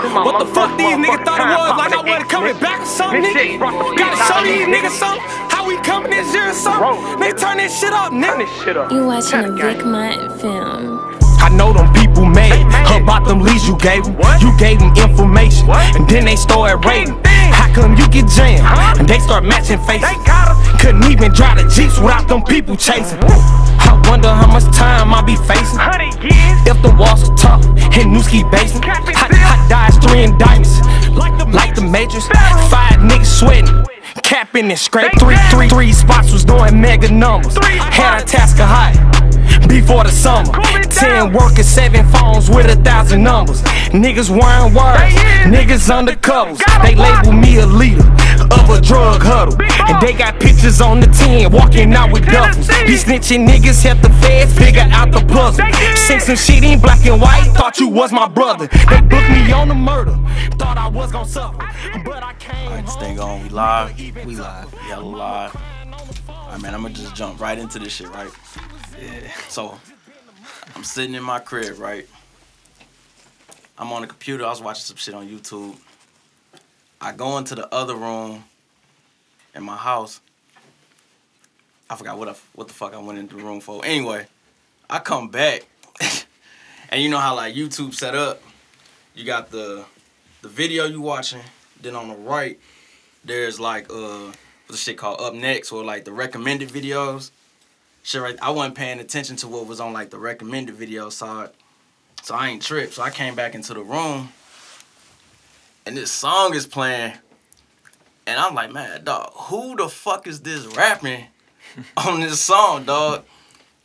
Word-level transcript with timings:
What 0.00 0.38
the 0.40 0.46
fuck 0.54 0.78
these 0.78 0.96
niggas 0.96 1.24
thought 1.28 1.44
it 1.44 1.52
was? 1.52 1.76
Like 1.76 1.92
I 1.92 2.00
wasn't 2.00 2.30
coming 2.30 2.58
back 2.58 2.80
or 2.80 2.86
something, 2.86 3.20
nigga? 3.20 3.60
Gotta 4.00 4.16
show 4.24 4.40
these 4.40 4.64
niggas 4.64 4.96
something. 4.96 5.20
How 5.52 5.68
we 5.68 5.76
coming 5.84 6.10
this 6.10 6.32
year 6.32 6.48
or 6.48 6.56
something? 6.56 7.20
They 7.20 7.32
turn 7.32 7.58
this 7.58 7.78
shit 7.78 7.92
up, 7.92 8.12
nigga. 8.12 8.48
You 8.90 9.04
watching 9.04 9.44
a 9.44 9.52
Vic 9.52 9.84
Mont 9.84 10.40
film. 10.40 11.20
I 11.40 11.48
know 11.52 11.72
them 11.72 11.92
people 11.92 12.24
made 12.24 12.52
about 12.96 13.24
them 13.28 13.40
leads 13.40 13.66
you 13.68 13.76
gave 13.78 14.04
them. 14.04 14.16
You 14.40 14.56
gave 14.56 14.78
them 14.78 14.96
information, 14.96 15.68
and 15.68 16.08
then 16.08 16.24
they 16.24 16.36
started 16.36 16.84
raiding. 16.86 17.20
How 17.52 17.68
come 17.74 17.96
you 17.96 18.08
get 18.08 18.28
jammed? 18.28 18.64
And 19.00 19.08
they 19.08 19.18
start 19.18 19.44
matching 19.44 19.80
faces. 19.84 20.08
Couldn't 20.80 21.04
even 21.12 21.32
drive 21.32 21.58
the 21.60 21.68
jeeps 21.68 21.98
without 22.00 22.28
them 22.28 22.42
people 22.44 22.76
chasing. 22.76 23.20
I 23.20 24.00
wonder 24.08 24.28
how 24.28 24.46
much 24.48 24.64
time 24.76 25.12
I'll 25.12 25.22
be 25.22 25.36
facing. 25.36 25.78
If 26.22 26.82
the 26.82 26.94
walls 26.98 27.28
are 27.28 27.34
tough 27.36 27.64
in 27.96 28.12
Newski 28.12 28.48
basement, 28.50 28.84
hot, 28.84 29.30
hot 29.32 29.68
dies 29.68 29.96
three 29.98 30.24
indictments. 30.24 30.80
Like 31.52 31.74
the 31.74 31.82
majors, 31.82 32.26
five 32.68 33.00
niggas 33.00 33.26
sweating. 33.26 33.84
Capping 34.22 34.70
and 34.70 34.78
scrape 34.78 35.12
three, 35.18 35.36
three, 35.50 35.68
three 35.68 35.92
spots 35.92 36.32
was 36.32 36.44
doing 36.44 36.80
mega 36.80 37.10
numbers. 37.10 37.56
Had 37.64 38.22
a 38.22 38.24
task 38.24 38.60
of 38.60 38.68
high 38.68 38.94
before 39.66 40.04
the 40.04 40.10
summer. 40.10 40.52
Ten 41.00 41.32
workers, 41.32 41.66
seven 41.66 42.06
phones 42.10 42.50
with 42.50 42.66
a 42.66 42.76
thousand 42.82 43.22
numbers. 43.22 43.62
Niggas 43.90 44.28
wearing 44.28 44.74
words, 44.74 45.14
niggas 45.48 45.88
undercovers. 45.88 46.60
They 46.82 46.94
label 46.94 47.32
me 47.32 47.58
a 47.58 47.66
leader 47.66 48.06
of 48.52 48.68
a 48.68 48.80
drug 48.82 49.22
huddle. 49.22 49.56
And 49.88 50.00
they 50.06 50.12
got 50.12 50.38
pictures 50.38 50.80
on 50.82 51.00
the 51.00 51.06
tin, 51.06 51.50
walking 51.50 51.94
out 51.94 52.12
with 52.12 52.24
duffels. 52.24 52.68
These 52.86 53.04
snitching 53.04 53.48
niggas 53.48 53.82
help 53.82 54.00
the 54.02 54.10
feds 54.20 54.52
figure 54.56 54.86
out 54.90 55.10
the 55.10 55.24
puzzle. 55.32 55.64
Seen 55.96 56.20
some 56.20 56.36
shit 56.36 56.62
in 56.62 56.80
black 56.80 57.04
and 57.06 57.20
white, 57.20 57.50
thought 57.54 57.80
you 57.80 57.88
was 57.88 58.12
my 58.12 58.28
brother. 58.28 58.66
They 58.66 59.00
booked 59.00 59.30
me 59.30 59.52
on 59.52 59.68
the 59.68 59.74
murder, 59.74 60.12
thought 60.58 60.76
I 60.76 60.88
was 60.88 61.10
gonna 61.10 61.26
suffer. 61.26 61.56
But 62.04 62.22
I 62.22 62.34
came 62.34 62.68
Alright, 62.68 62.84
this 62.84 62.96
thing 62.96 63.18
on. 63.18 63.42
We 63.42 63.48
live. 63.48 63.98
We 63.98 64.36
live. 64.36 64.74
Yeah, 64.86 64.98
we 64.98 65.14
live. 65.14 65.56
Alright, 66.28 66.60
man, 66.60 66.74
I'm 66.74 66.82
gonna 66.82 66.94
just 66.94 67.14
jump 67.14 67.40
right 67.40 67.58
into 67.58 67.78
this 67.78 67.92
shit, 67.92 68.08
right? 68.10 68.30
Yeah. 69.00 69.30
So, 69.48 69.78
I'm 70.74 70.84
sitting 70.84 71.14
in 71.14 71.22
my 71.22 71.38
crib, 71.38 71.78
right? 71.78 72.06
I'm 73.78 73.92
on 73.92 74.02
the 74.02 74.08
computer. 74.08 74.44
I 74.44 74.50
was 74.50 74.60
watching 74.60 74.82
some 74.82 74.96
shit 74.96 75.14
on 75.14 75.28
YouTube. 75.28 75.76
I 77.00 77.12
go 77.12 77.38
into 77.38 77.54
the 77.54 77.72
other 77.74 77.94
room 77.94 78.44
in 79.54 79.62
my 79.62 79.76
house. 79.76 80.20
I 81.88 81.96
forgot 81.96 82.18
what 82.18 82.28
I, 82.28 82.34
what 82.54 82.68
the 82.68 82.74
fuck 82.74 82.94
I 82.94 82.98
went 82.98 83.18
into 83.18 83.36
the 83.36 83.42
room 83.42 83.60
for. 83.60 83.84
Anyway, 83.84 84.26
I 84.88 84.98
come 84.98 85.28
back, 85.28 85.66
and 86.90 87.02
you 87.02 87.08
know 87.08 87.18
how 87.18 87.34
like 87.34 87.54
YouTube 87.54 87.94
set 87.94 88.14
up. 88.14 88.42
You 89.14 89.24
got 89.24 89.50
the 89.50 89.84
the 90.42 90.48
video 90.48 90.84
you 90.84 91.00
watching. 91.00 91.40
Then 91.80 91.96
on 91.96 92.08
the 92.08 92.14
right, 92.14 92.60
there's 93.24 93.58
like 93.58 93.90
uh 93.90 94.26
what's 94.26 94.36
the 94.68 94.76
shit 94.76 94.98
called 94.98 95.20
up 95.20 95.34
next 95.34 95.72
or 95.72 95.82
like 95.84 96.04
the 96.04 96.12
recommended 96.12 96.68
videos. 96.68 97.30
Shit 98.02 98.22
right. 98.22 98.38
I 98.40 98.50
wasn't 98.50 98.76
paying 98.76 99.00
attention 99.00 99.36
to 99.36 99.48
what 99.48 99.66
was 99.66 99.80
on 99.80 99.92
like 99.92 100.10
the 100.10 100.18
recommended 100.18 100.74
video 100.74 101.10
side. 101.10 101.50
So 102.22 102.34
I 102.34 102.48
ain't 102.48 102.62
tripped. 102.62 102.94
So 102.94 103.02
I 103.02 103.10
came 103.10 103.34
back 103.34 103.54
into 103.54 103.74
the 103.74 103.82
room 103.82 104.30
and 105.86 105.96
this 105.96 106.12
song 106.12 106.54
is 106.54 106.66
playing. 106.66 107.14
And 108.26 108.38
I'm 108.38 108.54
like, 108.54 108.70
man, 108.70 109.02
dog, 109.04 109.32
who 109.34 109.76
the 109.76 109.88
fuck 109.88 110.26
is 110.26 110.40
this 110.40 110.66
rapping 110.66 111.24
on 111.96 112.20
this 112.20 112.40
song, 112.40 112.84
dog? 112.84 113.24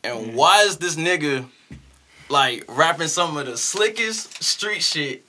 And 0.03 0.35
why 0.35 0.63
is 0.63 0.77
this 0.77 0.95
nigga 0.95 1.47
like 2.29 2.63
rapping 2.67 3.07
some 3.07 3.38
of 3.38 3.45
the 3.47 3.57
slickest 3.57 4.44
street 4.44 4.83
shit 4.83 5.23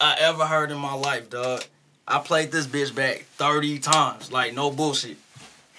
I 0.00 0.16
ever 0.18 0.44
heard 0.46 0.70
in 0.70 0.78
my 0.78 0.94
life, 0.94 1.30
dog? 1.30 1.64
I 2.06 2.18
played 2.18 2.50
this 2.50 2.66
bitch 2.66 2.94
back 2.94 3.24
30 3.36 3.78
times. 3.78 4.32
Like, 4.32 4.52
no 4.52 4.70
bullshit. 4.70 5.16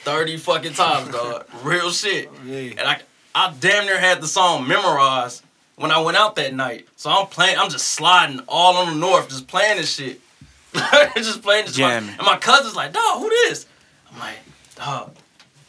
30 0.03 0.37
fucking 0.37 0.73
times, 0.73 1.09
dog. 1.09 1.45
Real 1.63 1.91
shit. 1.91 2.29
And 2.45 2.79
I, 2.81 3.01
I 3.33 3.53
damn 3.59 3.85
near 3.85 3.99
had 3.99 4.21
the 4.21 4.27
song 4.27 4.67
memorized 4.67 5.43
when 5.75 5.91
I 5.91 5.99
went 5.99 6.17
out 6.17 6.35
that 6.35 6.53
night. 6.53 6.87
So 6.95 7.09
I'm 7.09 7.27
playing, 7.27 7.57
I'm 7.57 7.69
just 7.69 7.87
sliding 7.89 8.41
all 8.47 8.77
on 8.77 8.93
the 8.93 8.99
north, 8.99 9.29
just 9.29 9.47
playing 9.47 9.77
this 9.77 9.93
shit. 9.93 10.19
just 11.15 11.41
playing 11.41 11.65
this 11.65 11.75
Jamming. 11.75 12.09
And 12.11 12.25
my 12.25 12.37
cousin's 12.37 12.75
like, 12.75 12.93
dog, 12.93 13.19
who 13.19 13.29
this? 13.29 13.65
I'm 14.11 14.19
like, 14.19 14.37
dog, 14.75 15.15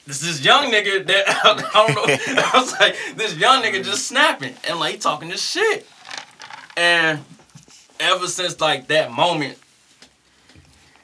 this 0.07 0.23
is 0.23 0.45
young 0.45 0.71
nigga 0.71 1.07
that, 1.07 1.25
I 1.75 1.87
don't 1.87 1.95
know. 1.95 2.43
I 2.43 2.51
was 2.55 2.73
like, 2.81 2.97
this 3.17 3.37
young 3.37 3.63
nigga 3.63 3.85
just 3.85 4.07
snapping. 4.07 4.55
And 4.69 4.79
like, 4.79 4.95
he 4.95 4.99
talking 4.99 5.29
this 5.29 5.43
shit. 5.43 5.87
And 6.77 7.21
ever 8.01 8.27
since 8.27 8.61
like 8.61 8.89
that 8.89 9.13
moment, 9.13 9.59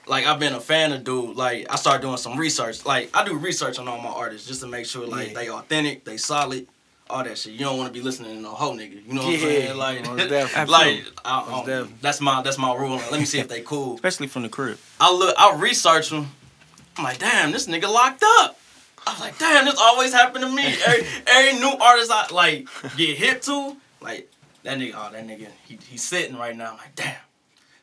like 0.09 0.27
I've 0.27 0.39
been 0.39 0.55
a 0.55 0.61
fan 0.61 0.93
of 0.93 1.05
dude. 1.05 1.37
Like 1.37 1.67
I 1.71 1.77
started 1.77 2.03
doing 2.03 2.17
some 2.17 2.37
research. 2.39 2.85
Like 2.87 3.11
I 3.15 3.25
do 3.25 3.37
research 3.37 3.79
on 3.79 3.89
all 3.89 3.99
my 4.01 4.11
artists 4.11 4.47
just 4.49 4.61
to 4.63 4.67
make 4.67 4.87
sure 4.87 5.07
like 5.07 5.29
Yeah. 5.29 5.35
they 5.35 5.51
authentic, 5.51 6.05
they 6.05 6.17
solid, 6.17 6.67
all 7.11 7.25
that 7.25 7.39
shit. 7.39 7.53
You 7.55 7.61
don't 7.61 7.79
want 7.79 7.93
to 7.93 7.99
be 7.99 8.05
listening 8.05 8.37
to 8.37 8.41
no 8.41 8.51
hoe 8.51 8.73
nigga. 8.73 9.07
You 9.07 9.15
know 9.15 9.23
what 9.23 9.35
I'm 9.35 9.41
saying? 9.41 9.77
Like, 9.77 10.05
most 10.05 10.31
like 10.69 11.05
I, 11.25 11.41
um, 11.41 11.51
Most 11.51 11.69
I, 11.69 11.87
that's 12.01 12.21
my 12.21 12.43
that's 12.43 12.59
my 12.59 12.75
rule. 12.75 12.97
Let 13.11 13.19
me 13.21 13.25
see 13.25 13.39
if 13.39 13.49
they 13.49 13.61
cool. 13.63 13.95
Especially 13.95 14.27
from 14.27 14.43
the 14.43 14.49
crib. 14.49 14.79
I 15.01 15.13
look, 15.13 15.35
I 15.39 15.57
research 15.57 16.11
them. 16.11 16.29
I'm 16.97 17.05
like, 17.05 17.19
damn, 17.19 17.53
this 17.53 17.67
nigga 17.69 17.85
locked 17.93 18.23
up. 18.41 18.59
I 19.07 19.13
was 19.13 19.21
like, 19.21 19.39
damn, 19.39 19.65
this 19.65 19.77
always 19.79 20.13
happened 20.13 20.45
to 20.45 20.51
me. 20.51 20.65
Every, 20.87 21.07
every 21.27 21.61
new 21.61 21.71
artist 21.81 22.11
I 22.13 22.27
like 22.33 22.69
get 22.97 23.17
hit 23.17 23.43
to, 23.43 23.77
like 24.01 24.31
that 24.65 24.79
nigga, 24.79 24.95
oh 24.97 25.11
that 25.13 25.27
nigga, 25.27 25.47
he 25.67 25.79
he's 25.89 26.03
sitting 26.03 26.37
right 26.37 26.55
now. 26.57 26.73
I'm 26.73 26.77
like, 26.79 26.95
damn. 26.95 27.15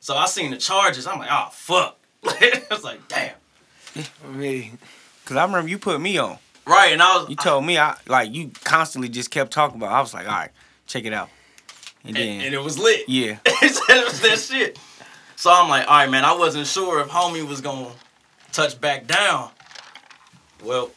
So 0.02 0.16
I 0.16 0.25
seen 0.28 0.52
the 0.52 0.58
charges. 0.58 1.08
I'm 1.08 1.18
like, 1.18 1.30
oh 1.31 1.47
fuck. 1.52 1.97
it's 2.41 2.84
like, 2.84 3.08
damn. 3.08 3.34
Me. 4.38 4.72
Cause 5.25 5.38
I 5.38 5.46
remember 5.46 5.69
you 5.69 5.78
put 5.80 6.00
me 6.02 6.18
on. 6.18 6.38
Right, 6.68 6.91
and 6.94 7.02
I 7.02 7.18
was, 7.18 7.30
You 7.30 7.36
told 7.36 7.66
me 7.66 7.78
I 7.78 7.96
like 8.08 8.34
you 8.34 8.52
constantly 8.63 9.09
just 9.09 9.30
kept 9.31 9.52
talking 9.52 9.78
about. 9.78 9.91
it. 9.91 9.96
I 9.96 10.02
was 10.02 10.13
like, 10.13 10.28
all 10.28 10.34
right, 10.34 10.52
check 10.88 11.06
it 11.06 11.14
out. 11.14 11.30
And 12.03 12.16
then 12.16 12.28
and, 12.28 12.41
and 12.47 12.56
it 12.56 12.59
was 12.62 12.78
lit. 12.78 13.08
yeah, 13.08 13.38
it 13.46 13.81
it 13.90 14.06
was 14.06 14.22
that 14.22 14.40
shit. 14.40 14.80
So 15.35 15.52
I'm 15.52 15.69
like, 15.69 15.88
all 15.88 15.94
right, 15.97 16.09
man. 16.09 16.25
I 16.25 16.35
wasn't 16.35 16.68
sure 16.68 17.02
if 17.02 17.08
homie 17.08 17.47
was 17.47 17.62
gonna 17.62 17.90
touch 18.52 18.80
back 18.80 19.06
down. 19.08 19.50
Well, 20.64 20.91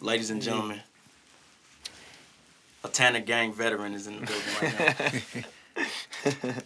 ladies 0.00 0.30
and 0.30 0.40
gentlemen, 0.40 0.80
a 2.84 2.88
Tanner 2.88 3.20
Gang 3.20 3.52
veteran 3.52 3.94
is 3.94 4.06
in 4.06 4.20
the 4.20 4.26
building 4.26 4.52
right 4.62 5.46
now. 6.44 6.54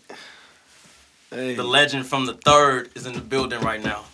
the 1.36 1.62
legend 1.62 2.06
from 2.06 2.26
the 2.26 2.34
third 2.34 2.90
is 2.94 3.06
in 3.06 3.12
the 3.12 3.20
building 3.20 3.60
right 3.60 3.82
now. 3.82 4.04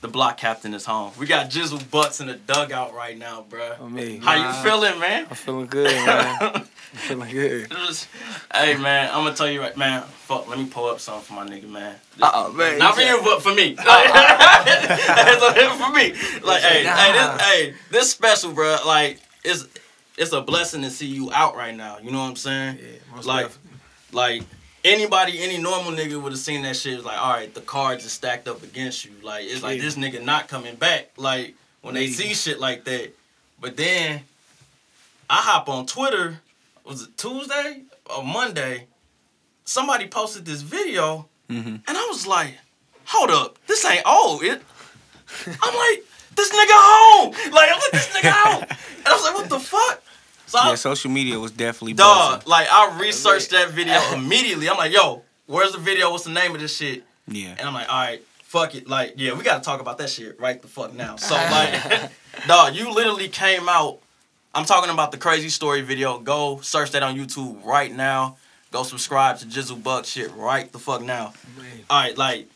The 0.00 0.08
block 0.08 0.36
captain 0.36 0.74
is 0.74 0.84
home. 0.84 1.12
We 1.16 1.26
got 1.26 1.48
Jizzle 1.48 1.88
Bucks 1.90 2.20
in 2.20 2.26
the 2.26 2.34
dugout 2.34 2.92
right 2.92 3.16
now, 3.16 3.44
bruh. 3.48 3.88
me. 3.88 4.16
How 4.16 4.34
you 4.34 4.52
feeling, 4.68 4.98
man? 4.98 5.26
I'm 5.30 5.36
feeling 5.36 5.66
good, 5.66 5.94
man. 5.94 6.36
I'm 6.40 6.64
feeling 6.64 7.30
good. 7.30 7.70
Just- 7.70 8.08
hey 8.52 8.76
man, 8.76 9.10
I'm 9.10 9.22
gonna 9.24 9.36
tell 9.36 9.48
you 9.48 9.60
right, 9.60 9.76
man. 9.76 10.02
Fuck, 10.02 10.48
let 10.48 10.58
me 10.58 10.66
pull 10.66 10.86
up 10.86 10.98
something 10.98 11.22
for 11.22 11.34
my 11.34 11.46
nigga, 11.46 11.68
man. 11.68 11.94
Uh 12.20 12.30
oh, 12.34 12.52
man. 12.52 12.78
Not 12.78 12.96
for 12.96 13.02
you, 13.02 13.20
but 13.22 13.42
for 13.42 13.54
me. 13.54 13.76
for 15.76 15.92
me. 15.92 16.14
Like, 16.42 16.62
hey, 16.62 16.84
hey, 16.84 17.12
this, 17.12 17.40
hey, 17.42 17.74
this 17.90 18.10
special, 18.10 18.52
bro. 18.52 18.78
Like, 18.84 19.20
it's 19.44 19.66
it's 20.16 20.32
a 20.32 20.40
blessing 20.40 20.82
to 20.82 20.90
see 20.90 21.06
you 21.06 21.30
out 21.32 21.54
right 21.54 21.76
now. 21.76 21.98
You 21.98 22.10
know 22.10 22.18
what 22.18 22.30
I'm 22.30 22.36
saying? 22.36 22.78
Yeah, 22.80 23.14
most 23.14 23.26
like, 23.26 23.46
definitely. 23.46 23.78
like 24.12 24.42
anybody, 24.84 25.42
any 25.42 25.58
normal 25.58 25.92
nigga 25.92 26.20
would 26.20 26.32
have 26.32 26.40
seen 26.40 26.62
that 26.62 26.76
shit. 26.76 26.94
It's 26.94 27.04
like, 27.04 27.18
all 27.18 27.32
right, 27.32 27.52
the 27.52 27.60
cards 27.60 28.04
are 28.06 28.08
stacked 28.10 28.48
up 28.48 28.62
against 28.62 29.04
you. 29.04 29.12
Like, 29.22 29.44
it's 29.46 29.62
like 29.62 29.78
Yeah. 29.78 29.84
this 29.84 29.94
nigga 29.96 30.22
not 30.22 30.48
coming 30.48 30.74
back. 30.76 31.10
Like 31.16 31.54
when 31.82 31.94
they 31.94 32.08
see 32.08 32.34
shit 32.34 32.58
like 32.60 32.84
that. 32.84 33.14
But 33.60 33.76
then 33.76 34.22
I 35.30 35.36
hop 35.36 35.68
on 35.68 35.86
Twitter. 35.86 36.40
Was 36.84 37.02
it 37.02 37.16
Tuesday 37.16 37.82
or 38.14 38.24
Monday? 38.24 38.86
Somebody 39.64 40.08
posted 40.08 40.44
this 40.44 40.62
video, 40.62 41.28
Mhm. 41.48 41.80
and 41.86 41.96
I 41.96 42.06
was 42.10 42.26
like, 42.26 42.58
"Hold 43.06 43.30
up, 43.30 43.58
this 43.68 43.84
ain't 43.84 44.04
old." 44.04 44.42
It. 44.42 44.60
I'm 45.46 45.74
like, 45.74 46.04
"This 46.34 46.50
nigga 46.50 46.72
home!" 46.72 47.30
Like, 47.52 47.70
I'm 47.70 47.78
like, 47.78 47.92
"This 47.92 48.08
nigga 48.08 48.30
home," 48.32 48.64
and 48.68 49.06
I 49.06 49.12
was 49.14 49.22
like, 49.22 49.34
"What 49.34 49.48
the 49.48 49.60
fuck?" 49.60 50.02
So 50.52 50.58
I, 50.58 50.68
Yeah, 50.68 50.74
social 50.74 51.10
media 51.10 51.38
was 51.38 51.50
definitely 51.50 51.94
Dog, 51.94 52.40
buzzing. 52.40 52.50
like 52.50 52.68
I 52.70 52.98
researched 53.00 53.50
that 53.52 53.70
video 53.70 53.98
immediately. 54.12 54.68
I'm 54.68 54.76
like, 54.76 54.92
yo, 54.92 55.22
where's 55.46 55.72
the 55.72 55.78
video? 55.78 56.10
What's 56.10 56.24
the 56.24 56.30
name 56.30 56.54
of 56.54 56.60
this 56.60 56.76
shit? 56.76 57.04
Yeah. 57.26 57.54
And 57.58 57.60
I'm 57.60 57.72
like, 57.72 57.88
all 57.88 57.98
right, 57.98 58.22
fuck 58.42 58.74
it. 58.74 58.86
Like, 58.86 59.14
yeah, 59.16 59.32
we 59.32 59.44
gotta 59.44 59.64
talk 59.64 59.80
about 59.80 59.96
that 59.96 60.10
shit 60.10 60.38
right 60.38 60.60
the 60.60 60.68
fuck 60.68 60.92
now. 60.92 61.16
So 61.16 61.34
like, 61.50 62.10
dog, 62.46 62.74
you 62.74 62.92
literally 62.92 63.28
came 63.28 63.66
out. 63.66 64.00
I'm 64.54 64.66
talking 64.66 64.90
about 64.90 65.10
the 65.10 65.16
crazy 65.16 65.48
story 65.48 65.80
video. 65.80 66.18
Go 66.18 66.60
search 66.60 66.90
that 66.90 67.02
on 67.02 67.16
YouTube 67.16 67.64
right 67.64 67.90
now. 67.90 68.36
Go 68.72 68.82
subscribe 68.82 69.38
to 69.38 69.46
Jizzle 69.46 69.82
Buck 69.82 70.04
shit 70.04 70.30
right 70.34 70.70
the 70.70 70.78
fuck 70.78 71.00
now. 71.00 71.32
All 71.88 71.98
right, 72.02 72.16
like 72.18 72.46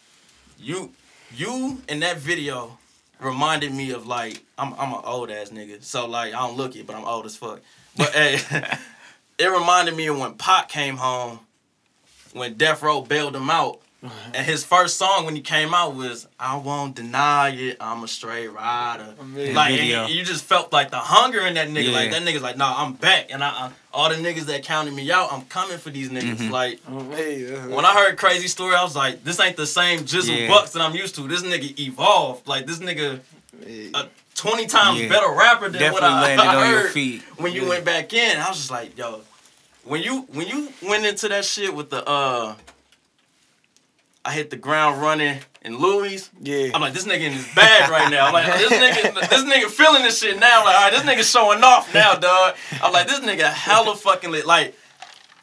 you, 0.59 0.93
you 1.35 1.81
in 1.89 2.01
that 2.01 2.19
video 2.19 2.77
reminded 3.21 3.73
me 3.73 3.93
of 3.93 4.07
like 4.07 4.43
I'm 4.59 4.75
I'm 4.75 4.93
an 4.93 5.01
old 5.03 5.31
ass 5.31 5.49
nigga, 5.49 5.83
so 5.83 6.07
like 6.07 6.35
I 6.35 6.47
don't 6.47 6.59
look 6.59 6.77
it, 6.77 6.87
but 6.87 6.95
I'm 6.95 7.07
old 7.07 7.25
as 7.25 7.37
fuck. 7.37 7.61
But 7.97 8.11
hey, 8.13 8.39
it 9.39 9.47
reminded 9.47 9.97
me 9.97 10.07
of 10.07 10.19
when 10.19 10.35
Pop 10.35 10.69
came 10.69 10.97
home 10.97 11.41
when 12.33 12.55
Death 12.55 12.83
Row 12.83 13.01
bailed 13.03 13.35
him 13.35 13.51
out. 13.51 13.81
And 14.35 14.47
his 14.47 14.63
first 14.63 14.99
song 14.99 15.25
when 15.25 15.35
he 15.35 15.41
came 15.43 15.75
out 15.75 15.97
was 15.97 16.29
"I 16.39 16.57
won't 16.59 16.95
deny 16.95 17.49
it, 17.49 17.79
I'm 17.81 18.05
a 18.05 18.09
straight 18.09 18.47
rider." 18.47 19.15
man. 19.21 19.55
Like 19.55 19.81
and 19.81 20.13
you 20.13 20.23
just 20.23 20.45
felt 20.45 20.73
like 20.73 20.91
the 20.91 20.99
hunger 20.99 21.41
in 21.41 21.55
that 21.55 21.69
nigga. 21.69 21.93
Like 21.93 22.13
that 22.13 22.23
nigga's 22.23 22.43
like, 22.43 22.57
"Nah, 22.57 22.85
I'm 22.85 22.93
back." 22.93 23.33
And 23.33 23.43
I, 23.43 23.49
I 23.49 23.71
all 23.93 24.09
the 24.09 24.15
niggas 24.15 24.45
that 24.45 24.63
counted 24.63 24.95
me 24.95 25.11
out, 25.11 25.33
I'm 25.33 25.43
coming 25.47 25.79
for 25.79 25.91
these 25.91 26.11
niggas. 26.11 26.37
Mm-hmm. 26.37 26.51
Like 26.53 26.79
Hey, 27.17 27.53
uh, 27.53 27.69
when 27.75 27.85
I 27.85 27.95
heard 27.95 28.17
Crazy 28.17 28.47
Story, 28.47 28.77
I 28.77 28.85
was 28.85 28.95
like, 28.95 29.25
"This 29.25 29.41
ain't 29.41 29.57
the 29.57 29.67
same 29.67 30.01
Jizzle 30.01 30.39
Yeah. 30.39 30.49
Bucks 30.49 30.71
that 30.73 30.83
I'm 30.83 30.95
used 30.95 31.17
to. 31.17 31.27
This 31.27 31.43
nigga 31.43 31.77
evolved. 31.81 32.47
Like 32.47 32.67
this 32.67 32.79
nigga 32.79 33.21
a 33.95 34.09
20 34.37 34.67
times 34.67 35.01
Yeah. 35.01 35.09
better 35.09 35.31
rapper 35.31 35.69
than 35.69 35.93
what 35.93 36.03
I, 36.03 36.35
I 36.37 36.47
on 36.47 36.69
your 36.71 36.81
heard 36.83 36.91
feet. 36.93 37.23
when 37.39 37.53
you 37.53 37.69
went 37.69 37.85
back 37.85 38.13
in. 38.13 38.39
I 38.39 38.49
was 38.49 38.59
just 38.59 38.71
like, 38.71 38.97
yo, 38.97 39.23
when 39.85 40.03
you 40.03 40.23
when 40.33 40.47
you 40.47 40.69
went 40.83 41.05
into 41.07 41.29
that 41.29 41.45
shit 41.45 41.75
with 41.75 41.91
the 41.91 42.07
uh 42.09 42.55
I 44.25 44.33
hit 44.33 44.51
the 44.51 44.57
ground 44.57 45.01
running 45.01 45.39
in 45.63 45.79
Louis. 45.79 46.29
yeah. 46.43 46.71
I'm 46.75 46.81
like, 46.81 46.93
this 46.95 47.05
nigga 47.07 47.21
in 47.21 47.33
his 47.33 47.47
bag 47.55 47.89
right 47.91 48.11
now. 48.11 48.27
I'm 48.27 48.33
like, 48.33 48.47
this 48.59 48.73
nigga, 48.73 49.15
this 49.31 49.45
nigga 49.45 49.71
feeling 49.71 50.03
this 50.03 50.19
shit 50.21 50.39
now. 50.41 50.61
I'm 50.61 50.65
like, 50.65 50.75
all 50.75 50.83
right, 50.83 50.93
this 50.93 51.03
nigga 51.03 51.33
showing 51.33 51.63
off 51.63 51.95
now, 51.95 52.15
dog. 52.17 52.57
I'm 52.83 52.93
like, 52.93 53.07
this 53.07 53.21
nigga 53.21 53.49
hella 53.53 53.95
fucking 53.95 54.33
lit. 54.33 54.45
Like, 54.45 54.75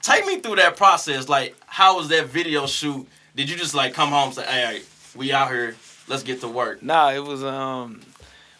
take 0.02 0.26
me 0.26 0.40
through 0.42 0.58
that 0.58 0.76
process. 0.76 1.30
Like, 1.30 1.56
how 1.66 1.96
was 1.96 2.10
that 2.10 2.28
video 2.28 2.68
shoot? 2.68 3.08
Did 3.38 3.50
you 3.50 3.56
just 3.56 3.74
like 3.74 3.94
come 3.94 4.10
home 4.10 4.26
and 4.28 4.34
say, 4.36 4.44
hey, 4.46 4.66
all 4.66 4.72
right, 4.74 4.86
we 5.16 5.32
out 5.32 5.50
here, 5.50 5.76
let's 6.10 6.24
get 6.24 6.42
to 6.42 6.50
work? 6.50 6.84
Nah, 6.84 7.12
it 7.12 7.24
was 7.24 7.42
um 7.42 8.02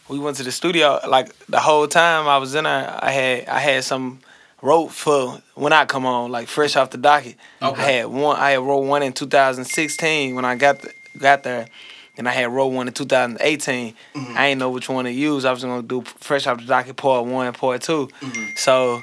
we 0.10 0.20
went 0.20 0.38
to 0.38 0.44
the 0.44 0.52
studio 0.52 1.00
like 1.08 1.36
the 1.48 1.60
whole 1.60 1.88
time 1.88 2.28
I 2.28 2.38
was 2.38 2.56
in 2.56 2.66
there 2.66 3.00
I 3.02 3.12
had 3.12 3.48
I 3.48 3.60
had 3.60 3.84
some 3.84 4.20
wrote 4.64 4.88
for 4.88 5.42
when 5.56 5.74
I 5.74 5.86
come 5.86 6.06
on, 6.06 6.32
like 6.32 6.48
fresh 6.48 6.76
off 6.76 6.90
the 6.90 6.98
docket. 6.98 7.36
Okay. 7.62 7.82
I 7.82 7.92
had 7.92 8.08
one 8.08 8.38
I 8.38 8.52
had 8.52 8.62
wrote 8.62 8.86
one 8.86 9.04
in 9.04 9.14
two 9.14 9.28
thousand 9.28 9.66
sixteen 9.66 10.34
when 10.34 10.46
I 10.46 10.56
got 10.56 10.80
the, 10.80 10.92
got 11.18 11.44
there. 11.44 11.68
And 12.16 12.30
I 12.30 12.32
had 12.32 12.52
wrote 12.52 12.68
one 12.68 12.88
in 12.88 12.94
2018. 12.94 13.96
Mm-hmm. 14.14 14.38
I 14.38 14.46
ain't 14.46 14.60
know 14.60 14.70
which 14.70 14.88
one 14.88 15.06
to 15.06 15.12
use. 15.12 15.46
I 15.46 15.52
was 15.52 15.64
gonna 15.64 15.82
do 15.82 16.04
fresh 16.04 16.46
off 16.46 16.60
the 16.60 16.66
docket 16.66 16.96
part 16.96 17.26
one, 17.26 17.52
part 17.54 17.82
2 17.82 18.08
mm-hmm. 18.08 18.56
So 18.56 19.02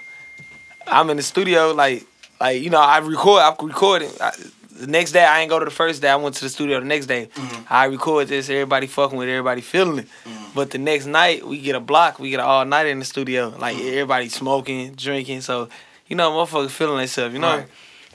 I'm 0.86 1.10
in 1.10 1.16
the 1.16 1.24
studio, 1.24 1.72
like, 1.72 2.06
like 2.40 2.62
you 2.62 2.70
know, 2.70 2.78
I 2.78 2.98
record, 2.98 3.42
I 3.42 3.52
recorded. 3.60 4.12
I, 4.20 4.32
the 4.80 4.86
next 4.86 5.12
day, 5.12 5.24
I 5.24 5.40
ain't 5.40 5.50
go 5.50 5.58
to 5.58 5.64
the 5.64 5.70
first 5.70 6.02
day. 6.02 6.08
I 6.08 6.16
went 6.16 6.34
to 6.36 6.44
the 6.44 6.48
studio 6.48 6.80
the 6.80 6.86
next 6.86 7.06
day. 7.06 7.28
Mm-hmm. 7.34 7.62
I 7.68 7.84
record 7.84 8.28
this. 8.28 8.48
Everybody 8.48 8.86
fucking 8.86 9.16
with, 9.16 9.28
everybody 9.28 9.60
feeling 9.60 9.98
it. 10.00 10.08
Mm-hmm. 10.24 10.44
But 10.54 10.70
the 10.70 10.78
next 10.78 11.06
night, 11.06 11.46
we 11.46 11.60
get 11.60 11.74
a 11.74 11.80
block. 11.80 12.18
We 12.18 12.30
get 12.30 12.40
an 12.40 12.46
all 12.46 12.64
night 12.64 12.86
in 12.86 12.98
the 12.98 13.04
studio. 13.04 13.54
Like 13.58 13.76
mm-hmm. 13.76 13.88
everybody 13.88 14.28
smoking, 14.28 14.94
drinking. 14.94 15.42
So 15.42 15.68
you 16.08 16.16
know, 16.16 16.30
motherfuckers 16.32 16.70
feeling 16.70 16.98
themselves. 16.98 17.32
You 17.34 17.40
know, 17.40 17.58
Right. 17.58 17.66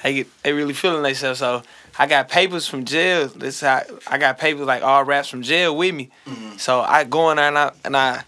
they 0.04 0.14
get 0.14 0.44
they 0.44 0.54
really 0.54 0.74
feeling 0.74 1.04
themselves. 1.04 1.40
So 1.40 1.64
I 1.98 2.08
got 2.08 2.28
papers 2.30 2.68
from 2.68 2.84
jail. 2.86 3.28
This 3.28 3.62
how 3.62 3.82
I 4.08 4.18
got 4.18 4.38
papers 4.38 4.66
like 4.66 4.84
all 4.84 5.04
raps 5.04 5.30
from 5.30 5.44
jail 5.44 5.76
with 5.76 5.96
me. 5.96 6.10
So 6.58 6.82
I 6.82 7.04
go 7.06 7.32
in 7.32 7.38
there 7.38 7.48
and 7.48 7.58
I 7.58 7.72
and 7.86 7.96
I 7.96 8.24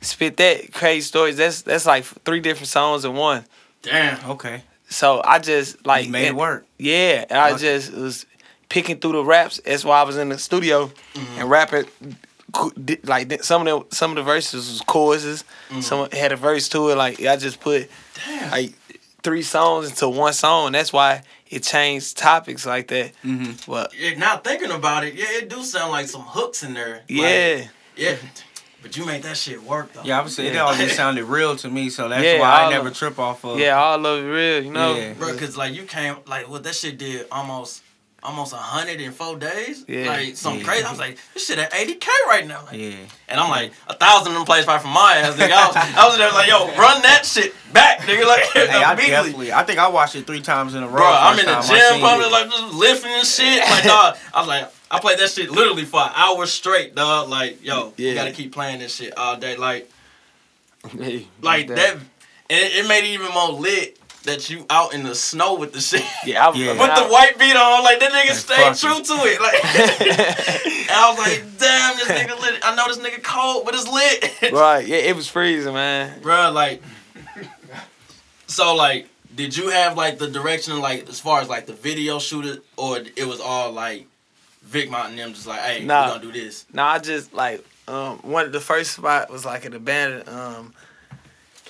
spit 0.00 0.36
that 0.36 0.72
crazy 0.72 1.00
stories. 1.02 1.36
That's 1.36 1.62
that's 1.62 1.86
like 1.86 2.04
three 2.04 2.40
different 2.40 2.68
songs 2.68 3.04
in 3.04 3.14
one. 3.14 3.44
Damn. 3.82 4.30
Okay. 4.30 4.62
So 4.88 5.20
I 5.24 5.38
just 5.38 5.84
like 5.86 6.04
Like, 6.04 6.10
made 6.10 6.26
it 6.28 6.34
work. 6.36 6.66
Yeah, 6.78 7.24
and 7.28 7.38
I 7.38 7.56
just 7.56 7.92
was 7.92 8.24
picking 8.68 8.98
through 8.98 9.12
the 9.12 9.24
raps. 9.24 9.60
That's 9.64 9.84
why 9.84 10.00
I 10.00 10.02
was 10.04 10.16
in 10.16 10.28
the 10.30 10.38
studio 10.38 10.90
and 11.36 11.50
rapping. 11.50 11.86
Like 13.04 13.42
some 13.44 13.66
of 13.66 13.88
the 13.90 13.94
some 13.94 14.10
of 14.12 14.16
the 14.16 14.22
verses 14.22 14.68
was 14.70 14.80
choruses. 14.80 15.44
Some 15.80 16.08
had 16.12 16.32
a 16.32 16.36
verse 16.36 16.68
to 16.70 16.88
it. 16.88 16.96
Like 16.96 17.20
I 17.22 17.36
just 17.36 17.60
put 17.60 17.90
Damn. 18.26 18.50
like 18.50 18.72
three 19.22 19.42
songs 19.42 19.90
into 19.90 20.08
one 20.08 20.32
song. 20.32 20.72
That's 20.72 20.92
why 20.92 21.22
it 21.48 21.62
changed 21.62 22.16
topics 22.16 22.64
like 22.64 22.88
that. 22.88 23.12
Mm-hmm. 23.24 23.70
But 23.70 23.92
Yeah, 23.94 24.14
now 24.18 24.38
thinking 24.38 24.70
about 24.70 25.04
it, 25.04 25.14
yeah, 25.14 25.26
it 25.30 25.50
do 25.50 25.62
sound 25.62 25.92
like 25.92 26.08
some 26.08 26.22
hooks 26.22 26.62
in 26.62 26.72
there. 26.74 26.94
Like, 26.94 27.04
yeah, 27.08 27.64
yeah. 27.96 28.16
But 28.88 28.96
you 28.96 29.04
made 29.06 29.22
that 29.22 29.36
shit 29.36 29.62
work 29.62 29.92
though. 29.92 30.02
Yeah, 30.02 30.18
I 30.18 30.22
was 30.22 30.34
saying 30.34 30.54
it 30.54 30.58
all 30.58 30.74
just 30.74 30.96
sounded 30.96 31.24
real 31.24 31.56
to 31.56 31.68
me, 31.68 31.90
so 31.90 32.08
that's 32.08 32.24
Yeah, 32.24 32.40
why 32.40 32.64
I 32.64 32.70
never 32.70 32.88
of- 32.88 32.96
trip 32.96 33.18
off 33.18 33.44
of. 33.44 33.58
yeah, 33.58 33.78
all 33.78 34.04
of 34.04 34.24
it 34.24 34.28
real. 34.28 34.64
You 34.64 34.70
know. 34.72 34.96
Yeah. 34.96 35.12
Bro, 35.12 35.36
cause 35.36 35.56
like 35.56 35.74
you 35.74 35.82
came 35.84 36.16
like 36.26 36.48
what 36.48 36.62
that 36.64 36.74
shit 36.74 36.96
did 36.98 37.26
almost 37.30 37.82
almost 38.20 38.52
a 38.52 38.56
hundred 38.56 39.00
in 39.00 39.12
four 39.12 39.36
days. 39.36 39.84
Yeah. 39.86 40.08
Like 40.08 40.36
something 40.36 40.60
Yeah. 40.62 40.66
crazy. 40.66 40.84
I 40.84 40.90
was 40.90 40.98
like, 40.98 41.18
this 41.34 41.46
shit 41.46 41.58
at 41.60 41.72
80k 41.72 42.08
right 42.26 42.44
now. 42.48 42.64
Like, 42.66 42.76
Yeah. 42.76 42.96
And 43.28 43.38
I'm 43.38 43.48
like, 43.48 43.70
a 43.86 43.94
thousand 43.94 44.32
of 44.32 44.38
them 44.38 44.44
plays 44.44 44.66
right 44.66 44.80
from 44.82 44.90
my 44.90 45.18
ass, 45.18 45.34
nigga. 45.36 45.52
I 45.52 45.66
was, 45.68 45.76
I 45.76 46.08
was 46.08 46.18
there 46.18 46.32
like, 46.32 46.48
yo, 46.48 46.66
run 46.76 47.00
that 47.02 47.24
shit 47.24 47.54
back, 47.72 48.00
nigga. 48.00 48.26
Like 48.26 48.40
Hey, 48.52 48.68
I 48.82 48.94
definitely. 48.96 49.52
I 49.52 49.62
think 49.62 49.78
I 49.78 49.86
watched 49.88 50.16
it 50.16 50.26
three 50.26 50.40
times 50.40 50.74
in 50.74 50.82
a 50.82 50.88
row. 50.88 50.96
Bro, 50.96 51.06
I'm 51.12 51.38
in 51.38 51.44
the 51.46 51.60
gym, 51.60 52.00
probably 52.00 52.26
it. 52.26 52.32
like 52.32 52.50
just 52.50 52.74
lifting 52.74 53.12
and 53.12 53.26
shit. 53.26 53.60
Like, 53.70 53.84
dog, 53.94 54.16
I 54.34 54.40
was 54.40 54.48
like, 54.48 54.68
I 54.90 55.00
played 55.00 55.18
that 55.18 55.30
shit 55.30 55.50
literally 55.50 55.84
for 55.84 56.00
an 56.00 56.10
hour 56.14 56.46
straight, 56.46 56.94
dog. 56.94 57.28
Like, 57.28 57.64
yo, 57.64 57.92
you 57.96 58.14
gotta 58.14 58.32
keep 58.32 58.52
playing 58.52 58.78
this 58.80 58.94
shit 58.96 59.16
all 59.16 59.36
day. 59.36 59.56
Like, 59.56 59.90
Hey, 60.98 61.26
like 61.42 61.68
that, 61.68 61.94
and 61.96 62.04
it, 62.50 62.84
it 62.84 62.88
made 62.88 63.04
it 63.04 63.12
even 63.14 63.32
more 63.32 63.50
lit 63.50 63.98
that 64.24 64.48
you 64.50 64.64
out 64.70 64.94
in 64.94 65.02
the 65.02 65.14
snow 65.14 65.54
with 65.54 65.72
the 65.72 65.80
shit. 65.80 66.02
Yeah, 66.24 66.46
I 66.46 66.50
was 66.50 66.58
Yeah. 66.58 66.72
With 66.72 66.94
the 66.96 67.08
white 67.12 67.38
beat 67.38 67.54
on, 67.56 67.84
like 67.84 68.00
that 68.00 68.12
nigga 68.12 68.28
Like, 68.28 68.74
stayed 68.76 68.88
true 68.88 69.02
to 69.02 69.22
it. 69.24 69.40
Like, 69.40 69.60
I 70.90 71.10
was 71.10 71.18
like, 71.18 71.58
damn, 71.58 71.96
this 71.96 72.08
nigga 72.08 72.40
lit. 72.40 72.60
I 72.62 72.74
know 72.74 72.86
this 72.88 72.98
nigga 72.98 73.22
cold, 73.22 73.64
but 73.64 73.74
it's 73.74 73.88
lit. 73.88 74.52
right. 74.52 74.86
Yeah, 74.86 74.96
it 74.96 75.16
was 75.16 75.28
freezing, 75.28 75.74
man. 75.74 76.20
Bruh, 76.20 76.52
like, 76.52 76.82
so 78.46 78.74
like, 78.74 79.08
did 79.34 79.56
you 79.56 79.68
have 79.68 79.96
like 79.96 80.18
the 80.18 80.28
direction, 80.28 80.80
like 80.80 81.08
as 81.08 81.20
far 81.20 81.40
as 81.40 81.48
like 81.48 81.66
the 81.66 81.74
video 81.74 82.18
shooter, 82.18 82.60
or 82.76 82.98
it 83.16 83.26
was 83.26 83.40
all 83.40 83.72
like 83.72 84.06
Vic 84.68 84.90
Mountain 84.90 85.16
them 85.16 85.32
just 85.32 85.46
like, 85.46 85.60
hey, 85.60 85.84
Nah. 85.84 86.04
we 86.04 86.10
gonna 86.20 86.32
do 86.32 86.32
this. 86.32 86.66
No, 86.72 86.82
I 86.84 86.98
just 86.98 87.32
like 87.32 87.64
um 87.88 88.18
one 88.18 88.44
of 88.44 88.52
the 88.52 88.60
first 88.60 88.92
spot 88.92 89.30
was 89.30 89.44
like 89.46 89.64
an 89.64 89.72
abandoned 89.74 90.28
um 90.28 90.74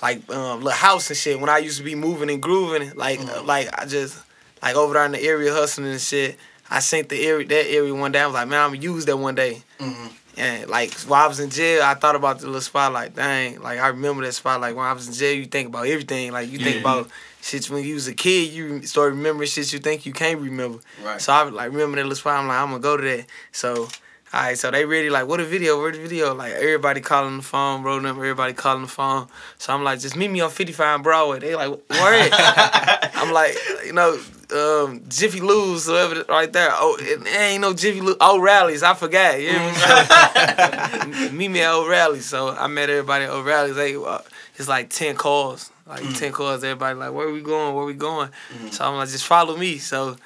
like 0.01 0.29
um 0.31 0.59
little 0.61 0.71
house 0.71 1.09
and 1.09 1.17
shit. 1.17 1.39
When 1.39 1.49
I 1.49 1.59
used 1.59 1.77
to 1.77 1.83
be 1.83 1.95
moving 1.95 2.29
and 2.29 2.41
grooving, 2.41 2.95
like 2.95 3.19
uh, 3.19 3.43
like 3.43 3.69
I 3.79 3.85
just 3.85 4.17
like 4.61 4.75
over 4.75 4.93
there 4.93 5.05
in 5.05 5.13
the 5.13 5.21
area 5.21 5.51
hustling 5.53 5.87
and 5.87 6.01
shit. 6.01 6.37
I 6.69 6.79
sent 6.81 7.09
the 7.09 7.25
area 7.25 7.47
that 7.47 7.67
area 7.71 7.93
one 7.95 8.11
day. 8.11 8.19
I 8.21 8.25
was 8.27 8.35
like, 8.35 8.47
man, 8.47 8.61
I'm 8.61 8.69
gonna 8.71 8.81
use 8.81 9.05
that 9.05 9.17
one 9.17 9.35
day. 9.35 9.63
Mm-hmm. 9.79 10.07
And 10.37 10.69
like 10.69 10.93
while 11.01 11.23
I 11.25 11.27
was 11.27 11.39
in 11.39 11.49
jail, 11.49 11.81
I 11.83 11.95
thought 11.95 12.15
about 12.15 12.39
the 12.39 12.45
little 12.47 12.61
spot. 12.61 12.93
Like, 12.93 13.15
dang, 13.15 13.61
like 13.61 13.79
I 13.79 13.87
remember 13.87 14.23
that 14.23 14.33
spot. 14.33 14.61
Like 14.61 14.75
when 14.75 14.85
I 14.85 14.93
was 14.93 15.07
in 15.07 15.13
jail, 15.13 15.35
you 15.35 15.45
think 15.45 15.69
about 15.69 15.87
everything. 15.87 16.31
Like 16.31 16.49
you 16.51 16.59
think 16.59 16.81
about 16.81 17.09
shit 17.41 17.69
when 17.69 17.83
you 17.83 17.95
was 17.95 18.07
a 18.07 18.13
kid. 18.13 18.51
You 18.51 18.81
start 18.83 19.13
remembering 19.13 19.47
shit 19.47 19.71
you 19.73 19.79
think 19.79 20.05
you 20.05 20.13
can't 20.13 20.39
remember. 20.39 20.79
Right. 21.03 21.21
So 21.21 21.33
I 21.33 21.43
like 21.43 21.71
remember 21.71 21.97
that 21.97 22.03
little 22.03 22.15
spot. 22.15 22.39
I'm 22.39 22.47
like, 22.47 22.57
I'm 22.57 22.69
gonna 22.69 22.79
go 22.79 22.97
to 22.97 23.03
that. 23.03 23.25
So, 23.51 23.83
all 23.83 23.89
right. 24.33 24.57
So 24.57 24.71
they 24.71 24.85
really 24.85 25.09
like, 25.09 25.27
what 25.27 25.39
a 25.39 25.45
video? 25.45 25.79
Where 25.81 25.91
the 25.91 25.99
video? 25.99 26.33
Like 26.33 26.53
everybody 26.53 27.01
calling 27.01 27.37
the 27.37 27.43
phone, 27.43 27.81
bro. 27.81 27.99
Them 27.99 28.17
everybody 28.17 28.53
calling 28.53 28.83
the 28.83 28.87
phone. 28.87 29.27
So 29.57 29.73
I'm 29.73 29.83
like, 29.83 29.99
just 29.99 30.15
meet 30.15 30.29
me 30.29 30.41
on 30.41 30.49
55 30.49 31.03
Broadway. 31.03 31.39
They 31.39 31.55
like, 31.55 31.69
where? 31.89 32.29
I'm 33.13 33.33
like, 33.33 33.55
you 33.85 33.93
know, 33.93 34.19
um, 34.51 35.03
Jiffy 35.07 35.41
Lube's, 35.41 35.87
whatever, 35.87 36.23
right 36.27 36.51
there. 36.51 36.69
Oh, 36.71 36.97
it, 36.99 37.21
it 37.21 37.39
ain't 37.39 37.61
no 37.61 37.73
Jiffy 37.73 38.01
Lube. 38.01 38.17
Oh, 38.19 38.39
rallies. 38.39 38.83
I 38.83 38.93
forgot. 38.93 39.39
You 39.39 39.49
hear 39.49 39.59
me? 39.59 39.73
So, 41.19 41.31
meet 41.31 41.49
me 41.49 41.61
at 41.61 41.73
O'Reilly's. 41.73 42.25
So 42.25 42.49
I 42.49 42.67
met 42.67 42.89
everybody 42.89 43.25
at 43.25 43.31
O'Reilly's. 43.31 43.75
They, 43.75 43.95
uh, 43.95 44.19
it's 44.59 44.67
like 44.67 44.89
10 44.89 45.15
calls. 45.15 45.71
Like 45.87 46.03
10 46.15 46.33
calls. 46.33 46.63
Everybody 46.63 46.99
like, 46.99 47.13
where 47.13 47.31
we 47.31 47.41
going? 47.41 47.73
Where 47.75 47.85
we 47.85 47.93
going? 47.93 48.29
So 48.71 48.85
I'm 48.85 48.95
like, 48.95 49.09
just 49.09 49.25
follow 49.25 49.57
me. 49.57 49.77
So 49.77 50.17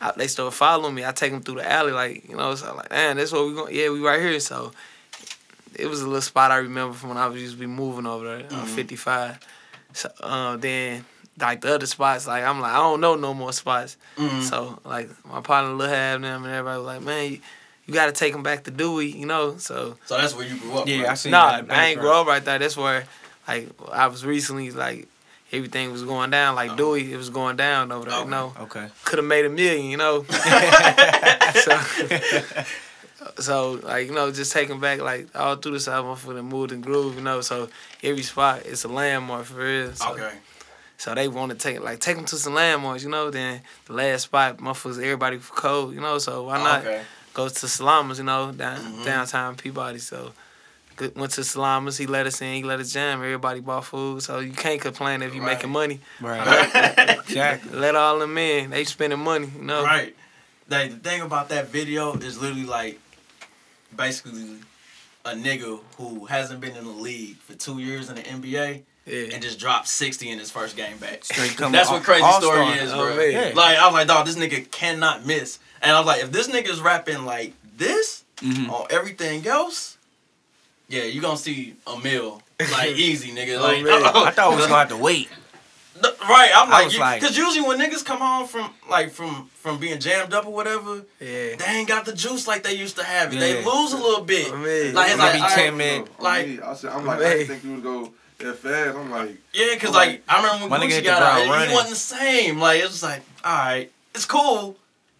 I, 0.00 0.12
they 0.16 0.28
start 0.28 0.54
following 0.54 0.94
me. 0.94 1.04
I 1.04 1.12
take 1.12 1.32
them 1.32 1.42
through 1.42 1.56
the 1.56 1.70
alley, 1.70 1.92
like 1.92 2.28
you 2.28 2.36
know. 2.36 2.54
So 2.54 2.70
I'm 2.70 2.76
like, 2.76 2.90
man, 2.90 3.16
that's 3.16 3.32
where 3.32 3.44
we 3.44 3.54
going. 3.54 3.74
Yeah, 3.74 3.90
we 3.90 4.00
right 4.00 4.20
here. 4.20 4.38
So 4.38 4.72
it 5.74 5.86
was 5.86 6.02
a 6.02 6.06
little 6.06 6.20
spot 6.20 6.50
I 6.50 6.58
remember 6.58 6.94
from 6.94 7.08
when 7.08 7.18
I 7.18 7.26
was 7.26 7.40
used 7.40 7.54
to 7.54 7.60
be 7.60 7.66
moving 7.66 8.06
over 8.06 8.38
there 8.38 8.58
on 8.58 8.66
55. 8.66 9.40
So 9.94 10.10
uh, 10.20 10.56
then 10.56 11.04
like 11.38 11.62
the 11.62 11.74
other 11.74 11.86
spots, 11.86 12.26
like 12.26 12.44
I'm 12.44 12.60
like 12.60 12.72
I 12.72 12.78
don't 12.78 13.00
know 13.00 13.16
no 13.16 13.34
more 13.34 13.52
spots. 13.52 13.96
Mm-hmm. 14.16 14.42
So 14.42 14.78
like 14.84 15.08
my 15.26 15.40
partner 15.40 15.72
Lil 15.72 15.88
Hab 15.88 16.22
them 16.22 16.44
and 16.44 16.52
everybody 16.52 16.78
was 16.78 16.86
like, 16.86 17.02
man, 17.02 17.32
you, 17.32 17.40
you 17.86 17.94
got 17.94 18.06
to 18.06 18.12
take 18.12 18.32
them 18.32 18.42
back 18.42 18.64
to 18.64 18.70
Dewey, 18.70 19.10
you 19.10 19.26
know. 19.26 19.56
So 19.56 19.96
So 20.06 20.16
that's 20.16 20.34
where 20.34 20.46
you 20.46 20.58
grew 20.58 20.78
up. 20.78 20.88
Yeah, 20.88 21.00
right? 21.00 21.10
I 21.10 21.14
seen 21.14 21.32
nah, 21.32 21.50
that. 21.50 21.54
I 21.54 21.58
ain't 21.58 21.68
background. 21.68 22.00
grow 22.00 22.20
up 22.20 22.26
right 22.26 22.44
there. 22.44 22.58
That's 22.58 22.76
where 22.76 23.04
like 23.54 23.68
I 23.92 24.06
was 24.08 24.24
recently 24.24 24.70
like. 24.70 25.08
Everything 25.52 25.90
was 25.90 26.04
going 26.04 26.30
down 26.30 26.54
like 26.54 26.76
Dewey. 26.76 27.12
It 27.12 27.16
was 27.16 27.28
going 27.28 27.56
down 27.56 27.90
over 27.90 28.04
there. 28.08 28.14
Okay. 28.20 28.24
You 28.24 28.30
know, 28.30 28.52
Okay. 28.60 28.86
could 29.04 29.18
have 29.18 29.26
made 29.26 29.44
a 29.44 29.48
million. 29.50 29.86
You 29.86 29.96
know. 29.96 30.22
so, 31.64 31.80
so 33.38 33.72
like 33.82 34.06
you 34.06 34.14
know, 34.14 34.30
just 34.30 34.52
taking 34.52 34.78
back 34.80 35.00
like 35.00 35.26
all 35.36 35.56
through 35.56 35.72
the 35.72 35.80
south, 35.80 36.24
the 36.24 36.42
mood 36.42 36.72
and 36.72 36.82
groove. 36.84 37.16
You 37.16 37.22
know, 37.22 37.40
so 37.40 37.68
every 38.02 38.22
spot 38.22 38.62
it's 38.64 38.84
a 38.84 38.88
landmark 38.88 39.44
for 39.46 39.54
real. 39.56 39.92
So, 39.94 40.12
Okay. 40.12 40.32
So 40.98 41.14
they 41.14 41.28
want 41.28 41.50
to 41.50 41.58
take 41.58 41.80
like 41.80 41.98
take 41.98 42.16
them 42.16 42.26
to 42.26 42.36
some 42.36 42.54
landmarks. 42.54 43.02
You 43.02 43.10
know, 43.10 43.30
then 43.30 43.62
the 43.86 43.94
last 43.94 44.22
spot, 44.22 44.58
motherfuckers, 44.58 45.02
everybody 45.02 45.38
for 45.38 45.54
cold. 45.54 45.94
You 45.94 46.00
know, 46.00 46.18
so 46.18 46.44
why 46.44 46.58
not 46.62 46.80
Okay. 46.84 47.02
go 47.34 47.48
to 47.48 47.66
Salamas? 47.66 48.18
You 48.18 48.24
know, 48.24 48.52
down 48.52 48.78
Mhm. 48.78 49.04
downtown 49.04 49.56
Peabody. 49.56 49.98
So 49.98 50.16
Good- 50.26 50.32
Went 51.00 51.32
to 51.32 51.40
Salamas, 51.42 51.98
he 51.98 52.06
let 52.06 52.26
us 52.26 52.40
in, 52.42 52.54
he 52.54 52.62
let 52.62 52.80
us 52.80 52.92
jam. 52.92 53.18
Everybody 53.22 53.60
bought 53.60 53.84
food, 53.86 54.22
so 54.22 54.38
you 54.40 54.52
can't 54.52 54.80
complain 54.80 55.22
if 55.22 55.34
you 55.34 55.40
Right. 55.42 55.54
making 55.54 55.70
money. 55.70 56.00
Right. 56.20 57.18
exactly. 57.20 57.78
Let 57.78 57.94
all 57.96 58.18
them 58.18 58.36
in, 58.38 58.70
they 58.70 58.84
spending 58.84 59.18
money, 59.20 59.50
you 59.56 59.62
know. 59.62 59.82
Right. 59.82 60.14
Like 60.68 60.90
the 60.90 60.96
thing 61.08 61.20
about 61.22 61.48
that 61.48 61.68
video 61.68 62.14
is 62.14 62.38
literally 62.40 62.64
like 62.64 63.00
basically 63.94 64.56
a 65.24 65.30
nigga 65.32 65.80
who 65.98 66.26
hasn't 66.26 66.60
been 66.60 66.76
in 66.76 66.84
the 66.84 66.90
league 66.90 67.36
for 67.38 67.54
two 67.54 67.78
years 67.78 68.08
in 68.08 68.16
the 68.16 68.22
NBA 68.22 68.82
Yeah. 69.06 69.34
and 69.34 69.42
just 69.42 69.58
dropped 69.58 69.88
60 69.88 70.30
in 70.30 70.38
his 70.38 70.50
first 70.50 70.76
game 70.76 70.96
back. 70.98 71.24
Straight 71.24 71.56
That's 71.72 71.90
what 71.90 72.02
crazy 72.02 72.22
all-star. 72.22 72.54
story 72.72 72.78
is, 72.78 72.92
Oh, 72.92 73.06
bro. 73.06 73.16
man. 73.16 73.30
Yeah. 73.32 73.52
Like 73.54 73.78
I 73.78 73.86
was 73.86 73.94
like, 73.94 74.06
dog, 74.06 74.26
this 74.26 74.36
nigga 74.36 74.70
cannot 74.70 75.26
miss. 75.26 75.58
And 75.82 75.92
I 75.92 75.98
was 75.98 76.06
like, 76.06 76.22
if 76.22 76.30
this 76.32 76.48
nigga's 76.48 76.80
rapping 76.80 77.24
like 77.24 77.54
this 77.76 78.24
Mhm. 78.42 78.70
on 78.70 78.86
everything 78.90 79.46
else, 79.46 79.96
yeah, 80.90 81.04
you 81.04 81.20
gonna 81.22 81.36
see 81.38 81.74
a 81.86 81.98
mill 81.98 82.42
like 82.72 82.90
easy, 82.96 83.30
nigga. 83.32 83.58
Oh, 83.58 83.62
Like 83.62 83.82
man. 83.82 84.02
I 84.26 84.30
thought 84.30 84.50
we 84.50 84.56
was 84.56 84.66
gonna 84.66 84.78
have 84.80 84.88
to 84.90 84.96
wait. 85.08 85.28
No, 86.02 86.08
Right, 86.22 86.50
I'm 86.54 86.70
like, 86.70 86.84
was 86.86 86.94
you- 86.94 87.00
like- 87.00 87.20
cause 87.20 87.36
usually 87.36 87.66
when 87.66 87.78
niggas 87.78 88.04
come 88.04 88.18
home 88.20 88.46
from 88.46 88.70
like 88.88 89.10
from 89.10 89.48
from 89.54 89.78
being 89.78 89.98
jammed 89.98 90.32
up 90.32 90.46
or 90.46 90.52
whatever, 90.52 91.02
Yeah. 91.20 91.56
they 91.56 91.64
ain't 91.68 91.88
got 91.88 92.04
the 92.06 92.12
juice 92.12 92.46
like 92.46 92.62
they 92.62 92.74
used 92.74 92.96
to 92.96 93.04
have. 93.04 93.32
it. 93.34 93.38
They 93.40 93.62
lose 93.64 93.92
a 93.92 93.96
little 93.98 94.24
bit. 94.24 94.48
Oh, 94.50 94.56
man. 94.56 94.94
Like 94.94 95.10
it's 95.10 95.18
Might 95.18 95.38
like, 95.40 95.56
be 95.56 95.62
10 95.62 95.76
minutes. 95.76 96.10
Like- 96.18 96.48
Like, 96.48 96.62
I 96.62 96.74
said, 96.74 96.90
I'm 96.92 97.04
like, 97.04 97.18
I 97.20 97.28
didn't 97.34 97.46
think 97.48 97.64
you 97.64 97.70
would 97.72 97.82
go 97.82 98.12
that 98.38 98.56
fast. 98.56 98.96
I'm 98.96 99.10
like, 99.10 99.36
yeah, 99.52 99.76
cause 99.76 99.90
like 99.94 100.08
like- 100.08 100.22
I 100.28 100.36
remember 100.42 100.68
when 100.68 100.80
nigga 100.80 100.84
Gucci 100.86 100.90
hit 100.92 101.04
the 101.04 101.10
got 101.10 101.18
ground 101.20 101.38
out, 101.38 101.44
he 101.44 101.50
running. 101.50 101.74
wasn't 101.74 101.90
the 101.90 101.96
same. 101.96 102.58
Like 102.58 102.80
it's 102.80 102.90
just 102.90 103.02
like, 103.02 103.20
all 103.44 103.52
right, 103.58 103.90
it's 104.14 104.24
cool, 104.24 104.76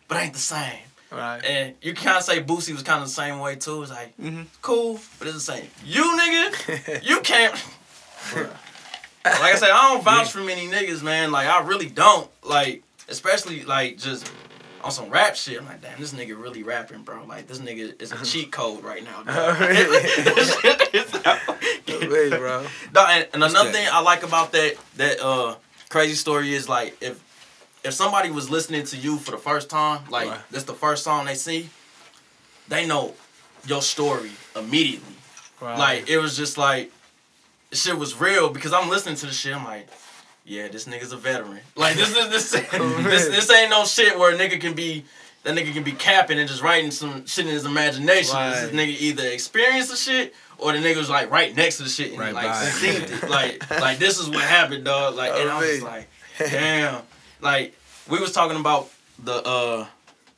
but 0.09 0.17
ain't 0.23 0.33
the 0.33 0.39
same. 0.39 0.79
Right. 1.13 1.45
And 1.45 1.75
you 1.83 1.95
kind 1.95 2.17
of 2.19 2.23
say 2.23 2.43
Boosie 2.43 2.73
was 2.73 2.83
kind 2.83 3.03
of 3.03 3.09
the 3.09 3.13
same 3.15 3.41
way 3.41 3.57
too. 3.57 3.83
It's 3.83 3.91
like 3.91 4.17
Mhm. 4.17 4.47
cool, 4.63 5.01
but 5.19 5.29
it's 5.29 5.35
the 5.45 5.53
same. 5.53 5.69
You 5.85 6.05
nigga, 6.19 7.03
you 7.09 7.21
can't. 7.21 7.55
like 8.37 9.55
I 9.55 9.57
said, 9.57 9.71
I 9.71 9.93
don't 9.93 10.05
vouch 10.05 10.31
for 10.31 10.41
many 10.41 10.69
niggas, 10.69 11.03
man. 11.03 11.33
Like 11.33 11.49
I 11.49 11.63
really 11.63 11.89
don't. 11.89 12.31
Like 12.45 12.83
especially 13.09 13.65
like 13.65 13.99
just 13.99 14.31
on 14.85 14.91
some 14.91 15.11
rap 15.11 15.37
shit. 15.37 15.59
I'm 15.59 15.67
like, 15.67 15.83
damn, 15.83 15.99
this 16.01 16.13
nigga 16.15 16.41
really 16.41 16.63
rapping, 16.63 17.03
bro. 17.03 17.25
Like 17.27 17.47
this 17.47 17.59
nigga 17.59 18.01
is 18.01 18.13
a 18.13 18.25
cheat 18.25 18.51
code 18.53 18.83
right 18.85 19.03
now. 19.05 19.23
dog. 19.23 19.61
Wait, 22.11 22.31
bro. 22.31 22.67
No, 22.95 23.07
and, 23.07 23.27
and 23.35 23.43
another 23.45 23.71
that? 23.71 23.75
thing 23.75 23.89
I 23.91 24.01
like 24.01 24.23
about 24.23 24.53
that 24.53 24.77
that 24.97 25.21
uh 25.21 25.57
crazy 25.89 26.15
story 26.15 26.55
is 26.55 26.69
like 26.69 26.97
if 27.03 27.21
if 27.83 27.95
somebody 27.95 28.31
was 28.31 28.51
listening 28.51 28.85
to 28.85 28.97
you 28.97 29.17
for 29.19 29.31
the 29.31 29.39
first 29.39 29.71
time, 29.71 30.03
like 30.11 30.29
Right. 30.29 30.41
this 30.51 30.65
the 30.65 30.75
first 30.75 31.05
song 31.05 31.27
they 31.27 31.35
see, 31.35 31.69
they 32.69 32.87
know 32.87 33.15
your 33.67 33.83
story 33.83 34.31
immediately. 34.57 35.15
Right. 35.61 35.79
Like 35.79 36.09
it 36.09 36.19
was 36.19 36.37
just 36.37 36.59
like 36.59 36.93
shit 37.73 37.97
was 37.97 38.19
real 38.21 38.51
because 38.51 38.73
I'm 38.73 38.89
listening 38.89 39.17
to 39.17 39.27
the 39.27 39.33
shit. 39.33 39.55
I'm 39.55 39.65
like, 39.65 39.89
yeah, 40.45 40.69
this 40.69 40.87
nigga's 40.87 41.13
a 41.13 41.17
veteran. 41.17 41.61
Like 41.77 41.97
this 41.97 42.09
is 42.17 42.29
this 42.29 42.51
this, 42.51 43.29
this 43.29 43.51
ain't 43.51 43.71
no 43.71 43.85
shit 43.85 44.19
where 44.19 44.35
a 44.35 44.39
nigga 44.39 44.61
can 44.61 44.75
be 44.75 45.05
that 45.43 45.57
nigga 45.57 45.73
can 45.73 45.83
be 45.83 45.93
capping 45.93 46.39
and 46.39 46.49
just 46.49 46.63
writing 46.63 46.91
some 46.91 47.25
shit 47.27 47.47
in 47.47 47.53
his 47.53 47.65
imagination. 47.65 48.37
This 48.37 48.71
nigga 48.73 49.01
either 49.01 49.27
experienced 49.29 49.91
the 49.91 49.97
shit 49.97 50.35
or 50.59 50.73
the 50.73 50.79
nigga 50.79 50.97
was 50.97 51.09
like 51.09 51.31
right 51.31 51.55
next 51.57 51.79
to 51.79 51.85
the 51.85 51.89
shit 51.89 52.11
and 52.11 52.19
Right 52.21 52.35
like 52.35 52.55
seen 52.55 53.03
it. 53.03 53.29
Like 53.29 53.71
like 53.81 53.99
this 53.99 54.19
is 54.19 54.29
what 54.29 54.43
happened, 54.45 54.85
dog. 54.85 55.15
Like 55.15 55.33
and 55.33 55.49
I 55.49 55.59
was 55.59 55.69
just 55.69 55.83
like, 55.83 56.09
damn. 56.39 57.03
Like 57.41 57.75
we 58.09 58.19
was 58.19 58.33
talking 58.33 58.59
about 58.59 58.91
the 59.23 59.35
uh 59.35 59.87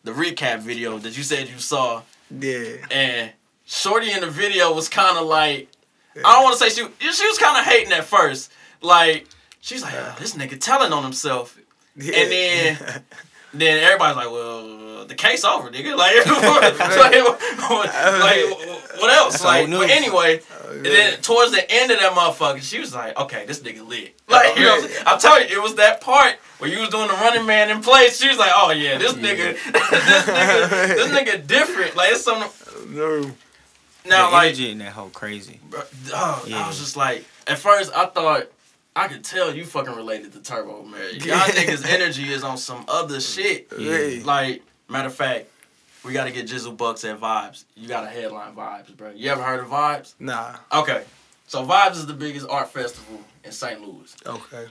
the 0.04 0.12
recap 0.12 0.60
video 0.60 0.98
that 0.98 1.16
you 1.16 1.22
said 1.22 1.48
you 1.48 1.58
saw. 1.58 2.02
Yeah. 2.30 2.76
and 2.90 3.32
Shorty 3.66 4.10
in 4.10 4.20
the 4.20 4.30
video 4.30 4.72
was 4.72 4.88
kind 4.88 5.18
of 5.18 5.26
like, 5.26 5.68
I 6.16 6.20
don't 6.20 6.44
want 6.44 6.58
to 6.58 6.64
say 6.64 6.68
she 6.70 6.88
she 6.98 7.26
was 7.26 7.38
kind 7.38 7.58
of 7.58 7.64
hating 7.64 7.92
at 7.92 8.04
first, 8.04 8.50
like 8.80 9.26
she's 9.60 9.82
like, 9.82 9.94
"Oh, 9.94 10.14
this 10.18 10.34
nigga 10.34 10.60
telling 10.60 10.92
on 10.92 11.02
himself, 11.02 11.58
yeah. 11.96 12.14
and 12.16 12.32
then 12.32 13.02
then 13.54 13.82
everybody's 13.82 14.16
like, 14.16 14.30
well, 14.30 15.06
the 15.06 15.14
case 15.14 15.44
over, 15.44 15.70
nigga, 15.70 15.96
like, 15.96 16.16
like, 16.26 17.14
like, 17.56 19.00
what 19.00 19.10
else, 19.10 19.40
That's 19.40 19.44
like, 19.44 19.70
but 19.70 19.90
anyway. 19.90 20.40
And 20.70 20.84
then 20.86 21.20
towards 21.20 21.52
the 21.52 21.70
end 21.70 21.90
of 21.90 21.98
that 21.98 22.12
motherfucker, 22.12 22.62
she 22.62 22.78
was 22.78 22.94
like, 22.94 23.16
"Okay, 23.18 23.44
this 23.46 23.60
nigga 23.60 23.86
lit." 23.86 24.14
Like, 24.26 24.56
you 24.56 24.64
know, 24.64 24.76
what 24.76 24.84
I'm 24.84 24.90
saying? 24.90 25.04
I'm 25.06 25.18
telling 25.18 25.48
you, 25.48 25.58
it 25.58 25.62
was 25.62 25.74
that 25.74 26.00
part 26.00 26.36
where 26.62 26.70
you 26.70 26.78
was 26.78 26.90
doing 26.90 27.08
the 27.08 27.14
running 27.14 27.44
man 27.44 27.70
in 27.70 27.80
place. 27.80 28.20
She 28.20 28.28
was 28.28 28.38
like, 28.38 28.52
"Oh 28.54 28.70
yeah, 28.70 28.96
this 28.96 29.14
nigga, 29.14 29.54
this 29.72 30.24
nigga, 30.26 30.88
this 30.94 31.08
nigga 31.18 31.44
different." 31.44 31.96
Like 31.96 32.12
it's 32.12 32.22
something. 32.22 32.94
no. 32.94 33.32
Now, 34.04 34.26
the 34.26 34.32
like, 34.32 34.46
energy 34.46 34.70
in 34.70 34.78
that 34.78 34.92
whole 34.92 35.10
crazy. 35.10 35.58
Bro, 35.68 35.82
dog, 36.08 36.50
I 36.52 36.66
was 36.68 36.78
just 36.78 36.96
like, 36.96 37.24
at 37.48 37.58
first 37.58 37.92
I 37.94 38.06
thought 38.06 38.46
I 38.94 39.08
could 39.08 39.24
tell 39.24 39.54
you 39.54 39.64
fucking 39.64 39.94
related 39.94 40.32
to 40.34 40.42
Turbo, 40.42 40.84
man. 40.84 41.00
Y'all 41.14 41.38
niggas' 41.38 41.84
energy 41.88 42.32
is 42.32 42.44
on 42.44 42.58
some 42.58 42.84
other 42.86 43.20
shit. 43.20 43.66
Yeah. 43.76 44.24
Like, 44.24 44.62
matter 44.88 45.08
of 45.08 45.14
fact, 45.14 45.46
we 46.04 46.12
gotta 46.12 46.30
get 46.30 46.46
Jizzle 46.46 46.76
Bucks 46.76 47.04
at 47.04 47.18
Vibes. 47.18 47.64
You 47.76 47.88
gotta 47.88 48.08
headline 48.08 48.54
Vibes, 48.54 48.96
bro. 48.96 49.10
You 49.10 49.30
ever 49.30 49.42
heard 49.42 49.60
of 49.60 49.66
Vibes? 49.66 50.14
Nah. 50.20 50.56
Okay. 50.72 51.02
So 51.48 51.66
Vibes 51.66 51.92
is 51.96 52.06
the 52.06 52.14
biggest 52.14 52.46
art 52.48 52.70
festival 52.70 53.20
in 53.42 53.50
St. 53.50 53.80
Louis. 53.80 54.14
Okay. 54.24 54.66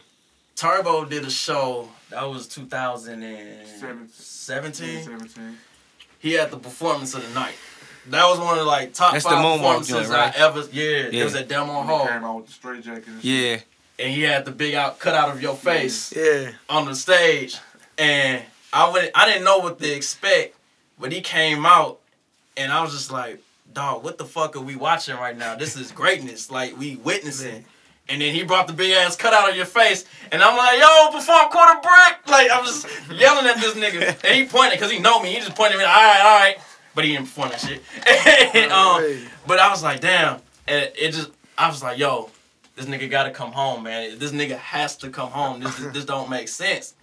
Turbo 0.61 1.05
did 1.05 1.25
a 1.25 1.29
show 1.31 1.89
that 2.11 2.21
was 2.21 2.47
2017. 2.47 4.07
17. 4.11 5.57
He 6.19 6.33
had 6.33 6.51
the 6.51 6.57
performance 6.57 7.15
of 7.15 7.27
the 7.27 7.33
night. 7.33 7.55
That 8.09 8.27
was 8.27 8.37
one 8.37 8.51
of 8.51 8.57
the 8.57 8.63
like 8.65 8.93
top 8.93 9.13
That's 9.13 9.25
five 9.25 9.43
Moonwalk 9.43 9.57
performances 9.57 9.95
joint, 9.95 10.09
right? 10.09 10.39
I 10.39 10.45
ever. 10.45 10.59
Yeah, 10.71 10.83
it 10.83 11.13
Yeah. 11.15 11.23
was 11.23 11.33
at 11.35 11.47
Delmar 11.47 11.81
He 11.81 11.87
Hall. 11.87 12.05
came 12.07 12.23
out 12.23 12.35
with 12.37 12.45
the 12.45 12.53
straight 12.53 12.83
jacket 12.83 13.07
and. 13.07 13.23
Yeah. 13.23 13.57
and 13.97 14.13
he 14.13 14.21
had 14.21 14.45
the 14.45 14.51
big 14.51 14.75
out 14.75 14.99
cut 14.99 15.15
out 15.15 15.29
of 15.31 15.41
your 15.41 15.55
face 15.55 16.13
Yeah. 16.15 16.51
on 16.69 16.85
the 16.85 16.93
stage, 16.95 17.57
and 17.97 18.43
I 18.71 18.87
went. 18.89 19.09
I 19.15 19.25
didn't 19.25 19.43
know 19.43 19.57
what 19.57 19.79
to 19.79 19.91
expect, 19.91 20.55
but 20.99 21.11
he 21.11 21.21
came 21.21 21.65
out, 21.65 21.99
and 22.55 22.71
I 22.71 22.83
was 22.83 22.91
just 22.93 23.09
like, 23.11 23.41
"Dog, 23.73 24.03
what 24.03 24.19
the 24.19 24.25
fuck 24.25 24.55
are 24.55 24.61
we 24.61 24.75
watching 24.75 25.15
right 25.15 25.35
now? 25.35 25.55
This 25.55 25.75
is 25.75 25.91
greatness. 25.91 26.51
Like 26.51 26.77
we 26.77 26.97
witnessing." 26.97 27.65
And 28.11 28.21
then 28.21 28.35
he 28.35 28.43
brought 28.43 28.67
the 28.67 28.73
big 28.73 28.91
ass 28.91 29.15
cut 29.15 29.33
out 29.33 29.49
of 29.49 29.55
your 29.55 29.65
face, 29.65 30.03
and 30.33 30.43
I'm 30.43 30.57
like, 30.57 30.79
"Yo, 30.79 31.17
perform 31.17 31.49
quarter 31.49 31.79
brick!" 31.81 32.27
Like 32.27 32.49
I 32.51 32.59
was 32.59 32.85
yelling 33.09 33.47
at 33.47 33.55
this 33.55 33.73
nigga, 33.75 34.21
and 34.25 34.35
he 34.35 34.45
pointed 34.45 34.73
because 34.73 34.91
he 34.91 34.99
know 34.99 35.21
me. 35.23 35.29
He 35.33 35.39
just 35.39 35.55
pointed 35.55 35.75
at 35.75 35.79
me, 35.79 35.85
all 35.85 35.91
right, 35.91 36.19
all 36.21 36.39
right, 36.39 36.57
but 36.93 37.05
he 37.05 37.11
didn't 37.13 37.27
perform 37.27 37.49
that 37.51 37.61
shit. 37.61 37.81
and, 38.55 38.69
um, 38.71 39.27
but 39.47 39.59
I 39.59 39.69
was 39.69 39.81
like, 39.81 40.01
damn. 40.01 40.41
And 40.67 40.91
it 40.95 41.11
just, 41.11 41.29
I 41.57 41.69
was 41.69 41.81
like, 41.81 41.97
yo, 41.97 42.29
this 42.75 42.85
nigga 42.85 43.09
gotta 43.09 43.31
come 43.31 43.53
home, 43.53 43.83
man. 43.83 44.19
This 44.19 44.33
nigga 44.33 44.57
has 44.57 44.97
to 44.97 45.09
come 45.09 45.31
home. 45.31 45.61
This 45.61 45.77
this 45.93 46.03
don't 46.03 46.29
make 46.29 46.49
sense. 46.49 46.93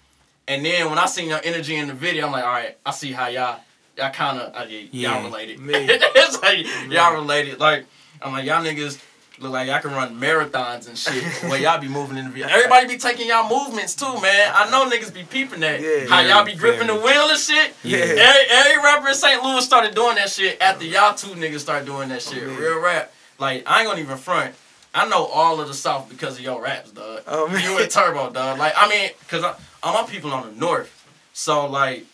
And 0.47 0.62
then 0.62 0.91
when 0.91 0.99
I 0.99 1.07
seen 1.07 1.31
your 1.31 1.41
energy 1.43 1.77
in 1.77 1.88
the 1.88 1.95
video, 1.95 2.27
I'm 2.27 2.33
like, 2.33 2.45
all 2.45 2.50
right, 2.53 2.77
I 2.85 2.91
see 2.91 3.12
how 3.12 3.29
y'all, 3.29 3.61
y'all 3.97 4.11
kind 4.11 4.38
of, 4.41 4.55
uh, 4.55 4.67
Yeah. 4.69 5.15
y'all 5.15 5.25
related. 5.25 5.59
Me. 5.59 5.73
it's 5.75 6.43
like 6.43 6.67
y'all 6.91 7.15
related. 7.15 7.59
Like 7.61 7.87
I'm 8.21 8.33
like, 8.33 8.45
y'all 8.45 8.62
niggas 8.62 9.00
look 9.40 9.52
like 9.52 9.68
y'all 9.68 9.80
can 9.80 9.92
run 9.92 10.21
marathons 10.21 10.88
and 10.88 10.97
shit. 10.99 11.23
the 11.42 11.49
way 11.49 11.62
y'all 11.62 11.80
be 11.80 11.88
moving 11.88 12.16
in 12.16 12.26
the 12.26 12.30
video. 12.30 12.49
Everybody 12.49 12.88
be 12.88 12.97
taking 12.97 13.28
y'all 13.28 13.49
movements 13.49 13.95
too, 13.95 14.21
man. 14.21 14.52
I 14.54 14.71
know 14.71 14.88
niggas 14.88 15.12
be 15.12 15.23
peeping 15.25 15.61
that. 15.61 15.80
Yeah. 15.80 16.07
how 16.07 16.21
y'all 16.21 16.45
be 16.45 16.52
Yeah, 16.52 16.59
gripping 16.59 16.87
the 16.88 16.95
wheel 16.95 17.28
and 17.28 17.38
shit. 17.38 17.75
Yeah. 17.83 17.99
Every, 17.99 18.18
every 18.50 18.76
rapper 18.83 19.09
in 19.09 19.14
St. 19.14 19.42
Louis 19.42 19.64
started 19.64 19.95
doing 19.95 20.16
that 20.16 20.30
shit 20.30 20.61
after 20.61 20.85
y'all 20.85 21.14
two 21.14 21.28
niggas 21.28 21.61
started 21.61 21.87
doing 21.87 22.09
that 22.11 22.23
shit. 22.23 22.42
Oh, 22.42 22.47
man. 22.47 22.59
Real 22.59 22.80
rap. 22.80 23.12
Like, 23.38 23.62
I 23.66 23.80
ain't 23.80 23.88
gonna 23.88 24.00
even 24.00 24.16
front. 24.16 24.54
I 24.95 25.09
know 25.09 25.26
all 25.26 25.61
of 25.61 25.68
the 25.68 25.75
South 25.75 26.09
because 26.09 26.38
of 26.38 26.40
your 26.40 26.61
raps, 26.61 26.90
dog. 26.90 27.23
Oh, 27.26 27.49
man. 27.49 27.62
You 27.62 27.78
and 27.78 27.90
Turbo, 27.90 28.30
dog. 28.30 28.59
Like, 28.59 28.73
I 28.76 28.88
mean, 28.88 29.11
because 29.21 29.45
all 29.83 30.02
my 30.02 30.09
people 30.09 30.33
on 30.33 30.52
the 30.52 30.61
North. 30.61 30.95
So, 31.33 31.66
like, 31.66 32.04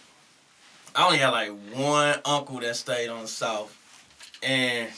I 0.95 1.07
only 1.07 1.19
had, 1.19 1.31
like, 1.31 1.51
one 1.75 2.19
uncle 2.25 2.61
that 2.61 2.77
stayed 2.77 3.09
on 3.09 3.23
the 3.23 3.29
South. 3.29 3.75
And 4.43 4.91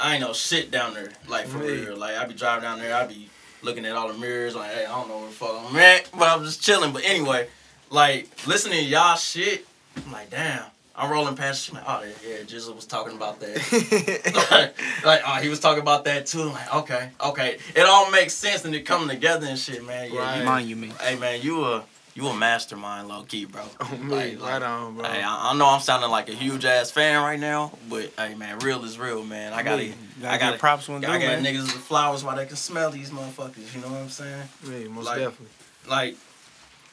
I 0.00 0.14
ain't 0.14 0.20
know 0.22 0.32
shit 0.32 0.70
down 0.70 0.94
there, 0.94 1.10
like, 1.28 1.46
for 1.46 1.58
Man. 1.58 1.66
real. 1.66 1.96
Like, 1.96 2.16
I 2.16 2.24
be 2.26 2.34
driving 2.34 2.62
down 2.64 2.78
there, 2.80 2.94
I 2.94 3.06
be 3.06 3.28
looking 3.62 3.84
at 3.86 3.92
all 3.92 4.08
the 4.08 4.18
mirrors, 4.18 4.54
like, 4.54 4.70
hey, 4.72 4.84
I 4.84 4.88
don't 4.88 5.08
know 5.08 5.18
where 5.18 5.26
the 5.28 5.32
fuck 5.34 5.64
I'm 5.68 5.76
at. 5.76 6.08
But 6.12 6.28
I'm 6.28 6.44
just 6.44 6.62
chilling. 6.62 6.92
But 6.92 7.04
anyway, 7.04 7.48
like, 7.90 8.28
listening 8.46 8.78
to 8.80 8.84
y'all 8.84 9.16
shit, 9.16 9.66
I'm 10.04 10.12
like, 10.12 10.30
damn. 10.30 10.64
I'm 10.96 11.10
rolling 11.10 11.34
past. 11.34 11.70
I'm 11.70 11.74
like, 11.74 11.84
oh 11.88 12.04
yeah, 12.24 12.36
Jizzle 12.44 12.76
was 12.76 12.86
talking 12.86 13.16
about 13.16 13.40
that. 13.40 14.72
like, 15.04 15.22
oh, 15.26 15.40
he 15.42 15.48
was 15.48 15.58
talking 15.58 15.82
about 15.82 16.04
that 16.04 16.24
too. 16.26 16.42
I'm 16.42 16.52
like, 16.52 16.72
okay, 16.74 17.08
okay. 17.20 17.58
It 17.74 17.80
all 17.84 18.12
makes 18.12 18.32
sense 18.32 18.64
and 18.64 18.72
it 18.76 18.82
coming 18.82 19.08
together 19.08 19.48
and 19.48 19.58
shit, 19.58 19.84
man. 19.84 20.12
Yeah, 20.12 20.20
Right. 20.20 20.38
you- 20.38 20.44
Monument. 20.44 20.92
hey 21.00 21.16
man, 21.16 21.42
you 21.42 21.64
a 21.64 21.82
you 22.14 22.26
a 22.28 22.34
mastermind, 22.34 23.08
low 23.08 23.22
key, 23.24 23.44
bro. 23.44 23.62
Oh, 23.80 23.96
me. 23.96 24.14
Like- 24.14 24.40
like- 24.40 24.52
right 24.52 24.62
on, 24.62 24.94
bro. 24.96 25.04
Hey, 25.04 25.22
I, 25.22 25.50
I 25.50 25.54
know 25.56 25.66
I'm 25.66 25.80
sounding 25.80 26.10
like 26.10 26.28
a 26.28 26.32
huge 26.34 26.64
ass 26.64 26.90
fan 26.90 27.20
right 27.22 27.38
now, 27.40 27.72
but 27.90 28.12
hey 28.16 28.34
man, 28.34 28.58
real 28.60 28.84
is 28.84 28.98
real, 28.98 29.24
man. 29.24 29.52
I 29.52 29.62
gotta, 29.62 29.84
You 29.86 29.94
I 30.24 30.38
gotta, 30.38 30.58
props 30.58 30.88
when 30.88 31.04
I 31.04 31.18
got 31.18 31.38
niggas 31.38 31.62
with 31.62 31.72
flowers 31.82 32.22
while 32.24 32.36
they 32.36 32.46
can 32.46 32.56
smell 32.56 32.90
these 32.90 33.10
motherfuckers. 33.10 33.74
You 33.74 33.80
know 33.80 33.88
what 33.88 34.00
I'm 34.00 34.08
saying? 34.08 34.48
Me, 34.66 34.88
most 34.88 35.06
like- 35.06 35.18
definitely. 35.18 35.46
like 35.88 36.16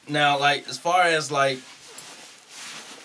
now 0.08 0.38
like 0.38 0.68
as 0.68 0.78
far 0.78 1.02
as 1.02 1.30
like 1.30 1.58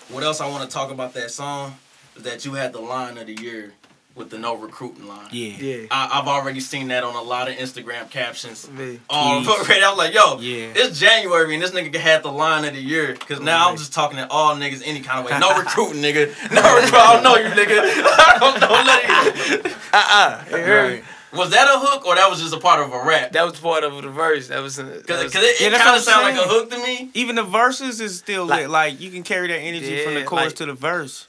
what 0.09 0.23
else 0.23 0.41
I 0.41 0.47
want 0.49 0.63
to 0.69 0.73
talk 0.73 0.89
about 0.91 1.13
that 1.13 1.29
song 1.31 1.75
is 2.15 2.23
that 2.23 2.43
you 2.45 2.53
had 2.53 2.73
the 2.73 2.79
line 2.81 3.17
of 3.17 3.27
the 3.27 3.35
year 3.39 3.73
with 4.17 4.29
the 4.29 4.37
no 4.37 4.55
recruiting 4.57 5.07
line. 5.07 5.27
Yeah. 5.31 5.49
Yeah. 5.57 5.85
I, 5.91 6.09
I've 6.19 6.27
already 6.27 6.59
seen 6.59 6.87
that 6.89 7.03
on 7.03 7.15
a 7.15 7.21
lot 7.21 7.47
of 7.49 7.55
Instagram 7.55 8.09
captions. 8.09 8.69
Me. 8.71 8.99
Oh, 9.09 9.43
Tweets. 9.45 9.81
I 9.81 9.89
was 9.89 9.97
like, 9.97 10.13
yo, 10.13 10.39
Yeah. 10.39 10.73
it's 10.75 10.99
January 10.99 11.53
and 11.53 11.63
this 11.63 11.71
nigga 11.71 11.95
had 11.95 12.23
the 12.23 12.31
line 12.31 12.65
of 12.65 12.73
the 12.73 12.81
year. 12.81 13.15
Cause 13.15 13.39
now 13.39 13.69
I'm 13.69 13.77
just 13.77 13.93
talking 13.93 14.17
to 14.17 14.27
all 14.29 14.55
niggas 14.55 14.81
any 14.85 15.01
kind 15.01 15.19
of 15.25 15.31
way. 15.31 15.39
No 15.39 15.57
recruiting, 15.59 16.01
nigga. 16.01 16.27
No 16.51 16.75
recruiting. 16.75 16.95
I 16.99 17.13
don't 17.13 17.23
know 17.23 17.35
you, 17.35 17.49
nigga. 17.49 17.79
I 18.17 18.37
don't 18.39 18.59
know 18.59 18.67
none 18.83 19.31
of 19.31 19.65
you. 19.65 19.71
Uh-uh. 19.93 20.43
You? 20.49 20.73
Right. 20.73 21.03
Was 21.33 21.51
that 21.51 21.67
a 21.67 21.77
hook 21.77 22.05
or 22.07 22.15
that 22.15 22.29
was 22.29 22.41
just 22.41 22.53
a 22.53 22.59
part 22.59 22.79
of 22.81 22.91
a 22.93 23.03
rap? 23.05 23.33
That 23.33 23.43
was 23.43 23.59
part 23.59 23.83
of 23.83 24.01
the 24.01 24.09
verse. 24.09 24.47
That 24.47 24.61
was. 24.63 24.77
Cause, 24.77 24.87
was 24.87 25.03
'cause 25.33 25.43
it, 25.43 25.59
Yeah, 25.61 25.67
it 25.67 25.73
kind 25.77 25.95
of 25.97 26.01
sound 26.01 26.25
I'm 26.25 26.35
like 26.37 26.45
a 26.45 26.49
hook 26.49 26.69
to 26.71 26.77
me. 26.79 27.09
Even 27.13 27.35
the 27.35 27.43
verses 27.43 27.99
is 27.99 28.17
still 28.17 28.45
Like- 28.45 28.61
lit. 28.61 28.69
Like 28.69 29.01
you 29.01 29.11
can 29.11 29.23
carry 29.23 29.47
that 29.49 29.59
energy 29.59 30.03
from 30.05 30.13
the 30.15 30.23
chorus 30.23 30.45
like- 30.45 30.55
to 30.55 30.65
the 30.67 30.73
verse. 30.73 31.27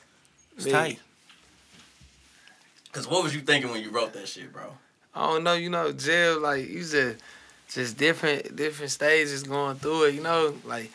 It's 0.57 0.67
Yeah. 0.67 0.73
tight. 0.73 1.01
Cause 2.99 3.07
what 3.07 3.23
was 3.23 3.33
you 3.33 3.43
thinking 3.43 3.71
when 3.71 3.81
you 3.81 3.91
wrote 3.91 4.13
that 4.15 4.27
shit, 4.27 4.53
bro? 4.53 4.73
I 5.15 5.29
don't 5.29 5.45
know, 5.45 5.55
you 5.55 5.71
know, 5.71 5.93
jail 5.93 6.41
like 6.41 6.69
you 6.69 6.81
just 6.81 7.23
just 7.69 7.97
different 7.97 8.57
different 8.57 8.91
stages 8.91 9.45
going 9.45 9.77
through 9.77 10.07
it, 10.07 10.15
you 10.17 10.21
know, 10.21 10.53
like 10.65 10.91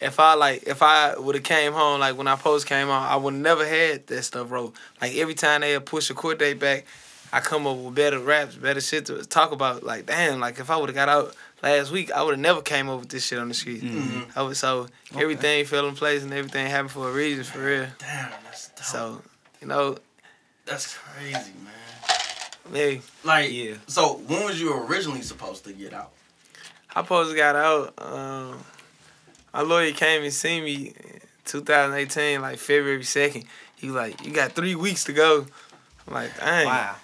if 0.00 0.18
I 0.18 0.32
like 0.32 0.62
if 0.66 0.80
I 0.80 1.14
would 1.18 1.34
have 1.34 1.44
came 1.44 1.74
home 1.74 2.00
like 2.00 2.16
when 2.16 2.26
I 2.26 2.36
post 2.36 2.66
came 2.66 2.88
on, 2.88 3.06
I 3.06 3.16
would 3.16 3.34
have 3.34 3.42
never 3.42 3.66
had 3.66 4.06
that 4.06 4.22
stuff 4.22 4.50
wrote. 4.50 4.74
Like 5.02 5.14
every 5.16 5.34
time 5.34 5.60
they 5.60 5.78
push 5.78 6.08
a 6.08 6.14
court 6.14 6.38
date 6.38 6.58
back, 6.58 6.86
I 7.34 7.40
come 7.40 7.66
up 7.66 7.76
with 7.76 7.94
better 7.94 8.18
raps, 8.18 8.54
better 8.54 8.80
shit 8.80 9.04
to 9.06 9.22
talk 9.26 9.52
about. 9.52 9.82
Like 9.82 10.06
damn, 10.06 10.40
like 10.40 10.58
if 10.58 10.70
I 10.70 10.78
would 10.78 10.88
have 10.88 10.96
got 10.96 11.10
out 11.10 11.36
last 11.62 11.90
week, 11.90 12.10
I 12.12 12.22
would 12.22 12.30
have 12.30 12.40
never 12.40 12.62
came 12.62 12.88
up 12.88 13.00
with 13.00 13.10
this 13.10 13.26
shit 13.26 13.38
on 13.38 13.48
the 13.48 13.54
street. 13.54 13.82
Mm-hmm. 13.82 14.38
I 14.38 14.40
was 14.40 14.58
so 14.58 14.86
everything 15.14 15.66
fell 15.66 15.86
in 15.86 15.96
place 15.96 16.22
and 16.22 16.32
everything 16.32 16.66
happened 16.66 16.92
for 16.92 17.10
a 17.10 17.12
reason 17.12 17.44
for 17.44 17.58
real. 17.58 17.88
Damn, 17.98 18.30
that's 18.44 18.68
dope. 18.68 18.84
So 18.84 19.22
you 19.60 19.68
know, 19.68 19.98
that's 20.66 20.96
crazy, 20.96 21.52
man. 21.64 22.72
me. 22.72 23.00
Like, 23.24 23.52
Yeah. 23.52 23.74
so 23.86 24.14
when 24.26 24.44
was 24.44 24.60
you 24.60 24.74
originally 24.76 25.22
supposed 25.22 25.64
to 25.64 25.72
get 25.72 25.92
out? 25.94 26.10
I 26.94 27.02
supposed 27.02 27.30
to 27.30 27.36
got 27.36 27.54
out. 27.56 27.94
Um, 27.98 28.58
my 29.54 29.60
lawyer 29.62 29.92
came 29.92 30.22
and 30.22 30.32
seen 30.32 30.64
me 30.64 30.92
in 30.98 31.20
2018, 31.44 32.40
like 32.40 32.58
February 32.58 33.00
2nd. 33.02 33.44
He 33.76 33.86
was 33.86 33.96
like, 33.96 34.24
You 34.24 34.32
got 34.32 34.52
three 34.52 34.74
weeks 34.74 35.04
to 35.04 35.12
go. 35.12 35.46
I'm 36.08 36.14
like, 36.14 36.36
Dang. 36.38 36.66
Wow. 36.66 36.96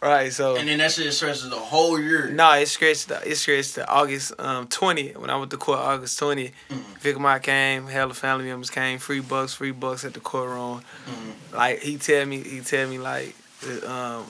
Right, 0.00 0.32
so. 0.32 0.56
And 0.56 0.68
then 0.68 0.78
that 0.78 0.92
shit 0.92 1.12
stretches 1.12 1.50
the 1.50 1.56
whole 1.56 2.00
year. 2.00 2.28
No, 2.30 2.52
it 2.52 2.66
stretched. 2.66 3.10
It 3.10 3.36
stretched 3.36 3.74
to 3.74 3.88
August 3.88 4.32
um, 4.38 4.68
20th. 4.68 5.16
When 5.16 5.28
I 5.28 5.36
went 5.36 5.50
to 5.50 5.56
court, 5.56 5.80
August 5.80 6.20
20th, 6.20 6.52
Vic 7.00 7.18
Mott 7.18 7.42
came, 7.42 7.88
hella 7.88 8.14
family 8.14 8.44
members 8.44 8.70
came, 8.70 8.98
free 9.00 9.18
bucks, 9.20 9.54
free 9.54 9.72
bucks 9.72 10.04
at 10.04 10.14
the 10.14 10.20
courtroom. 10.20 10.82
Like 11.52 11.80
he 11.80 11.96
tell 11.96 12.24
me, 12.26 12.42
he 12.42 12.60
tell 12.60 12.88
me 12.88 12.98
like, 12.98 13.34
um, 13.86 14.24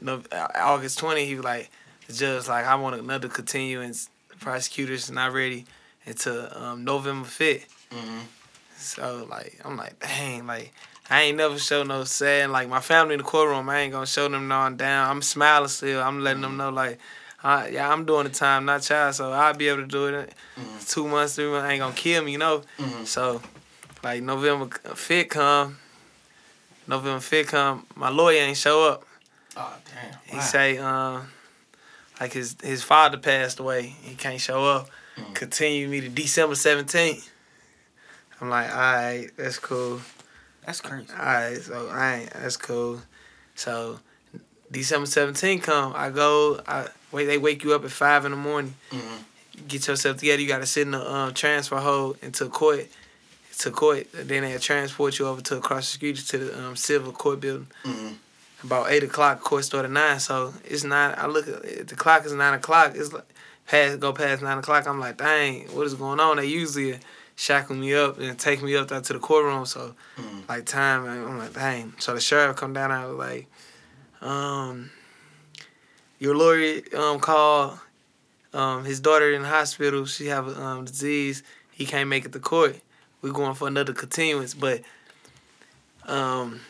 no, 0.00 0.22
August 0.56 0.98
twenty 0.98 1.24
he 1.24 1.36
was 1.36 1.44
like, 1.44 1.70
the 2.08 2.14
judge 2.14 2.48
like, 2.48 2.66
I 2.66 2.74
want 2.74 2.96
another 2.98 3.28
continuance. 3.28 4.08
The 4.30 4.36
prosecutor's 4.38 5.08
not 5.08 5.32
ready 5.32 5.66
until 6.04 6.48
um, 6.56 6.82
November 6.82 7.28
5th. 7.28 7.66
So 8.76 9.24
like, 9.30 9.60
I'm 9.64 9.76
like, 9.76 10.00
dang, 10.00 10.48
like. 10.48 10.72
I 11.10 11.22
ain't 11.22 11.36
never 11.36 11.58
show 11.58 11.82
no 11.82 12.04
sad. 12.04 12.50
Like 12.50 12.68
my 12.68 12.80
family 12.80 13.14
in 13.14 13.18
the 13.18 13.24
courtroom, 13.24 13.68
I 13.68 13.80
ain't 13.80 13.92
gonna 13.92 14.06
show 14.06 14.28
them 14.28 14.48
no 14.48 14.56
I'm 14.56 14.76
down. 14.76 15.10
I'm 15.10 15.22
smiling 15.22 15.68
still. 15.68 16.00
I'm 16.00 16.20
letting 16.20 16.42
them 16.42 16.56
know 16.56 16.70
like, 16.70 16.98
I, 17.42 17.68
yeah, 17.68 17.90
I'm 17.92 18.04
doing 18.04 18.24
the 18.24 18.30
time, 18.30 18.64
not 18.64 18.82
child. 18.82 19.14
So 19.16 19.32
I'll 19.32 19.54
be 19.54 19.68
able 19.68 19.82
to 19.82 19.86
do 19.86 20.06
it. 20.06 20.14
in 20.14 20.64
mm-hmm. 20.64 20.78
Two 20.86 21.08
months, 21.08 21.34
three 21.34 21.50
months 21.50 21.68
ain't 21.68 21.80
gonna 21.80 21.94
kill 21.94 22.24
me, 22.24 22.32
you 22.32 22.38
know. 22.38 22.62
Mm-hmm. 22.78 23.04
So, 23.04 23.42
like 24.04 24.22
November 24.22 24.66
fifth 24.94 25.30
come, 25.30 25.78
November 26.86 27.20
fifth 27.20 27.48
come. 27.48 27.86
My 27.96 28.08
lawyer 28.08 28.42
ain't 28.42 28.56
show 28.56 28.88
up. 28.88 29.04
Oh 29.56 29.76
damn. 29.92 30.18
He 30.36 30.40
say, 30.40 30.78
um, 30.78 31.28
like 32.20 32.32
his 32.32 32.56
his 32.62 32.82
father 32.82 33.18
passed 33.18 33.58
away. 33.58 33.94
He 34.02 34.14
can't 34.14 34.40
show 34.40 34.64
up. 34.64 34.88
Mm. 35.16 35.34
Continue 35.34 35.88
me 35.88 36.00
to 36.00 36.08
December 36.08 36.54
seventeenth. 36.54 37.28
I'm 38.40 38.48
like, 38.48 38.70
all 38.70 38.76
right, 38.76 39.28
that's 39.36 39.58
cool. 39.58 40.00
That's 40.66 40.80
crazy. 40.80 41.06
Alright, 41.12 41.58
so 41.62 41.88
I 41.90 42.14
ain't 42.20 42.30
that's 42.30 42.56
cool. 42.56 43.00
So 43.54 43.98
December 44.70 45.06
17th 45.06 45.62
come, 45.62 45.92
I 45.94 46.10
go, 46.10 46.60
I 46.66 46.86
wait 47.10 47.26
they 47.26 47.38
wake 47.38 47.64
you 47.64 47.74
up 47.74 47.84
at 47.84 47.90
five 47.90 48.24
in 48.24 48.30
the 48.30 48.36
morning. 48.36 48.74
Get 49.68 49.86
yourself 49.86 50.16
together, 50.18 50.40
you 50.40 50.48
gotta 50.48 50.66
sit 50.66 50.82
in 50.82 50.92
the 50.92 51.12
um, 51.12 51.34
transfer 51.34 51.76
hold 51.76 52.18
into 52.22 52.48
court. 52.48 52.86
To 53.58 53.70
court. 53.70 54.06
Then 54.12 54.42
they 54.42 54.56
transport 54.58 55.18
you 55.18 55.26
over 55.28 55.40
to 55.42 55.58
across 55.58 55.92
the 55.92 55.96
street 55.98 56.16
to 56.16 56.38
the 56.38 56.58
um, 56.66 56.74
civil 56.74 57.12
court 57.12 57.40
building. 57.40 57.66
About 58.64 58.90
eight 58.90 59.02
o'clock, 59.02 59.40
court 59.40 59.64
start 59.64 59.84
at 59.84 59.90
nine. 59.90 60.20
So 60.20 60.54
it's 60.64 60.84
nine 60.84 61.14
I 61.18 61.26
look 61.26 61.46
at 61.48 61.86
the 61.88 61.94
clock 61.94 62.24
is 62.24 62.32
nine 62.32 62.54
o'clock. 62.54 62.92
It's 62.94 63.12
like 63.12 63.24
past 63.66 64.00
go 64.00 64.12
past 64.12 64.42
nine 64.42 64.58
o'clock. 64.58 64.86
I'm 64.88 64.98
like, 65.00 65.18
dang, 65.18 65.64
what 65.74 65.86
is 65.86 65.94
going 65.94 66.18
on? 66.18 66.38
They 66.38 66.46
usually 66.46 66.98
shackle 67.36 67.76
me 67.76 67.94
up 67.94 68.18
and 68.18 68.38
take 68.38 68.62
me 68.62 68.76
up 68.76 68.88
there 68.88 69.00
to 69.00 69.12
the 69.12 69.18
courtroom. 69.18 69.66
So 69.66 69.94
like 70.48 70.66
time, 70.66 71.06
I'm 71.06 71.38
like, 71.38 71.52
dang. 71.54 71.94
So 71.98 72.14
the 72.14 72.20
sheriff 72.20 72.56
come 72.56 72.72
down. 72.72 72.90
I 72.90 73.06
was 73.06 73.16
like, 73.16 73.46
um, 74.20 74.90
your 76.18 76.36
lawyer 76.36 76.80
um 76.96 77.18
called 77.20 77.78
um 78.52 78.84
his 78.84 79.00
daughter 79.00 79.32
in 79.32 79.42
the 79.42 79.48
hospital. 79.48 80.04
She 80.06 80.26
have 80.26 80.46
a 80.48 80.60
um 80.62 80.84
disease. 80.84 81.42
He 81.70 81.86
can't 81.86 82.08
make 82.08 82.24
it 82.24 82.32
to 82.32 82.38
court. 82.38 82.78
We 83.22 83.30
going 83.30 83.54
for 83.54 83.68
another 83.68 83.92
continuance, 83.92 84.54
but 84.54 84.82
um. 86.06 86.60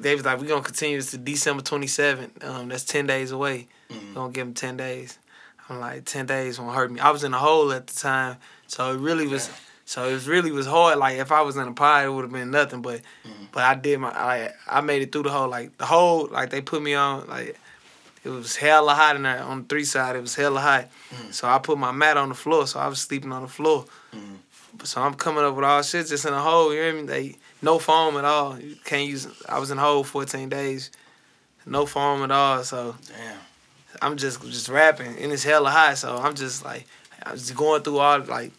They 0.00 0.14
was 0.14 0.24
like, 0.24 0.40
we 0.40 0.46
gonna 0.46 0.62
continue 0.62 0.96
this 0.96 1.10
to 1.10 1.18
December 1.18 1.62
twenty 1.62 1.86
seventh. 1.88 2.42
Um, 2.42 2.68
that's 2.70 2.84
ten 2.84 3.06
days 3.06 3.32
away. 3.32 3.68
We 3.90 4.14
gonna 4.14 4.32
give 4.32 4.46
him 4.46 4.54
ten 4.54 4.78
days. 4.78 5.18
I'm 5.68 5.78
like, 5.78 6.06
ten 6.06 6.24
days 6.24 6.58
won't 6.58 6.74
hurt 6.74 6.90
me. 6.90 7.00
I 7.00 7.10
was 7.10 7.22
in 7.22 7.34
a 7.34 7.38
hole 7.38 7.70
at 7.70 7.86
the 7.88 7.94
time, 7.94 8.38
so 8.66 8.94
it 8.94 8.98
really 8.98 9.26
was. 9.26 9.50
So 9.86 10.08
it 10.08 10.12
was 10.12 10.26
really 10.26 10.50
was 10.50 10.66
hard. 10.66 10.98
Like 10.98 11.18
if 11.18 11.30
I 11.30 11.42
was 11.42 11.56
in 11.56 11.68
a 11.68 11.72
pod, 11.72 12.04
it 12.04 12.08
would 12.08 12.22
have 12.22 12.32
been 12.32 12.50
nothing. 12.50 12.82
But 12.82 13.00
mm-hmm. 13.26 13.44
but 13.52 13.62
I 13.62 13.74
did 13.74 14.00
my 14.00 14.08
like 14.08 14.54
I 14.66 14.80
made 14.80 15.02
it 15.02 15.12
through 15.12 15.24
the 15.24 15.30
whole 15.30 15.48
like 15.48 15.76
the 15.78 15.86
whole 15.86 16.26
like 16.26 16.50
they 16.50 16.60
put 16.60 16.82
me 16.82 16.94
on 16.94 17.26
like 17.28 17.56
it 18.24 18.30
was 18.30 18.56
hella 18.56 18.94
hot 18.94 19.16
in 19.16 19.22
there 19.22 19.42
on 19.42 19.62
the 19.62 19.68
three 19.68 19.84
side. 19.84 20.16
It 20.16 20.22
was 20.22 20.34
hella 20.34 20.60
hot. 20.60 20.88
Mm-hmm. 21.10 21.30
So 21.30 21.48
I 21.48 21.58
put 21.58 21.78
my 21.78 21.92
mat 21.92 22.16
on 22.16 22.30
the 22.30 22.34
floor. 22.34 22.66
So 22.66 22.80
I 22.80 22.88
was 22.88 23.00
sleeping 23.00 23.32
on 23.32 23.42
the 23.42 23.48
floor. 23.48 23.84
Mm-hmm. 24.14 24.84
So 24.84 25.02
I'm 25.02 25.14
coming 25.14 25.44
up 25.44 25.54
with 25.54 25.64
all 25.64 25.82
shit 25.82 26.06
just 26.06 26.24
in 26.24 26.32
a 26.32 26.40
hole. 26.40 26.72
You 26.72 26.80
hear 26.80 26.94
me? 26.94 27.02
They 27.02 27.36
no 27.60 27.78
foam 27.78 28.16
at 28.16 28.24
all. 28.24 28.58
You 28.58 28.76
can't 28.84 29.08
use. 29.08 29.28
I 29.48 29.58
was 29.58 29.70
in 29.70 29.78
a 29.78 29.80
hole 29.80 30.02
14 30.02 30.48
days. 30.48 30.90
No 31.66 31.86
foam 31.86 32.22
at 32.22 32.30
all. 32.30 32.64
So 32.64 32.94
Damn. 33.06 33.38
I'm 34.02 34.16
just 34.16 34.42
just 34.42 34.68
rapping 34.68 35.18
and 35.18 35.32
it's 35.32 35.44
hella 35.44 35.70
hot. 35.70 35.98
So 35.98 36.16
I'm 36.16 36.34
just 36.34 36.64
like 36.64 36.86
I 37.22 37.32
was 37.32 37.42
just 37.42 37.56
going 37.56 37.82
through 37.82 37.98
all 37.98 38.20
like 38.20 38.52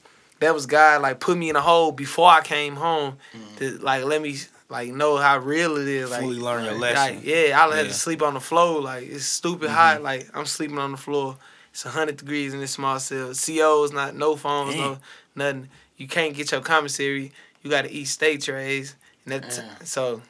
that 0.46 0.54
was 0.54 0.66
God 0.66 1.02
like 1.02 1.20
put 1.20 1.38
me 1.38 1.50
in 1.50 1.56
a 1.56 1.62
hole 1.62 1.92
before 1.92 2.30
I 2.30 2.42
came 2.42 2.76
home 2.76 3.18
to 3.58 3.78
like 3.80 4.04
let 4.06 4.22
me 4.22 4.38
like 4.70 4.90
know 4.90 5.18
how 5.18 5.38
real 5.40 5.78
it 5.78 5.88
is. 5.88 6.10
Like 6.12 6.22
Fully 6.22 6.40
learn 6.40 6.64
your 6.66 6.74
like, 6.74 6.96
lesson. 6.96 7.22
yeah, 7.24 7.34
I 7.36 7.40
had 7.42 7.52
Yeah. 7.52 7.76
Mm-hmm. 7.82 7.88
to 7.88 7.94
sleep 7.94 8.22
on 8.22 8.34
the 8.36 8.40
floor. 8.40 8.82
Like 8.82 9.08
it's 9.08 9.26
stupid 9.26 9.70
hot. 9.70 10.02
Like 10.02 10.30
I'm 10.34 10.46
sleeping 10.46 10.78
on 10.80 10.92
the 10.92 10.98
floor. 10.98 11.38
It's 11.72 11.84
hundred 11.84 12.18
degrees 12.18 12.54
in 12.54 12.60
this 12.62 12.72
small 12.72 13.00
cell. 13.00 13.34
COs 13.34 13.92
not 13.92 14.16
no 14.16 14.36
phones, 14.36 14.76
no 14.76 14.98
nothing. 15.36 15.70
You 15.98 16.08
can't 16.08 16.34
get 16.36 16.52
your 16.52 16.62
commissary. 16.62 17.32
You 17.62 17.70
got 17.70 17.84
to 17.84 17.92
eat 17.92 18.06
steak 18.06 18.42
trays, 18.42 18.96
and 19.26 19.34
that 19.44 19.64
so. 19.84 20.22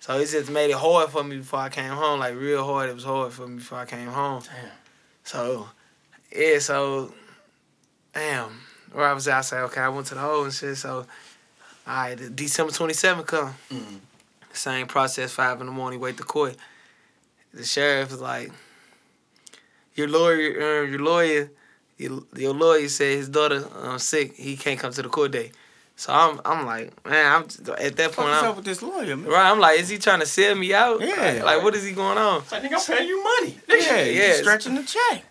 So 0.00 0.18
it 0.18 0.26
just 0.28 0.50
made 0.50 0.70
it 0.70 0.76
hard 0.76 1.10
for 1.10 1.22
me 1.22 1.36
before 1.38 1.60
I 1.60 1.68
came 1.68 1.92
home. 1.92 2.18
Like 2.20 2.34
real 2.34 2.64
hard. 2.64 2.90
It 2.90 2.94
was 2.94 3.04
hard 3.04 3.32
for 3.32 3.46
me 3.46 3.56
before 3.56 3.78
I 3.78 3.84
came 3.86 4.08
home. 4.08 4.42
Damn. 4.44 4.70
So, 5.24 5.68
yeah, 6.36 6.58
so, 6.58 7.14
damn. 8.12 8.50
Where 8.92 9.06
I 9.06 9.12
was 9.12 9.26
at, 9.28 9.38
I 9.38 9.40
said, 9.40 9.62
okay, 9.64 9.80
I 9.80 9.88
went 9.88 10.06
to 10.08 10.14
the 10.14 10.20
hole 10.20 10.44
and 10.44 10.52
shit. 10.52 10.76
So, 10.76 10.98
all 10.98 11.06
right, 11.86 12.14
December 12.36 12.72
27th 12.72 13.26
come. 13.26 13.54
Same 14.52 14.86
process, 14.86 15.32
5 15.32 15.60
in 15.60 15.66
the 15.66 15.72
morning, 15.72 15.98
wait 15.98 16.16
the 16.16 16.22
court. 16.24 16.56
The 17.54 17.64
sheriff 17.64 18.10
was 18.10 18.20
like, 18.20 18.52
your 19.94 20.08
lawyer, 20.08 20.60
uh, 20.60 20.82
your 20.88 21.00
lawyer, 21.00 21.50
your, 21.98 22.22
your 22.36 22.54
lawyer 22.54 22.88
said 22.88 23.16
his 23.16 23.28
daughter 23.28 23.64
um, 23.82 23.98
sick. 23.98 24.34
He 24.34 24.56
can't 24.56 24.78
come 24.78 24.92
to 24.92 25.02
the 25.02 25.08
court 25.08 25.32
date. 25.32 25.52
So 25.96 26.12
I'm, 26.12 26.40
I'm 26.44 26.66
like, 26.66 27.06
man, 27.06 27.32
I'm 27.32 27.42
at 27.78 27.96
that 27.96 28.12
point. 28.12 28.28
What's 28.28 28.42
I'm, 28.42 28.50
up 28.50 28.56
with 28.56 28.64
this 28.64 28.82
lawyer, 28.82 29.16
man? 29.16 29.30
right, 29.30 29.50
I'm 29.50 29.60
like, 29.60 29.78
is 29.78 29.88
he 29.88 29.98
trying 29.98 30.20
to 30.20 30.26
sell 30.26 30.54
me 30.54 30.72
out? 30.72 31.00
Yeah. 31.00 31.14
Like, 31.16 31.44
like, 31.44 31.62
what 31.62 31.74
is 31.74 31.84
he 31.84 31.92
going 31.92 32.18
on? 32.18 32.42
It's 32.42 32.52
like 32.52 32.62
nigga, 32.62 32.74
I'm 32.74 32.96
paying 32.96 33.08
you 33.08 33.22
money. 33.22 33.58
Yeah, 33.68 33.76
Yeah, 33.76 34.04
yeah, 34.04 34.32
stretching 34.34 34.74
the 34.74 34.82
check. 34.82 35.24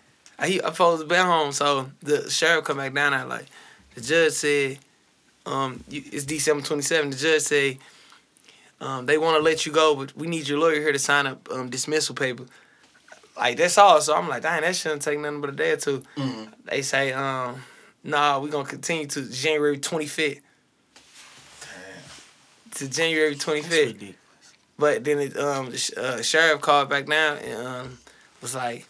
He 0.46 0.60
I 0.60 0.70
supposed 0.70 1.02
to 1.02 1.08
be 1.08 1.16
home, 1.16 1.52
so 1.52 1.90
the 2.02 2.28
sheriff 2.30 2.64
come 2.64 2.78
back 2.78 2.94
down 2.94 3.12
there 3.12 3.24
like 3.24 3.46
the 3.94 4.00
judge 4.00 4.32
said, 4.32 4.78
um, 5.46 5.82
you, 5.88 6.02
it's 6.12 6.24
December 6.24 6.62
twenty 6.64 6.82
seventh. 6.82 7.14
The 7.14 7.20
judge 7.20 7.42
said, 7.42 7.78
um, 8.80 9.06
they 9.06 9.18
want 9.18 9.36
to 9.36 9.42
let 9.42 9.66
you 9.66 9.72
go, 9.72 9.94
but 9.94 10.16
we 10.16 10.26
need 10.26 10.48
your 10.48 10.58
lawyer 10.58 10.80
here 10.80 10.92
to 10.92 10.98
sign 10.98 11.26
up 11.26 11.48
um, 11.50 11.68
dismissal 11.70 12.14
paper. 12.14 12.44
Like 13.36 13.56
that's 13.56 13.78
all. 13.78 14.00
So 14.00 14.14
I'm 14.14 14.28
like, 14.28 14.42
dang, 14.42 14.62
that 14.62 14.74
shouldn't 14.76 15.02
take 15.02 15.18
nothing 15.18 15.40
but 15.40 15.50
a 15.50 15.52
day 15.52 15.72
or 15.72 15.76
2 15.76 16.02
They 16.64 16.82
say, 16.82 17.12
um, 17.12 17.62
nah, 18.04 18.38
we 18.38 18.50
gonna 18.50 18.68
continue 18.68 19.06
to 19.08 19.28
January 19.28 19.78
twenty 19.78 20.06
fifth. 20.06 20.40
To 22.76 22.88
January 22.88 23.34
twenty 23.36 23.62
fifth. 23.62 24.02
But 24.78 25.04
then 25.04 25.18
it, 25.20 25.36
um, 25.36 25.70
the 25.70 25.76
sh- 25.78 25.90
uh, 25.96 26.22
sheriff 26.22 26.60
called 26.62 26.88
back 26.88 27.06
down 27.06 27.36
and 27.38 27.66
um, 27.66 27.98
was 28.40 28.54
like, 28.54 28.86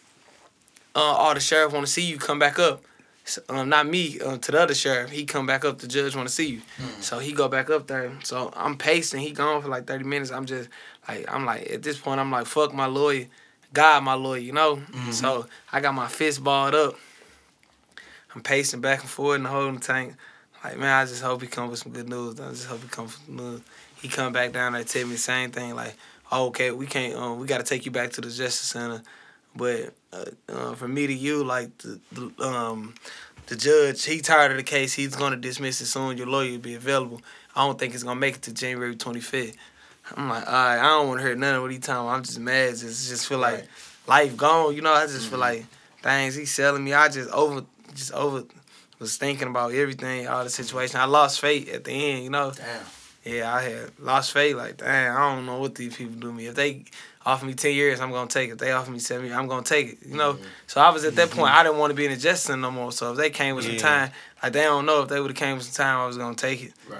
uh, 0.95 0.99
"All 1.01 1.35
the 1.35 1.41
sheriff 1.41 1.73
want 1.73 1.87
to 1.87 1.93
see 1.93 2.03
you 2.03 2.19
come 2.19 2.39
back 2.39 2.59
up." 2.59 2.83
So, 3.25 3.41
um, 3.49 3.69
not 3.69 3.87
me, 3.87 4.19
um, 4.21 4.41
to 4.41 4.51
the 4.51 4.61
other 4.61 4.75
sheriff. 4.75 5.11
He 5.11 5.25
come 5.25 5.47
back 5.47 5.65
up. 5.65 5.79
The 5.79 5.87
judge 5.87 6.17
want 6.17 6.27
to 6.29 6.35
see 6.35 6.49
you. 6.49 6.63
So 7.01 7.21
he 7.21 7.33
go 7.33 7.49
back 7.49 7.71
up 7.71 7.87
there. 7.87 8.11
So 8.25 8.53
I'm 8.57 8.77
pacing. 8.77 9.21
He 9.21 9.31
gone 9.31 9.63
for 9.63 9.69
like 9.69 9.87
thirty 9.87 10.05
minutes. 10.05 10.33
I'm 10.33 10.45
just 10.45 10.69
like 11.09 11.25
I'm 11.33 11.45
like 11.45 11.71
at 11.71 11.83
this 11.83 11.99
point 11.99 12.19
I'm 12.21 12.31
like 12.33 12.47
fuck 12.47 12.75
my 12.75 12.87
lawyer, 12.87 13.27
God 13.73 14.03
my 14.03 14.15
lawyer. 14.15 14.41
You 14.41 14.53
know. 14.53 14.83
So 15.13 15.47
I 15.73 15.81
got 15.81 15.95
my 15.95 16.09
fist 16.09 16.43
balled 16.43 16.75
up. 16.75 16.95
I'm 18.35 18.43
pacing 18.43 18.81
back 18.81 19.01
and 19.01 19.11
forth 19.11 19.37
in 19.37 19.43
the 19.45 19.51
holding 19.51 19.79
tank. 19.81 20.15
Like 20.65 20.79
man, 20.79 20.89
I 21.03 21.05
just 21.05 21.23
hope 21.23 21.43
he 21.43 21.49
come 21.49 21.71
with 21.71 21.79
some 21.79 21.93
good 21.93 22.09
news. 22.09 22.41
I 22.41 22.51
just 22.51 22.67
hope 22.67 22.83
he 22.83 22.89
come 22.89 23.05
with 23.05 23.19
some 23.25 23.37
news. 23.37 23.61
He 24.01 24.09
come 24.09 24.33
back 24.33 24.53
down 24.53 24.73
there 24.73 24.83
tell 24.83 25.07
me 25.07 25.13
the 25.13 25.19
same 25.19 25.53
thing. 25.53 25.77
Like, 25.77 25.95
oh, 26.33 26.47
okay, 26.47 26.73
we 26.73 26.87
can't. 26.87 27.15
Um, 27.15 27.39
we 27.39 27.47
got 27.47 27.59
to 27.59 27.65
take 27.65 27.85
you 27.87 27.93
back 27.93 28.11
to 28.13 28.21
the 28.21 28.27
justice 28.29 28.69
center. 28.69 29.01
But 29.55 29.93
uh, 30.13 30.25
uh, 30.49 30.75
from 30.75 30.95
me 30.95 31.07
to 31.07 31.13
you, 31.13 31.45
like 31.45 31.77
the, 31.79 32.01
the 32.13 32.45
um 32.45 32.95
the 33.47 33.57
judge, 33.57 34.05
he 34.05 34.21
tired 34.21 34.51
of 34.53 34.57
the 34.57 34.63
case. 34.63 34.95
He's 34.95 35.15
gonna 35.17 35.37
dismiss 35.37 35.81
it 35.81 35.87
soon. 35.87 36.17
Your 36.17 36.27
lawyer 36.27 36.53
will 36.53 36.59
be 36.59 36.75
available. 36.75 37.21
I 37.55 37.67
don't 37.67 37.79
think 37.79 37.95
it's 37.95 38.03
gonna 38.03 38.19
make 38.19 38.37
it 38.37 38.43
to 38.43 38.55
January 38.55 38.97
25th. 38.97 39.55
I'm 40.17 40.29
like, 40.29 40.47
all 40.47 40.53
right, 40.53 40.79
I 40.79 40.83
don't 40.83 41.09
want 41.09 41.21
to 41.21 41.27
hear 41.27 41.37
none 41.37 41.55
of 41.57 41.63
what 41.63 41.71
he 41.71 41.79
talking. 41.79 42.03
about. 42.07 42.17
I'm 42.17 42.23
just 42.23 42.39
mad. 42.41 42.71
Just 42.77 43.09
just 43.09 43.27
feel 43.29 43.39
like 43.39 43.55
Right. 43.55 43.69
life 44.07 44.37
gone. 44.37 44.75
You 44.75 44.81
know, 44.83 44.93
I 44.93 45.07
just 45.07 45.29
feel 45.29 45.39
like 45.39 45.65
things 46.03 46.35
he 46.35 46.45
selling 46.45 46.83
me. 46.85 46.93
I 46.95 47.09
just 47.09 47.31
over 47.31 47.65
just 47.95 48.13
over 48.13 48.45
was 48.99 49.17
thinking 49.17 49.49
about 49.49 49.73
everything, 49.75 50.29
all 50.29 50.45
the 50.45 50.51
situation. 50.51 50.99
I 50.99 51.05
lost 51.05 51.41
faith 51.41 51.73
at 51.73 51.85
the 51.85 51.93
end. 51.93 52.25
You 52.25 52.31
know. 52.31 52.53
Damn. 52.53 52.85
Yeah, 53.25 53.55
I 53.55 53.63
had 53.63 53.91
lost 54.01 54.33
faith. 54.33 54.57
Like, 54.57 54.79
damn, 54.79 55.17
I 55.17 55.35
don't 55.35 55.47
know 55.47 55.59
what 55.59 55.77
these 55.77 55.95
people 55.95 56.17
do 56.17 56.33
me. 56.33 56.47
If 56.47 56.57
they 56.57 56.85
offer 57.25 57.47
me 57.47 57.55
ten 57.55 57.73
years, 57.75 58.01
I'm 58.01 58.11
gonna 58.11 58.29
take 58.29 58.51
it. 58.51 58.59
They 58.59 58.73
offer 58.73 58.91
me 58.91 58.99
seven 58.99 59.27
years, 59.27 59.37
I'm 59.37 59.47
gonna 59.49 59.63
take 59.63 59.89
it. 59.95 59.99
You 60.07 60.17
know. 60.17 60.39
So 60.67 60.81
I 60.81 60.91
was 60.91 61.05
at 61.05 61.15
that 61.17 61.31
point. 61.31 61.53
I 61.53 61.63
didn't 61.63 61.79
want 61.79 61.91
to 61.91 61.95
be 61.95 62.05
in 62.07 62.11
the 62.13 62.17
justice 62.19 62.55
no 62.57 62.71
more. 62.71 62.93
So 62.93 63.13
if 63.13 63.17
they 63.19 63.31
came 63.31 63.55
with 63.57 63.65
some 63.65 63.77
time, 63.77 64.11
like 64.43 64.53
they 64.53 64.63
don't 64.63 64.87
know 64.87 65.03
if 65.03 65.09
they 65.09 65.21
would 65.21 65.31
have 65.31 65.37
came 65.37 65.57
with 65.57 65.65
some 65.67 65.85
time, 65.85 65.99
I 66.01 66.07
was 66.07 66.17
gonna 66.17 66.35
take 66.35 66.63
it. 66.65 66.73
Right. 66.89 66.99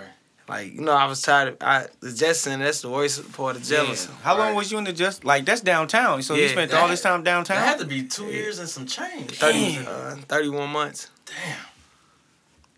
Like 0.49 0.75
you 0.75 0.81
know, 0.81 0.93
I 0.93 1.07
was 1.07 1.23
tired. 1.23 1.49
Of, 1.49 1.57
I 1.61 1.87
the 2.01 2.09
justice 2.09 2.41
center. 2.43 2.65
That's 2.65 2.83
the 2.83 2.91
worst 2.91 3.33
part 3.33 3.57
of 3.57 3.63
jail. 3.63 3.87
Yeah. 3.87 3.95
So, 3.95 4.11
How 4.23 4.37
long 4.37 4.55
was 4.55 4.71
you 4.73 4.79
in 4.79 4.85
the 4.85 4.93
just 4.93 5.25
like 5.25 5.45
that's 5.45 5.61
downtown? 5.61 6.23
So 6.23 6.35
you 6.35 6.49
spent 6.49 6.71
That- 6.73 6.83
all 6.83 6.89
this 6.89 7.01
time 7.01 7.23
downtown. 7.23 7.57
That 7.59 7.67
had 7.67 7.79
to 7.79 7.87
be 7.87 8.03
two 8.03 8.27
years 8.27 8.59
and 8.59 8.69
some 8.69 8.85
change. 8.87 9.39
30, 9.39 9.79
uh, 9.87 10.17
31 10.29 10.69
months. 10.71 11.09
Damn. 11.27 11.57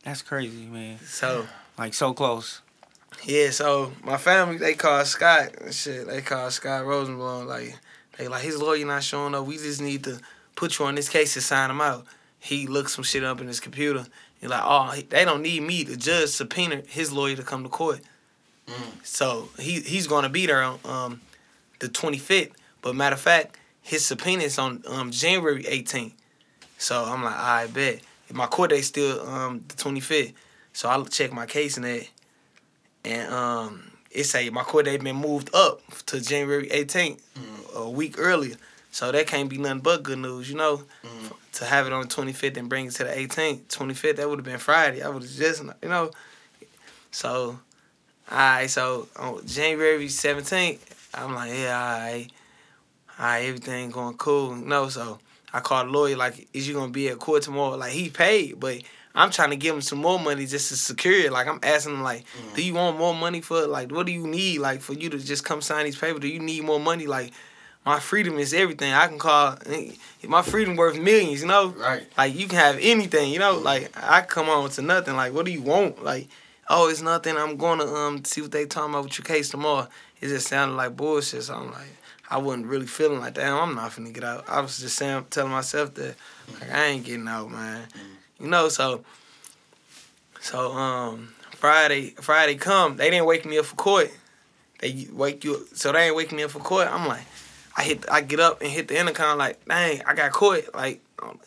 That's 0.05 0.23
crazy, 0.23 0.67
man. 0.67 0.99
So 1.07 1.47
Like 1.79 1.95
so 1.95 2.13
close. 2.13 2.61
Yeah, 3.25 3.51
so 3.51 3.93
my 4.03 4.17
family 4.17 4.59
they 4.59 4.75
called 4.75 5.07
Scott 5.07 5.55
and 5.61 5.75
shit. 5.75 6.07
They 6.07 6.21
called 6.21 6.53
Scott 6.53 6.85
Rosenblum. 6.85 7.47
Like 7.47 7.79
they 8.19 8.29
like 8.29 8.43
his 8.43 8.61
lawyer 8.61 8.85
not 8.85 9.03
showing 9.03 9.35
up. 9.35 9.47
We 9.47 9.57
just 9.57 9.81
need 9.81 10.05
to 10.05 10.21
put 10.57 10.79
you 10.79 10.85
on 10.85 10.95
this 10.95 11.09
case 11.09 11.35
and 11.37 11.43
sign 11.43 11.71
him 11.71 11.81
out. 11.81 12.07
He 12.39 12.67
looked 12.67 12.91
some 12.91 13.05
shit 13.05 13.25
up 13.25 13.41
in 13.41 13.47
his 13.47 13.61
computer. 13.61 14.07
He's 14.41 14.51
like, 14.51 14.63
oh, 14.63 14.95
they 15.09 15.25
don't 15.25 15.43
need 15.43 15.63
me. 15.63 15.85
The 15.85 15.97
judge 15.97 16.29
subpoenaed 16.29 16.87
his 16.87 17.13
lawyer 17.13 17.37
to 17.37 17.43
come 17.43 17.63
to 17.63 17.69
court. 17.69 18.01
So 19.03 19.49
he 19.59 19.81
he's 19.81 20.07
gonna 20.07 20.29
be 20.29 20.47
there 20.47 20.63
on 20.63 20.79
um, 20.85 21.21
the 21.81 21.89
25th. 21.89 22.53
But 22.83 22.95
matter 22.95 23.15
of 23.15 23.21
fact, 23.21 23.57
his 23.83 24.05
subpoena 24.05 24.43
is 24.45 24.59
on 24.59 24.83
um, 24.87 25.11
January 25.11 25.63
18th. 25.65 26.13
So 26.79 27.05
I'm 27.05 27.23
like, 27.23 27.37
I 27.37 27.67
bet. 27.69 28.01
My 28.33 28.47
court 28.47 28.71
date 28.71 28.83
still 28.83 29.27
um, 29.29 29.65
the 29.69 29.75
25th. 29.75 30.33
So 30.73 30.89
I 30.89 31.03
check 31.05 31.33
my 31.33 31.47
case 31.47 31.77
and 31.77 31.85
that, 31.85 32.09
and 33.05 33.33
um, 33.33 33.91
it 34.11 34.25
say 34.25 34.49
my 34.51 34.63
court 34.63 34.87
date 34.87 35.03
been 35.03 35.17
moved 35.17 35.55
up 35.55 35.81
to 36.07 36.21
January 36.21 36.69
18th, 36.69 37.21
a 37.75 37.89
week 37.91 38.15
earlier. 38.19 38.57
So 38.91 39.11
that 39.11 39.27
can't 39.27 39.49
be 39.51 39.59
nothing 39.59 39.81
but 39.81 40.05
good 40.05 40.19
news, 40.19 40.49
you 40.49 40.57
know. 40.57 40.83
To 41.55 41.65
have 41.65 41.87
it 41.87 41.93
on 41.93 42.03
the 42.03 42.09
25th 42.09 42.57
and 42.57 42.69
bring 42.69 42.87
it 42.87 42.93
to 42.93 43.05
the 43.05 43.11
18th, 43.11 43.67
25th, 43.67 44.17
that 44.17 44.29
would 44.29 44.39
have 44.39 44.45
been 44.45 44.59
Friday. 44.59 45.03
I 45.03 45.09
would 45.09 45.23
have 45.23 45.33
just, 45.33 45.63
you 45.83 45.89
know. 45.89 46.11
So, 47.11 47.59
alright, 48.31 48.71
so 48.71 49.09
on 49.17 49.47
January 49.47 50.07
17th, 50.07 50.79
I'm 51.15 51.35
like, 51.35 51.53
yeah, 51.53 51.79
alright, 51.79 52.33
alright, 53.19 53.45
everything 53.47 53.91
going 53.91 54.17
cool, 54.17 54.57
you 54.57 54.65
know. 54.65 54.89
So 54.89 55.19
I 55.53 55.61
called 55.61 55.89
the 55.89 55.93
lawyer, 55.93 56.17
like, 56.17 56.49
is 56.53 56.67
you 56.67 56.75
gonna 56.75 56.91
be 56.93 57.09
at 57.09 57.19
court 57.19 57.43
tomorrow? 57.43 57.77
Like, 57.77 57.93
he 57.93 58.11
paid, 58.11 58.59
but 58.59 58.83
I'm 59.15 59.31
trying 59.31 59.51
to 59.51 59.57
give 59.57 59.75
him 59.75 59.81
some 59.81 59.99
more 59.99 60.19
money 60.19 60.47
just 60.47 60.69
to 60.71 60.77
secure 60.77 61.27
it. 61.27 61.33
Like, 61.33 61.47
I'm 61.47 61.61
asking 61.63 61.95
him, 61.95 62.03
like, 62.03 62.25
do 62.55 62.63
mm. 62.63 62.65
you 62.65 62.75
want 62.75 62.99
more 62.99 63.15
money 63.15 63.41
for 63.41 63.63
it? 63.63 63.69
Like, 63.69 63.93
what 63.93 64.07
do 64.07 64.13
you 64.13 64.27
need, 64.27 64.59
like, 64.59 64.81
for 64.81 64.93
you 64.93 65.09
to 65.11 65.19
just 65.19 65.45
come 65.45 65.63
sign 65.63 65.85
these 65.85 65.97
papers? 65.97 66.21
Do 66.21 66.29
you 66.29 66.41
need 66.41 66.65
more 66.65 66.81
money? 66.81 67.07
Like, 67.07 67.33
my 67.87 68.01
freedom 68.01 68.39
is 68.39 68.55
everything. 68.55 68.93
I 68.93 69.07
can 69.07 69.19
call 69.19 69.59
eh, 69.67 69.93
my 70.27 70.43
freedom 70.43 70.77
worth 70.77 70.99
millions, 70.99 71.43
you 71.43 71.47
know. 71.47 71.69
Right. 71.69 72.07
Like 72.17 72.35
you 72.35 72.49
can 72.49 72.59
have 72.59 72.79
anything, 72.81 73.31
you 73.31 73.39
know. 73.39 73.57
Mm. 73.57 73.63
Like 73.63 73.91
I 73.95 74.23
come 74.23 74.49
on 74.49 74.71
to 74.71 74.83
nothing. 74.83 75.17
Like 75.17 75.35
what 75.35 75.45
do 75.45 75.53
you 75.53 75.63
want? 75.63 76.03
Like 76.03 76.29
oh, 76.69 76.89
it's 76.89 77.03
nothing. 77.03 77.37
I'm 77.37 77.57
going 77.57 77.79
to 77.81 77.87
um 77.87 78.25
see 78.25 78.41
what 78.41 78.53
they 78.53 78.67
talking 78.67 78.95
about 78.95 79.05
with 79.05 79.19
your 79.19 79.25
case 79.25 79.51
tomorrow. 79.51 79.89
It 80.21 80.29
just 80.29 80.49
sounded 80.49 80.75
like 80.77 80.97
bullshit. 80.97 81.43
So 81.43 81.55
I'm 81.55 81.71
like, 81.73 81.89
I 82.31 82.39
wasn't 82.39 82.67
really 82.67 82.87
feeling 82.87 83.21
like 83.21 83.35
damn. 83.35 83.57
I'm 83.57 83.75
not 83.75 83.91
finna 83.91 84.13
get 84.13 84.25
out. 84.25 84.49
I 84.49 84.61
was 84.61 84.79
just 84.79 84.97
saying, 84.97 85.27
telling 85.31 85.53
myself 85.53 85.95
that 85.95 86.15
like 86.61 86.73
I 86.73 86.87
ain't 86.87 87.05
getting 87.05 87.29
out, 87.29 87.51
man. 87.51 87.83
Mm. 87.83 88.14
You 88.45 88.51
know. 88.51 88.69
So 88.69 89.05
so 90.41 90.73
um 90.73 91.35
Friday 91.57 92.11
Friday 92.11 92.55
come. 92.55 92.97
They 92.97 93.11
didn't 93.11 93.27
wake 93.27 93.45
me 93.45 93.59
up 93.59 93.65
for 93.65 93.77
court. 93.77 94.13
They 94.79 95.09
wake 95.13 95.45
you. 95.45 95.67
So 95.73 95.93
they 95.93 96.07
ain't 96.07 96.17
waking 96.17 96.37
me 96.37 96.45
up 96.45 96.51
for 96.51 96.61
court. 96.61 96.89
I'm 96.89 97.09
like. 97.09 97.27
I 97.77 97.83
hit, 97.83 98.05
I 98.11 98.21
get 98.21 98.41
up 98.41 98.63
and 98.63 98.71
hit 98.71 98.89
the 98.89 98.99
intercom 98.99 99.39
like, 99.39 99.65
dang, 99.65 100.01
I 100.07 100.15
got 100.15 100.31
caught. 100.31 100.75
Like, 100.75 101.03
um, 101.21 101.41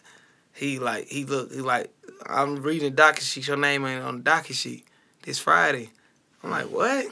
he 0.54 0.80
like, 0.80 1.08
he 1.08 1.24
look, 1.24 1.54
he 1.54 1.62
like, 1.62 1.90
I'm 2.26 2.62
reading 2.62 2.90
the 2.90 2.96
docket 2.96 3.24
sheet. 3.24 3.48
Your 3.48 3.58
name 3.58 3.86
ain't 3.86 4.04
on 4.04 4.18
the 4.18 4.24
docket 4.24 4.56
sheet 4.56 4.86
this 5.24 5.40
Friday. 5.40 5.90
I'm 6.44 6.50
like, 6.50 6.66
what? 6.66 7.08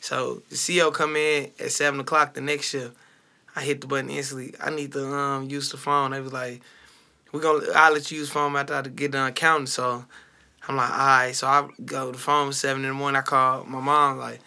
So 0.00 0.42
the 0.48 0.54
CEO 0.54 0.92
come 0.92 1.16
in 1.16 1.50
at 1.58 1.72
seven 1.72 2.00
o'clock 2.00 2.34
the 2.34 2.40
next 2.40 2.70
shift. 2.70 2.96
I 3.56 3.62
hit 3.62 3.80
the 3.80 3.88
button 3.88 4.10
instantly. 4.10 4.54
I 4.60 4.70
need 4.70 4.92
to 4.92 5.04
um 5.06 5.50
use 5.50 5.70
the 5.70 5.76
phone. 5.76 6.12
They 6.12 6.20
was 6.20 6.32
like, 6.32 6.62
we 7.32 7.40
gonna, 7.40 7.66
I'll 7.74 7.92
let 7.92 8.10
you 8.10 8.18
use 8.18 8.30
phone 8.30 8.54
after 8.56 8.74
I 8.74 8.82
get 8.82 9.12
done 9.12 9.32
counting. 9.32 9.66
So 9.66 10.04
I'm 10.68 10.76
like, 10.76 10.90
all 10.90 10.96
right. 10.98 11.34
So 11.34 11.46
I 11.46 11.68
go 11.84 12.06
to 12.06 12.12
the 12.12 12.18
phone 12.18 12.52
seven 12.52 12.82
in 12.84 12.88
the 12.90 12.94
morning. 12.94 13.18
I 13.18 13.22
call 13.22 13.64
my 13.64 13.80
mom 13.80 14.18
like, 14.18 14.40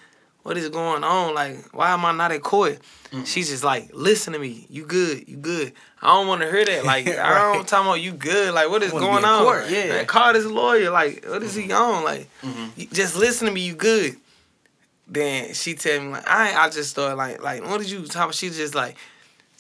what 0.44 0.58
is 0.58 0.68
going 0.70 1.04
on? 1.06 1.34
Like, 1.34 1.74
why 1.74 1.92
am 1.92 2.04
I 2.06 2.12
not 2.12 2.32
at 2.34 2.42
court? 2.42 2.80
She's 3.26 3.50
just 3.50 3.64
like, 3.64 3.92
listen 3.94 4.34
to 4.34 4.40
me. 4.40 4.66
You 4.72 4.86
good? 4.86 5.28
You 5.30 5.38
good? 5.38 5.72
I 6.02 6.08
don't 6.08 6.28
want 6.28 6.42
to 6.42 6.50
hear 6.52 6.66
that. 6.66 6.84
Like, 6.84 7.08
I 7.20 7.54
don't 7.54 7.68
talking 7.68 7.86
about 7.88 8.02
you 8.02 8.12
good. 8.12 8.54
Like, 8.56 8.70
what 8.70 8.82
is 8.82 8.92
going 8.92 9.24
on? 9.24 9.44
court, 9.44 9.70
yeah. 9.70 9.88
Man, 9.90 10.06
call 10.08 10.34
this 10.34 10.46
lawyer. 10.46 10.90
Like, 10.90 11.24
what 11.28 11.44
is 11.44 11.54
he 11.54 11.72
on? 11.72 12.04
Like, 12.04 12.28
you- 12.76 12.88
just 12.88 13.16
listen 13.16 13.48
to 13.48 13.54
me. 13.54 13.62
You 13.62 13.76
good? 13.76 14.18
Then 15.08 15.54
she 15.54 15.76
tell 15.76 16.02
me 16.02 16.08
like, 16.10 16.28
I 16.28 16.66
I 16.66 16.70
just 16.70 16.90
started 16.90 17.16
like, 17.18 17.42
like, 17.44 17.64
what 17.64 17.80
did 17.80 17.90
you 17.92 18.04
talk? 18.06 18.24
about? 18.24 18.36
She 18.36 18.50
just 18.50 18.74
like, 18.74 18.96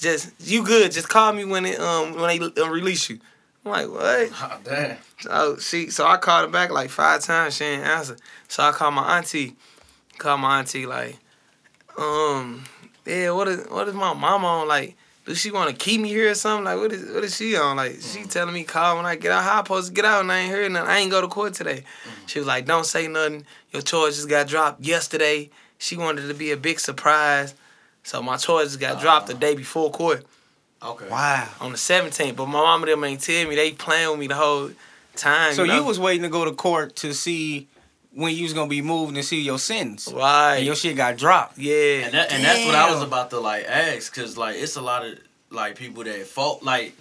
just 0.03 0.31
you 0.39 0.63
good? 0.63 0.91
Just 0.91 1.09
call 1.09 1.33
me 1.33 1.45
when 1.45 1.65
it 1.65 1.79
um 1.79 2.13
when 2.15 2.39
they 2.39 2.61
uh, 2.61 2.69
release 2.69 3.09
you. 3.09 3.19
I'm 3.65 3.71
like, 3.71 3.89
what? 3.89 4.29
Oh, 4.33 4.59
damn. 4.63 4.97
So 5.21 5.57
she, 5.57 5.89
so 5.89 6.05
I 6.05 6.17
called 6.17 6.45
her 6.45 6.51
back 6.51 6.69
like 6.69 6.89
five 6.89 7.21
times. 7.21 7.55
She 7.55 7.63
didn't 7.63 7.85
answer. 7.85 8.17
So 8.49 8.61
I 8.63 8.71
called 8.71 8.93
my 8.93 9.17
auntie. 9.17 9.55
Called 10.17 10.41
my 10.41 10.59
auntie 10.59 10.85
like, 10.85 11.17
um, 11.97 12.65
yeah, 13.05 13.31
what 13.31 13.47
is 13.47 13.65
what 13.67 13.87
is 13.87 13.95
my 13.95 14.13
mama 14.13 14.45
on? 14.45 14.67
Like, 14.67 14.95
does 15.25 15.39
she 15.39 15.49
want 15.49 15.69
to 15.69 15.75
keep 15.75 16.01
me 16.01 16.09
here 16.09 16.29
or 16.29 16.35
something? 16.35 16.65
Like, 16.65 16.77
what 16.77 16.91
is 16.91 17.11
what 17.11 17.23
is 17.23 17.35
she 17.35 17.55
on? 17.55 17.77
Like, 17.77 17.99
she 17.99 18.23
telling 18.23 18.53
me 18.53 18.63
call 18.63 18.97
when 18.97 19.05
I 19.05 19.15
get 19.15 19.31
out. 19.31 19.43
How 19.43 19.61
I 19.61 19.63
supposed 19.63 19.87
to 19.87 19.93
get 19.93 20.05
out 20.05 20.21
and 20.21 20.31
I 20.31 20.39
ain't 20.39 20.51
heard 20.51 20.71
nothing. 20.71 20.89
I 20.89 20.99
ain't 20.99 21.11
go 21.11 21.21
to 21.21 21.27
court 21.27 21.53
today. 21.53 21.83
She 22.27 22.37
was 22.39 22.47
like, 22.47 22.65
don't 22.65 22.85
say 22.85 23.07
nothing. 23.07 23.45
Your 23.71 23.81
charges 23.81 24.25
got 24.25 24.47
dropped 24.47 24.83
yesterday. 24.83 25.49
She 25.77 25.97
wanted 25.97 26.25
it 26.25 26.27
to 26.27 26.33
be 26.33 26.51
a 26.51 26.57
big 26.57 26.79
surprise. 26.79 27.55
So 28.03 28.21
my 28.21 28.37
charges 28.37 28.77
got 28.77 29.01
dropped 29.01 29.27
the 29.27 29.33
uh-huh. 29.33 29.39
day 29.39 29.55
before 29.55 29.91
court 29.91 30.25
Okay. 30.83 31.07
Wow. 31.09 31.47
on 31.61 31.71
the 31.71 31.77
17th. 31.77 32.35
But 32.35 32.47
my 32.47 32.59
mama 32.59 32.85
them 32.87 33.03
ain't 33.03 33.21
tell 33.21 33.47
me. 33.47 33.55
They 33.55 33.71
playing 33.71 34.11
with 34.11 34.19
me 34.19 34.27
the 34.27 34.35
whole 34.35 34.71
time. 35.15 35.53
So 35.53 35.63
you, 35.63 35.69
know? 35.69 35.77
you 35.77 35.83
was 35.83 35.99
waiting 35.99 36.23
to 36.23 36.29
go 36.29 36.43
to 36.45 36.51
court 36.51 36.95
to 36.97 37.13
see 37.13 37.67
when 38.11 38.35
you 38.35 38.43
was 38.43 38.53
gonna 38.53 38.69
be 38.69 38.81
moved 38.81 39.15
and 39.15 39.25
see 39.25 39.41
your 39.41 39.59
sentence. 39.59 40.11
right. 40.11 40.57
And 40.57 40.65
your 40.65 40.75
shit 40.75 40.95
got 40.97 41.17
dropped. 41.17 41.57
yeah. 41.57 42.05
And 42.05 42.13
that, 42.13 42.31
and 42.31 42.43
that's 42.43 42.65
what 42.65 42.75
I 42.75 42.91
was 42.91 43.01
about 43.01 43.29
to 43.31 43.39
like 43.39 43.65
ask, 43.65 44.13
cause 44.13 44.37
like 44.37 44.57
it's 44.57 44.75
a 44.75 44.81
lot 44.81 45.05
of 45.05 45.17
like 45.49 45.75
people 45.77 46.03
that 46.03 46.25
fault 46.27 46.63
like 46.63 46.95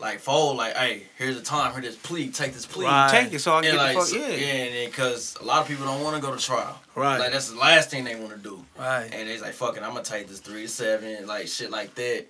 like 0.00 0.20
fold 0.20 0.56
like, 0.56 0.76
hey, 0.76 1.02
here's 1.16 1.34
the 1.36 1.42
time, 1.42 1.72
here's 1.72 1.84
this 1.84 1.96
plea, 1.96 2.28
take 2.30 2.52
this 2.52 2.66
plea. 2.66 2.84
Right. 2.86 3.10
Take 3.10 3.32
it 3.32 3.40
so 3.40 3.56
I 3.56 3.62
can 3.62 3.70
And 3.70 3.78
get 3.78 3.84
like, 3.84 3.94
the 3.94 4.00
fuck. 4.00 4.08
so- 4.08 4.16
Yeah. 4.16 4.24
and 4.26 4.74
then 4.74 4.90
cause 4.92 5.36
a 5.40 5.44
lot 5.44 5.62
of 5.62 5.68
people 5.68 5.84
don't 5.86 6.02
want 6.02 6.16
to 6.16 6.22
go 6.22 6.34
to 6.34 6.40
trial. 6.40 6.80
Right. 6.94 7.18
Like 7.18 7.32
that's 7.32 7.50
the 7.50 7.56
last 7.58 7.90
thing 7.90 8.04
they 8.04 8.14
want 8.16 8.30
to 8.32 8.38
do. 8.38 8.64
right. 8.78 9.08
And 9.12 9.28
it's 9.28 9.42
like, 9.42 9.54
fuck 9.54 9.76
it, 9.76 9.82
I'm 9.82 9.90
gonna 9.92 10.04
take 10.04 10.28
this 10.28 10.38
three 10.40 10.62
to 10.62 10.68
seven, 10.68 11.26
like 11.26 11.48
shit 11.48 11.70
like 11.70 11.94
that. 11.96 12.26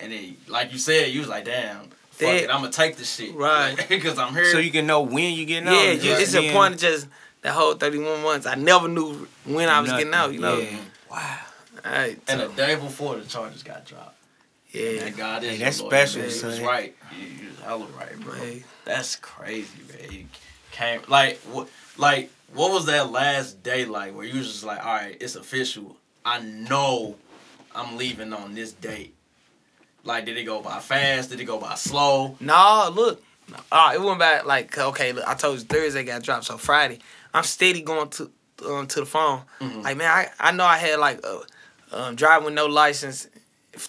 And 0.00 0.10
then, 0.12 0.36
like 0.48 0.72
you 0.72 0.78
said, 0.78 1.10
you 1.12 1.20
was 1.20 1.28
like, 1.28 1.44
damn, 1.44 1.80
fuck 1.80 1.90
That- 2.18 2.42
it, 2.44 2.50
I'm 2.50 2.60
gonna 2.60 2.72
take 2.72 2.96
this 2.96 3.14
shit. 3.14 3.34
Right. 3.34 3.76
Because 3.88 4.18
I'm 4.18 4.32
here. 4.34 4.50
So 4.50 4.58
you 4.58 4.72
can 4.72 4.86
know 4.86 5.02
when 5.02 5.32
you 5.34 5.44
getting 5.46 5.68
out. 5.68 5.74
Yeah, 5.74 5.90
and 5.92 6.02
it's 6.02 6.32
then- 6.32 6.50
a 6.50 6.52
point 6.52 6.74
of 6.74 6.80
just 6.80 7.06
that 7.42 7.52
whole 7.52 7.74
31 7.74 8.22
months. 8.22 8.46
I 8.46 8.54
never 8.56 8.88
knew 8.88 9.28
when 9.44 9.68
I 9.68 9.80
was 9.80 9.90
getting 9.92 10.12
out, 10.14 10.32
you 10.32 10.40
know? 10.40 10.58
Yeah. 10.58 10.76
Wow. 11.10 11.38
Alright, 11.84 12.20
And 12.28 12.40
so, 12.40 12.48
the 12.48 12.54
day 12.54 12.74
before 12.76 13.16
the 13.16 13.24
charges 13.26 13.62
got 13.64 13.84
dropped. 13.84 14.11
Yeah, 14.72 15.04
Man, 15.04 15.12
God 15.14 15.42
Hey, 15.42 15.54
is 15.54 15.58
that's 15.60 15.80
your 15.80 15.90
special, 15.90 16.20
man. 16.22 16.30
You 16.30 16.46
was 16.46 16.56
son. 16.56 16.64
right. 16.66 16.96
You, 17.18 17.48
was 17.48 17.58
hella 17.60 17.86
right, 17.98 18.20
bro. 18.20 18.34
Hey. 18.34 18.64
That's 18.84 19.16
crazy, 19.16 19.68
man. 19.88 20.28
Came 20.72 21.00
like 21.08 21.38
what? 21.40 21.68
Like 21.96 22.30
what 22.54 22.70
was 22.72 22.86
that 22.86 23.10
last 23.10 23.62
day 23.62 23.84
like? 23.84 24.14
Where 24.14 24.24
you 24.24 24.38
was 24.38 24.48
just 24.50 24.64
like, 24.64 24.84
all 24.84 24.94
right, 24.94 25.16
it's 25.20 25.36
official. 25.36 25.96
I 26.24 26.40
know 26.40 27.16
I'm 27.74 27.96
leaving 27.96 28.32
on 28.32 28.54
this 28.54 28.72
date. 28.72 29.14
Like, 30.04 30.24
did 30.26 30.36
it 30.36 30.44
go 30.44 30.60
by 30.60 30.80
fast? 30.80 31.30
Did 31.30 31.40
it 31.40 31.44
go 31.44 31.58
by 31.58 31.74
slow? 31.76 32.36
Nah, 32.40 32.88
look. 32.88 33.22
Uh, 33.70 33.92
it 33.94 34.00
went 34.00 34.18
by 34.18 34.40
like 34.40 34.76
okay. 34.78 35.12
Look, 35.12 35.26
I 35.28 35.34
told 35.34 35.58
you 35.58 35.64
Thursday 35.64 36.04
got 36.04 36.22
dropped, 36.22 36.44
so 36.46 36.56
Friday 36.56 36.98
I'm 37.34 37.44
steady 37.44 37.82
going 37.82 38.08
to 38.10 38.30
um, 38.66 38.86
to 38.86 39.00
the 39.00 39.06
phone. 39.06 39.42
Mhm. 39.60 39.82
Like 39.84 39.96
man, 39.96 40.10
I, 40.10 40.28
I 40.40 40.52
know 40.52 40.64
I 40.64 40.78
had 40.78 40.98
like 40.98 41.24
a 41.24 41.40
um, 41.92 42.14
driving 42.16 42.46
with 42.46 42.54
no 42.54 42.66
license, 42.66 43.28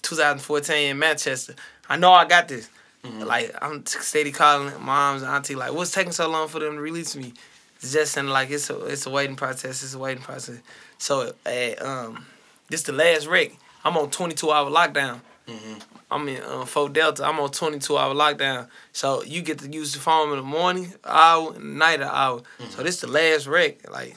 2014 0.02 0.89
in 0.91 1.00
Manchester. 1.00 1.56
I 1.89 1.98
know 1.98 2.12
I 2.12 2.26
got 2.26 2.48
this. 2.48 2.69
Mhm. 3.04 3.26
Like 3.26 3.54
I'm 3.62 3.86
steady 3.86 4.32
calling 4.32 4.72
moms 4.82 5.24
auntie 5.24 5.56
like, 5.56 5.74
what's 5.74 5.91
taking 5.91 6.13
so 6.13 6.30
long 6.30 6.48
for 6.48 6.60
them 6.60 6.76
to 6.76 6.82
release 6.82 7.15
me? 7.15 7.34
It's 7.82 7.91
just 7.91 8.15
and 8.17 8.30
like 8.30 8.50
it's 8.50 8.69
a 8.69 8.80
it's 8.86 9.06
a 9.06 9.10
waiting 9.10 9.36
process. 9.36 9.84
It's 9.84 9.93
a 9.93 10.00
waiting 10.00 10.24
process. 10.24 10.58
So 10.98 11.34
uh, 11.46 11.86
um, 11.86 12.26
this 12.69 12.84
the 12.84 12.93
last 12.93 13.28
wreck. 13.28 13.52
I'm 13.84 13.98
on 13.98 14.10
22 14.10 14.50
hour 14.52 14.69
lockdown. 14.72 15.19
Mhm. 15.50 15.82
I'm 16.10 16.30
in 16.30 16.41
uh, 16.43 16.63
Fort 16.63 16.93
Delta. 16.93 17.26
I'm 17.26 17.39
on 17.41 17.50
22 17.52 17.98
hour 17.98 18.13
lockdown. 18.15 18.67
So 18.93 19.24
you 19.24 19.41
get 19.41 19.60
to 19.60 19.67
use 19.69 19.91
the 19.93 20.00
phone 20.00 20.30
in 20.30 20.38
the 20.38 20.43
morning 20.43 20.93
hour 21.04 21.54
and 21.56 21.78
night 21.78 22.02
hour. 22.02 22.41
So 22.69 22.84
this 22.84 23.02
the 23.02 23.08
last 23.08 23.48
wreck. 23.48 23.89
Like, 23.91 24.15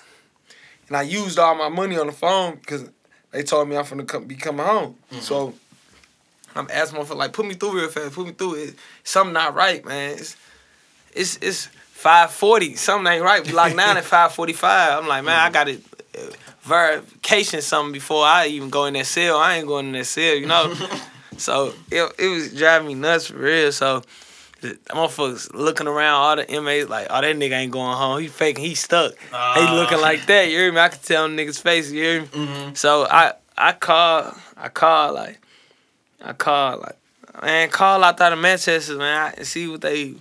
and 0.86 0.96
I 0.96 1.02
used 1.02 1.36
all 1.40 1.56
my 1.56 1.68
money 1.68 1.98
on 1.98 2.06
the 2.06 2.12
phone 2.12 2.56
because 2.56 2.88
they 3.32 3.42
told 3.42 3.68
me 3.68 3.76
I'm 3.76 3.84
finna 3.84 4.06
come, 4.06 4.24
be 4.24 4.36
coming 4.36 4.64
home. 4.64 4.96
So 5.20 5.54
I'm 6.54 6.68
asking 6.72 7.04
for 7.04 7.14
like, 7.14 7.32
put 7.32 7.46
me 7.46 7.54
through 7.54 7.80
real 7.80 7.88
fast. 7.88 8.14
Put 8.14 8.26
me 8.26 8.32
through 8.32 8.54
it. 8.54 8.74
Something 9.04 9.34
not 9.34 9.54
right, 9.54 9.84
man. 9.84 10.12
It's 10.12 10.36
it's 11.12 11.36
it's 11.42 11.66
540. 11.66 12.76
Something 12.76 13.12
ain't 13.12 13.24
right. 13.24 13.46
We 13.46 13.52
nine 13.52 13.78
at 13.96 14.04
545. 14.04 15.02
I'm 15.02 15.08
like, 15.08 15.24
man, 15.24 15.38
I 15.38 15.50
got 15.50 15.68
it. 15.68 15.82
Uh, 16.16 16.30
verification 16.62 17.62
something 17.62 17.92
before 17.92 18.24
I 18.24 18.48
even 18.48 18.70
go 18.70 18.86
in 18.86 18.94
that 18.94 19.06
cell. 19.06 19.38
I 19.38 19.56
ain't 19.56 19.68
going 19.68 19.86
in 19.86 19.92
that 19.92 20.06
cell, 20.06 20.34
you 20.34 20.46
know. 20.46 20.74
so 21.36 21.72
it, 21.90 22.12
it 22.18 22.28
was 22.28 22.52
driving 22.54 22.88
me 22.88 22.94
nuts 22.94 23.28
for 23.28 23.36
real. 23.36 23.70
So 23.70 24.02
the 24.74 24.78
motherfuckers 24.94 25.52
looking 25.54 25.86
around, 25.86 26.14
all 26.14 26.36
the 26.36 26.50
inmates 26.50 26.88
like, 26.88 27.06
oh 27.10 27.20
that 27.20 27.36
nigga 27.36 27.52
ain't 27.52 27.72
going 27.72 27.96
home. 27.96 28.20
He 28.20 28.28
faking, 28.28 28.64
he 28.64 28.74
stuck. 28.74 29.12
he 29.12 29.26
Ah. 29.32 29.72
looking 29.74 30.00
like 30.00 30.26
that. 30.26 30.48
You 30.48 30.58
hear 30.58 30.72
me? 30.72 30.80
I 30.80 30.88
could 30.88 31.02
tell 31.02 31.28
niggas 31.28 31.60
face. 31.60 31.90
You 31.90 32.02
hear 32.02 32.20
me? 32.22 32.26
Mhm. 32.28 32.76
So 32.76 33.06
I 33.10 33.32
I 33.56 33.72
call 33.72 34.34
I 34.56 34.68
call 34.68 35.14
like 35.14 35.40
I 36.22 36.32
call 36.32 36.78
like 36.80 36.96
man 37.42 37.68
call 37.70 38.02
out 38.04 38.16
there 38.18 38.30
to 38.30 38.36
Manchester 38.36 38.96
man 38.96 39.34
I 39.38 39.42
see 39.42 39.68
what 39.68 39.80
they 39.82 40.14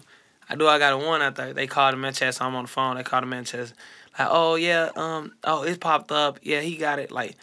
I 0.50 0.56
do 0.56 0.68
I 0.68 0.78
got 0.80 0.94
a 0.94 0.98
one 0.98 1.22
out 1.22 1.36
there 1.36 1.54
they 1.54 1.68
called 1.68 1.94
to 1.94 1.98
Manchester 1.98 2.44
I'm 2.44 2.56
on 2.56 2.64
the 2.66 2.68
phone 2.70 2.98
they 2.98 3.04
called 3.04 3.24
to 3.24 3.28
Manchester 3.28 3.74
like 4.20 4.28
oh 4.32 4.56
yeah 4.56 4.90
um 4.98 5.34
oh 5.46 5.64
it 5.64 5.80
popped 5.80 6.12
up 6.12 6.40
yeah 6.44 6.60
he 6.60 6.76
got 6.76 7.00
it 7.00 7.12
like 7.12 7.36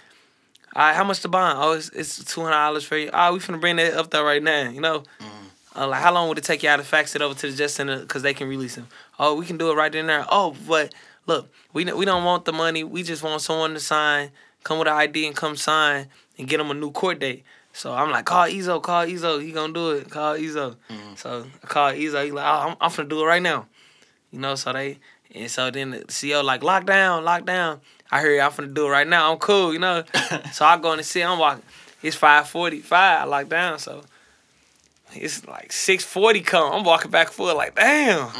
all 0.76 0.82
right 0.82 0.94
how 0.94 1.04
much 1.04 1.20
the 1.20 1.28
bond 1.28 1.58
oh 1.60 1.72
it's 1.72 1.88
it's 1.90 2.22
two 2.24 2.42
hundred 2.42 2.52
dollars 2.52 2.84
for 2.84 2.96
you 2.98 3.10
oh 3.14 3.32
we 3.32 3.38
finna 3.38 3.60
bring 3.60 3.76
that 3.76 3.94
up 3.94 4.10
there 4.10 4.24
right 4.24 4.42
now 4.42 4.68
you 4.70 4.80
know 4.80 5.02
uh, 5.76 5.86
like 5.86 6.02
how 6.02 6.12
long 6.12 6.28
would 6.28 6.38
it 6.38 6.44
take 6.44 6.62
y'all 6.62 6.76
to 6.76 6.84
fax 6.84 7.14
it 7.14 7.22
over 7.22 7.34
to 7.34 7.50
the 7.50 7.56
Just 7.56 7.76
Center? 7.76 8.00
Because 8.00 8.22
they 8.22 8.34
can 8.34 8.48
release 8.48 8.74
him 8.74 8.88
oh 9.18 9.34
we 9.34 9.46
can 9.46 9.58
do 9.58 9.70
it 9.70 9.74
right 9.74 9.94
in 9.94 10.06
there. 10.06 10.26
Oh 10.28 10.54
but 10.66 10.94
look 11.26 11.50
we 11.72 11.84
we 11.92 12.04
don't 12.04 12.24
want 12.24 12.44
the 12.44 12.52
money. 12.52 12.84
We 12.84 13.02
just 13.02 13.22
want 13.22 13.40
someone 13.42 13.74
to 13.74 13.80
sign 13.80 14.30
come 14.64 14.78
with 14.78 14.88
an 14.88 14.94
ID 14.94 15.26
and 15.26 15.36
come 15.36 15.56
sign 15.56 16.08
and 16.38 16.48
get 16.48 16.60
him 16.60 16.70
a 16.70 16.74
new 16.74 16.90
court 16.90 17.18
date. 17.18 17.44
So 17.72 17.92
I'm 17.92 18.10
like, 18.10 18.26
call 18.26 18.46
Ezo, 18.46 18.82
call 18.82 19.06
Ezo, 19.06 19.42
he 19.42 19.50
gonna 19.52 19.72
do 19.72 19.92
it, 19.92 20.10
call 20.10 20.34
Ezo. 20.36 20.76
So 21.16 21.46
I 21.62 21.66
call 21.66 21.92
Ezo, 21.92 22.24
he 22.24 22.30
like, 22.30 22.44
oh, 22.44 22.68
I'm, 22.68 22.76
I'm 22.80 22.90
finna 22.90 23.08
do 23.08 23.22
it 23.22 23.26
right 23.26 23.42
now. 23.42 23.66
You 24.30 24.40
know, 24.40 24.54
so 24.54 24.72
they, 24.72 24.98
and 25.34 25.50
so 25.50 25.70
then 25.70 25.92
the 25.92 25.98
CEO 26.00 26.44
like, 26.44 26.62
lock 26.62 26.84
down, 26.84 27.24
lock 27.24 27.46
down. 27.46 27.80
I 28.10 28.20
heard 28.20 28.40
I'm 28.40 28.50
finna 28.50 28.74
do 28.74 28.86
it 28.86 28.90
right 28.90 29.08
now, 29.08 29.32
I'm 29.32 29.38
cool, 29.38 29.72
you 29.72 29.78
know. 29.78 30.04
so 30.52 30.66
I 30.66 30.78
go 30.78 30.92
in 30.92 30.98
the 30.98 31.02
city, 31.02 31.24
I'm 31.24 31.38
walking, 31.38 31.64
it's 32.02 32.16
545, 32.16 32.92
I 32.92 33.24
lock 33.24 33.48
down, 33.48 33.78
so 33.78 34.02
it's 35.14 35.46
like 35.46 35.72
640 35.72 36.40
come, 36.42 36.72
I'm 36.72 36.84
walking 36.84 37.10
back 37.10 37.28
and 37.28 37.34
forth 37.34 37.56
like, 37.56 37.74
damn, 37.74 38.30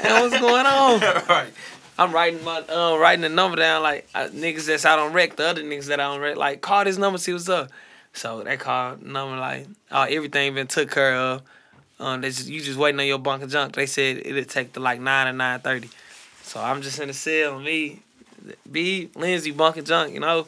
damn 0.00 0.22
what's 0.22 0.38
going 0.40 0.66
on? 0.66 1.00
right. 1.28 1.52
I'm 1.98 2.12
writing 2.12 2.42
my 2.42 2.60
uh, 2.60 2.96
writing 2.96 3.20
the 3.20 3.28
number 3.28 3.56
down 3.56 3.82
like 3.82 4.08
uh, 4.14 4.28
niggas 4.28 4.66
that's 4.66 4.84
out 4.84 4.98
on 4.98 5.12
rec, 5.12 5.36
the 5.36 5.46
other 5.46 5.62
niggas 5.62 5.86
that 5.86 6.00
I 6.00 6.04
don't 6.04 6.20
rec, 6.20 6.36
like 6.36 6.60
call 6.60 6.84
this 6.84 6.96
number, 6.96 7.18
see 7.18 7.32
what's 7.32 7.48
up. 7.48 7.70
So 8.14 8.42
they 8.42 8.56
call 8.56 8.96
number 8.96 9.36
like, 9.36 9.66
oh 9.90 10.02
everything 10.02 10.54
been 10.54 10.66
took 10.66 10.90
care 10.90 11.14
of. 11.14 11.42
Um, 12.00 12.20
they 12.20 12.28
just 12.28 12.48
you 12.48 12.60
just 12.60 12.78
waiting 12.78 12.98
on 12.98 13.06
your 13.06 13.18
bunk 13.18 13.42
of 13.42 13.50
junk. 13.50 13.74
They 13.74 13.86
said 13.86 14.18
it'd 14.24 14.48
take 14.48 14.72
to 14.72 14.80
like 14.80 15.00
nine 15.00 15.28
or 15.28 15.32
nine 15.32 15.60
thirty. 15.60 15.90
So 16.42 16.60
I'm 16.60 16.82
just 16.82 16.98
in 16.98 17.08
the 17.08 17.14
cell, 17.14 17.58
me, 17.60 18.00
B, 18.70 19.08
Lindsay, 19.14 19.52
bunk 19.52 19.76
of 19.76 19.84
junk, 19.84 20.12
you 20.12 20.20
know. 20.20 20.46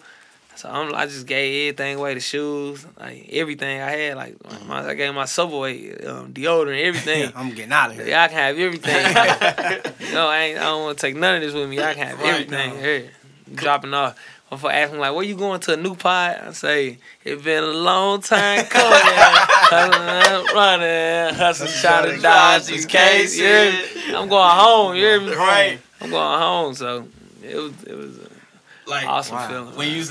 So 0.57 0.69
I'm 0.69 0.95
I 0.95 1.07
just 1.07 1.27
gave 1.27 1.75
everything 1.75 1.97
away, 1.99 2.15
the 2.15 2.21
shoes, 2.21 2.87
like 2.99 3.29
everything 3.33 3.81
I 3.81 3.91
had, 3.91 4.17
like 4.17 4.37
my, 4.67 4.89
I 4.89 4.95
gave 4.95 5.13
my 5.15 5.25
Subway 5.25 5.93
um, 6.05 6.33
deodorant, 6.33 6.81
everything. 6.83 7.33
I'm 7.37 7.51
getting 7.55 7.73
out 7.73 7.91
of 7.91 7.97
here. 7.97 8.07
Y'all 8.07 8.29
can 8.29 8.37
have 8.37 8.59
everything. 8.59 9.15
no, 10.15 10.29
I 10.29 10.39
ain't. 10.39 10.59
I 10.59 10.63
don't 10.63 10.83
want 10.85 10.99
to 10.99 11.07
take 11.07 11.17
none 11.17 11.37
of 11.37 11.43
this 11.43 11.53
with 11.55 11.69
me. 11.69 11.81
I 11.81 11.95
can 11.95 12.07
have 12.07 12.21
Right, 12.21 12.33
everything 12.35 12.79
here. 12.79 13.11
Dropping 13.55 13.95
off. 13.95 14.17
Before 14.51 14.71
asking 14.71 15.01
like, 15.01 15.13
where 15.15 15.25
you 15.25 15.35
going 15.37 15.59
to 15.61 15.73
a 15.73 15.77
new 15.77 15.97
pod? 15.97 16.41
I 16.47 16.53
say, 16.53 16.99
it's 17.25 17.43
been 17.43 17.65
a 17.65 17.67
long 17.67 18.21
time 18.21 18.65
coming. 18.71 19.01
Hustling, 19.67 20.55
running, 20.55 21.35
hustling, 21.35 21.71
trying 21.81 22.15
to 22.17 22.21
dodge 22.23 22.67
these 22.67 22.87
cases. 22.87 23.41
Yeah, 23.41 24.19
I'm 24.19 24.29
going 24.29 24.51
home. 24.57 24.95
You 24.95 25.03
hear 25.03 25.21
me? 25.21 25.35
Right. 25.35 25.81
I'm 26.01 26.11
going 26.11 26.39
home. 26.41 26.75
So 26.75 27.09
it 27.43 27.57
was 27.57 27.73
it 27.85 27.97
was 27.97 28.19
Like 28.87 29.07
awesome 29.09 29.37
wow. 29.37 29.49
feeling. 29.49 29.77
when 29.77 29.91
you 29.91 30.05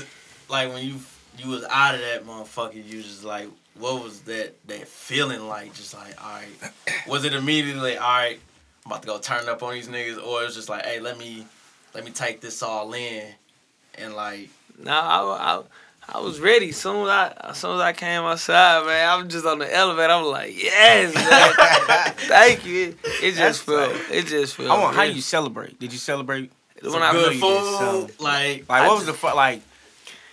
like 0.48 0.72
when 0.72 0.84
you 0.84 0.96
you 1.38 1.48
was 1.50 1.64
out 1.70 1.94
of 1.94 2.00
that 2.00 2.24
motherfucker, 2.26 2.74
you 2.76 3.02
just 3.02 3.24
like 3.24 3.48
what 3.78 4.02
was 4.02 4.20
that 4.22 4.54
that 4.68 4.86
feeling 4.88 5.46
like? 5.48 5.74
Just 5.74 5.94
like 5.94 6.22
all 6.24 6.32
right, 6.32 6.72
was 7.08 7.24
it 7.24 7.34
immediately 7.34 7.96
all 7.96 8.08
right? 8.08 8.38
I'm 8.86 8.92
about 8.92 9.02
to 9.02 9.08
go 9.08 9.18
turn 9.18 9.48
up 9.48 9.62
on 9.62 9.74
these 9.74 9.88
niggas, 9.88 10.16
or 10.22 10.42
it 10.42 10.46
was 10.46 10.54
just 10.54 10.68
like 10.68 10.84
hey, 10.84 11.00
let 11.00 11.18
me 11.18 11.46
let 11.94 12.04
me 12.04 12.10
take 12.10 12.40
this 12.40 12.62
all 12.62 12.92
in, 12.94 13.24
and 13.96 14.14
like 14.14 14.48
No, 14.78 14.92
I, 14.92 15.62
I, 16.08 16.16
I 16.16 16.20
was 16.20 16.38
ready. 16.38 16.70
Soon 16.72 17.04
as 17.04 17.08
I, 17.08 17.32
as 17.50 17.56
soon 17.58 17.76
as 17.76 17.80
I 17.80 17.92
came 17.94 18.22
outside, 18.22 18.84
man, 18.84 19.08
I 19.08 19.16
was 19.22 19.32
just 19.32 19.46
on 19.46 19.58
the 19.58 19.74
elevator. 19.74 20.12
I'm 20.12 20.24
like, 20.26 20.54
yes, 20.62 21.14
man. 21.14 22.14
thank 22.28 22.66
you. 22.66 22.94
It, 23.02 23.06
it 23.22 23.34
That's 23.36 23.58
just 23.58 23.62
felt, 23.62 23.90
tight. 23.92 24.10
it 24.10 24.26
just 24.26 24.54
felt. 24.56 24.70
I 24.70 24.78
want 24.82 24.94
how 24.96 25.02
you 25.04 25.22
celebrate. 25.22 25.78
Did 25.80 25.92
you 25.92 25.98
celebrate? 25.98 26.50
when 26.82 27.02
I, 27.02 27.12
know 27.12 27.30
good 27.30 27.40
food, 27.40 27.78
something. 27.78 28.16
like 28.22 28.68
Like 28.68 28.82
I 28.82 28.86
what 28.88 28.98
was 28.98 29.06
just- 29.06 29.22
the 29.22 29.28
fu- 29.28 29.34
like? 29.34 29.62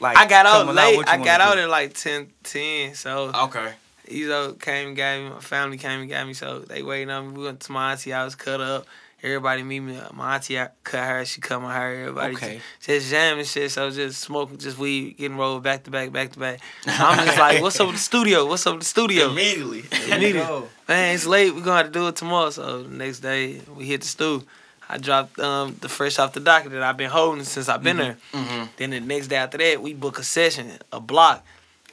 Like 0.01 0.17
I 0.17 0.25
got 0.25 0.45
out 0.45 0.73
late. 0.73 0.95
you 0.95 1.03
I 1.07 1.17
got 1.23 1.41
out 1.41 1.55
do? 1.55 1.61
at 1.61 1.69
like 1.69 1.93
10, 1.93 2.27
10 2.43 2.95
So 2.95 3.31
okay, 3.33 3.73
Ezo 4.07 4.59
came 4.59 4.89
and 4.89 4.97
got 4.97 5.19
me. 5.19 5.29
My 5.29 5.39
family 5.39 5.77
came 5.77 6.01
and 6.01 6.09
got 6.09 6.25
me. 6.27 6.33
So 6.33 6.59
they 6.59 6.81
waiting 6.83 7.09
on 7.11 7.27
me. 7.31 7.37
We 7.37 7.43
went 7.45 7.59
to 7.61 7.71
my 7.71 7.91
auntie 7.91 8.11
house, 8.11 8.35
cut 8.35 8.59
up. 8.59 8.85
Everybody 9.23 9.61
meet 9.61 9.81
me. 9.81 9.99
My 10.13 10.33
auntie 10.35 10.59
I 10.59 10.69
cut 10.83 11.03
her. 11.07 11.23
She 11.25 11.41
cut 11.41 11.61
my 11.61 11.71
hair. 11.71 12.01
Everybody 12.01 12.33
Okay. 12.35 12.59
just, 12.79 12.87
just 12.87 13.09
jamming 13.11 13.45
shit. 13.45 13.69
So 13.69 13.91
just 13.91 14.19
smoking, 14.19 14.57
just 14.57 14.79
weed, 14.79 15.17
getting 15.17 15.37
rolled 15.37 15.61
back 15.61 15.83
to 15.83 15.91
back, 15.91 16.11
back 16.11 16.31
to 16.31 16.39
back. 16.39 16.59
I'm 16.87 17.23
just 17.27 17.37
like, 17.37 17.61
what's 17.61 17.79
up 17.79 17.85
with 17.85 17.97
the 17.97 18.01
studio? 18.01 18.47
What's 18.47 18.65
up 18.65 18.73
with 18.73 18.81
the 18.81 18.89
studio? 18.89 19.29
immediately. 19.29 20.41
Go. 20.47 20.67
Man, 20.87 21.13
it's 21.13 21.27
late. 21.27 21.53
We're 21.53 21.61
gonna 21.61 21.77
have 21.77 21.85
to 21.85 21.91
do 21.91 22.07
it 22.07 22.15
tomorrow. 22.15 22.49
So 22.49 22.81
the 22.81 22.89
next 22.89 23.19
day 23.19 23.61
we 23.77 23.85
hit 23.85 24.01
the 24.01 24.07
stew. 24.07 24.43
I 24.91 24.97
dropped 24.97 25.39
um, 25.39 25.77
the 25.79 25.87
fresh 25.87 26.19
off 26.19 26.33
the 26.33 26.41
docket 26.41 26.71
that 26.73 26.83
I've 26.83 26.97
been 26.97 27.09
holding 27.09 27.45
since 27.45 27.69
I've 27.69 27.81
been 27.81 27.97
there. 27.97 28.17
hmm 28.33 28.65
Then 28.75 28.89
the 28.89 28.99
next 28.99 29.27
day 29.27 29.37
after 29.37 29.57
that, 29.57 29.81
we 29.81 29.93
book 29.93 30.19
a 30.19 30.23
session, 30.23 30.69
a 30.91 30.99
block. 30.99 31.45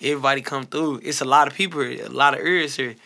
Everybody 0.03 0.41
come 0.43 0.65
through. 0.67 1.01
It's 1.05 1.21
a 1.21 1.25
lot 1.25 1.47
of 1.47 1.55
people 1.55 1.81
here, 1.83 2.07
a 2.07 2.09
lot 2.09 2.35
of 2.35 2.41
ears 2.41 2.75
here. 2.77 2.97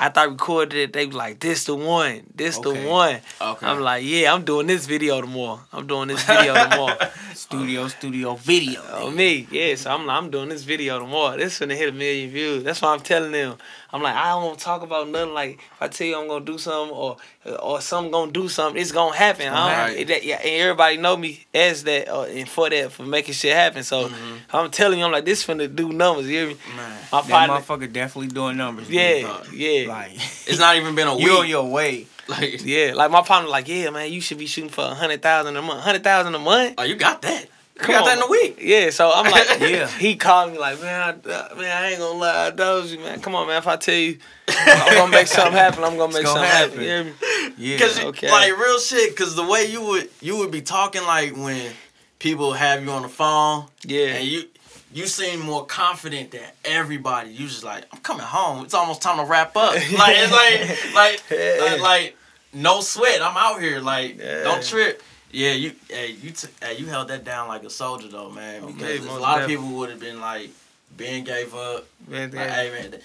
After 0.00 0.20
I 0.20 0.24
recorded 0.24 0.76
it, 0.78 0.92
they 0.92 1.06
was 1.06 1.16
like, 1.16 1.40
"This 1.40 1.64
the 1.64 1.74
one, 1.74 2.22
this 2.34 2.56
Okay. 2.58 2.68
the 2.68 2.88
one." 2.88 3.16
Okay. 3.40 3.66
I'm 3.66 3.80
like, 3.80 4.04
"Yeah, 4.04 4.32
I'm 4.32 4.44
doing 4.44 4.66
this 4.68 4.86
video 4.86 5.20
tomorrow. 5.20 5.60
I'm 5.72 5.86
doing 5.88 6.08
this 6.08 6.22
video 6.22 6.54
tomorrow." 6.54 6.98
Studio, 7.34 7.88
studio, 7.88 8.34
video. 8.36 8.80
Oh 8.92 9.10
me, 9.10 9.46
yeah. 9.50 9.74
So 9.74 9.90
I'm 9.90 10.06
like, 10.06 10.16
I'm 10.22 10.30
doing 10.30 10.50
this 10.50 10.62
video 10.62 11.00
tomorrow. 11.00 11.36
This 11.36 11.58
gonna 11.58 11.74
hit 11.74 11.88
a 11.88 11.92
million 11.92 12.30
views. 12.30 12.62
That's 12.64 12.80
why 12.82 12.92
I'm 12.94 13.00
telling 13.00 13.32
them. 13.32 13.56
I'm 13.92 14.02
like, 14.02 14.14
I 14.14 14.28
don't 14.30 14.44
want 14.44 14.58
to 14.58 14.64
talk 14.64 14.82
about 14.82 15.08
nothing. 15.08 15.32
Like 15.34 15.52
if 15.58 15.80
I 15.82 15.88
tell 15.88 16.06
you 16.06 16.18
I'm 16.20 16.28
gonna 16.28 16.44
do 16.44 16.58
something 16.58 16.94
or 16.94 17.16
or 17.60 17.80
something 17.80 18.12
gonna 18.12 18.30
do 18.32 18.48
something, 18.48 18.80
it's 18.80 18.92
gonna 18.92 19.16
happen. 19.16 19.46
Don't- 19.52 19.96
it- 19.98 20.08
that- 20.08 20.24
yeah, 20.24 20.36
and 20.36 20.62
everybody 20.62 20.96
know 20.98 21.16
me 21.16 21.46
as 21.54 21.84
that 21.84 22.08
uh, 22.08 22.22
and 22.24 22.48
for 22.48 22.68
that 22.68 22.92
for 22.92 23.04
making 23.04 23.34
shit 23.34 23.54
happen. 23.54 23.82
So 23.84 24.10
I'm 24.52 24.70
telling 24.70 24.98
you, 24.98 25.04
I'm 25.06 25.12
like, 25.12 25.24
this 25.24 25.46
finna 25.46 25.74
do 25.74 25.90
numbers. 25.92 26.26
You 26.26 26.38
hear 26.38 26.46
me? 26.48 26.56
Man, 26.76 26.98
My 27.12 27.20
That 27.22 27.30
partner. 27.30 27.54
motherfucker 27.56 27.92
definitely 27.92 28.28
doing 28.28 28.56
numbers. 28.58 28.90
Yeah, 28.90 29.42
yeah. 29.52 29.88
Like 29.88 30.12
it's 30.46 30.58
not 30.58 30.76
even 30.76 30.94
been 30.94 31.08
a 31.08 31.14
week. 31.16 31.24
you 31.24 31.32
on 31.38 31.48
your 31.48 31.64
way. 31.70 32.06
like, 32.28 32.62
Yeah, 32.62 32.92
like 32.94 33.10
my 33.10 33.22
partner, 33.22 33.48
like, 33.48 33.68
yeah, 33.68 33.88
man, 33.88 34.12
you 34.12 34.20
should 34.20 34.36
be 34.36 34.44
shooting 34.46 34.68
for 34.68 34.84
a 34.84 34.94
hundred 34.94 35.22
thousand 35.22 35.56
a 35.56 35.62
month. 35.62 35.80
Hundred 35.82 36.04
thousand 36.04 36.34
a 36.34 36.38
month? 36.38 36.74
oh, 36.76 36.82
you 36.82 36.94
got 36.94 37.22
that. 37.22 37.46
Come 37.78 37.94
got 37.94 38.02
on. 38.02 38.06
that 38.08 38.16
in 38.18 38.22
a 38.24 38.30
week. 38.30 38.58
Yeah, 38.60 38.90
so 38.90 39.10
I'm 39.14 39.30
like, 39.30 39.60
Yeah. 39.60 39.86
He 39.88 40.16
called 40.16 40.52
me 40.52 40.58
like, 40.58 40.80
man, 40.80 41.00
I, 41.00 41.30
uh, 41.30 41.54
man, 41.54 41.84
I 41.84 41.90
ain't 41.90 41.98
gonna 41.98 42.18
lie, 42.18 42.46
I 42.46 42.50
dozed 42.50 42.92
you, 42.92 42.98
man. 43.00 43.20
Come 43.20 43.34
on, 43.34 43.46
man. 43.46 43.58
If 43.58 43.66
I 43.66 43.76
tell 43.76 43.94
you, 43.94 44.18
I'm 44.48 44.94
gonna 44.96 45.12
make 45.12 45.26
something 45.28 45.52
happen. 45.52 45.84
I'm 45.84 45.96
gonna 45.96 46.12
make 46.12 46.24
gonna 46.24 46.40
something 46.40 46.44
happen. 46.44 46.70
happen. 46.70 46.82
You 46.82 46.88
hear 46.88 47.04
me? 47.04 47.54
Yeah. 47.56 47.78
Cause 47.78 47.98
Okay. 48.00 48.30
like 48.30 48.56
real 48.58 48.78
shit, 48.78 49.16
cause 49.16 49.34
the 49.36 49.44
way 49.44 49.64
you 49.66 49.82
would 49.82 50.10
you 50.20 50.36
would 50.38 50.50
be 50.50 50.60
talking 50.62 51.02
like 51.04 51.36
when 51.36 51.72
people 52.18 52.52
have 52.52 52.82
you 52.82 52.90
on 52.90 53.02
the 53.02 53.08
phone 53.08 53.66
Yeah. 53.84 54.06
and 54.16 54.26
you 54.26 54.44
you 54.92 55.06
seem 55.06 55.40
more 55.40 55.66
confident 55.66 56.30
than 56.30 56.40
everybody. 56.64 57.30
You 57.30 57.46
just 57.46 57.62
like, 57.62 57.84
I'm 57.92 58.00
coming 58.00 58.24
home. 58.24 58.64
It's 58.64 58.74
almost 58.74 59.02
time 59.02 59.18
to 59.18 59.24
wrap 59.24 59.54
up. 59.56 59.74
Like 59.92 60.16
it's 60.18 60.32
like 60.32 60.94
like 60.94 61.22
Yeah. 61.30 61.64
like, 61.72 61.80
like, 61.80 62.16
no 62.54 62.80
sweat. 62.80 63.20
I'm 63.22 63.36
out 63.36 63.60
here. 63.60 63.80
Like 63.80 64.18
Yeah. 64.18 64.42
don't 64.44 64.64
trip. 64.64 65.02
Yeah, 65.30 65.52
you 65.52 65.72
hey, 65.88 66.12
you 66.22 66.30
t- 66.30 66.48
hey, 66.62 66.76
you 66.78 66.86
held 66.86 67.08
that 67.08 67.24
down 67.24 67.48
like 67.48 67.62
a 67.64 67.70
soldier 67.70 68.08
though, 68.08 68.30
man. 68.30 68.62
Oh, 68.64 68.66
Because 68.68 69.00
man, 69.04 69.08
a 69.16 69.18
lot 69.20 69.40
of 69.42 69.46
people 69.48 69.66
would 69.76 69.90
have 69.90 70.00
been 70.00 70.20
like, 70.20 70.50
Ben 70.96 71.22
gave 71.24 71.54
up. 71.54 71.86
Man, 72.06 72.30
Like, 72.30 72.48
hey 72.50 72.70
man, 72.70 73.00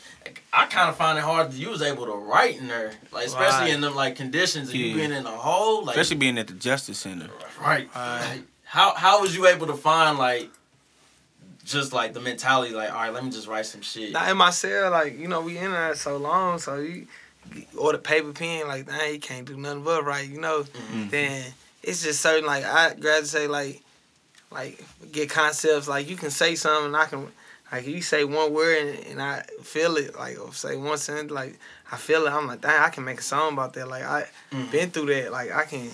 I 0.53 0.65
kind 0.67 0.89
of 0.89 0.95
find 0.95 1.17
it 1.17 1.23
hard 1.23 1.51
that 1.51 1.57
you 1.57 1.69
was 1.69 1.81
able 1.81 2.05
to 2.05 2.13
write 2.13 2.57
in 2.59 2.67
there, 2.67 2.93
like 3.11 3.27
especially 3.27 3.65
Right. 3.65 3.73
in 3.73 3.81
them 3.81 3.93
like 3.95 4.15
conditions 4.15 4.69
of 4.69 4.75
you 4.75 4.95
being 4.95 5.11
in 5.11 5.25
a 5.25 5.29
hole, 5.31 5.83
like 5.83 5.95
Especially 5.97 6.15
being 6.17 6.37
at 6.37 6.47
the 6.47 6.53
Justice 6.53 6.99
Center. 6.99 7.29
right. 7.61 7.89
Right. 7.95 8.29
Like, 8.29 8.41
how 8.63 8.95
how 8.95 9.21
was 9.21 9.35
you 9.35 9.45
able 9.47 9.67
to 9.67 9.75
find 9.75 10.17
like 10.17 10.49
just 11.65 11.93
like 11.93 12.13
the 12.13 12.19
mentality, 12.19 12.73
like 12.73 12.89
all 12.89 12.95
right, 13.01 13.13
let 13.13 13.23
me 13.23 13.31
just 13.31 13.47
write 13.47 13.65
some 13.65 13.81
shit. 13.81 14.11
Now 14.13 14.29
in 14.31 14.37
my 14.37 14.49
cell, 14.49 14.91
like 14.91 15.17
you 15.19 15.27
know, 15.27 15.41
we 15.41 15.57
in 15.57 15.71
there 15.71 15.93
so 15.95 16.17
long, 16.17 16.57
so 16.59 16.77
you 16.79 17.07
or 17.77 17.91
the 17.91 17.97
paper 17.97 18.31
pen, 18.31 18.67
like 18.67 18.85
dang, 18.87 19.13
you 19.13 19.19
can't 19.19 19.45
do 19.45 19.57
nothing 19.57 19.83
but 19.83 20.05
write, 20.05 20.29
you 20.29 20.39
know. 20.39 20.63
Mhm. 20.93 21.09
Then 21.09 21.53
it's 21.83 22.03
just 22.03 22.21
certain 22.21 22.45
like 22.45 22.63
I 22.65 22.93
grad 22.95 23.25
say 23.27 23.47
like 23.47 23.81
like 24.51 24.83
get 25.11 25.29
concepts 25.29 25.87
like 25.87 26.09
you 26.09 26.15
can 26.15 26.29
say 26.31 26.55
something 26.55 26.87
and 26.87 26.95
I 26.97 27.05
can 27.05 27.27
like 27.71 27.87
you 27.87 28.01
say 28.01 28.23
one 28.23 28.53
word 28.53 28.77
and, 28.87 29.05
and 29.07 29.21
I 29.21 29.41
feel 29.63 29.97
it 29.97 30.15
like 30.15 30.39
or 30.39 30.53
say 30.53 30.75
one 30.77 30.97
sentence 30.97 31.31
like 31.31 31.57
I 31.91 31.97
feel 31.97 32.25
it 32.25 32.31
I'm 32.31 32.47
like 32.47 32.61
dang 32.61 32.81
I 32.81 32.89
can 32.89 33.03
make 33.03 33.19
a 33.19 33.23
song 33.23 33.53
about 33.53 33.73
that 33.73 33.87
like 33.87 34.03
I 34.03 34.27
Mhm. 34.51 34.71
been 34.71 34.91
through 34.91 35.07
that 35.07 35.31
like 35.31 35.51
I 35.51 35.65
can 35.65 35.89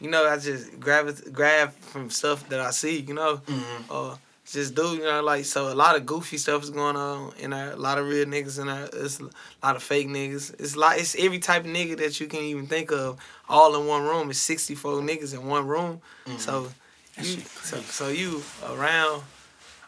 you 0.00 0.10
know 0.10 0.26
I 0.26 0.38
just 0.38 0.78
grab 0.80 1.08
it 1.08 1.32
grab 1.32 1.72
from 1.74 2.10
stuff 2.10 2.48
that 2.48 2.60
I 2.60 2.70
see 2.70 3.00
you 3.00 3.14
know 3.14 3.38
Mhm. 3.46 3.90
or 3.90 4.18
just 4.46 4.74
do, 4.74 4.94
you 4.94 5.04
know, 5.04 5.22
like 5.22 5.44
so 5.44 5.72
a 5.72 5.74
lot 5.74 5.96
of 5.96 6.04
goofy 6.04 6.36
stuff 6.36 6.62
is 6.62 6.70
going 6.70 6.96
on 6.96 7.32
in 7.38 7.50
there. 7.50 7.72
A 7.72 7.76
lot 7.76 7.98
of 7.98 8.06
real 8.06 8.26
niggas 8.26 8.60
in 8.60 8.66
there. 8.66 8.88
It's 8.92 9.20
a 9.20 9.30
lot 9.62 9.76
of 9.76 9.82
fake 9.82 10.08
niggas. 10.08 10.54
It's 10.60 10.76
like 10.76 11.00
it's 11.00 11.16
every 11.18 11.38
type 11.38 11.64
of 11.64 11.70
nigga 11.70 11.96
that 11.98 12.20
you 12.20 12.26
can 12.26 12.40
even 12.40 12.66
think 12.66 12.92
of, 12.92 13.18
all 13.48 13.74
in 13.80 13.86
one 13.86 14.02
room. 14.02 14.30
It's 14.30 14.38
sixty 14.38 14.74
four 14.74 15.00
niggas 15.00 15.32
in 15.34 15.46
one 15.46 15.66
room. 15.66 16.00
So 16.38 16.68
you 17.18 17.40
so, 17.62 17.80
so 17.80 18.08
you 18.08 18.42
around 18.68 19.22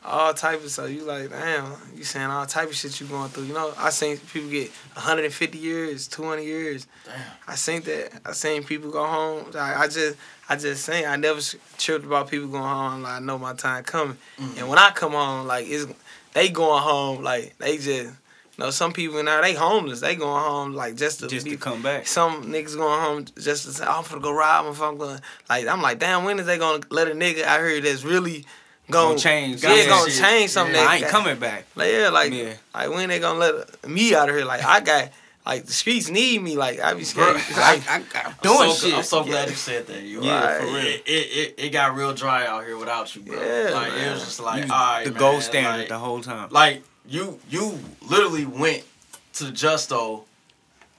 all 0.07 0.33
type 0.33 0.63
of 0.63 0.71
so 0.71 0.87
you 0.87 1.03
like 1.03 1.31
damn 1.31 1.73
you 1.95 2.05
saying 2.05 2.27
all 2.31 2.47
type 2.47 2.69
of 2.69 2.75
shit 2.75 3.01
you 3.01 3.07
going 3.07 3.29
through. 3.29 3.45
You 3.45 3.55
know 3.55 3.73
I 3.77 3.91
seen 3.91 4.17
people 4.19 4.49
get 4.49 4.71
hundred 4.95 5.25
and 5.25 5.35
fifty 5.35 5.59
years, 5.59 6.07
two 6.07 6.23
hundred 6.23 6.43
years. 6.43 6.87
Damn. 7.05 7.15
I 7.49 7.55
seen 7.57 7.83
that. 7.83 8.21
I 8.25 8.33
seen 8.33 8.65
people 8.65 8.91
go 8.91 9.05
home. 9.05 9.47
Like, 9.53 9.77
I 9.77 9.87
just, 9.89 10.17
I 10.49 10.57
just 10.57 10.85
seen. 10.85 11.05
I 11.05 11.17
never 11.17 11.41
tripped 11.79 12.05
about 12.05 12.31
people 12.31 12.49
going 12.49 12.63
home. 12.63 13.03
Like 13.03 13.13
I 13.15 13.19
know 13.21 13.39
my 13.39 13.55
time 13.55 13.85
coming. 13.85 14.17
Mm-hmm. 14.39 14.59
And 14.59 14.69
when 14.69 14.79
I 14.79 14.91
come 14.91 15.13
home, 15.13 15.47
like 15.47 15.67
it's, 15.69 15.87
they 16.35 16.49
going 16.49 16.83
home. 16.83 17.23
Like 17.23 17.57
they 17.59 17.77
just, 17.77 17.89
you 17.89 18.13
know, 18.59 18.71
some 18.71 18.93
people 18.93 19.23
now 19.23 19.41
they 19.41 19.55
homeless. 19.55 20.01
They 20.01 20.15
going 20.15 20.43
home 20.43 20.75
like 20.75 20.97
just 20.97 21.21
to 21.21 21.27
Just 21.27 21.45
be, 21.45 21.53
to 21.53 21.57
come 21.57 21.83
back. 21.83 22.07
Some 22.07 22.45
niggas 22.53 22.77
going 22.77 23.01
home 23.01 23.25
just 23.41 23.65
to 23.65 23.73
say, 23.73 23.85
"Oh, 23.87 24.03
I'm 24.03 24.05
gonna 24.09 24.21
go 24.21 24.33
rob 24.33 24.65
them 24.65 24.75
if 24.75 24.81
I'm 24.81 24.97
going. 24.97 25.21
Like 25.49 25.67
I'm 25.67 25.83
like, 25.83 25.99
damn, 25.99 26.25
when 26.25 26.39
is 26.39 26.47
they 26.47 26.59
gonna 26.59 26.85
let 26.91 27.09
a 27.09 27.13
nigga 27.13 27.43
out 27.43 27.61
here 27.61 27.81
that's 27.81 28.05
really 28.05 28.45
gonna, 28.91 29.09
Gonna 29.11 29.19
change 29.19 29.63
Yeah, 29.63 29.69
something. 29.71 29.89
gonna 29.89 30.11
Shit. 30.11 30.21
change 30.23 30.51
something. 30.51 30.75
Yeah. 30.75 30.81
that- 30.85 30.91
I 30.91 30.95
ain't 30.97 31.05
that- 31.05 31.11
coming 31.11 31.37
back. 31.39 31.65
like 31.75 31.93
yeah, 31.93 32.09
like 32.11 32.33
Yeah. 32.33 32.53
like 32.75 32.91
when 32.91 33.09
they 33.09 33.19
gonna 33.19 33.39
let 33.39 33.89
me 33.89 34.15
out 34.15 34.29
of 34.29 34.35
here? 34.37 34.45
Like 34.45 34.65
I 34.65 34.81
got 34.81 35.11
like 35.45 35.67
the 35.67 35.73
streets 35.73 36.09
need 36.09 36.43
me. 36.43 36.57
Like 36.57 36.81
I 36.81 36.95
be 36.95 37.05
scared. 37.05 37.37
Bruh, 37.37 37.57
Like, 37.57 37.89
I, 37.91 37.95
I, 37.95 37.97
I'm 37.97 38.05
I'm 38.27 38.35
doing 38.43 38.71
so, 38.73 38.87
shit. 38.89 38.97
I'm 38.99 39.03
so 39.05 39.23
glad 39.25 39.45
Yeah. 39.45 39.51
you 39.51 39.57
said 39.57 39.87
that. 39.89 40.03
You 40.03 40.23
Yeah, 40.25 40.45
right. 40.45 40.61
for 40.61 40.67
real. 40.67 40.77
It, 40.77 41.03
it, 41.07 41.11
it, 41.11 41.55
it 41.59 41.69
got 41.71 41.95
real 41.97 42.13
dry 42.15 42.47
out 42.47 42.65
here 42.65 42.77
without 42.77 43.15
you, 43.15 43.23
bro. 43.23 43.37
Yeah, 43.41 43.71
like 43.75 43.93
it 43.93 44.11
was 44.13 44.25
just 44.25 44.41
like, 44.41 44.67
You 44.67 44.73
all 44.73 44.79
right, 44.79 45.05
the 45.05 45.11
man, 45.13 45.21
gold 45.21 45.43
standard 45.43 45.79
like- 45.81 45.89
the 45.89 45.99
whole 45.99 46.21
time. 46.21 46.49
like 46.51 46.83
you 47.09 47.39
you 47.51 47.79
literally 48.09 48.45
went 48.47 48.83
to 49.35 49.51
Justo 49.53 50.25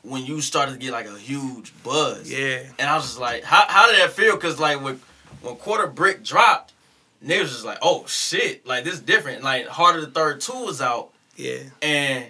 when 0.03 0.25
you 0.25 0.39
started 0.39 0.71
to 0.73 0.77
get 0.77 0.91
like 0.93 1.07
a 1.07 1.17
huge 1.17 1.73
buzz. 1.83 2.31
yeah, 2.31 2.59
And 2.79 2.87
I 2.89 2.95
was 2.95 3.03
just 3.05 3.19
like, 3.19 3.43
how 3.43 3.65
how 3.67 3.91
did 3.91 3.99
that 3.99 4.11
feel? 4.11 4.37
Cause 4.37 4.59
like 4.59 4.81
when 4.81 5.01
when 5.41 5.55
quarter 5.57 5.87
brick 5.87 6.23
dropped, 6.23 6.71
niggas 7.23 7.43
was 7.43 7.65
like, 7.65 7.79
oh 7.81 8.05
shit, 8.07 8.65
like 8.65 8.83
this 8.83 8.95
is 8.95 9.01
different. 9.01 9.43
Like 9.43 9.67
Harder 9.67 10.01
the 10.01 10.11
Third 10.11 10.41
Two 10.41 10.65
was 10.65 10.81
out 10.81 11.09
yeah. 11.35 11.59
and 11.81 12.25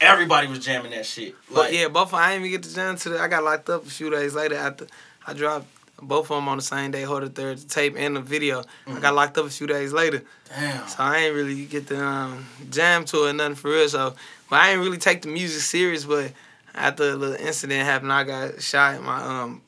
everybody 0.00 0.46
was 0.46 0.60
jamming 0.60 0.92
that 0.92 1.06
shit. 1.06 1.34
But 1.52 1.72
yeah, 1.72 1.88
both 1.88 2.08
of 2.08 2.14
I 2.14 2.32
didn't 2.32 2.46
even 2.46 2.60
get 2.60 2.68
to 2.68 2.74
jam 2.74 2.96
to 2.96 3.08
the. 3.10 3.20
I 3.20 3.28
got 3.28 3.44
locked 3.44 3.68
up 3.68 3.86
a 3.86 3.90
few 3.90 4.10
days 4.10 4.34
later 4.34 4.56
after 4.56 4.86
I 5.26 5.34
dropped 5.34 5.66
both 6.00 6.30
of 6.30 6.36
them 6.36 6.48
on 6.48 6.56
the 6.56 6.62
same 6.62 6.90
day, 6.92 7.02
hold 7.02 7.24
the 7.24 7.28
third, 7.28 7.58
the 7.58 7.68
tape 7.68 7.94
and 7.96 8.16
the 8.16 8.20
video. 8.20 8.62
I 8.86 9.00
got 9.00 9.14
locked 9.14 9.36
up 9.36 9.46
a 9.46 9.50
few 9.50 9.66
days 9.66 9.92
later, 9.92 10.22
damn. 10.48 10.86
so 10.86 10.96
I 11.00 11.18
ain't 11.18 11.34
really 11.34 11.66
get 11.66 11.88
to 11.88 12.04
um, 12.04 12.46
jam 12.70 13.04
to 13.06 13.24
it, 13.24 13.32
nothing 13.32 13.56
for 13.56 13.70
real. 13.70 13.88
So, 13.88 14.14
but 14.48 14.60
I 14.60 14.70
ain't 14.70 14.80
really 14.80 14.98
take 14.98 15.22
the 15.22 15.28
music 15.28 15.60
serious. 15.62 16.04
But 16.04 16.32
after 16.74 17.10
the 17.10 17.16
little 17.16 17.46
incident 17.46 17.84
happened, 17.84 18.12
I 18.12 18.24
got 18.24 18.62
shot. 18.62 19.02
My 19.02 19.22
um, 19.22 19.62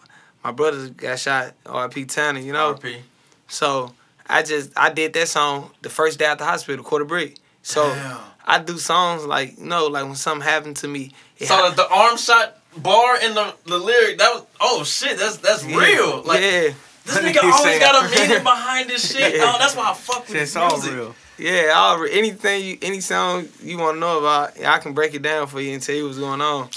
my 0.44 0.52
brother 0.52 0.88
got 0.90 1.18
shot. 1.18 1.54
R.P. 1.66 2.04
Tanner, 2.04 2.40
you 2.40 2.52
know. 2.52 2.74
RP. 2.74 3.00
So 3.48 3.92
I 4.30 4.42
just 4.42 4.70
I 4.76 4.90
did 4.90 5.12
that 5.14 5.28
song 5.28 5.70
the 5.82 5.90
first 5.90 6.18
day 6.18 6.26
at 6.26 6.38
the 6.38 6.44
hospital, 6.44 6.84
quarter 6.84 7.04
brick. 7.04 7.36
So 7.62 7.88
Damn. 7.92 8.18
I 8.46 8.58
do 8.60 8.78
songs 8.78 9.24
like 9.24 9.58
you 9.58 9.64
know, 9.66 9.86
like 9.88 10.04
when 10.04 10.14
something 10.14 10.46
happened 10.46 10.76
to 10.78 10.88
me. 10.88 11.12
it 11.38 11.46
So 11.48 11.54
hap- 11.56 11.76
the, 11.76 11.82
the 11.82 11.88
arm 11.88 12.16
shot 12.16 12.56
bar 12.76 13.18
in 13.20 13.34
the, 13.34 13.54
the 13.66 13.76
lyric 13.78 14.18
that 14.18 14.32
was 14.32 14.46
oh 14.60 14.84
shit 14.84 15.18
that's 15.18 15.38
that's 15.38 15.64
real 15.64 16.22
like 16.22 16.40
yeah, 16.40 16.68
this 17.04 17.18
nigga 17.18 17.42
always 17.42 17.78
got 17.80 18.04
a 18.04 18.08
meaning 18.14 18.42
behind 18.44 18.88
this 18.88 19.12
shit 19.12 19.34
Yeah. 19.34 19.52
oh 19.52 19.58
that's 19.58 19.74
why 19.74 19.90
I 19.90 19.94
fuck 19.94 20.20
with 20.28 20.36
It's 20.36 20.52
this 20.54 20.56
all 20.56 20.70
music. 20.70 20.92
real. 20.94 21.14
yeah. 21.38 21.72
All, 21.74 22.04
anything 22.08 22.64
you, 22.64 22.78
any 22.82 23.00
song 23.00 23.48
you 23.60 23.76
want 23.78 23.96
to 23.96 24.00
know 24.00 24.20
about, 24.20 24.62
I 24.64 24.78
can 24.78 24.92
break 24.92 25.14
it 25.14 25.22
down 25.22 25.48
for 25.48 25.60
you 25.60 25.72
and 25.72 25.82
tell 25.82 25.96
you 25.96 26.06
what's 26.06 26.18
going 26.18 26.40
on. 26.40 26.68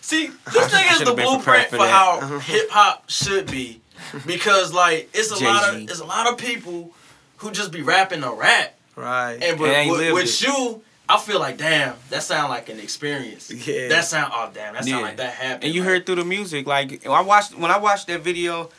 See, 0.00 0.28
this 0.52 0.72
I 0.74 0.82
thing 0.82 0.92
is 0.92 0.98
the 1.08 1.14
blueprint 1.14 1.68
for, 1.68 1.76
for 1.76 1.86
how 1.86 2.38
hip 2.40 2.70
hop 2.70 3.08
should 3.10 3.50
be, 3.50 3.80
because 4.26 4.72
like 4.72 5.08
it's 5.14 5.30
a 5.30 5.44
lot 5.44 5.74
of 5.74 5.80
it's 5.82 6.00
a 6.00 6.04
lot 6.04 6.26
of 6.30 6.38
people 6.38 6.92
who 7.38 7.50
just 7.50 7.72
be 7.72 7.82
rapping 7.82 8.22
a 8.22 8.32
rap, 8.32 8.74
Right. 8.96 9.38
and 9.42 9.58
but 9.58 9.88
with, 9.88 10.12
with 10.14 10.42
you, 10.42 10.82
I 11.08 11.18
feel 11.18 11.38
like 11.40 11.58
damn, 11.58 11.94
that 12.10 12.22
sound 12.22 12.50
like 12.50 12.68
an 12.68 12.78
experience. 12.80 13.50
Yeah. 13.50 13.88
That 13.88 14.04
sound 14.04 14.32
oh 14.34 14.50
damn, 14.54 14.74
that 14.74 14.84
sound 14.84 14.88
Yeah. 15.00 15.06
like 15.06 15.16
that 15.18 15.34
happened. 15.34 15.64
And 15.64 15.74
you 15.74 15.80
like, 15.82 15.88
heard 15.90 16.06
through 16.06 16.16
the 16.16 16.24
music, 16.24 16.66
like 16.66 17.06
I 17.06 17.20
watched 17.20 17.56
when 17.58 17.70
I 17.70 17.78
watched 17.78 18.06
that 18.06 18.20
video, 18.22 18.70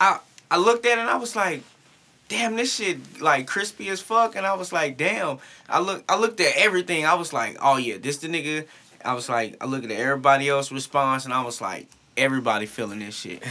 I 0.00 0.18
I 0.50 0.58
looked 0.58 0.86
at 0.86 0.98
it 0.98 1.00
and 1.00 1.10
I 1.10 1.16
was 1.16 1.34
like, 1.34 1.62
damn, 2.28 2.56
this 2.56 2.74
shit 2.76 3.20
like 3.20 3.46
crispy 3.46 3.88
as 3.88 4.00
fuck. 4.00 4.36
And 4.36 4.46
I 4.46 4.54
was 4.54 4.72
like, 4.72 4.96
damn. 4.96 5.38
I 5.68 5.80
look 5.80 6.04
I 6.08 6.16
looked 6.16 6.40
at 6.40 6.56
everything. 6.56 7.04
I 7.04 7.14
was 7.14 7.32
like, 7.32 7.56
oh 7.60 7.76
yeah, 7.76 7.96
this 7.98 8.18
the 8.18 8.28
nigga. 8.28 8.66
I 9.04 9.12
was 9.14 9.28
like, 9.28 9.56
I 9.60 9.66
looked 9.66 9.84
at 9.84 9.90
everybody 9.92 10.48
else 10.48 10.72
response 10.72 11.24
and 11.26 11.34
I 11.34 11.42
was 11.44 11.60
like, 11.60 11.86
everybody 12.16 12.66
feeling 12.66 12.98
this 13.00 13.14
shit. 13.16 13.42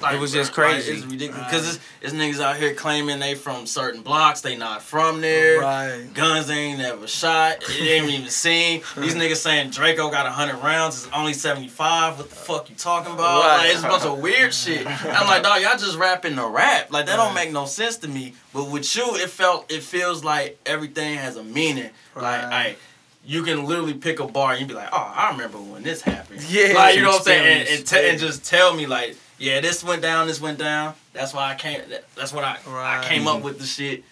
Like, 0.00 0.14
It 0.14 0.20
was 0.20 0.32
just 0.32 0.56
like, 0.56 0.68
crazy. 0.70 0.92
it's 0.92 1.04
ridiculous 1.04 1.44
because 1.46 1.74
it's, 1.76 1.84
it's 2.02 2.12
niggas 2.12 2.40
out 2.40 2.56
here 2.56 2.74
claiming 2.74 3.18
they 3.18 3.34
from 3.34 3.66
certain 3.66 4.02
blocks, 4.02 4.40
they 4.40 4.56
not 4.56 4.82
from 4.82 5.20
there. 5.20 5.60
Right. 5.60 6.06
Guns 6.14 6.46
they 6.46 6.54
ain't 6.58 6.78
never 6.78 7.06
shot. 7.06 7.56
It 7.68 7.80
ain't 7.80 8.10
even 8.10 8.28
seen. 8.30 8.82
These 8.96 9.14
niggas 9.14 9.36
saying 9.36 9.70
Draco 9.70 10.10
got 10.10 10.26
hundred 10.26 10.56
rounds. 10.62 11.04
It's 11.04 11.12
only 11.14 11.32
seventy 11.34 11.68
five. 11.68 12.18
What 12.18 12.28
the 12.30 12.34
fuck 12.36 12.70
you 12.70 12.76
talking 12.76 13.12
about? 13.12 13.42
Right. 13.42 13.58
Like 13.58 13.70
it's 13.74 13.82
a 13.84 13.88
bunch 13.88 14.04
of 14.04 14.18
weird 14.20 14.54
shit. 14.54 14.86
I'm 14.86 15.26
like, 15.26 15.42
dog, 15.42 15.60
y'all 15.62 15.76
just 15.78 15.96
rapping 15.96 16.36
the 16.36 16.46
rap. 16.46 16.92
Like 16.92 17.06
that 17.06 17.16
don't 17.16 17.34
make 17.34 17.52
no 17.52 17.66
sense 17.66 17.96
to 17.98 18.08
me. 18.08 18.34
But 18.52 18.70
with 18.70 18.96
you, 18.96 19.16
it 19.16 19.30
felt 19.30 19.70
it 19.70 19.82
feels 19.82 20.24
like 20.24 20.58
everything 20.66 21.16
has 21.18 21.36
a 21.36 21.44
meaning. 21.44 21.90
Like, 22.14 22.24
Right. 22.44 22.44
I. 22.52 22.76
You 23.24 23.42
can 23.42 23.64
literally 23.64 23.94
pick 23.94 24.18
a 24.18 24.26
bar 24.26 24.52
and 24.52 24.60
you 24.60 24.66
be 24.66 24.74
like, 24.74 24.88
oh, 24.92 25.12
I 25.14 25.30
remember 25.32 25.58
when 25.58 25.82
this 25.82 26.02
happened. 26.02 26.42
Yeah. 26.48 26.72
Like, 26.74 26.96
you 26.96 27.02
know 27.02 27.10
what 27.10 27.18
I'm 27.18 27.24
saying? 27.24 27.60
And, 27.60 27.68
and, 27.68 27.86
te- 27.86 28.08
and 28.08 28.18
just 28.18 28.44
tell 28.44 28.74
me, 28.74 28.86
like, 28.86 29.16
yeah, 29.38 29.60
this 29.60 29.84
went 29.84 30.02
down, 30.02 30.26
this 30.26 30.40
went 30.40 30.58
down. 30.58 30.94
That's 31.12 31.32
why 31.32 31.52
I 31.52 31.54
came, 31.54 31.80
that's 32.16 32.32
what 32.32 32.44
I, 32.44 32.58
I 32.66 33.04
came 33.04 33.26
up 33.26 33.42
with 33.42 33.58
the 33.58 33.66
shit. 33.66 34.04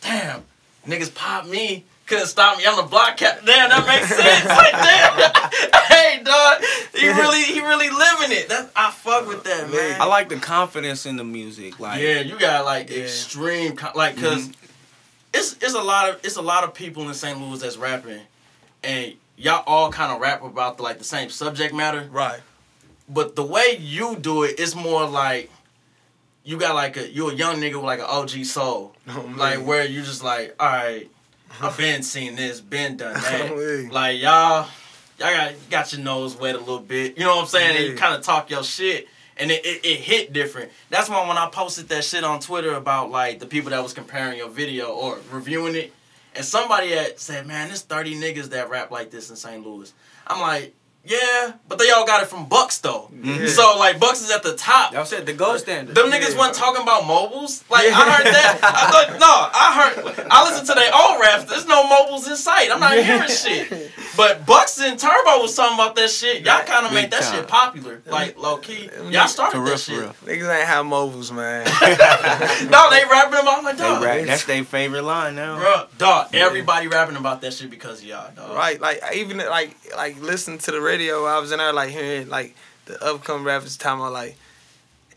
Damn, 0.00 0.44
niggas 0.86 1.14
pop 1.14 1.46
me. 1.46 1.84
Couldn't 2.06 2.28
stop 2.28 2.56
me. 2.56 2.64
I'm 2.64 2.76
the 2.76 2.84
block 2.84 3.16
cap. 3.16 3.40
Damn, 3.44 3.68
that 3.68 3.84
makes 3.84 4.08
sense. 4.08 4.44
like, 4.46 4.72
damn. 5.72 5.82
hey, 5.88 6.22
dog. 6.22 6.62
He 6.94 7.08
really, 7.08 7.42
he 7.42 7.60
really 7.60 7.90
living 7.90 8.36
it. 8.36 8.48
That's 8.48 8.70
I 8.76 8.92
fuck 8.92 9.26
with 9.26 9.42
that, 9.42 9.68
man. 9.70 10.00
I 10.00 10.04
like 10.04 10.28
the 10.28 10.36
confidence 10.36 11.04
in 11.04 11.16
the 11.16 11.24
music. 11.24 11.80
Like 11.80 12.00
yeah, 12.00 12.20
you 12.20 12.38
got 12.38 12.64
like 12.64 12.90
Yeah. 12.90 12.98
extreme, 12.98 13.76
like, 13.96 14.14
because 14.14 14.48
mm-hmm. 14.48 14.66
it's 15.34 15.54
it's 15.54 15.74
a 15.74 15.82
lot 15.82 16.08
of 16.08 16.20
it's 16.24 16.36
a 16.36 16.42
lot 16.42 16.62
of 16.62 16.74
people 16.74 17.08
in 17.08 17.14
St. 17.14 17.40
Louis 17.40 17.60
that's 17.60 17.76
rapping, 17.76 18.20
and 18.86 19.14
y'all 19.36 19.64
all 19.66 19.90
kind 19.90 20.12
of 20.12 20.20
rap 20.20 20.42
about 20.42 20.76
the, 20.76 20.82
like 20.82 20.98
the 20.98 21.04
same 21.04 21.28
subject 21.30 21.74
matter. 21.74 22.08
Right. 22.10 22.40
But 23.08 23.36
the 23.36 23.44
way 23.44 23.76
you 23.78 24.16
do 24.16 24.42
it, 24.42 24.58
it's 24.58 24.74
more 24.74 25.06
like 25.06 25.50
you 26.44 26.58
got 26.58 26.74
like 26.74 26.96
a 26.96 27.08
you 27.08 27.28
a 27.28 27.34
young 27.34 27.56
nigga 27.56 27.74
with 27.74 27.84
like 27.84 27.98
an 27.98 28.06
OG 28.08 28.44
soul, 28.44 28.94
oh, 29.08 29.32
like 29.36 29.64
where 29.64 29.84
you 29.84 30.02
just 30.02 30.24
like, 30.24 30.54
all 30.58 30.68
right, 30.68 31.10
I've 31.60 31.76
been 31.76 32.02
seen 32.02 32.36
this, 32.36 32.60
been 32.60 32.96
done 32.96 33.16
oh, 33.16 33.20
that. 33.20 33.56
man. 33.56 33.88
like 33.90 34.20
y'all, 34.20 34.68
y'all 35.18 35.30
got 35.30 35.54
got 35.70 35.92
your 35.92 36.02
nose 36.02 36.36
wet 36.36 36.54
a 36.54 36.58
little 36.58 36.80
bit. 36.80 37.18
You 37.18 37.24
know 37.24 37.36
what 37.36 37.42
I'm 37.42 37.48
saying? 37.48 37.76
And 37.76 37.86
you 37.86 37.96
kind 37.96 38.14
of 38.14 38.22
talk 38.22 38.50
your 38.50 38.64
shit. 38.64 39.08
And 39.38 39.50
it, 39.50 39.66
it, 39.66 39.84
it 39.84 40.00
hit 40.00 40.32
different. 40.32 40.72
That's 40.88 41.10
why 41.10 41.28
when 41.28 41.36
I 41.36 41.50
posted 41.50 41.90
that 41.90 42.04
shit 42.04 42.24
on 42.24 42.40
Twitter 42.40 42.72
about 42.72 43.10
like 43.10 43.38
the 43.38 43.44
people 43.44 43.68
that 43.68 43.82
was 43.82 43.92
comparing 43.92 44.38
your 44.38 44.48
video 44.48 44.86
or 44.86 45.18
reviewing 45.30 45.74
it, 45.74 45.92
and 46.36 46.44
somebody 46.44 46.90
had 46.90 47.18
said, 47.18 47.46
"Man, 47.46 47.68
there's 47.68 47.82
30 47.82 48.16
niggas 48.16 48.50
that 48.50 48.70
rap 48.70 48.90
like 48.90 49.10
this 49.10 49.30
in 49.30 49.36
St. 49.36 49.66
Louis." 49.66 49.92
I'm 50.26 50.40
like, 50.40 50.74
"Yeah, 51.06 51.52
but 51.68 51.78
they 51.78 51.90
all 51.90 52.04
got 52.06 52.22
it 52.22 52.26
from 52.28 52.48
Bucks 52.48 52.78
though. 52.78 53.10
So 53.48 53.76
like 53.78 53.98
Bucks 54.00 54.20
is 54.22 54.30
at 54.30 54.42
the 54.42 54.54
top. 54.56 54.92
Y'all 54.92 55.04
said 55.04 55.26
the 55.26 55.32
gold 55.32 55.58
standard. 55.60 55.94
Them 55.94 56.10
niggas 56.10 56.36
wasn't 56.36 56.56
talking 56.56 56.82
about 56.82 57.06
mobiles. 57.06 57.64
Like 57.70 57.86
I 57.86 57.90
heard 58.10 58.26
that. 58.26 58.58
I 58.62 58.90
thought 58.92 59.20
no, 59.20 59.50
I 59.52 59.66
heard. 60.14 60.26
I 60.30 60.48
listened 60.48 60.66
to 60.68 60.74
their 60.74 60.90
old 60.94 61.20
raps. 61.20 61.44
There's 61.44 61.66
no 61.66 61.86
mobiles 61.88 62.28
in 62.28 62.36
sight. 62.36 62.70
I'm 62.70 62.80
not 62.80 62.92
hearing 62.98 63.28
shit. 63.28 63.90
But 64.16 64.46
Bucks 64.46 64.80
and 64.80 64.98
Turbo 64.98 65.42
was 65.42 65.54
talking 65.54 65.74
about 65.74 65.94
that 65.96 66.10
shit. 66.10 66.44
Y'all 66.44 66.62
kind 66.64 66.86
of 66.86 66.92
made 66.92 67.10
that 67.10 67.22
time. 67.22 67.34
shit 67.40 67.48
popular. 67.48 68.02
Like 68.06 68.38
low 68.38 68.58
key. 68.58 68.88
Y'all 69.10 69.26
started 69.28 69.56
For 69.56 69.62
real, 69.62 69.72
that 69.72 69.80
for 69.80 69.90
shit. 69.90 70.00
real. 70.00 70.14
Niggas 70.24 70.56
ain't 70.58 70.66
have 70.68 70.86
mobiles, 70.86 71.30
man. 71.32 71.66
No, 72.70 72.90
they 72.90 73.02
rapping 73.04 73.38
about 73.40 73.64
like 73.64 73.76
They 73.76 73.82
dog. 73.84 74.02
rap. 74.02 74.26
That's 74.26 74.44
their 74.44 74.64
favorite 74.64 75.02
line 75.02 75.34
now. 75.36 75.58
Bruh, 75.58 75.98
dog. 75.98 76.34
Everybody 76.34 76.88
rapping 76.88 77.16
about 77.16 77.40
that 77.42 77.52
shit 77.52 77.70
because 77.70 78.00
of 78.00 78.06
y'all, 78.06 78.30
dog. 78.34 78.54
right? 78.56 78.80
Like 78.80 79.02
even 79.14 79.38
like 79.38 79.76
like 79.96 80.20
listening 80.20 80.58
to 80.58 80.70
the 80.70 80.80
radio, 80.80 80.95
I 81.00 81.38
was 81.38 81.52
in 81.52 81.58
there 81.58 81.72
like 81.72 81.90
hearing 81.90 82.28
like 82.28 82.54
the 82.86 83.02
upcoming 83.04 83.44
rappers 83.44 83.76
talking 83.76 84.00
about 84.00 84.12
like 84.12 84.36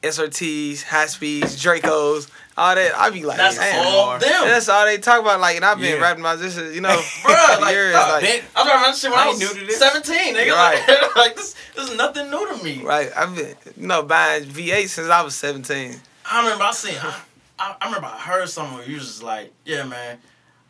SRTs, 0.03 0.83
high 0.83 1.07
speeds, 1.07 1.61
Dracos, 1.61 2.29
all 2.57 2.73
that. 2.75 2.95
I 2.95 3.09
be 3.09 3.25
like, 3.25 3.37
That's 3.37 3.57
damn. 3.57 3.85
all 3.85 4.11
them. 4.17 4.21
That's 4.21 4.69
all 4.69 4.85
they 4.85 4.97
talk 4.97 5.19
about. 5.21 5.39
Like, 5.41 5.57
and 5.57 5.65
I've 5.65 5.77
been 5.79 5.95
Yeah. 5.97 6.01
rapping 6.01 6.21
about 6.21 6.39
this, 6.39 6.55
you 6.57 6.79
know, 6.81 6.89
Bruh, 7.23 7.55
for 7.55 7.61
like, 7.61 7.73
years. 7.73 7.93
dog, 7.93 8.09
like, 8.09 8.23
man, 8.23 8.41
I 8.55 8.63
was 8.63 8.67
rapping 8.67 8.81
that 8.83 8.95
shit 8.95 9.09
when 9.11 9.19
I, 9.19 9.23
I 9.23 9.27
was 9.27 9.41
ain't 9.41 9.53
new 9.53 9.59
to 9.61 9.65
this. 9.67 9.77
17. 9.79 10.35
Nigga, 10.35 10.51
Right. 10.53 10.83
like, 10.87 11.15
like 11.15 11.35
this, 11.35 11.55
this 11.75 11.89
is 11.89 11.97
nothing 11.97 12.29
new 12.29 12.47
to 12.57 12.63
me. 12.63 12.81
right? 12.81 13.09
I've 13.15 13.35
been, 13.35 13.55
you 13.77 13.87
know, 13.87 14.03
buying 14.03 14.45
V8 14.45 14.87
since 14.87 15.09
I 15.09 15.21
was 15.21 15.35
17. 15.35 15.95
I 16.31 16.43
remember 16.43 16.63
I 16.63 16.71
seen, 16.71 16.95
I, 17.01 17.19
I, 17.59 17.75
I 17.81 17.85
remember 17.87 18.07
I 18.07 18.17
heard 18.19 18.47
someone 18.49 18.75
where 18.79 18.87
you 18.87 18.95
was 18.95 19.05
just 19.07 19.23
like, 19.23 19.51
yeah, 19.65 19.83
man. 19.83 20.17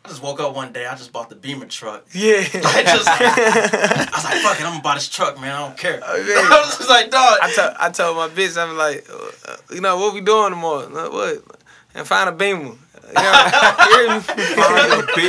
I 0.04 0.08
just 0.08 0.22
woke 0.22 0.40
up 0.40 0.54
one 0.56 0.72
day, 0.72 0.86
I 0.86 0.94
just 0.96 1.12
bought 1.12 1.28
the 1.28 1.36
Beamer 1.36 1.66
truck. 1.66 2.06
Yeah. 2.14 2.38
I 2.54 2.82
just, 2.82 3.06
I 3.08 4.08
was 4.14 4.24
like, 4.24 4.38
fuck 4.42 4.58
it, 4.60 4.64
I'm 4.64 4.72
gonna 4.72 4.82
buy 4.82 4.94
this 4.94 5.08
truck, 5.08 5.40
man. 5.40 5.54
I 5.54 5.66
don't 5.66 5.76
care. 5.78 5.96
Okay. 6.02 6.34
I 6.36 6.62
was 6.64 6.78
just 6.78 6.88
like, 6.88 7.10
dog. 7.10 7.38
I 7.42 7.52
told 7.52 7.74
I 7.78 7.90
told 7.90 8.16
my 8.16 8.28
bitch 8.28 8.56
I'm 8.60 8.76
like, 8.76 9.06
uh, 9.10 9.56
you 9.74 9.80
know 9.80 9.96
what 9.98 10.14
we 10.14 10.20
doing 10.20 10.50
tomorrow? 10.50 10.86
Uh, 10.86 11.10
What? 11.10 11.44
And 11.94 12.06
find 12.06 12.28
a 12.28 12.32
beamer. 12.32 12.76
You 13.10 13.14
know, 13.16 13.32
hear 13.90 14.08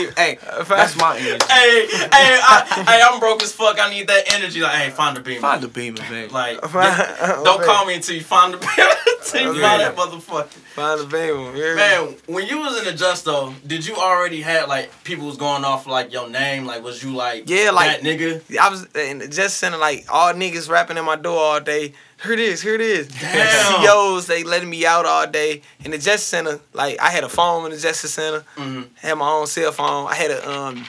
me? 0.05 0.11
hey, 0.15 0.37
that's 0.69 0.95
my 0.97 1.17
energy. 1.17 1.43
hey, 1.49 1.87
hey, 1.89 2.39
I, 2.39 2.83
hey, 2.87 3.01
I'm 3.03 3.19
broke 3.19 3.41
as 3.41 3.51
fuck. 3.51 3.79
I 3.79 3.89
need 3.89 4.07
that 4.07 4.31
energy. 4.31 4.61
Like, 4.61 4.73
hey, 4.75 4.89
find 4.91 5.17
the 5.17 5.21
Beamer. 5.21 5.41
Find 5.41 5.63
the 5.63 5.67
beamer, 5.67 5.97
man. 6.11 6.29
Like, 6.29 6.61
Find- 6.61 7.43
don't 7.43 7.63
call 7.63 7.87
me 7.87 7.95
until 7.95 8.13
you 8.15 8.21
find 8.21 8.53
the 8.53 8.57
Beamer. 8.57 9.10
Okay. 9.21 9.45
find 9.45 9.81
that 9.81 9.95
motherfucker. 9.95 10.47
Find 10.75 11.01
a 11.13 11.53
hear? 11.53 11.75
Man, 11.75 12.15
when 12.27 12.47
you 12.47 12.59
was 12.59 12.77
in 12.79 12.85
the 12.85 12.93
Just 12.93 13.25
though, 13.25 13.53
did 13.65 13.85
you 13.85 13.95
already 13.95 14.41
had 14.41 14.67
like 14.67 14.91
people 15.03 15.27
was 15.27 15.37
going 15.37 15.63
off 15.63 15.85
like 15.87 16.11
your 16.11 16.29
name? 16.29 16.65
Like, 16.65 16.83
was 16.83 17.03
you 17.03 17.13
like 17.13 17.43
Yeah, 17.49 17.71
like- 17.71 18.01
that 18.01 18.03
nigga? 18.03 18.57
I 18.57 18.69
was 18.69 18.87
and 18.95 19.31
just 19.31 19.57
sending 19.57 19.79
like 19.79 20.05
all 20.09 20.33
niggas 20.33 20.69
rapping 20.69 20.97
in 20.97 21.05
my 21.05 21.15
door 21.15 21.37
all 21.39 21.59
day. 21.59 21.93
Here 22.23 22.33
it 22.33 22.39
is, 22.39 22.61
here 22.61 22.75
it 22.75 22.81
is. 22.81 23.07
Damn. 23.07 23.83
COs, 23.85 24.27
they 24.27 24.43
letting 24.43 24.69
me 24.69 24.85
out 24.85 25.05
all 25.05 25.25
day. 25.27 25.61
In 25.83 25.91
the 25.91 25.97
Justice 25.97 26.23
Center, 26.25 26.59
like 26.73 26.99
I 26.99 27.09
had 27.09 27.23
a 27.23 27.29
phone 27.29 27.65
in 27.65 27.71
the 27.71 27.77
Justice 27.77 28.13
Center. 28.13 28.43
Mhm. 28.57 28.87
had 28.97 29.15
my 29.15 29.29
own 29.29 29.47
cell 29.47 29.71
phone. 29.71 30.07
I 30.07 30.15
had 30.15 30.31
a 30.31 30.49
um 30.51 30.85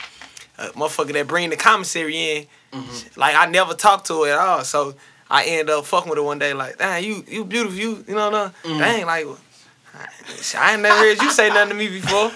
a 0.59 0.67
motherfucker 0.71 1.13
that 1.15 1.27
bring 1.27 1.51
the 1.51 1.57
commissary 1.57 2.17
in. 2.17 2.47
Mm-hmm. 2.73 3.21
Like 3.21 3.35
I 3.37 3.47
never 3.47 3.75
talked 3.75 4.07
to 4.09 4.23
her 4.25 4.33
at 4.33 4.39
all. 4.39 4.65
So 4.65 4.95
I 5.33 5.45
end 5.45 5.71
up 5.71 5.87
fucking 5.87 6.11
with 6.11 6.19
her 6.19 6.23
one 6.23 6.39
day. 6.39 6.53
Like, 6.53 6.77
dang, 6.77 7.03
you 7.03 7.25
you 7.27 7.47
beautiful. 7.47 7.79
You 7.79 8.05
you 8.07 8.15
know 8.15 8.29
no. 8.29 8.51
Mm-hmm. 8.63 8.79
Dang, 8.79 9.07
like 9.07 9.27
I, 9.95 10.07
I 10.59 10.73
ain't 10.75 10.83
never 10.83 10.99
heard 10.99 11.23
you 11.23 11.31
say 11.33 11.49
nothing 11.49 11.71
to 11.71 11.75
me 11.75 11.89
before. 11.89 12.31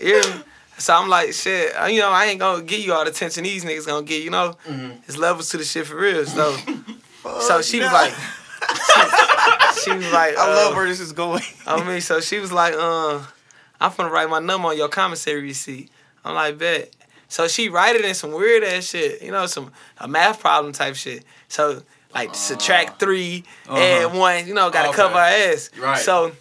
Me? 0.00 0.42
So 0.78 0.94
I'm 0.94 1.08
like, 1.08 1.32
shit, 1.32 1.72
you 1.90 2.00
know, 2.00 2.10
I 2.10 2.26
ain't 2.26 2.40
gonna 2.40 2.62
get 2.62 2.80
you 2.80 2.94
all 2.94 3.04
the 3.04 3.10
attention 3.10 3.44
these 3.44 3.64
niggas 3.64 3.86
gonna 3.86 4.06
get, 4.06 4.22
you 4.22 4.30
know? 4.30 4.56
Mm-hmm. 4.64 5.00
It's 5.06 5.18
levels 5.18 5.50
to 5.50 5.58
the 5.58 5.64
shit 5.64 5.86
for 5.86 5.96
real. 5.96 6.24
So, 6.24 6.56
so 7.40 7.60
she 7.62 7.80
was 7.80 7.92
like, 7.92 8.14
she, 8.14 9.90
she 9.90 9.96
was 9.96 10.12
like, 10.12 10.38
I 10.38 10.50
uh, 10.50 10.54
love 10.54 10.74
where 10.76 10.86
this 10.86 11.00
is 11.00 11.12
going. 11.12 11.42
I 11.66 11.84
mean, 11.84 12.00
so 12.00 12.20
she 12.20 12.38
was 12.38 12.52
like, 12.52 12.74
uh, 12.74 13.20
I'm 13.80 13.90
finna 13.90 14.10
write 14.10 14.30
my 14.30 14.38
number 14.38 14.68
on 14.68 14.76
your 14.76 14.88
commissary 14.88 15.42
receipt. 15.42 15.90
I'm 16.24 16.34
like, 16.36 16.58
bet. 16.58 16.94
So 17.28 17.48
she 17.48 17.68
write 17.68 17.96
it 17.96 18.04
in 18.04 18.14
some 18.14 18.30
weird 18.32 18.62
ass 18.62 18.84
shit, 18.84 19.20
you 19.20 19.32
know, 19.32 19.46
some 19.46 19.72
a 19.98 20.08
math 20.08 20.40
problem 20.40 20.72
type 20.72 20.94
shit. 20.94 21.24
So 21.48 21.82
like 22.14 22.34
subtract 22.34 23.00
3 23.00 23.44
add 23.68 24.04
uh-huh. 24.04 24.18
one, 24.18 24.46
you 24.46 24.54
know, 24.54 24.70
gotta 24.70 24.88
Okay. 24.88 24.96
cover 24.96 25.14
her 25.14 25.20
ass. 25.52 25.70
Right. 25.78 25.98
So, 25.98 26.32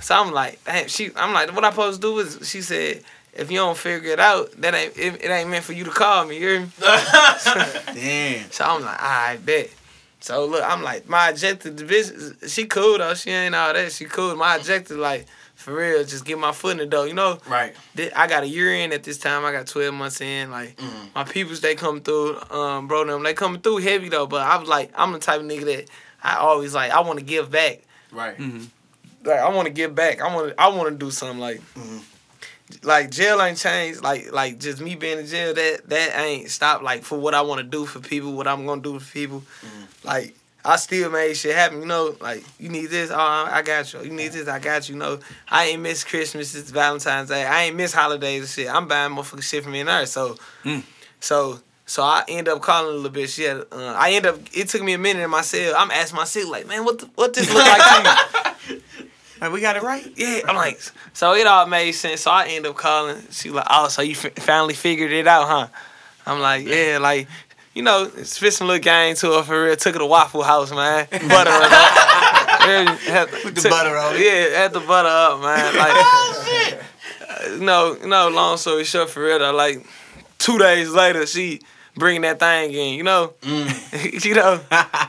so 0.00 0.14
I'm 0.14 0.32
like, 0.32 0.62
damn, 0.64 0.88
she, 0.88 1.10
I'm 1.16 1.32
like, 1.32 1.54
what 1.54 1.64
I 1.64 1.70
supposed 1.70 2.02
to 2.02 2.08
do 2.08 2.18
is, 2.18 2.48
she 2.48 2.60
said, 2.62 3.02
if 3.32 3.50
you 3.50 3.58
don't 3.58 3.76
figure 3.76 4.12
it 4.12 4.20
out, 4.20 4.52
that 4.60 4.74
ain't 4.74 4.96
it, 4.96 5.24
it 5.24 5.30
ain't 5.30 5.50
meant 5.50 5.64
for 5.64 5.72
you 5.72 5.84
to 5.84 5.90
call 5.90 6.24
me. 6.26 6.38
You 6.38 6.48
hear 6.48 6.60
me? 6.60 6.66
Damn. 7.94 8.50
So 8.50 8.64
I'm 8.64 8.82
like, 8.82 9.02
I 9.02 9.38
bet. 9.44 9.70
So 10.20 10.46
look, 10.46 10.62
I'm 10.64 10.82
like, 10.82 11.08
my 11.08 11.30
objective, 11.30 11.76
the 11.76 11.84
business, 11.84 12.52
she 12.52 12.66
cool 12.66 12.98
though. 12.98 13.14
She 13.14 13.30
ain't 13.30 13.54
all 13.54 13.72
that. 13.72 13.92
She 13.92 14.04
cool. 14.04 14.36
My 14.36 14.56
objective, 14.56 14.98
like, 14.98 15.26
for 15.64 15.74
real, 15.74 16.04
just 16.04 16.26
get 16.26 16.38
my 16.38 16.52
foot 16.52 16.72
in 16.72 16.76
the 16.76 16.84
door. 16.84 17.08
You 17.08 17.14
know, 17.14 17.38
right. 17.48 17.74
Thi- 17.96 18.12
I 18.12 18.26
got 18.26 18.42
a 18.42 18.46
year 18.46 18.74
in 18.74 18.92
at 18.92 19.02
this 19.02 19.16
time. 19.16 19.46
I 19.46 19.52
got 19.52 19.66
12 19.66 19.94
months 19.94 20.20
in. 20.20 20.50
Like, 20.50 20.76
mm-hmm. 20.76 21.06
my 21.14 21.24
peoples, 21.24 21.62
they 21.62 21.74
come 21.74 22.02
through, 22.02 22.38
um, 22.50 22.86
bro, 22.86 23.06
them, 23.06 23.22
they 23.22 23.32
coming 23.32 23.62
through 23.62 23.78
heavy 23.78 24.10
though. 24.10 24.26
But 24.26 24.42
I 24.42 24.58
was 24.58 24.68
like, 24.68 24.92
I'm 24.94 25.12
the 25.12 25.18
type 25.18 25.40
of 25.40 25.46
nigga 25.46 25.64
that 25.64 25.90
I 26.22 26.36
always 26.36 26.74
like, 26.74 26.90
I 26.92 27.00
want 27.00 27.18
to 27.18 27.24
give 27.24 27.50
back. 27.50 27.80
Right. 28.12 28.36
Mm-hmm. 28.36 28.64
Like, 29.26 29.38
I 29.38 29.48
want 29.48 29.66
to 29.66 29.72
give 29.72 29.94
back. 29.94 30.20
I 30.20 30.34
want 30.34 30.50
to, 30.50 30.60
I 30.60 30.68
want 30.68 30.90
to 30.90 30.94
do 30.96 31.10
something 31.10 31.40
like. 31.40 31.60
Mm-hmm. 31.74 31.98
Like 32.82 33.10
jail 33.10 33.40
ain't 33.42 33.58
changed. 33.58 34.02
Like 34.02 34.32
like 34.32 34.58
just 34.58 34.80
me 34.80 34.96
being 34.96 35.18
in 35.18 35.26
jail 35.26 35.52
that 35.52 35.88
that 35.88 36.18
ain't 36.18 36.50
stopped. 36.50 36.82
Like 36.82 37.04
for 37.04 37.18
what 37.18 37.34
I 37.34 37.42
want 37.42 37.58
to 37.58 37.62
do 37.62 37.84
for 37.84 38.00
people, 38.00 38.32
what 38.32 38.48
I'm 38.48 38.64
gonna 38.64 38.80
do 38.80 38.98
for 38.98 39.12
people. 39.12 39.42
Like 40.02 40.34
I 40.64 40.76
still 40.76 41.10
made 41.10 41.36
shit 41.36 41.54
happen. 41.54 41.80
You 41.80 41.86
know, 41.86 42.16
like 42.20 42.42
you 42.58 42.68
need 42.68 42.86
this, 42.86 43.10
oh 43.10 43.18
I 43.18 43.62
got 43.62 43.92
you. 43.92 44.02
You 44.02 44.10
need 44.10 44.32
this, 44.32 44.48
I 44.48 44.58
got 44.58 44.88
you. 44.88 44.94
You 44.94 45.00
know, 45.00 45.20
I 45.48 45.66
ain't 45.66 45.82
miss 45.82 46.04
Christmas. 46.04 46.54
It's 46.54 46.70
Valentine's 46.70 47.28
Day. 47.28 47.44
I 47.44 47.64
ain't 47.64 47.76
miss 47.76 47.92
holidays 47.92 48.40
and 48.40 48.48
shit. 48.48 48.74
I'm 48.74 48.88
buying 48.88 49.12
motherfucking 49.12 49.42
shit 49.42 49.64
for 49.64 49.70
me 49.70 49.80
and 49.80 49.88
her. 49.88 50.06
So, 50.06 50.36
so. 51.20 51.60
So 51.86 52.02
I 52.02 52.24
end 52.28 52.48
up 52.48 52.62
calling 52.62 52.92
a 52.92 52.96
little 52.96 53.10
bit. 53.10 53.28
She 53.28 53.42
had, 53.42 53.58
uh, 53.70 53.94
I 53.94 54.12
end 54.12 54.24
up. 54.24 54.38
It 54.54 54.70
took 54.70 54.82
me 54.82 54.94
a 54.94 54.98
minute 54.98 55.22
in 55.22 55.28
my 55.28 55.42
cell. 55.42 55.74
I'm 55.76 55.90
asking 55.90 56.16
myself 56.16 56.48
like, 56.48 56.66
man, 56.66 56.82
what 56.82 56.98
the, 56.98 57.10
what 57.14 57.34
this 57.34 57.52
look 57.52 57.62
like 57.62 58.04
to 58.04 58.70
you? 58.70 58.80
Like, 59.40 59.52
we 59.52 59.60
got 59.60 59.76
it 59.76 59.82
right. 59.82 60.10
Yeah, 60.16 60.40
I'm 60.48 60.56
like, 60.56 60.80
so 61.12 61.34
it 61.34 61.46
all 61.46 61.66
made 61.66 61.92
sense. 61.92 62.22
So 62.22 62.30
I 62.30 62.46
end 62.46 62.66
up 62.66 62.76
calling. 62.76 63.18
She 63.30 63.50
like, 63.50 63.66
oh, 63.68 63.88
so 63.88 64.00
you 64.00 64.12
f- 64.12 64.32
finally 64.36 64.72
figured 64.72 65.12
it 65.12 65.26
out, 65.26 65.46
huh? 65.46 65.66
I'm 66.24 66.40
like, 66.40 66.66
yeah, 66.66 66.96
like, 66.98 67.28
you 67.74 67.82
know, 67.82 68.08
spit 68.22 68.52
some 68.54 68.66
little 68.68 68.82
game 68.82 69.14
to 69.16 69.32
her 69.32 69.42
for 69.42 69.64
real. 69.64 69.76
Took 69.76 69.94
her 69.94 69.98
to 70.00 70.06
Waffle 70.06 70.42
House, 70.42 70.70
man. 70.70 71.06
Butter 71.10 71.50
her 71.50 71.62
up. 71.62 72.10
Yeah, 72.64 72.94
had- 72.96 73.28
Put 73.30 73.54
the 73.56 73.60
took- 73.60 73.70
butter 73.70 73.94
on 73.98 74.14
it. 74.16 74.20
Yeah, 74.20 74.58
had 74.58 74.72
the 74.72 74.80
butter 74.80 75.08
up, 75.08 75.40
man. 75.42 75.76
Like, 75.76 75.92
Oh, 75.94 76.78
uh, 77.28 77.56
no, 77.60 77.94
no. 78.06 78.28
Long 78.30 78.56
story 78.56 78.84
short, 78.84 79.10
for 79.10 79.22
real, 79.22 79.38
though, 79.38 79.52
like 79.52 79.84
two 80.38 80.56
days 80.58 80.88
later, 80.88 81.26
she 81.26 81.60
bring 81.94 82.22
that 82.22 82.38
thing 82.40 82.72
in. 82.72 82.94
You 82.94 83.02
know, 83.02 83.34
you 83.42 84.34
know. 84.34 84.60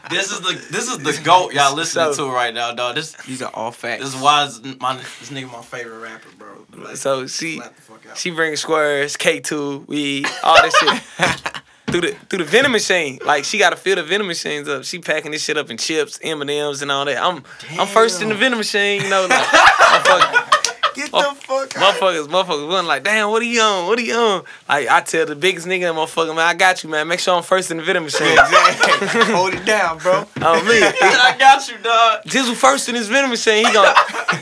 This 0.09 0.31
is 0.33 0.41
the 0.41 0.67
this 0.69 0.89
is 0.91 0.97
the 0.97 1.17
goat 1.23 1.53
y'all 1.53 1.73
listening 1.73 2.13
So- 2.13 2.27
to 2.27 2.33
right 2.33 2.53
now, 2.53 2.73
dog. 2.73 2.95
This 2.95 3.13
These 3.25 3.41
are 3.41 3.51
all 3.53 3.71
facts. 3.71 4.03
this 4.03 4.13
is 4.15 4.21
why 4.21 4.45
this, 4.47 4.59
my, 4.81 4.97
this 4.97 5.29
nigga 5.31 5.49
my 5.49 5.61
favorite 5.61 5.99
rapper, 5.99 6.27
bro. 6.37 6.65
Like, 6.83 6.97
So 6.97 7.25
she 7.27 7.55
slap 7.55 7.73
the 7.73 7.81
fuck 7.83 8.05
out. 8.09 8.17
she 8.17 8.31
bring 8.31 8.57
squares, 8.57 9.15
K 9.15 9.39
two, 9.39 9.85
weed, 9.87 10.27
all 10.43 10.61
this 10.61 10.75
shit. 10.77 11.01
through 11.99 12.11
the 12.11 12.17
through 12.29 12.39
the 12.39 12.45
vending 12.45 12.71
machine. 12.71 13.19
Like 13.25 13.45
she 13.45 13.57
gotta 13.57 13.75
fill 13.75 13.95
the 13.95 14.03
vending 14.03 14.27
machines 14.27 14.67
up. 14.67 14.83
She 14.83 14.99
packing 14.99 15.31
this 15.31 15.43
shit 15.43 15.57
up 15.57 15.69
in 15.69 15.77
chips, 15.77 16.19
M 16.21 16.41
and 16.41 16.49
M's, 16.49 16.81
and 16.81 16.91
all 16.91 17.05
that. 17.05 17.21
I'm 17.21 17.43
I'm 17.79 17.87
first 17.87 18.21
in 18.21 18.29
the 18.29 18.35
vending 18.35 18.57
machine. 18.57 19.01
You 19.03 19.09
know, 19.09 19.27
like 19.29 20.51
Get 20.95 21.09
Oh, 21.11 21.33
the 21.33 21.41
fuck 21.41 21.75
out. 21.75 21.95
motherfuckers, 21.95 22.27
motherfuckers 22.27 22.67
wasn't 22.69 22.87
like, 22.87 23.03
damn, 23.03 23.29
what 23.29 23.41
are 23.41 23.45
you 23.45 23.59
on? 23.59 23.87
What 23.87 23.99
are 23.99 24.01
you 24.01 24.15
on? 24.15 24.43
Like 24.69 24.87
I 24.87 25.01
tell 25.01 25.25
the 25.25 25.35
biggest 25.35 25.67
nigga, 25.67 25.89
in 25.89 25.95
motherfucker, 25.95 26.29
man, 26.29 26.39
I 26.47 26.53
got 26.53 26.85
you, 26.85 26.89
man. 26.89 27.05
Make 27.09 27.19
sure 27.19 27.35
I'm 27.35 27.43
first 27.43 27.69
in 27.69 27.77
the 27.77 27.83
vending 27.83 28.05
machine. 28.05 28.37
Exactly. 28.45 29.33
Hold 29.35 29.53
it 29.55 29.65
down, 29.65 29.97
bro. 29.97 30.25
Oh, 30.41 30.59
on 30.59 30.65
me. 30.65 30.79
I 30.81 31.35
got 31.37 31.67
you, 31.67 31.77
dog. 31.79 32.23
Jizzle 32.23 32.55
first 32.55 32.87
in 32.87 32.95
his 32.95 33.09
vending 33.09 33.29
machine. 33.29 33.65
He 33.65 33.73
gon' 33.73 33.93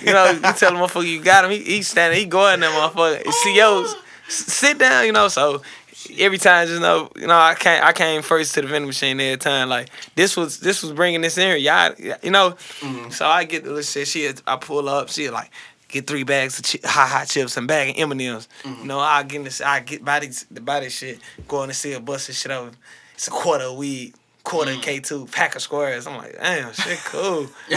you 0.01 0.13
know, 0.13 0.29
you 0.29 0.39
tell 0.41 0.71
the 0.71 0.77
motherfucker 0.77 1.07
you 1.07 1.21
got 1.21 1.45
him. 1.45 1.51
He, 1.51 1.59
he 1.59 1.81
standing, 1.81 2.19
he 2.19 2.25
going 2.25 2.59
there, 2.59 2.69
motherfucker. 2.69 3.23
COs, 3.23 3.95
sit 4.27 4.77
down, 4.77 5.05
you 5.07 5.11
know. 5.11 5.27
So 5.29 5.63
every 6.17 6.37
time, 6.37 6.67
just 6.67 6.81
know, 6.81 7.09
you 7.15 7.27
know, 7.27 7.37
I 7.37 7.55
came, 7.55 7.83
I 7.83 7.93
came 7.93 8.21
first 8.21 8.53
to 8.55 8.61
the 8.61 8.67
vending 8.67 8.87
machine 8.87 9.19
every 9.19 9.37
time. 9.37 9.69
Like 9.69 9.89
this 10.15 10.35
was, 10.37 10.59
this 10.59 10.81
was 10.83 10.91
bringing 10.91 11.21
this 11.21 11.37
in 11.37 11.47
here, 11.47 11.55
y'all, 11.55 11.93
you 12.21 12.31
know. 12.31 12.51
Mm-hmm. 12.79 13.09
So 13.11 13.25
I 13.25 13.43
get 13.43 13.63
the 13.63 13.69
little 13.69 13.83
shit. 13.83 14.07
She, 14.07 14.29
I 14.47 14.55
pull 14.55 14.89
up. 14.89 15.09
She 15.09 15.29
like 15.29 15.51
get 15.87 16.07
three 16.07 16.23
bags 16.23 16.59
of 16.59 16.65
chi- 16.65 16.87
hot 16.87 17.07
hot 17.07 17.27
chips 17.27 17.55
and 17.55 17.67
bag 17.67 17.89
of 17.89 17.95
M 17.97 18.11
and 18.11 18.21
M's. 18.21 18.47
Mm-hmm. 18.63 18.81
You 18.81 18.87
know, 18.87 18.99
I 18.99 19.23
get 19.23 19.43
this, 19.43 19.61
I 19.61 19.79
get 19.79 20.03
by 20.03 20.19
this, 20.19 20.43
by 20.45 20.79
this 20.81 20.97
shit, 20.97 21.19
going 21.47 21.69
to 21.69 21.73
see 21.73 21.93
a 21.93 21.99
bust 21.99 22.27
this 22.27 22.39
shit 22.39 22.51
over. 22.51 22.71
It's 23.13 23.27
a 23.27 23.31
quarter 23.31 23.65
of 23.65 23.77
weed. 23.77 24.13
Quarter 24.43 24.71
Mm. 24.73 24.81
K 24.81 24.99
two, 24.99 25.25
pack 25.27 25.55
of 25.55 25.61
squares. 25.61 26.05
I'm 26.05 26.17
like, 26.17 26.33
damn, 26.37 26.73
shit, 26.73 26.99
cool. 27.05 27.47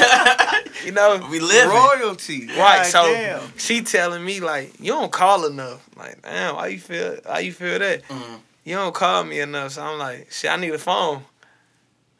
you 0.84 0.90
know, 0.92 1.24
we 1.30 1.38
live 1.38 1.68
Royalty. 1.70 2.48
Right, 2.48 2.78
God 2.82 2.86
so 2.86 3.04
damn. 3.12 3.56
she 3.56 3.82
telling 3.82 4.24
me 4.24 4.40
like, 4.40 4.72
you 4.80 4.92
don't 4.92 5.12
call 5.12 5.46
enough. 5.46 5.88
Like, 5.96 6.20
damn, 6.22 6.56
why 6.56 6.66
you 6.68 6.78
feel? 6.80 7.18
How 7.24 7.38
you 7.38 7.52
feel 7.52 7.78
that? 7.78 8.02
Mm. 8.08 8.40
You 8.64 8.74
don't 8.74 8.92
call 8.94 9.22
me 9.22 9.38
enough. 9.38 9.72
So 9.72 9.82
I'm 9.82 9.96
like, 9.98 10.32
shit, 10.32 10.50
I 10.50 10.56
need 10.56 10.74
a 10.74 10.78
phone. 10.78 11.22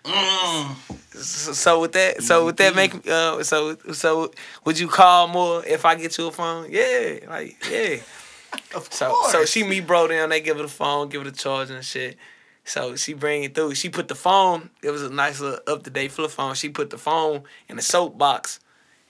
Mm. 0.05 0.77
So, 1.17 1.53
so 1.53 1.81
with 1.81 1.93
that, 1.93 2.23
so 2.23 2.47
with 2.47 2.57
that, 2.59 2.77
make 2.77 3.09
uh, 3.09 3.43
so 3.43 3.77
so 3.93 4.31
would 4.65 4.79
you 4.79 4.87
call 4.87 5.27
more 5.27 5.65
if 5.67 5.85
I 5.85 5.97
get 5.97 6.17
you 6.19 6.29
a 6.29 6.31
phone? 6.31 6.69
Yeah, 6.71 7.19
like 7.29 7.57
yeah. 7.71 7.97
Of 8.75 8.91
So 8.93 9.11
course. 9.11 9.33
so 9.33 9.39
so 9.41 9.45
she 9.45 9.65
meet 9.65 9.87
bro 9.87 10.07
down. 10.07 10.29
They 10.29 10.41
give 10.41 10.57
her 10.57 10.63
the 10.63 10.69
phone, 10.69 11.09
give 11.09 11.23
her 11.25 11.31
the 11.31 11.37
charge 11.37 11.71
and 11.71 11.85
shit. 11.85 12.17
So 12.67 12.97
she 12.97 13.15
bring 13.15 13.45
it 13.45 13.55
through. 13.55 13.77
She 13.77 13.89
put 13.89 14.09
the 14.09 14.17
phone. 14.17 14.71
It 14.83 14.91
was 14.91 15.03
a 15.03 15.09
nice 15.09 15.41
little 15.41 15.61
up 15.69 15.85
to 15.85 15.91
date 15.91 16.11
flip 16.11 16.33
phone. 16.33 16.55
She 16.57 16.69
put 16.69 16.91
the 16.91 16.99
phone 16.99 17.45
in 17.69 17.77
the 17.77 17.83
soap 17.83 18.19
box 18.19 18.59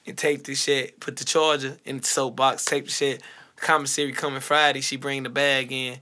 and 0.06 0.16
taped 0.16 0.44
the 0.44 0.54
shit. 0.54 1.00
Put 1.00 1.16
the 1.16 1.24
charger 1.24 1.78
in 1.86 1.98
the 1.98 2.04
soap 2.04 2.36
box. 2.36 2.66
Taped 2.66 2.88
the 2.88 2.92
shit. 2.92 3.22
Commissary 3.56 4.12
coming 4.12 4.40
Friday. 4.40 4.82
She 4.82 4.96
bring 4.96 5.22
the 5.22 5.30
bag 5.30 5.72
in. 5.72 5.98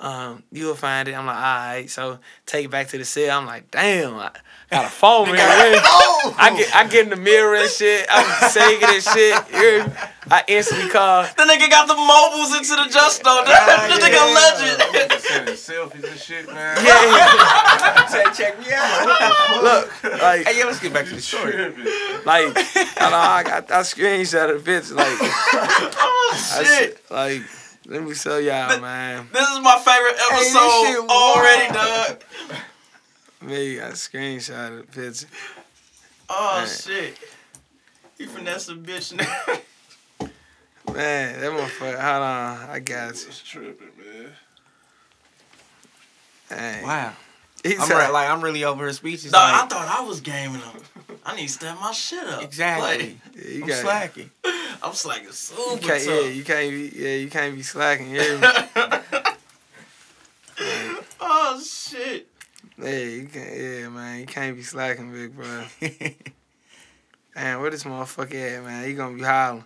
Um, 0.00 0.44
you'll 0.52 0.76
find 0.76 1.08
it. 1.08 1.14
I'm 1.14 1.26
like, 1.26 1.36
all 1.36 1.42
right. 1.42 1.90
So 1.90 2.18
take 2.46 2.66
it 2.66 2.70
back 2.70 2.88
to 2.88 2.98
the 2.98 3.04
cell. 3.04 3.36
I'm 3.38 3.46
like, 3.46 3.68
damn, 3.72 4.14
I 4.14 4.30
got 4.70 4.84
a 4.84 4.88
phone 4.88 5.28
in 5.30 5.34
here. 5.34 5.44
I 5.44 6.54
get 6.56 6.76
I 6.76 6.86
get 6.86 7.04
in 7.04 7.10
the 7.10 7.16
mirror 7.16 7.56
and 7.56 7.68
shit. 7.68 8.06
I'm 8.08 8.48
saying 8.50 8.80
and 8.84 9.02
shit. 9.02 9.34
You 9.52 9.58
hear 9.58 9.86
me? 9.88 9.92
I 10.30 10.44
instantly 10.46 10.88
call. 10.90 11.22
The 11.22 11.42
nigga 11.42 11.68
got 11.70 11.88
the 11.88 11.94
mobiles 11.96 12.54
into 12.54 12.76
the 12.76 12.88
Justo. 12.92 13.44
This 13.44 13.58
nigga 14.04 14.22
a 14.22 14.34
legend. 14.34 14.82
Niggas 15.10 15.20
sending 15.20 15.54
selfies 15.54 16.10
and 16.10 16.20
shit, 16.20 16.46
man. 16.46 16.76
Yeah, 16.84 18.06
Say, 18.06 18.24
check 18.34 18.58
me 18.60 18.66
out. 18.72 19.62
look, 19.62 20.04
like, 20.22 20.46
Hey, 20.46 20.58
yeah, 20.58 20.64
let's 20.66 20.78
get 20.80 20.92
back 20.92 21.06
to 21.06 21.14
the 21.14 21.20
story. 21.20 21.56
Like, 22.24 22.56
I, 23.00 23.10
know, 23.10 23.16
I 23.16 23.42
got 23.44 23.70
I 23.72 23.80
screenshot 23.80 24.62
the 24.62 24.70
bitch. 24.70 24.94
Like, 24.94 25.06
Oh 26.00 26.62
shit. 26.62 27.00
s- 27.04 27.10
like, 27.10 27.42
let 27.88 28.02
me 28.02 28.14
show 28.14 28.38
y'all, 28.38 28.80
man. 28.80 29.28
This 29.32 29.48
is 29.48 29.60
my 29.60 29.78
favorite 29.78 30.16
episode 30.30 30.84
shit 30.86 31.10
already, 31.10 31.72
dog. 31.74 32.22
Me, 33.42 33.80
I 33.80 33.90
screenshot 33.90 34.78
the 34.78 34.84
picture. 34.84 35.26
Oh 36.28 36.58
Man. 36.58 36.68
shit. 36.68 37.18
He 38.18 38.26
finessed 38.26 38.68
a 38.68 38.74
bitch. 38.74 39.14
Now. 39.16 40.26
man, 40.92 41.40
that 41.40 41.52
motherfucker. 41.52 41.98
Hold 42.00 42.22
on, 42.22 42.70
I 42.70 42.80
got 42.80 43.14
you. 43.14 43.28
It's 43.28 43.40
tripping, 43.42 43.88
man. 43.96 44.30
Dang. 46.50 46.82
Wow. 46.84 47.12
He 47.62 47.74
I'm 47.76 47.80
said- 47.86 47.94
right, 47.94 48.12
like 48.12 48.28
I'm 48.28 48.40
really 48.42 48.64
over 48.64 48.84
her 48.84 48.92
speeches. 48.92 49.32
Dog, 49.32 49.40
I 49.42 49.66
thought 49.66 49.88
I 49.88 50.02
was 50.06 50.20
gaming 50.20 50.60
him. 50.60 50.97
I 51.28 51.36
need 51.36 51.46
to 51.48 51.52
step 51.52 51.78
my 51.80 51.92
shit 51.92 52.24
up. 52.24 52.42
exactly. 52.42 53.18
yeah, 53.36 53.48
you 53.50 53.62
I'm 53.62 53.68
got- 53.68 53.76
slacking. 53.82 54.30
I'm 54.82 54.92
slacking 54.94 55.30
super 55.32 55.72
You 55.74 55.78
can't, 55.78 56.04
yeah, 56.06 56.20
you 56.28 56.44
can't 56.44 56.70
be, 56.70 56.92
yeah, 56.94 57.14
you 57.16 57.28
can't 57.28 57.54
be 57.54 57.62
slacking. 57.62 58.10
You 58.10 58.20
hear 58.20 58.38
oh 61.20 61.60
shit. 61.64 62.26
yeah, 62.80 62.90
you 62.90 63.26
can't, 63.26 63.56
yeah, 63.56 63.88
man, 63.88 64.20
you 64.20 64.26
can't 64.26 64.56
be 64.56 64.62
slacking, 64.62 65.12
big 65.12 65.34
bro. 65.36 65.64
Man, 67.34 67.60
where 67.60 67.70
this 67.70 67.84
motherfucker 67.84 68.56
at, 68.58 68.64
man? 68.64 68.84
He 68.84 68.94
gonna 68.94 69.16
be 69.16 69.22
hollering. 69.22 69.64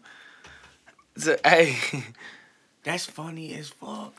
So, 1.17 1.37
hey, 1.43 1.77
That's 2.85 3.07
funny 3.07 3.55
as 3.55 3.71
fuck. 3.71 4.13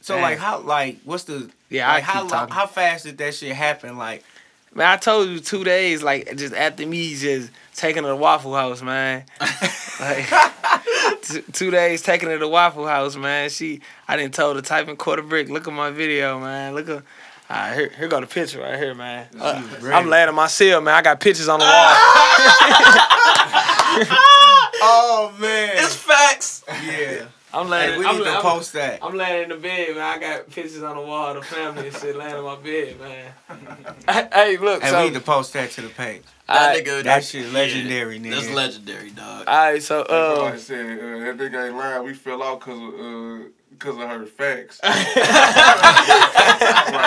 So 0.00 0.14
Damn. 0.14 0.22
like 0.22 0.38
how 0.38 0.58
like 0.60 0.98
what's 1.04 1.24
the 1.24 1.48
Yeah, 1.70 1.86
like 1.88 1.98
I 2.02 2.06
how 2.06 2.26
talking. 2.26 2.54
how 2.54 2.66
fast 2.66 3.04
did 3.04 3.18
that 3.18 3.34
shit 3.34 3.54
happen? 3.54 3.96
Like 3.96 4.24
man, 4.76 4.86
I 4.86 4.96
told 4.96 5.28
you 5.28 5.40
two 5.40 5.64
days, 5.64 6.02
like 6.02 6.36
just 6.36 6.54
after 6.54 6.86
me 6.86 7.14
just 7.16 7.50
taking 7.74 8.04
her 8.04 8.10
to 8.10 8.16
Waffle 8.16 8.54
House, 8.54 8.82
man. 8.82 9.24
Like 9.98 10.26
t- 11.22 11.40
two 11.52 11.70
days 11.70 12.02
taking 12.02 12.28
her 12.28 12.34
to 12.34 12.40
the 12.40 12.48
Waffle 12.48 12.86
House, 12.86 13.16
man. 13.16 13.48
She, 13.48 13.80
I 14.06 14.18
didn't 14.18 14.34
tell 14.34 14.52
her 14.52 14.60
to 14.60 14.66
type 14.66 14.88
in 14.88 14.96
quarter 14.96 15.22
brick. 15.22 15.48
Look 15.48 15.66
at 15.66 15.72
my 15.72 15.90
video, 15.90 16.38
man. 16.38 16.74
Look 16.74 16.90
at. 16.90 16.96
All 17.48 17.56
right, 17.56 17.74
here, 17.74 17.90
here 17.96 18.06
go 18.08 18.20
the 18.20 18.26
picture 18.26 18.60
right 18.60 18.76
here, 18.78 18.94
man. 18.94 19.26
Uh, 19.40 19.62
I'm 19.84 20.08
laying 20.08 20.34
myself, 20.34 20.84
man. 20.84 20.92
I 20.94 21.00
got 21.00 21.18
pictures 21.18 21.48
on 21.48 21.60
the 21.60 21.64
wall. 21.64 21.94
Oh 24.88 25.34
man. 25.40 25.70
It's 25.76 25.96
facts. 25.96 26.62
yeah. 26.68 27.26
I'm 27.56 27.70
laying. 27.70 27.92
Hey, 27.92 27.98
we 27.98 28.04
I'm, 28.04 28.18
need 28.18 28.24
to 28.24 28.30
I'm- 28.30 28.62
that. 28.74 28.98
I'm 29.02 29.16
laying 29.16 29.44
in 29.44 29.48
the 29.48 29.56
bed, 29.56 29.96
man. 29.96 30.02
I 30.02 30.18
got 30.18 30.50
pictures 30.50 30.82
on 30.82 30.96
the 30.96 31.02
wall 31.02 31.28
of 31.28 31.36
the 31.36 31.42
family 31.42 31.86
and 31.88 31.96
shit 31.96 32.14
laying 32.14 32.36
in 32.36 32.44
my 32.44 32.56
bed, 32.56 33.00
man. 33.00 33.32
hey, 34.32 34.58
look. 34.58 34.82
Hey, 34.82 34.90
so, 34.90 34.98
we 34.98 35.04
need 35.08 35.14
to 35.14 35.20
post 35.22 35.54
that 35.54 35.70
to 35.70 35.80
the 35.80 35.88
page. 35.88 36.22
That 36.46 36.76
Alright, 36.76 36.84
nigga. 36.84 37.02
That 37.04 37.24
shit 37.24 37.50
legendary, 37.52 38.20
nigga. 38.20 38.30
That's 38.32 38.50
legendary, 38.50 39.10
dog. 39.10 39.48
all 39.48 39.56
right, 39.56 39.82
so 39.82 40.04
Somebody 40.06 40.56
uh, 40.56 40.58
said 40.58 40.98
uh, 40.98 41.18
that 41.24 41.36
nigga 41.38 41.66
ain't 41.68 41.76
lying. 41.76 42.04
We 42.04 42.12
fell 42.12 42.42
out 42.42 42.60
because 42.60 42.78
of 42.78 42.94
uh, 42.94 43.38
cause 43.78 43.96
of 43.96 44.08
her 44.08 44.26
facts. 44.26 44.78
right, 44.84 45.14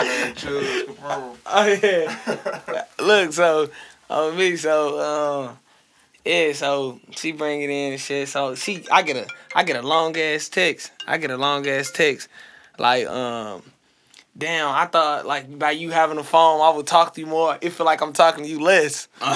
man. 0.03 0.33
Chuz, 0.35 0.85
confirm. 0.85 1.37
oh 1.45 1.79
yeah. 1.83 2.85
look, 2.99 3.33
so 3.33 3.69
on 4.09 4.35
me, 4.35 4.55
so 4.55 4.99
um, 5.49 5.57
yeah, 6.25 6.53
so 6.53 6.99
she 7.11 7.31
bring 7.31 7.61
it 7.61 7.69
in 7.69 7.93
and 7.93 8.01
shit. 8.01 8.29
So 8.29 8.55
she, 8.55 8.85
I 8.91 9.01
get 9.01 9.17
a, 9.17 9.27
I 9.55 9.63
get 9.63 9.77
a 9.77 9.87
long 9.87 10.15
ass 10.17 10.49
text. 10.49 10.91
I 11.07 11.17
get 11.17 11.31
a 11.31 11.37
long 11.37 11.67
ass 11.67 11.91
text, 11.91 12.27
like 12.77 13.07
um. 13.07 13.63
Damn, 14.37 14.73
I 14.73 14.85
thought 14.85 15.25
like 15.25 15.59
by 15.59 15.71
you 15.71 15.89
having 15.89 16.17
a 16.17 16.23
phone, 16.23 16.61
I 16.61 16.69
would 16.69 16.87
talk 16.87 17.13
to 17.15 17.19
you 17.19 17.27
more. 17.27 17.57
It 17.59 17.71
feel 17.71 17.85
like 17.85 18.01
I'm 18.01 18.13
talking 18.13 18.45
to 18.45 18.49
you 18.49 18.61
less. 18.61 19.09
I'm 19.21 19.33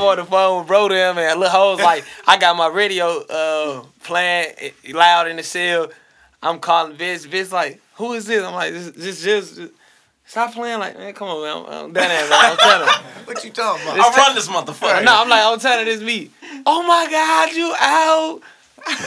on 0.00 0.16
the 0.16 0.24
phone 0.24 0.60
with 0.60 0.68
bro 0.68 0.88
them 0.88 1.18
and 1.18 1.38
little 1.38 1.52
hoes 1.52 1.80
like 1.80 2.04
I 2.26 2.38
got 2.38 2.56
my 2.56 2.68
radio 2.68 3.22
uh 3.26 3.84
playing 4.02 4.72
loud 4.88 5.28
in 5.28 5.36
the 5.36 5.42
cell. 5.42 5.90
I'm 6.42 6.58
calling 6.58 6.96
Vince. 6.96 7.26
Vince 7.26 7.52
like, 7.52 7.82
who 7.96 8.14
is 8.14 8.24
this? 8.24 8.42
I'm 8.42 8.54
like, 8.54 8.72
this 8.72 8.94
just 8.94 9.22
just, 9.22 9.56
just 9.56 9.72
stop 10.26 10.52
playing 10.52 10.78
like 10.78 10.96
man, 10.98 11.14
come 11.14 11.28
on 11.28 11.42
man. 11.42 11.56
I'm, 11.56 11.86
I'm 11.86 11.92
done 11.92 12.08
that 12.08 12.30
man. 12.30 12.50
I'm 12.52 12.56
telling 12.56 12.88
her. 12.88 13.12
What 13.26 13.42
you 13.42 13.50
talking 13.50 13.82
about? 13.82 13.98
I 13.98 14.16
run 14.16 14.36
this 14.36 14.46
motherfucker. 14.46 15.04
No, 15.04 15.22
I'm 15.22 15.28
like, 15.28 15.42
I'm 15.42 15.58
telling 15.58 15.84
her 15.84 15.92
this 15.92 16.00
me. 16.00 16.30
Oh 16.64 16.86
my 16.86 17.10
god, 17.10 17.52
you 17.52 17.74
out. 17.76 18.40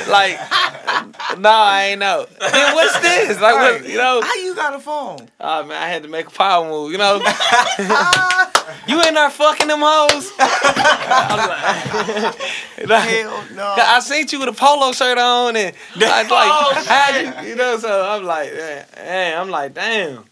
Like, 0.10 0.38
no, 1.40 1.50
I 1.50 1.90
ain't 1.92 2.00
know. 2.02 2.26
Then 2.40 2.76
what's 2.76 3.00
this? 3.00 3.40
Like, 3.40 3.56
what, 3.56 3.88
you 3.88 3.96
know? 3.96 4.20
How 4.22 4.36
you 4.36 4.54
got 4.54 4.76
a 4.76 4.80
phone? 4.80 5.30
Oh 5.40 5.66
man, 5.66 5.82
I 5.82 5.88
had 5.88 6.04
to 6.04 6.10
make 6.10 6.28
a 6.28 6.32
power 6.32 6.68
move, 6.68 6.92
you 6.92 6.98
know. 6.98 7.16
you 8.88 9.02
in 9.08 9.14
there 9.14 9.30
fucking 9.30 9.68
them 9.70 9.80
hoes? 9.82 10.32
I'm 10.38 11.38
like, 11.48 12.90
like, 12.90 13.10
Hell 13.10 13.46
no. 13.56 13.76
I 13.78 14.02
seen 14.02 14.28
you 14.30 14.40
with 14.40 14.50
a 14.50 14.54
polo 14.54 14.92
shirt 14.92 15.18
on 15.18 15.56
and 15.56 15.74
I 15.96 16.24
was 16.24 16.32
like, 16.32 16.86
how'd 16.86 17.46
you, 17.46 17.52
you 17.52 17.56
know, 17.56 17.78
so 17.78 18.06
I'm 18.06 18.26
like, 18.26 18.52
man, 18.54 18.86
man, 18.98 19.40
I'm 19.40 19.50
like, 19.50 19.74
damn. 19.74 20.26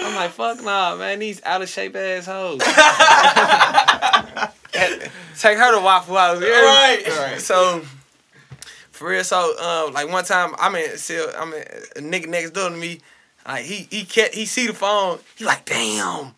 I'm 0.00 0.14
like, 0.16 0.30
fuck 0.30 0.62
nah, 0.62 0.96
man, 0.96 1.18
these 1.18 1.42
out 1.44 1.62
of 1.62 1.68
shape 1.68 1.96
ass 1.96 2.26
hoes. 2.26 2.60
Take 5.38 5.58
her 5.58 5.74
to 5.74 5.80
Waffle 5.82 6.16
House. 6.16 6.40
You? 6.40 6.50
Right. 6.50 7.02
Right. 7.06 7.40
So, 7.40 7.82
for 8.90 9.08
real, 9.08 9.24
so 9.24 9.58
um, 9.58 9.94
like 9.94 10.08
one 10.08 10.24
time 10.24 10.54
I'm 10.58 10.74
in, 10.74 10.96
still, 10.98 11.30
I'm 11.36 11.52
in, 11.52 11.62
a 11.96 12.00
nigga 12.00 12.28
next 12.28 12.50
door 12.50 12.70
to 12.70 12.76
me. 12.76 13.00
Like 13.46 13.64
he 13.64 13.88
he 13.90 14.04
kept, 14.04 14.34
he 14.34 14.46
see 14.46 14.66
the 14.66 14.74
phone. 14.74 15.18
He 15.36 15.44
like, 15.44 15.64
damn, 15.64 16.34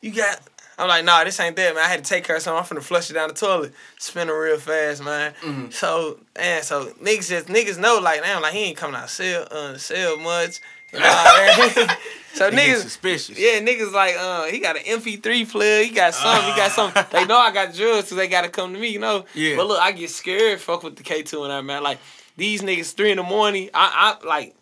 you 0.00 0.12
got. 0.12 0.40
I'm 0.78 0.88
like, 0.88 1.04
nah, 1.04 1.24
this 1.24 1.40
ain't 1.40 1.56
that, 1.56 1.74
man. 1.74 1.84
I 1.84 1.88
had 1.88 2.04
to 2.04 2.08
take 2.08 2.24
care 2.24 2.36
of 2.36 2.42
something. 2.42 2.76
I'm 2.76 2.82
finna 2.82 2.84
flush 2.84 3.10
it 3.10 3.14
down 3.14 3.28
the 3.28 3.34
toilet. 3.34 3.72
Spinning 3.98 4.34
real 4.34 4.58
fast, 4.58 5.02
man. 5.02 5.32
So, 5.70 6.18
and 6.36 6.62
so 6.64 6.86
niggas 7.02 7.28
just 7.30 7.46
niggas 7.48 7.78
know 7.78 7.98
like, 7.98 8.22
damn, 8.22 8.42
like 8.42 8.52
he 8.52 8.64
ain't 8.64 8.76
coming 8.76 8.96
out 8.96 9.08
sell 9.10 9.46
uh 9.50 9.76
sell 9.78 10.18
much. 10.18 10.60
So 12.34 12.50
They 12.50 12.56
niggas, 12.56 12.82
suspicious. 12.82 13.38
yeah, 13.38 13.60
niggas 13.60 13.92
like, 13.94 14.14
uh, 14.18 14.44
he 14.44 14.58
got 14.58 14.76
an 14.76 14.82
MP3 14.82 15.48
player, 15.50 15.82
he 15.84 15.90
got 15.90 16.12
something, 16.12 16.44
he 16.50 16.54
got 16.56 16.70
something. 16.70 17.02
They 17.10 17.24
know 17.24 17.38
I 17.38 17.50
got 17.50 17.72
drugs, 17.74 18.08
so 18.08 18.14
they 18.14 18.28
gotta 18.28 18.50
come 18.50 18.74
to 18.74 18.78
me, 18.78 18.88
you 18.88 18.98
know. 18.98 19.24
Yeah. 19.34 19.56
But 19.56 19.68
look, 19.68 19.80
I 19.80 19.92
get 19.92 20.10
scared, 20.10 20.60
fuck 20.60 20.82
with 20.82 20.96
the 20.96 21.02
K2 21.02 21.42
and 21.44 21.50
that 21.50 21.64
man. 21.64 21.82
Like 21.82 21.98
these 22.36 22.60
niggas 22.60 22.92
three 22.94 23.10
in 23.10 23.16
the 23.16 23.22
morning, 23.22 23.70
I, 23.72 24.18
I 24.22 24.26
like, 24.26 24.54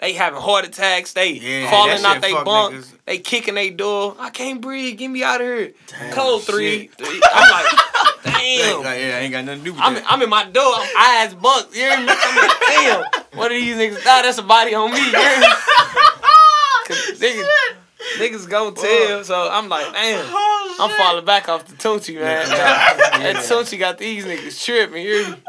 they 0.00 0.12
having 0.14 0.40
heart 0.40 0.64
attacks, 0.64 1.12
they 1.12 1.32
Yeah, 1.32 1.70
falling 1.70 2.02
that 2.02 2.04
out 2.04 2.12
shit 2.14 2.22
they 2.22 2.32
bunk, 2.32 2.74
niggas. 2.74 2.92
they 3.06 3.18
kicking 3.18 3.54
they 3.54 3.70
door. 3.70 4.16
I 4.18 4.30
can't 4.30 4.60
breathe, 4.60 4.98
get 4.98 5.08
me 5.08 5.22
out 5.22 5.40
of 5.40 5.46
here. 5.46 5.72
Code 6.12 6.42
three, 6.44 6.88
shit. 6.88 6.94
three. 6.98 7.20
I'm 7.32 7.50
like, 7.50 7.66
Yeah, 8.24 8.32
damn. 8.72 8.82
yeah, 8.82 9.18
ain't 9.18 9.32
got 9.32 9.44
nothing 9.44 9.60
to 9.60 9.64
do 9.64 9.72
with 9.72 9.80
I'm, 9.82 9.94
that. 9.94 10.04
I'm 10.08 10.22
in 10.22 10.28
my 10.30 10.44
door, 10.44 10.72
I'm 10.74 10.88
eyes 11.28 11.34
bucked. 11.34 11.74
You 11.74 11.82
hear 11.82 11.98
me? 12.00 12.08
I'm 12.10 12.36
like, 12.36 12.60
damn. 12.68 13.04
one 13.38 13.46
of 13.46 13.52
these 13.52 13.76
niggas, 13.76 14.04
nah, 14.04 14.22
that's 14.22 14.38
a 14.38 14.42
body 14.42 14.74
on 14.74 14.90
me. 14.92 14.98
you 14.98 15.04
hear 15.16 15.40
me? 15.40 15.46
'Cause 16.86 17.20
niggas, 17.20 17.46
niggas 18.18 18.48
gon' 18.48 18.74
tell. 18.74 19.22
So 19.24 19.48
I'm 19.50 19.68
like, 19.68 19.86
oh, 19.88 19.92
damn. 19.92 20.80
I'm 20.80 20.90
falling 20.96 21.24
back 21.24 21.48
off 21.48 21.66
the 21.66 21.74
Tunchi, 21.76 22.14
man. 22.18 22.48
that 22.48 23.36
Tunchi 23.46 23.78
got 23.78 23.98
these 23.98 24.24
niggas 24.24 24.64
tripping. 24.64 25.02
You 25.02 25.08
hear 25.24 25.30
me? 25.30 25.36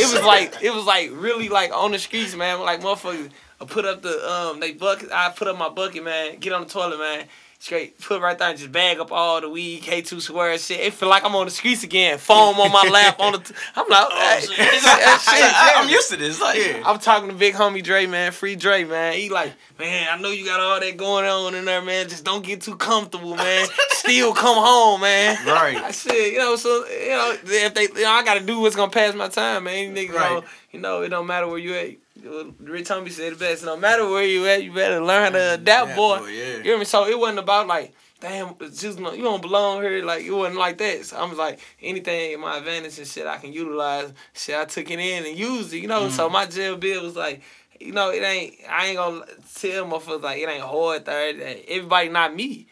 It 0.00 0.12
was 0.12 0.22
like, 0.24 0.54
it 0.62 0.70
was 0.72 0.84
like 0.84 1.10
really 1.12 1.48
like 1.48 1.72
on 1.72 1.92
the 1.92 1.98
streets, 1.98 2.34
man. 2.34 2.60
Like 2.60 2.80
motherfuckers, 2.80 3.30
I 3.60 3.64
put 3.64 3.84
up 3.84 4.02
the 4.02 4.30
um, 4.30 4.60
they 4.60 4.72
bucket. 4.72 5.10
I 5.12 5.30
put 5.30 5.48
up 5.48 5.58
my 5.58 5.68
bucket, 5.68 6.04
man. 6.04 6.38
Get 6.38 6.52
on 6.52 6.62
the 6.62 6.68
toilet, 6.68 6.98
man. 6.98 7.26
Straight, 7.60 7.98
put 8.00 8.18
it 8.18 8.20
right 8.20 8.38
there 8.38 8.50
and 8.50 8.56
just 8.56 8.70
bag 8.70 9.00
up 9.00 9.10
all 9.10 9.40
the 9.40 9.48
weed, 9.48 9.82
K2 9.82 10.20
square 10.20 10.56
shit. 10.58 10.78
It 10.78 10.94
feel 10.94 11.08
like 11.08 11.24
I'm 11.24 11.34
on 11.34 11.46
the 11.46 11.50
streets 11.50 11.82
again. 11.82 12.16
Foam 12.16 12.54
on 12.60 12.70
my 12.70 12.88
lap 12.88 13.18
on 13.18 13.32
the. 13.32 13.38
T- 13.40 13.52
I'm 13.74 13.88
like, 13.88 14.12
hey, 14.12 14.40
shit, 14.42 14.58
I, 14.60 15.72
am 15.74 15.88
used 15.90 16.08
to 16.10 16.16
this. 16.16 16.40
Like, 16.40 16.56
yeah. 16.56 16.84
I'm 16.86 17.00
talking 17.00 17.28
to 17.30 17.34
big 17.34 17.54
homie 17.54 17.82
Dre, 17.82 18.06
man, 18.06 18.30
free 18.30 18.54
Dre, 18.54 18.84
man. 18.84 19.14
He 19.14 19.28
like, 19.28 19.54
man, 19.76 20.06
I 20.08 20.22
know 20.22 20.30
you 20.30 20.44
got 20.44 20.60
all 20.60 20.78
that 20.78 20.96
going 20.96 21.24
on 21.24 21.56
in 21.56 21.64
there, 21.64 21.82
man. 21.82 22.08
Just 22.08 22.24
don't 22.24 22.44
get 22.44 22.60
too 22.60 22.76
comfortable, 22.76 23.34
man. 23.34 23.66
Still 23.90 24.34
come 24.34 24.56
home, 24.56 25.00
man. 25.00 25.44
Right. 25.44 25.78
I 25.78 25.90
said, 25.90 26.14
you 26.14 26.38
know, 26.38 26.54
so 26.54 26.86
you 26.86 27.08
know, 27.08 27.36
if 27.44 27.74
they, 27.74 27.82
you 27.82 28.04
know, 28.04 28.10
I 28.10 28.22
gotta 28.22 28.38
do 28.40 28.60
what's 28.60 28.76
gonna 28.76 28.92
pass 28.92 29.16
my 29.16 29.26
time, 29.26 29.64
man. 29.64 29.96
Niggas, 29.96 30.14
Right. 30.14 30.44
you 30.70 30.78
know, 30.78 31.02
it 31.02 31.08
don't 31.08 31.26
matter 31.26 31.48
where 31.48 31.58
you 31.58 31.74
at. 31.74 31.90
Rich 32.22 32.88
Homie 32.88 33.10
said 33.10 33.32
it 33.32 33.38
best. 33.38 33.64
No 33.64 33.76
matter 33.76 34.08
where 34.08 34.24
you 34.24 34.46
at, 34.46 34.62
you 34.62 34.72
better 34.72 35.00
learn 35.02 35.24
how 35.24 35.30
to 35.30 35.54
adapt, 35.54 35.90
Yeah, 35.90 35.96
boy. 35.96 36.18
boy, 36.18 36.26
yeah. 36.28 36.56
You 36.56 36.62
hear 36.62 36.78
me? 36.78 36.84
So 36.84 37.06
it 37.06 37.18
wasn't 37.18 37.38
about 37.38 37.66
like, 37.66 37.94
damn, 38.20 38.54
it's 38.60 38.80
just 38.80 38.98
you 38.98 39.22
don't 39.22 39.42
belong 39.42 39.82
here. 39.82 40.04
Like 40.04 40.24
it 40.24 40.30
wasn't 40.30 40.58
like 40.58 40.78
that. 40.78 41.04
So 41.04 41.16
I 41.16 41.24
was 41.24 41.38
like, 41.38 41.60
anything 41.80 42.32
in 42.32 42.40
my 42.40 42.58
advantage 42.58 42.98
and 42.98 43.06
shit 43.06 43.26
I 43.26 43.38
can 43.38 43.52
utilize. 43.52 44.12
Shit, 44.34 44.56
I 44.56 44.64
took 44.64 44.90
it 44.90 44.98
in 44.98 45.26
and 45.26 45.36
used 45.36 45.72
it. 45.72 45.78
You 45.78 45.88
know. 45.88 46.08
Mm. 46.08 46.10
So 46.10 46.28
my 46.28 46.46
jail 46.46 46.76
bill 46.76 47.04
was 47.04 47.16
like. 47.16 47.42
You 47.80 47.92
know, 47.92 48.10
it 48.10 48.24
ain't. 48.24 48.54
I 48.68 48.86
ain't 48.86 48.96
gonna 48.96 49.24
tell 49.54 49.84
motherfuckers 49.86 50.22
like 50.22 50.40
it 50.42 50.48
ain't 50.48 50.64
hard 50.64 51.04
that 51.04 51.64
Everybody 51.68 52.08
not 52.08 52.34
me. 52.34 52.66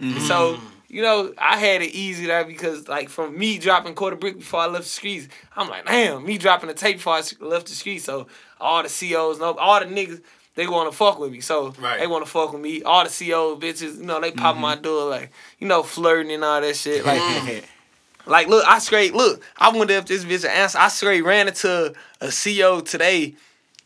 Mm-hmm. 0.00 0.20
So 0.20 0.56
you 0.92 1.00
know, 1.00 1.32
I 1.38 1.56
had 1.58 1.80
it 1.80 1.92
easy 1.94 2.26
there 2.26 2.44
because 2.44 2.86
like 2.86 3.08
from 3.08 3.36
me 3.36 3.58
dropping 3.58 3.94
quarter 3.94 4.14
brick 4.14 4.38
before 4.38 4.60
I 4.60 4.66
left 4.66 4.84
the 4.84 4.90
streets, 4.90 5.26
I'm 5.56 5.68
like, 5.70 5.86
damn, 5.86 6.24
me 6.24 6.36
dropping 6.36 6.68
the 6.68 6.74
tape 6.74 6.98
before 6.98 7.14
I 7.14 7.22
left 7.40 7.66
the 7.68 7.74
streets. 7.74 8.04
So 8.04 8.26
all 8.62 8.82
the 8.82 8.88
COs, 8.88 9.38
no, 9.38 9.54
all 9.54 9.80
the 9.80 9.86
niggas, 9.86 10.22
they 10.54 10.66
want 10.66 10.90
to 10.90 10.96
fuck 10.96 11.18
with 11.18 11.32
me. 11.32 11.40
So 11.40 11.74
Right. 11.78 12.00
they 12.00 12.06
want 12.06 12.24
to 12.24 12.30
fuck 12.30 12.52
with 12.52 12.62
me. 12.62 12.82
All 12.82 13.04
the 13.04 13.10
CO 13.10 13.56
bitches, 13.56 13.98
you 13.98 14.04
know, 14.04 14.20
they 14.20 14.30
pop 14.30 14.56
my 14.56 14.74
mm-hmm. 14.74 14.82
door 14.82 15.10
like, 15.10 15.30
you 15.58 15.66
know, 15.66 15.82
flirting 15.82 16.32
and 16.32 16.44
all 16.44 16.60
that 16.60 16.76
shit. 16.76 17.04
Like, 17.04 17.64
like 18.26 18.48
look, 18.48 18.64
I 18.66 18.78
straight 18.78 19.14
look. 19.14 19.42
I 19.56 19.70
wonder 19.70 19.94
if 19.94 20.06
this 20.06 20.24
bitch 20.24 20.44
an 20.44 20.50
answer. 20.50 20.78
I 20.78 20.88
straight 20.88 21.24
ran 21.24 21.48
into 21.48 21.94
a 22.20 22.30
CO 22.30 22.80
today. 22.80 23.34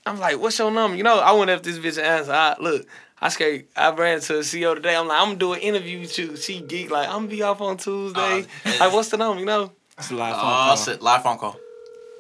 I'm 0.05 0.19
like, 0.21 0.39
what's 0.39 0.59
your 0.59 0.71
number? 0.71 0.97
You 0.97 1.03
know, 1.03 1.19
I 1.19 1.33
wonder 1.33 1.53
if 1.55 1.63
this 1.63 1.79
bitch 1.79 1.99
an 1.99 2.05
answer. 2.05 2.33
I, 2.33 2.57
look, 2.61 2.87
I 3.21 3.29
straight. 3.29 3.69
I 3.77 3.93
ran 3.93 4.17
into 4.17 4.39
a 4.39 4.43
CO 4.45 4.75
today. 4.75 4.97
I'm 4.97 5.09
like, 5.09 5.21
I'm 5.21 5.29
gonna 5.29 5.39
do 5.39 5.53
an 5.53 5.61
interview 5.61 6.01
with 6.01 6.19
you. 6.19 6.37
She 6.37 6.61
geek 6.61 6.91
like, 6.91 7.09
I'm 7.09 7.15
gonna 7.15 7.29
be 7.29 7.43
off 7.43 7.61
on 7.61 7.77
Tuesday. 7.77 8.45
Uh, 8.65 8.73
like, 8.81 8.93
what's 8.93 9.09
the 9.09 9.17
number? 9.17 9.41
You 9.41 9.47
know? 9.47 9.73
It's 9.99 10.11
a 10.11 10.15
live 10.15 10.35
oh, 10.37 10.41
phone 10.41 10.51
Oh, 10.51 10.55
call. 10.55 10.77
shit. 10.77 11.03
Live 11.03 11.23
phone 11.23 11.39
call. 11.39 11.57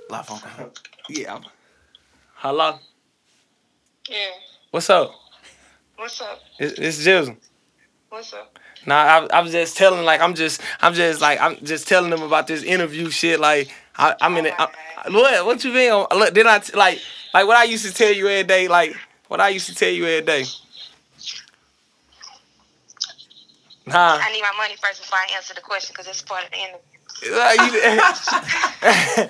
Live 0.08 0.26
phone 0.26 0.38
call. 0.38 0.70
Yeah. 1.08 1.40
Hello. 2.46 2.78
Yeah. 4.08 4.16
What's 4.70 4.88
up? 4.88 5.12
What's 5.96 6.20
up? 6.20 6.40
It's, 6.60 6.78
it's 6.78 7.04
Jizzle. 7.04 7.36
What's 8.08 8.32
up? 8.34 8.56
Nah, 8.86 8.94
I, 8.94 9.26
I 9.38 9.40
was 9.40 9.50
just 9.50 9.76
telling 9.76 10.04
like 10.04 10.20
I'm 10.20 10.32
just 10.32 10.60
I'm 10.80 10.94
just 10.94 11.20
like 11.20 11.40
I'm 11.40 11.56
just 11.64 11.88
telling 11.88 12.08
them 12.08 12.22
about 12.22 12.46
this 12.46 12.62
interview 12.62 13.10
shit. 13.10 13.40
Like 13.40 13.74
I, 13.96 14.14
I'm 14.20 14.36
in 14.36 14.46
it. 14.46 14.54
What 15.08 15.44
what 15.44 15.64
you 15.64 15.72
mean? 15.72 16.06
Look, 16.14 16.34
did 16.34 16.46
I 16.46 16.60
t- 16.60 16.76
like 16.76 17.00
like 17.34 17.48
what 17.48 17.56
I 17.56 17.64
used 17.64 17.84
to 17.84 17.92
tell 17.92 18.12
you 18.12 18.28
every 18.28 18.44
day? 18.44 18.68
Like 18.68 18.94
what 19.26 19.40
I 19.40 19.48
used 19.48 19.66
to 19.66 19.74
tell 19.74 19.90
you 19.90 20.06
every 20.06 20.24
day. 20.24 20.44
Nah. 23.88 24.20
I 24.22 24.30
need 24.30 24.42
my 24.42 24.54
money 24.56 24.76
first 24.80 25.02
before 25.02 25.18
I 25.18 25.34
answer 25.34 25.52
the 25.52 25.62
question 25.62 25.94
because 25.94 26.06
it's 26.06 26.22
part 26.22 26.44
of 26.44 26.52
the 26.52 26.58
interview. 26.58 26.95
Like, 27.22 27.60
you- 27.60 29.28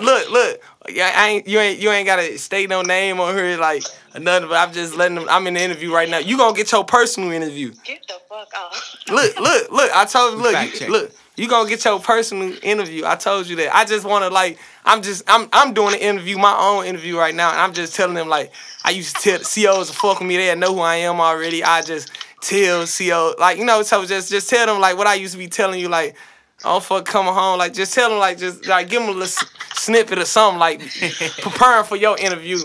look, 0.02 0.30
look. 0.30 0.60
Yeah, 0.88 1.10
I 1.14 1.28
ain't 1.28 1.48
you 1.48 1.58
ain't 1.58 1.80
you 1.80 1.90
ain't 1.90 2.06
gotta 2.06 2.38
state 2.38 2.68
no 2.68 2.82
name 2.82 3.18
on 3.20 3.34
her 3.34 3.56
like 3.56 3.82
or 4.14 4.20
nothing. 4.20 4.48
But 4.48 4.56
I'm 4.56 4.72
just 4.72 4.94
letting 4.94 5.16
them. 5.16 5.26
I'm 5.28 5.46
in 5.46 5.54
the 5.54 5.60
interview 5.60 5.92
right 5.92 6.08
now. 6.08 6.18
You 6.18 6.36
gonna 6.36 6.56
get 6.56 6.70
your 6.70 6.84
personal 6.84 7.32
interview. 7.32 7.72
Get 7.84 8.06
the 8.06 8.14
fuck 8.28 8.48
off. 8.56 8.96
Look, 9.08 9.38
look, 9.38 9.70
look. 9.70 9.90
I 9.94 10.04
told 10.04 10.34
you. 10.34 10.42
Look, 10.42 10.64
you, 10.64 10.78
check. 10.78 10.88
look. 10.88 11.12
You 11.36 11.48
gonna 11.48 11.68
get 11.68 11.84
your 11.84 12.00
personal 12.00 12.56
interview. 12.62 13.04
I 13.04 13.14
told 13.16 13.46
you 13.46 13.56
that. 13.56 13.74
I 13.74 13.84
just 13.84 14.04
wanna 14.06 14.30
like. 14.30 14.58
I'm 14.84 15.02
just. 15.02 15.22
I'm. 15.28 15.48
I'm 15.52 15.74
doing 15.74 15.94
an 15.94 16.00
interview, 16.00 16.38
my 16.38 16.56
own 16.58 16.86
interview 16.86 17.16
right 17.18 17.34
now, 17.34 17.50
and 17.50 17.60
I'm 17.60 17.72
just 17.72 17.94
telling 17.94 18.14
them 18.14 18.28
like. 18.28 18.52
I 18.84 18.90
used 18.90 19.16
to 19.16 19.22
tell 19.22 19.38
the 19.38 19.44
COs 19.44 19.88
to 19.90 19.96
fuck 19.96 20.20
with 20.20 20.28
me. 20.28 20.36
They 20.36 20.54
know 20.54 20.74
who 20.74 20.80
I 20.80 20.96
am 20.96 21.20
already. 21.20 21.64
I 21.64 21.82
just 21.82 22.10
tell 22.40 22.86
CO 22.86 23.34
like 23.38 23.58
you 23.58 23.64
know. 23.64 23.82
So 23.82 24.04
just 24.06 24.30
just 24.30 24.48
tell 24.48 24.66
them 24.66 24.80
like 24.80 24.96
what 24.96 25.06
I 25.08 25.14
used 25.14 25.32
to 25.32 25.38
be 25.38 25.48
telling 25.48 25.80
you 25.80 25.88
like. 25.88 26.16
Oh 26.64 26.80
fuck, 26.80 27.04
coming 27.04 27.34
home. 27.34 27.58
Like 27.58 27.74
just 27.74 27.94
tell 27.94 28.10
them 28.10 28.18
like 28.18 28.38
just 28.38 28.66
like 28.66 28.88
give 28.88 29.00
them 29.00 29.10
a 29.10 29.12
little 29.12 29.24
s- 29.24 29.44
snippet 29.74 30.18
or 30.18 30.24
something 30.24 30.58
like 30.58 30.80
preparing 31.40 31.84
for 31.84 31.96
your 31.96 32.18
interview 32.18 32.58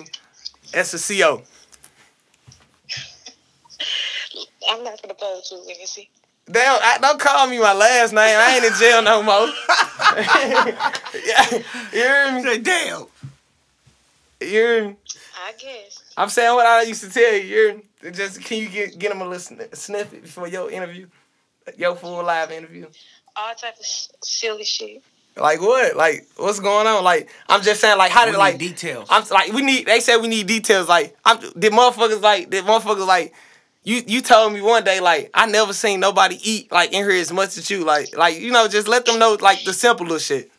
as 0.74 0.94
a 0.94 1.00
CO. 1.00 1.44
I'm 4.70 4.84
not 4.84 5.02
gonna 5.02 5.14
play 5.14 5.34
with 5.36 5.48
you, 5.52 5.58
Legacy. 5.68 6.10
Damn, 6.50 6.80
I, 6.82 6.98
don't 7.00 7.20
call 7.20 7.48
me 7.48 7.60
my 7.60 7.74
last 7.74 8.14
name. 8.14 8.38
I 8.38 8.56
ain't 8.56 8.66
in 8.66 8.74
jail 8.74 9.02
no 9.02 9.22
more. 9.24 9.48
yeah, 11.26 11.46
you 11.94 12.00
hear 12.00 12.32
me? 12.34 12.42
Say, 12.44 12.58
damn. 12.60 13.06
You 14.42 14.48
hear 14.48 14.88
me? 14.90 14.96
I 15.46 15.52
guess. 15.54 16.14
I'm 16.18 16.30
saying 16.30 16.54
what 16.56 16.66
I 16.66 16.82
used 16.84 17.04
to 17.04 17.10
tell 17.10 17.34
you. 17.34 17.40
You 17.42 17.56
hear 17.56 17.76
me? 17.76 18.12
Just 18.12 18.42
can 18.44 18.58
you 18.58 18.70
get 18.70 18.98
get 18.98 19.10
them 19.10 19.22
a 19.22 19.26
little 19.26 19.40
sn- 19.40 19.74
snippet 19.74 20.24
before 20.24 20.48
your 20.48 20.72
interview, 20.72 21.08
your 21.78 21.96
full 21.96 22.24
live 22.24 22.52
interview? 22.52 22.88
All 23.36 23.54
type 23.56 23.80
of 23.80 23.86
sh- 23.86 24.08
silly 24.22 24.64
shit. 24.64 25.02
Like 25.38 25.62
what? 25.62 25.96
Like 25.96 26.28
what's 26.38 26.60
going 26.60 26.88
on? 26.88 27.04
Like 27.04 27.30
I'm 27.48 27.62
just 27.62 27.80
saying 27.82 27.98
like 27.98 28.12
how 28.12 28.26
We 28.26 28.32
did 28.32 28.38
need 28.38 28.40
like 28.40 28.58
details. 28.58 29.08
I'm 29.10 29.24
like 29.32 29.54
we 29.54 29.62
need. 29.62 29.86
They 29.86 30.00
said 30.00 30.18
we 30.18 30.28
need 30.28 30.48
details. 30.48 30.90
Like 30.90 31.16
I'm 31.24 31.40
did 31.58 31.72
motherfuckers 31.72 32.22
like 32.22 32.50
did 32.50 32.66
motherfuckers 32.66 33.08
like. 33.08 33.34
You, 33.84 34.04
you 34.06 34.22
told 34.22 34.54
me 34.54 34.62
one 34.62 34.84
day 34.84 35.00
like 35.00 35.32
I 35.34 35.48
never 35.48 35.74
seen 35.74 36.00
nobody 36.00 36.38
eat 36.44 36.72
like 36.72 36.94
in 36.94 37.04
here 37.04 37.20
as 37.20 37.34
much 37.34 37.58
as 37.58 37.68
you 37.72 37.84
like 37.84 38.16
like 38.16 38.40
you 38.40 38.52
know 38.52 38.68
just 38.68 38.88
let 38.88 39.06
them 39.08 39.18
know 39.18 39.36
like 39.42 39.64
the 39.64 39.74
simple 39.74 40.06
little 40.06 40.20
shit 40.20 40.52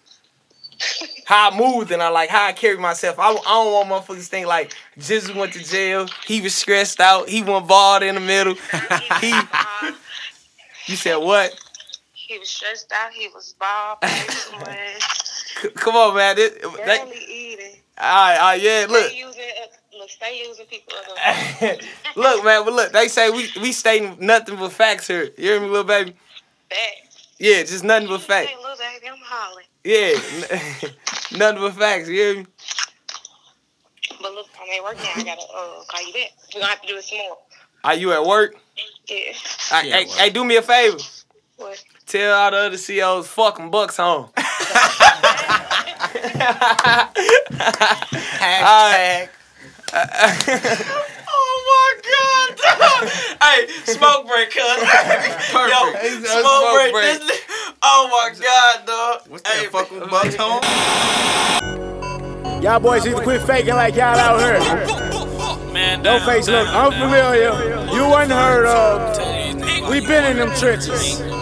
how 1.24 1.50
I 1.50 1.56
moved 1.56 1.92
and 1.92 2.02
I 2.02 2.08
like 2.08 2.30
how 2.30 2.46
I 2.46 2.52
carry 2.52 2.78
myself. 2.78 3.18
I, 3.18 3.30
I 3.30 3.34
don't 3.34 3.72
want 3.72 3.88
motherfuckers 3.88 4.16
to 4.16 4.22
think 4.22 4.46
like 4.46 4.74
Jizzle 4.98 5.36
went 5.36 5.52
to 5.52 5.62
jail. 5.62 6.08
He 6.26 6.40
was 6.40 6.54
stressed 6.54 7.00
out. 7.00 7.28
He 7.28 7.42
went 7.42 7.68
bald 7.68 8.02
in 8.02 8.16
the 8.16 8.20
middle. 8.20 8.54
he 9.20 9.32
Uh, 9.32 9.92
you 10.86 10.96
said 10.96 11.16
what? 11.16 11.54
He 12.32 12.38
was 12.38 12.48
stressed 12.48 12.90
out. 12.92 13.12
He 13.12 13.28
was 13.28 13.54
bald. 13.58 14.00
paid 14.00 14.28
too 14.28 14.58
much, 14.58 14.76
C- 15.60 15.68
come 15.70 15.96
on 15.96 16.14
man. 16.14 16.36
This, 16.36 16.52
they, 16.52 16.68
barely 16.98 17.16
eating. 17.28 17.76
all 17.98 18.06
right, 18.08 18.36
all 18.38 18.42
right, 18.52 18.60
yeah. 18.62 18.86
Look, 18.88 19.04
Stay 19.06 19.18
using, 19.18 19.42
uh, 19.42 19.98
look, 19.98 20.10
stay 20.10 20.38
using 20.46 20.66
people. 20.66 20.94
Look, 22.16 22.44
man. 22.44 22.64
But 22.64 22.72
look, 22.74 22.92
they 22.92 23.08
say 23.08 23.30
we 23.30 23.48
we 23.60 23.72
stating 23.72 24.16
nothing 24.20 24.56
but 24.56 24.72
facts 24.72 25.06
here. 25.08 25.24
You 25.36 25.44
hear 25.44 25.60
me, 25.60 25.66
little 25.68 25.84
baby? 25.84 26.14
facts. 26.70 27.28
Yeah, 27.38 27.62
just 27.62 27.84
nothing 27.84 28.08
but 28.08 28.20
facts. 28.22 28.48
Hey, 28.50 28.56
little 28.56 28.76
baby, 28.76 29.08
I'm 29.08 29.18
hollering. 29.22 29.66
Yeah, 29.84 30.88
nothing 31.38 31.60
but 31.62 31.74
facts. 31.74 32.08
You 32.08 32.14
hear 32.14 32.36
me? 32.36 32.46
But 34.20 34.32
look, 34.34 34.46
I'm 34.60 34.68
at 34.78 34.82
work 34.84 34.96
now. 34.96 35.10
I 35.16 35.24
gotta 35.24 35.40
uh, 35.42 35.84
call 35.88 36.06
you 36.06 36.12
back. 36.12 36.30
We're 36.54 36.60
gonna 36.60 36.70
have 36.70 36.82
to 36.82 36.86
do 36.88 36.96
it 36.96 37.04
some 37.04 37.18
more. 37.18 37.38
Are 37.84 37.94
you 37.94 38.12
at 38.12 38.24
work? 38.24 38.54
Yeah. 39.08 39.16
I, 39.72 39.82
Yeah, 39.82 39.96
hey, 39.96 40.04
well. 40.06 40.16
hey, 40.18 40.30
do 40.30 40.44
me 40.44 40.56
a 40.56 40.62
favor. 40.62 40.98
What? 41.56 41.84
Tell 42.12 42.34
all 42.34 42.50
the 42.50 42.56
other 42.58 42.76
COs 42.76 43.26
fucking 43.26 43.70
bucks 43.70 43.96
home. 43.96 44.28
Hashtag. 48.36 49.30
oh 51.30 51.56
my 51.72 51.88
god. 52.04 53.08
hey, 53.42 53.66
smoke 53.84 54.28
break, 54.28 54.50
cuz. 54.50 54.60
Yo, 54.60 54.68
smoke, 56.20 56.42
smoke 56.42 56.74
break. 56.74 56.92
break. 56.92 57.18
This, 57.20 57.40
oh 57.80 58.08
my 58.12 58.28
god, 58.38 58.84
dog. 58.84 59.22
What's 59.28 59.42
that 59.44 59.54
hey, 59.54 59.68
fucking 59.68 60.00
bucks 60.10 60.34
home? 60.34 60.62
Y'all 62.62 62.78
boys 62.78 63.06
need 63.06 63.16
to 63.16 63.22
quit 63.22 63.40
faking 63.40 63.72
like 63.72 63.94
y'all 63.94 64.18
out 64.18 64.38
here. 64.38 64.60
Your 66.04 66.20
face 66.26 66.46
look 66.46 66.68
unfamiliar. 66.68 67.54
You 67.90 68.06
wasn't 68.06 68.32
heard 68.32 68.66
of. 68.66 69.16
We 69.88 70.00
been 70.00 70.24
in 70.30 70.36
them 70.36 70.54
trenches. 70.58 71.41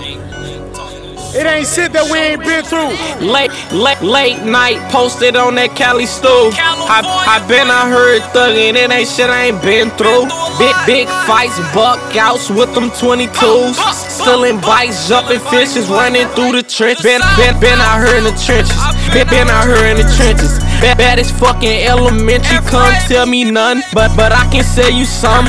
It 1.33 1.47
ain't 1.47 1.67
shit 1.67 1.93
that 1.95 2.11
we 2.11 2.19
ain't 2.19 2.43
been 2.43 2.67
through. 2.67 2.91
Late, 3.23 3.55
late, 3.71 4.03
late 4.03 4.43
night, 4.43 4.83
posted 4.91 5.37
on 5.37 5.55
that 5.55 5.79
Cali 5.79 6.05
stool. 6.07 6.51
I, 6.91 7.07
I 7.07 7.39
been 7.47 7.71
I 7.71 7.87
heard 7.87 8.23
thuggin', 8.35 8.75
it 8.75 8.91
ain't 8.91 9.07
shit 9.07 9.31
I 9.31 9.55
ain't 9.55 9.63
been 9.63 9.95
through. 9.95 10.27
Big, 10.59 10.75
big 10.91 11.07
fights, 11.31 11.55
buck 11.71 12.03
outs 12.19 12.51
with 12.51 12.75
them 12.75 12.91
22s. 12.99 13.79
Stealing 14.11 14.59
bikes, 14.61 15.07
jumping 15.07 15.39
fishes, 15.55 15.87
running 15.87 16.27
through 16.35 16.59
the 16.59 16.67
trenches. 16.67 17.07
Been, 17.07 17.23
been, 17.39 17.55
been 17.63 17.79
out 17.79 18.03
here 18.03 18.19
in 18.19 18.25
the 18.27 18.35
trenches. 18.35 18.75
Been, 19.15 19.31
been 19.31 19.47
out 19.47 19.71
here 19.71 19.87
in 19.87 20.03
the 20.03 20.09
trenches. 20.19 20.59
Bad, 20.83 20.99
baddest 20.99 21.37
fucking 21.39 21.87
elementary, 21.87 22.59
come 22.67 22.91
tell 23.07 23.27
me 23.27 23.45
none. 23.45 23.83
But 23.93 24.17
but 24.17 24.33
I 24.33 24.49
can 24.51 24.65
sell 24.65 24.91
you 24.91 25.05
some. 25.05 25.45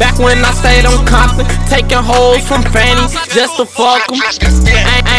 Back 0.00 0.18
when 0.18 0.40
I 0.42 0.50
stayed 0.50 0.84
on 0.88 1.04
Compton, 1.06 1.44
taking 1.68 2.00
hoes 2.00 2.40
from 2.48 2.62
Fanny 2.72 3.04
just 3.30 3.56
to 3.60 3.66
fuck 3.66 4.08
'em. 4.10 4.18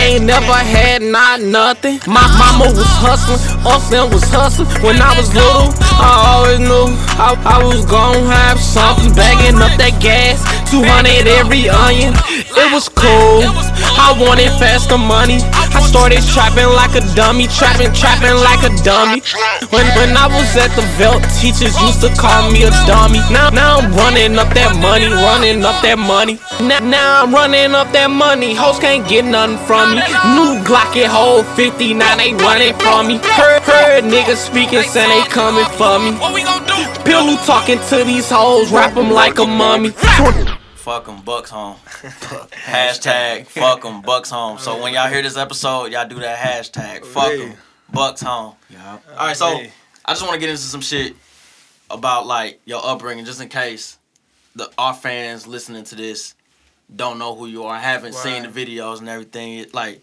Ain't 0.04 0.26
never 0.26 0.52
had 0.52 1.02
not 1.02 1.40
nothing. 1.40 1.96
My 2.06 2.28
mama 2.36 2.76
was 2.76 2.92
hustling, 3.00 3.40
Austin 3.64 4.12
was 4.12 4.28
hustling. 4.28 4.68
When 4.84 5.00
I 5.00 5.16
was 5.16 5.32
little, 5.32 5.72
I 5.96 6.12
always 6.28 6.60
knew 6.60 6.92
I, 7.16 7.40
I 7.48 7.64
was 7.64 7.88
gonna 7.88 8.20
have 8.28 8.60
something. 8.60 9.16
Bagging 9.16 9.64
up 9.64 9.72
that 9.80 9.96
gas, 10.04 10.44
200 10.68 11.24
every 11.40 11.72
onion. 11.72 12.12
It 12.28 12.68
was 12.76 12.92
cool. 12.92 13.48
I 13.96 14.12
wanted 14.20 14.52
faster 14.60 15.00
money. 15.00 15.40
I 15.72 15.80
started 15.80 16.20
trapping 16.36 16.68
like 16.76 17.00
a 17.00 17.04
dummy, 17.16 17.48
trapping, 17.48 17.96
trapping 17.96 18.36
like 18.44 18.60
a 18.68 18.76
dummy. 18.84 19.24
When 19.72 19.88
when 19.96 20.20
I 20.20 20.28
was 20.28 20.52
at 20.60 20.76
the 20.76 20.84
Velt, 21.00 21.24
teachers 21.40 21.80
used 21.80 22.04
to 22.04 22.12
call 22.20 22.52
me 22.52 22.68
a 22.68 22.72
dummy. 22.84 23.24
Now 23.32 23.56
now 23.56 23.80
I'm 23.80 23.88
running 23.96 24.36
up 24.36 24.52
that 24.52 24.76
money, 24.84 25.08
running 25.08 25.64
up 25.64 25.80
that 25.80 25.96
money. 25.96 26.44
Now, 26.64 26.80
now 26.80 27.24
I'm 27.24 27.34
running 27.34 27.76
up 27.76 27.92
that 27.92 28.10
money. 28.10 28.54
Hoes 28.54 28.80
can't 28.80 29.08
get 29.08 29.26
nothing 29.26 29.58
from 29.68 29.92
me. 29.92 29.98
New 30.36 30.64
Glock 30.64 30.96
it 30.96 31.08
hold 31.08 31.46
50, 31.58 31.94
now 31.94 32.16
they 32.16 32.34
running 32.34 32.74
from 32.76 33.08
me. 33.08 33.18
Heard 33.18 33.64
heard 33.64 34.04
niggas 34.06 34.38
speaking, 34.38 34.82
saying 34.84 35.10
they 35.10 35.30
coming 35.30 35.66
for 35.76 36.00
me. 36.00 36.18
What 36.20 36.34
we 36.34 36.44
gonna 36.44 36.66
do? 36.66 37.04
Pillow 37.04 37.36
talking 37.46 37.80
to 37.90 38.04
these 38.06 38.30
hoes, 38.30 38.72
rap 38.72 38.96
'em 38.96 39.12
like 39.12 39.40
a 39.40 39.46
mummy. 39.46 39.90
Fuck 40.76 41.08
'em, 41.10 41.22
Bucks 41.22 41.50
home. 41.50 41.76
hashtag 42.66 43.48
fuck 43.48 43.84
'em, 43.86 44.02
Bucks 44.02 44.30
home. 44.30 44.58
So 44.58 44.82
when 44.82 44.94
y'all 44.94 45.10
hear 45.10 45.22
this 45.22 45.36
episode, 45.36 45.92
y'all 45.92 46.08
do 46.08 46.20
that 46.20 46.38
hashtag 46.38 47.06
fuck 47.06 47.32
'em, 47.32 47.56
Bucks 47.92 48.22
home. 48.22 48.56
All 49.18 49.28
right, 49.28 49.36
so 49.36 49.48
I 50.06 50.12
just 50.12 50.22
want 50.22 50.34
to 50.34 50.40
get 50.40 50.50
into 50.50 50.62
some 50.62 50.82
shit 50.82 51.16
about 51.90 52.26
like 52.26 52.62
your 52.66 52.86
upbringing, 52.86 53.26
just 53.26 53.42
in 53.42 53.50
case 53.50 53.98
the 54.56 54.70
our 54.78 54.94
fans 54.94 55.46
listening 55.46 55.84
to 55.86 55.96
this 55.96 56.36
don't 56.96 57.20
know 57.20 57.36
who 57.36 57.48
you 57.48 57.64
are, 57.64 57.78
haven't 57.78 58.14
seen 58.14 58.44
the 58.44 58.50
videos 58.50 59.00
and 59.00 59.10
everything. 59.10 59.60
It, 59.60 59.74
like, 59.74 60.02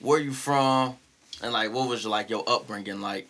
where 0.00 0.18
you 0.18 0.32
from, 0.32 0.96
and 1.42 1.52
like 1.52 1.72
what 1.72 1.88
was 1.88 2.02
your, 2.02 2.10
like 2.10 2.30
your 2.30 2.44
upbringing 2.46 3.00
like, 3.00 3.28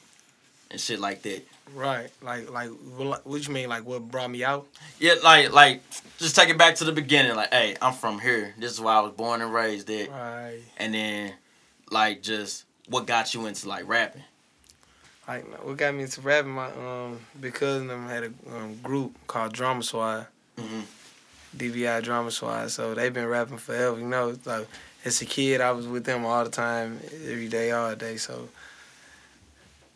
and 0.71 0.81
shit 0.81 1.01
like 1.01 1.23
that. 1.23 1.47
Right. 1.75 2.11
Like 2.23 2.51
like 2.51 2.71
what, 2.71 3.27
what 3.27 3.47
you 3.47 3.53
mean? 3.53 3.69
Like 3.69 3.87
what 3.87 4.03
brought 4.11 4.31
me 4.31 4.45
out? 4.45 4.67
Yeah, 4.99 5.15
like 5.23 5.53
like 5.53 5.83
just 6.19 6.37
take 6.37 6.49
it 6.49 6.59
back 6.59 6.75
to 6.77 6.85
the 6.85 6.93
beginning. 6.93 7.35
Like, 7.37 7.53
hey, 7.53 7.77
I'm 7.81 7.95
from 7.95 8.19
here. 8.19 8.55
This 8.59 8.73
is 8.73 8.81
where 8.81 8.95
I 8.95 9.01
was 9.01 9.13
born 9.13 9.41
and 9.41 9.53
raised 9.53 9.89
at. 9.91 10.11
Right. 10.11 10.61
And 10.77 10.93
then, 10.93 11.33
like, 11.91 12.23
just 12.23 12.65
what 12.89 13.07
got 13.07 13.33
you 13.35 13.47
into 13.47 13.69
like 13.69 13.89
rapping? 13.89 14.23
Like 15.27 15.65
what 15.65 15.77
got 15.77 15.95
me 15.95 16.03
into 16.03 16.21
rapping? 16.21 16.53
My 16.53 16.67
um 16.67 17.21
because 17.41 17.83
cousin 17.83 17.87
them 17.87 18.07
had 18.09 18.25
a 18.25 18.33
um, 18.55 18.77
group 18.83 19.17
called 19.27 19.53
Drama 19.53 19.83
Squad. 19.83 20.27
Mhm. 20.59 20.83
DVI 21.57 22.03
Drama 22.03 22.31
Squad. 22.31 22.71
So 22.71 22.95
they've 22.95 23.13
been 23.13 23.27
rapping 23.27 23.59
forever. 23.59 23.99
You 23.99 24.07
know, 24.07 24.35
like 24.45 24.67
as 25.05 25.21
a 25.23 25.25
kid, 25.27 25.61
I 25.61 25.73
was 25.73 25.87
with 25.87 26.05
them 26.05 26.25
all 26.25 26.45
the 26.45 26.51
time, 26.51 27.01
every 27.25 27.49
day, 27.49 27.71
all 27.73 27.95
day. 27.95 28.17
So. 28.17 28.49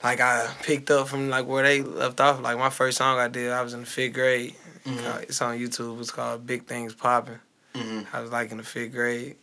Like 0.05 0.21
I 0.21 0.49
picked 0.63 0.91
up 0.91 1.09
from 1.09 1.31
like 1.31 1.47
where 1.47 1.63
they 1.65 1.83
left 1.83 2.21
off. 2.21 2.41
Like 2.41 2.59
my 2.59 2.71
first 2.71 2.99
song 2.99 3.19
I 3.19 3.29
did, 3.29 3.51
I 3.51 3.63
was 3.63 3.73
in 3.75 3.81
the 3.81 3.87
fifth 3.87 4.13
grade. 4.13 4.55
Mhm. 4.85 5.23
It's 5.23 5.41
on 5.43 5.59
YouTube. 5.59 5.99
It's 6.01 6.11
called 6.11 6.47
Big 6.47 6.67
Things 6.67 6.95
Popping. 6.95 7.39
Mhm. 7.75 8.07
I 8.13 8.21
was 8.21 8.31
like 8.31 8.51
in 8.51 8.59
the 8.59 8.63
fifth 8.63 8.93
grade. 8.93 9.37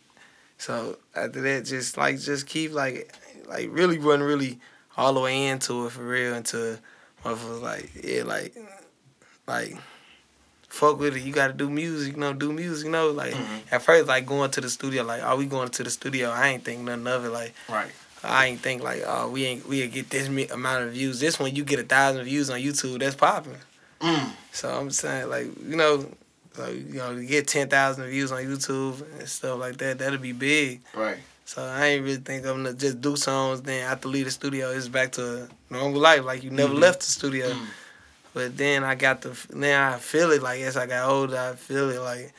So 0.56 0.96
after 1.14 1.40
that, 1.42 1.64
just 1.64 1.96
like 1.96 2.18
just 2.20 2.46
keep 2.46 2.72
like 2.72 3.12
like 3.46 3.68
really 3.72 3.98
wasn't 3.98 4.24
really 4.24 4.60
all 4.96 5.12
the 5.12 5.20
way 5.20 5.46
into 5.48 5.86
it 5.86 5.90
for 5.92 6.04
real 6.04 6.34
until 6.34 6.78
motherfuckers 7.24 7.60
like 7.60 7.90
yeah 8.02 8.22
like 8.22 8.54
like 9.48 9.76
fuck 10.74 10.98
with 10.98 11.16
it. 11.16 11.22
You 11.22 11.32
got 11.32 11.46
to 11.48 11.52
do 11.52 11.70
music, 11.70 12.14
you 12.14 12.20
know, 12.20 12.32
do 12.32 12.52
music, 12.52 12.86
you 12.86 12.90
know. 12.90 13.10
Like 13.10 13.34
at 13.70 13.82
first, 13.82 14.06
like 14.08 14.26
going 14.26 14.50
to 14.52 14.60
the 14.60 14.68
studio, 14.68 15.02
like 15.04 15.22
are 15.22 15.36
we 15.36 15.46
going 15.46 15.68
to 15.70 15.82
the 15.82 15.90
studio? 15.90 16.30
I 16.30 16.48
ain't 16.48 16.64
think 16.64 16.80
nothing 16.82 17.06
of 17.06 17.24
it. 17.24 17.30
Like 17.30 17.54
Right. 17.68 17.90
I 18.22 18.46
ain't 18.46 18.60
think 18.60 18.82
like 18.82 19.02
oh 19.06 19.28
we 19.30 19.44
ain't 19.44 19.68
we 19.68 19.86
get 19.88 20.10
this 20.10 20.28
amount 20.28 20.84
of 20.84 20.92
views. 20.92 21.20
This 21.20 21.38
one 21.38 21.54
you 21.54 21.64
get 21.64 21.78
a 21.78 21.84
thousand 21.84 22.24
views 22.24 22.50
on 22.50 22.58
YouTube, 22.58 22.98
that's 23.00 23.14
popping. 23.14 23.56
Mm. 24.00 24.30
So 24.52 24.68
I'm 24.70 24.90
saying 24.90 25.28
like 25.30 25.46
you 25.66 25.76
know. 25.76 26.06
So 26.54 26.68
you 26.68 26.94
know, 26.94 27.14
to 27.16 27.24
get 27.24 27.48
ten 27.48 27.68
thousand 27.68 28.06
views 28.06 28.30
on 28.32 28.42
YouTube 28.44 29.02
and 29.18 29.28
stuff 29.28 29.58
like 29.58 29.76
that, 29.78 29.98
that'll 29.98 30.18
be 30.18 30.32
big. 30.32 30.80
Right. 30.94 31.18
So 31.46 31.62
I 31.62 31.86
ain't 31.88 32.04
really 32.04 32.16
think 32.18 32.46
I'm 32.46 32.62
gonna 32.62 32.72
just 32.74 33.00
do 33.00 33.16
songs. 33.16 33.60
Then 33.62 33.82
after 33.90 34.08
leave 34.08 34.24
the 34.26 34.30
studio, 34.30 34.70
it's 34.70 34.88
back 34.88 35.12
to 35.12 35.48
normal 35.68 36.00
life. 36.00 36.24
Like 36.24 36.42
you 36.44 36.50
never 36.50 36.72
Mhm. 36.72 36.80
left 36.80 37.00
the 37.00 37.06
studio. 37.06 37.50
Mm. 37.50 37.66
But 38.34 38.56
then 38.58 38.84
I 38.84 38.94
got 38.96 39.22
the 39.22 39.30
then 39.50 39.80
I 39.80 39.96
feel 39.98 40.30
it. 40.32 40.42
Like 40.42 40.60
as 40.60 40.76
I 40.76 40.86
got 40.86 41.08
older, 41.08 41.38
I 41.38 41.54
feel 41.56 41.88
it. 41.90 42.00
Like, 42.00 42.32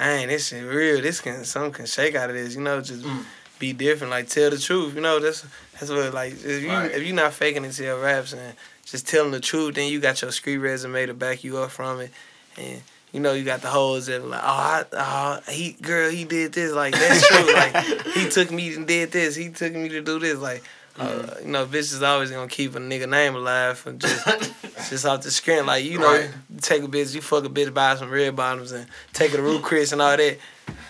ain't 0.00 0.30
this 0.30 0.48
shit 0.48 0.64
real. 0.64 1.02
This 1.02 1.20
can 1.20 1.44
something 1.44 1.72
can 1.72 1.86
shake 1.86 2.14
out 2.14 2.30
of 2.30 2.36
this. 2.36 2.54
You 2.54 2.62
know, 2.62 2.80
just 2.80 3.02
Mm. 3.02 3.24
be 3.58 3.72
different. 3.72 4.10
Like 4.12 4.28
tell 4.28 4.50
the 4.50 4.58
truth. 4.58 4.94
You 4.94 5.00
know, 5.00 5.18
that's 5.18 5.44
that's 5.72 5.90
what 5.90 6.14
like 6.14 6.32
if 6.32 6.62
you 6.62 6.68
Right. 6.70 6.90
if 6.90 7.04
you 7.06 7.12
not 7.12 7.34
faking 7.34 7.64
it 7.64 7.72
to 7.72 7.82
your 7.82 8.00
raps 8.00 8.32
and 8.32 8.54
just 8.86 9.08
telling 9.08 9.32
the 9.32 9.40
truth, 9.40 9.74
then 9.74 9.90
you 9.90 9.98
got 10.00 10.22
your 10.22 10.30
street 10.32 10.58
resume 10.58 11.06
to 11.06 11.14
back 11.14 11.42
you 11.44 11.58
up 11.58 11.70
from 11.70 12.00
it, 12.00 12.10
and. 12.56 12.80
You 13.12 13.20
know, 13.20 13.32
you 13.32 13.44
got 13.44 13.62
the 13.62 13.68
hoes 13.68 14.06
that 14.06 14.26
like, 14.26 14.40
oh, 14.42 14.44
I, 14.44 14.84
oh, 14.92 15.38
he, 15.52 15.74
girl, 15.80 16.10
he 16.10 16.24
did 16.24 16.52
this. 16.52 16.72
Like, 16.72 16.94
that's 16.94 17.24
true. 17.28 17.54
like, 17.54 17.76
he 18.06 18.28
took 18.36 18.50
me 18.50 18.74
and 18.74 18.88
did 18.88 19.12
this. 19.12 19.36
He 19.36 19.50
took 19.50 19.72
me 19.72 19.88
to 19.90 20.00
do 20.00 20.18
this. 20.18 20.36
Like, 20.40 20.64
uh, 20.98 21.34
you 21.42 21.48
know, 21.48 21.66
bitches 21.66 22.06
always 22.06 22.30
gonna 22.30 22.46
keep 22.48 22.74
a 22.74 22.78
nigga 22.78 23.08
name 23.08 23.34
alive 23.34 23.78
for 23.78 23.92
just 23.92 24.24
just 24.90 25.04
off 25.06 25.22
the 25.22 25.30
screen. 25.30 25.66
Like, 25.66 25.84
you 25.84 25.98
know, 25.98 26.12
Right. 26.12 26.30
you 26.50 26.60
take 26.60 26.82
a 26.82 26.86
bitch, 26.86 27.14
you 27.14 27.20
fuck 27.20 27.44
a 27.44 27.48
bitch, 27.48 27.72
buy 27.74 27.96
some 27.96 28.10
red 28.10 28.36
bottoms 28.36 28.72
and 28.72 28.86
take 29.12 29.30
her 29.32 29.38
to 29.38 29.42
Ruth's 29.42 29.66
Chris 29.66 29.92
and 29.92 30.00
all 30.00 30.16
that. 30.16 30.38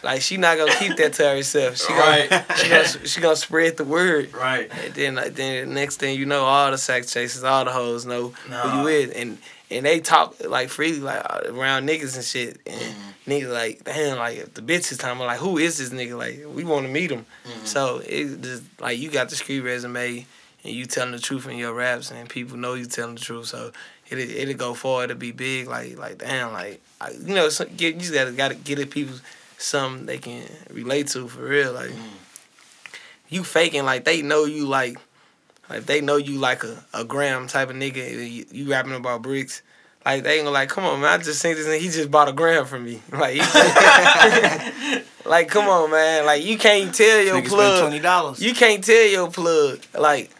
Like, 0.02 0.20
she 0.20 0.36
not 0.36 0.58
gonna 0.58 0.74
keep 0.76 0.96
that 0.98 1.14
to 1.14 1.22
herself. 1.30 1.78
She 1.78 1.88
gonna, 1.88 2.44
she 2.56 2.68
gonna, 2.68 3.06
she 3.06 3.20
gonna 3.22 3.36
spread 3.36 3.76
the 3.78 3.84
word. 3.84 4.34
Right. 4.34 4.70
And 4.84 4.94
then, 4.94 5.14
like, 5.14 5.34
then 5.34 5.68
the 5.68 5.74
next 5.74 5.96
thing 5.96 6.18
you 6.18 6.26
know, 6.26 6.44
all 6.44 6.70
the 6.70 6.78
sex 6.78 7.10
chasers, 7.12 7.42
all 7.42 7.64
the 7.64 7.72
hoes 7.72 8.04
know 8.04 8.28
who 8.28 8.80
you 8.82 8.86
is, 8.88 9.10
and 9.10 9.38
and 9.70 9.86
they 9.86 10.00
talk 10.00 10.36
like 10.46 10.68
freely, 10.68 11.00
like 11.00 11.24
around 11.48 11.88
niggas 11.88 12.16
and 12.16 12.24
shit. 12.24 12.58
And 12.66 12.80
Mm-hmm. 12.80 13.10
Niggas 13.26 13.52
like, 13.52 13.84
damn, 13.84 14.18
like 14.18 14.54
the 14.54 14.62
bitch 14.62 14.92
is 14.92 14.98
time, 14.98 15.18
like, 15.18 15.38
who 15.38 15.58
is 15.58 15.78
this 15.78 15.90
nigga? 15.90 16.16
Like, 16.16 16.44
we 16.54 16.64
want 16.64 16.86
to 16.86 16.92
meet 16.92 17.10
him. 17.10 17.26
Mm-hmm. 17.46 17.64
So 17.64 18.02
it 18.04 18.42
just 18.42 18.62
like 18.80 18.98
you 18.98 19.10
got 19.10 19.28
the 19.28 19.36
street 19.36 19.60
resume, 19.60 20.26
and 20.64 20.72
you 20.72 20.86
telling 20.86 21.12
the 21.12 21.18
truth 21.18 21.48
in 21.48 21.56
your 21.56 21.74
raps, 21.74 22.10
and 22.10 22.28
people 22.28 22.56
know 22.56 22.74
you 22.74 22.86
telling 22.86 23.14
the 23.14 23.20
truth. 23.20 23.46
So 23.46 23.72
it 24.08 24.18
it'll 24.18 24.54
go 24.54 24.74
far. 24.74 25.04
It'll 25.04 25.16
be 25.16 25.32
big. 25.32 25.68
Like 25.68 25.98
like 25.98 26.18
damn, 26.18 26.52
like 26.52 26.80
I, 27.00 27.10
you 27.10 27.34
know, 27.34 27.48
some, 27.48 27.68
get, 27.76 27.94
you 27.94 28.00
just 28.00 28.14
gotta 28.14 28.32
gotta 28.32 28.54
get 28.54 28.78
it 28.78 28.90
people 28.90 29.16
something 29.58 30.06
they 30.06 30.18
can 30.18 30.44
relate 30.70 31.08
to 31.08 31.28
for 31.28 31.42
real. 31.42 31.72
Like 31.72 31.92
you 33.28 33.44
faking 33.44 33.84
like 33.84 34.04
they 34.04 34.22
know 34.22 34.44
you 34.44 34.66
like 34.66 34.98
like 35.68 35.86
they 35.86 36.00
know 36.00 36.16
you 36.16 36.38
like 36.38 36.64
a, 36.64 36.84
a 36.92 37.04
gram 37.04 37.46
type 37.46 37.70
of 37.70 37.76
nigga. 37.76 38.10
You, 38.30 38.46
you 38.50 38.70
rapping 38.70 38.94
about 38.94 39.22
bricks. 39.22 39.62
Like 40.04 40.22
they 40.22 40.34
ain't 40.34 40.44
gonna 40.44 40.50
like, 40.54 40.68
come 40.68 40.84
on 40.84 41.00
man, 41.00 41.18
I 41.20 41.22
just 41.22 41.40
seen 41.40 41.54
this 41.54 41.66
and 41.66 41.80
he 41.80 41.88
just 41.88 42.10
bought 42.10 42.28
a 42.28 42.32
gram 42.32 42.66
from 42.66 42.84
me. 42.84 43.00
Like, 43.12 43.38
like 45.24 45.48
come 45.48 45.66
on 45.68 45.90
man, 45.90 46.26
like 46.26 46.44
you 46.44 46.58
can't 46.58 46.94
tell 46.94 47.20
your 47.22 47.36
Nigga 47.36 47.46
spent 47.46 47.48
plug. 47.48 47.80
twenty 47.82 48.00
dollars. 48.00 48.42
You 48.42 48.54
can't 48.54 48.84
tell 48.84 49.06
your 49.06 49.30
plug 49.30 49.80
like, 49.98 50.30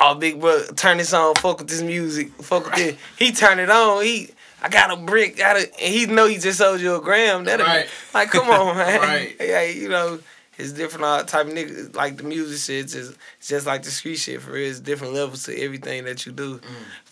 oh 0.00 0.14
big 0.14 0.40
bro, 0.40 0.64
turn 0.76 0.98
this 0.98 1.12
on, 1.12 1.34
fuck 1.34 1.58
with 1.58 1.68
this 1.68 1.82
music, 1.82 2.30
fuck 2.42 2.64
with 2.64 2.74
this. 2.76 2.96
He 3.18 3.32
turn 3.32 3.58
it 3.58 3.70
on, 3.70 4.02
he. 4.04 4.30
I 4.60 4.68
got 4.68 4.90
a 4.90 4.96
brick, 4.96 5.36
got 5.36 5.54
a, 5.56 5.60
and 5.60 5.94
he 5.94 6.06
know 6.06 6.26
he 6.26 6.36
just 6.36 6.58
sold 6.58 6.80
you 6.80 6.96
a 6.96 7.00
gram. 7.00 7.44
That 7.44 7.60
Right. 7.60 7.86
like, 8.12 8.30
come 8.30 8.50
on, 8.50 8.76
man. 8.78 9.00
Right. 9.00 9.36
Yeah, 9.38 9.62
you 9.62 9.88
know, 9.88 10.18
it's 10.56 10.72
different 10.72 11.04
all 11.04 11.22
type 11.24 11.46
of 11.46 11.52
niggas. 11.52 11.94
Like 11.94 12.16
the 12.16 12.24
music 12.24 12.58
shit, 12.58 12.88
just, 12.88 13.16
just 13.40 13.66
like 13.66 13.84
the 13.84 13.92
street 13.92 14.16
shit. 14.16 14.42
For 14.42 14.50
real, 14.50 14.68
it's 14.68 14.80
different 14.80 15.14
levels 15.14 15.44
to 15.44 15.56
everything 15.56 16.06
that 16.06 16.26
you 16.26 16.32
do. 16.32 16.58
Mm. 16.58 16.62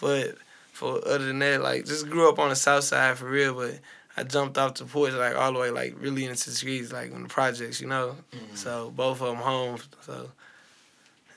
But 0.01 0.35
for 0.77 1.01
other 1.09 1.25
than 1.25 1.39
that, 1.39 1.63
like 1.63 1.87
just 1.87 2.09
grew 2.11 2.29
up 2.29 2.39
on 2.39 2.51
the 2.51 2.57
south 2.57 2.85
side 2.85 3.17
for 3.17 3.27
real. 3.27 3.55
But 3.55 3.81
I 4.17 4.23
jumped 4.23 4.59
off 4.59 4.75
the 4.75 4.85
porch 4.85 5.15
like 5.15 5.35
all 5.35 5.53
the 5.53 5.59
way 5.59 5.71
like 5.71 5.95
really 5.99 6.27
into 6.27 6.51
the 6.51 6.57
streets, 6.57 6.93
like 6.93 7.13
on 7.15 7.23
the 7.23 7.29
projects, 7.29 7.81
you 7.81 7.87
know. 7.87 8.17
Mm-hmm. 8.33 8.55
So 8.55 8.93
both 8.95 9.23
of 9.23 9.29
them 9.29 9.37
home. 9.37 9.79
So 10.03 10.29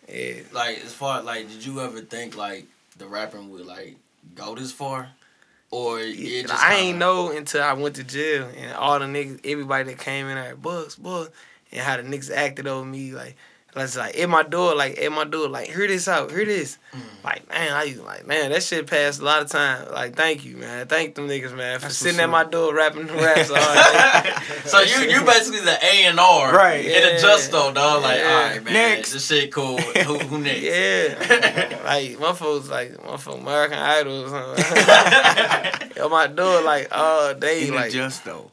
yeah, 0.07 0.41
Like 0.51 0.83
as 0.83 0.93
far 0.93 1.21
like, 1.23 1.49
did 1.49 1.65
you 1.65 1.79
ever 1.79 2.01
think 2.01 2.35
like 2.35 2.65
the 2.97 3.07
rapping 3.07 3.49
would 3.49 3.65
like 3.65 3.95
go 4.35 4.55
this 4.55 4.73
far, 4.73 5.09
or 5.71 5.99
it 5.99 6.15
Yeah, 6.17 6.41
just 6.41 6.53
I 6.53 6.75
ain't 6.75 6.97
know 6.97 7.31
until 7.31 7.63
I 7.63 7.73
went 7.73 7.95
to 7.95 8.03
jail 8.03 8.49
and 8.57 8.73
all 8.73 8.99
the 8.99 9.05
niggas, 9.05 9.39
everybody 9.45 9.85
that 9.85 9.99
came 9.99 10.27
in 10.27 10.35
there, 10.35 10.55
Bucks, 10.55 10.95
Bucks, 10.95 11.31
and 11.71 11.81
how 11.81 11.95
the 11.97 12.03
niggas 12.03 12.29
acted 12.29 12.67
over 12.67 12.85
me. 12.85 13.13
Like 13.13 13.37
Let's 13.79 13.95
like 13.95 14.19
at 14.19 14.27
my 14.29 14.43
door, 14.43 14.75
like 14.75 14.99
at 14.99 15.11
my 15.11 15.23
door, 15.23 15.47
like 15.47 15.69
hear 15.69 15.87
this 15.87 16.07
out, 16.07 16.31
hear 16.31 16.43
this. 16.45 16.77
Mm. 16.93 16.99
Like 17.23 17.49
man, 17.49 17.71
I 17.73 17.83
used 17.83 18.03
like 18.03 18.27
man, 18.27 18.51
that 18.51 18.61
shit 18.61 18.87
passed 18.87 19.21
a 19.21 19.23
lot 19.23 19.41
of 19.41 19.49
time. 19.49 19.89
Like 19.93 20.15
thank 20.15 20.43
you, 20.43 20.57
man, 20.57 20.85
thank 20.87 21.15
them 21.15 21.27
niggas, 21.27 21.55
man, 21.55 21.79
for 21.79 21.83
That's 21.85 21.95
sitting 21.97 22.19
at 22.19 22.29
my 22.29 22.43
door 22.43 22.75
rapping 22.75 23.07
the 23.07 23.13
raps 23.13 23.49
all 23.49 23.55
day. 23.55 24.33
So 24.65 24.81
you 24.81 25.09
you 25.09 25.23
basically 25.23 25.61
the 25.61 25.77
A 25.81 26.05
and 26.05 26.19
R, 26.19 26.53
Right. 26.53 26.85
In 26.85 27.15
a 27.15 27.19
just 27.19 27.51
though, 27.51 27.71
dog. 27.71 28.03
Like, 28.03 28.19
Yeah. 28.19 28.25
all 28.27 28.41
right, 28.43 28.63
man, 28.63 28.73
Next. 28.73 29.13
this 29.13 29.27
shit 29.27 29.51
cool. 29.51 29.77
Who, 29.77 30.19
who 30.19 30.37
next? 30.43 30.61
Yeah, 30.61 31.79
like 31.85 32.19
my 32.19 32.33
folks 32.33 32.67
like 32.69 33.01
my 33.05 33.15
folks 33.17 33.39
American 33.41 33.77
Idol 33.79 34.25
or 34.25 34.57
something. 34.57 34.65
at 36.03 36.09
my 36.11 36.27
door 36.27 36.61
like 36.63 36.87
all 36.91 37.33
day, 37.33 37.65
Ain't 37.65 37.75
like 37.75 37.91
just 37.91 38.25
though. 38.25 38.51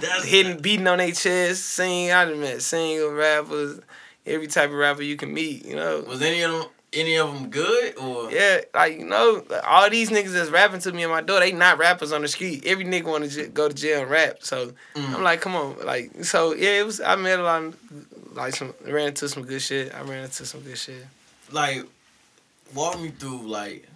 That's 0.00 0.24
hitting, 0.24 0.58
beating 0.60 0.88
on 0.88 0.98
their 0.98 1.12
chest, 1.12 1.64
sing. 1.66 2.10
I 2.10 2.24
done 2.24 2.40
met 2.40 2.60
single 2.62 3.12
rappers, 3.12 3.78
every 4.26 4.46
type 4.46 4.70
of 4.70 4.76
rapper 4.76 5.02
you 5.02 5.16
can 5.16 5.32
meet. 5.32 5.64
You 5.64 5.76
know. 5.76 6.04
Was 6.06 6.22
any 6.22 6.42
of 6.42 6.52
them 6.52 6.64
any 6.92 7.16
of 7.16 7.32
them 7.34 7.50
good 7.50 7.98
or? 7.98 8.30
Yeah, 8.30 8.60
like 8.74 8.98
you 8.98 9.04
know, 9.04 9.42
all 9.66 9.90
these 9.90 10.10
niggas 10.10 10.32
that's 10.32 10.50
rapping 10.50 10.80
to 10.80 10.92
me 10.92 11.02
in 11.02 11.10
my 11.10 11.20
door, 11.22 11.40
they 11.40 11.50
not 11.52 11.78
rappers 11.78 12.12
on 12.12 12.22
the 12.22 12.28
street. 12.28 12.64
Every 12.66 12.84
nigga 12.84 13.04
want 13.04 13.24
to 13.24 13.30
j- 13.30 13.48
go 13.48 13.68
to 13.68 13.74
jail 13.74 14.02
and 14.02 14.10
rap. 14.10 14.38
So 14.40 14.72
Mm. 14.94 15.14
I'm 15.16 15.22
like, 15.22 15.40
come 15.40 15.56
on, 15.56 15.84
like 15.84 16.24
so 16.24 16.54
yeah. 16.54 16.80
It 16.80 16.86
was 16.86 17.00
I 17.00 17.16
met 17.16 17.38
a 17.40 17.42
lot 17.42 17.62
of 17.64 18.36
like 18.36 18.54
some 18.54 18.72
ran 18.84 19.08
into 19.08 19.28
some 19.28 19.44
good 19.44 19.60
shit. 19.62 19.94
I 19.94 20.02
ran 20.02 20.24
into 20.24 20.46
some 20.46 20.60
good 20.60 20.78
shit. 20.78 21.04
like 21.52 21.82
walk 22.74 23.00
me 23.00 23.08
through 23.10 23.46
like 23.46 23.86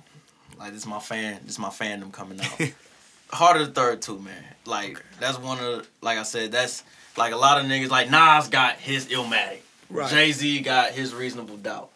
like 0.59 0.72
this 0.72 0.87
my 0.87 0.99
fan 0.99 1.41
this 1.45 1.59
my 1.59 1.68
fandom 1.70 2.12
coming 2.12 2.41
out. 2.41 2.61
Heart 3.31 3.61
of 3.61 3.66
the 3.68 3.72
third 3.81 4.03
too, 4.03 4.18
man. 4.18 4.43
Like 4.64 5.03
that's 5.20 5.39
one 5.39 5.59
of 5.59 5.64
the, 5.64 5.87
like 6.03 6.18
I 6.18 6.22
said, 6.24 6.51
that's 6.51 6.83
like 7.16 7.33
a 7.33 7.37
lot 7.37 7.61
of 7.61 7.66
niggas 7.70 7.91
like 7.91 8.11
Nas 8.11 8.49
got 8.49 8.74
his 8.76 9.07
Illmatic. 9.07 9.61
Right. 9.91 10.11
Jay 10.11 10.32
Z 10.32 10.61
got 10.61 10.91
his 10.93 11.14
reasonable 11.14 11.57
doubt. 11.57 11.91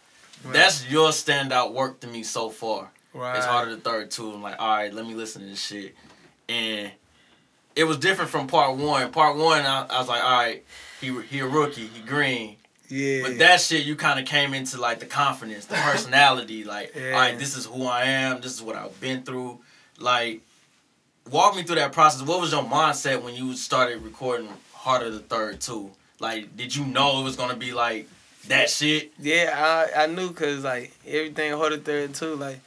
Right. 0.44 0.54
That's 0.54 0.88
your 0.90 1.10
standout 1.10 1.72
work 1.72 2.00
to 2.00 2.06
me 2.06 2.22
so 2.22 2.48
far. 2.50 2.90
Right. 3.14 3.36
It's 3.36 3.46
harder 3.46 3.72
of 3.72 3.82
the 3.82 3.88
Third 3.90 4.10
too. 4.10 4.32
I'm 4.32 4.42
like, 4.42 4.56
all 4.58 4.68
right, 4.76 4.92
let 4.92 5.06
me 5.06 5.14
listen 5.14 5.42
to 5.42 5.48
this 5.48 5.60
shit. 5.62 5.94
And 6.48 6.90
it 7.76 7.84
was 7.84 7.98
different 7.98 8.30
from 8.30 8.46
part 8.46 8.76
one. 8.76 9.10
Part 9.12 9.36
one, 9.36 9.60
I, 9.64 9.86
I 9.86 9.98
was 9.98 10.08
like, 10.08 10.22
all 10.24 10.30
right, 10.30 10.64
he 11.00 11.20
he 11.22 11.38
a 11.40 11.46
rookie, 11.46 11.86
he 11.86 12.00
green. 12.02 12.56
Yeah. 12.88 13.22
But 13.22 13.38
that 13.38 13.60
shit, 13.60 13.84
you 13.86 13.96
kind 13.96 14.18
of 14.20 14.26
came 14.26 14.52
into 14.52 14.78
like 14.80 15.00
the 15.00 15.06
confidence, 15.06 15.66
the 15.66 15.76
personality. 15.76 16.64
Like, 16.72 16.92
Yeah. 16.94 17.12
all 17.12 17.20
right, 17.20 17.38
this 17.38 17.56
is 17.56 17.66
who 17.66 17.86
I 17.86 18.04
am. 18.04 18.40
This 18.40 18.52
is 18.54 18.62
what 18.62 18.76
I've 18.76 18.98
been 19.00 19.22
through. 19.22 19.60
Like, 19.98 20.40
walk 21.30 21.54
me 21.56 21.62
through 21.62 21.76
that 21.76 21.92
process. 21.92 22.22
What 22.26 22.40
was 22.40 22.52
your 22.52 22.64
mindset 22.64 23.22
when 23.22 23.34
you 23.34 23.54
started 23.54 24.02
recording 24.02 24.48
Harder 24.74 25.06
of 25.06 25.12
the 25.14 25.20
Third 25.20 25.60
too? 25.60 25.90
Like, 26.22 26.56
did 26.56 26.74
you 26.74 26.84
know 26.84 27.20
it 27.20 27.24
was 27.24 27.34
gonna 27.34 27.56
be 27.56 27.72
like 27.72 28.08
that 28.46 28.70
shit? 28.70 29.12
Yeah, 29.18 29.52
I 29.96 30.04
I 30.04 30.06
knew 30.06 30.32
cause 30.32 30.62
like 30.62 30.92
everything 31.06 31.52
Hold 31.52 31.72
It 31.72 31.84
Third 31.84 32.14
too, 32.14 32.36
like 32.36 32.60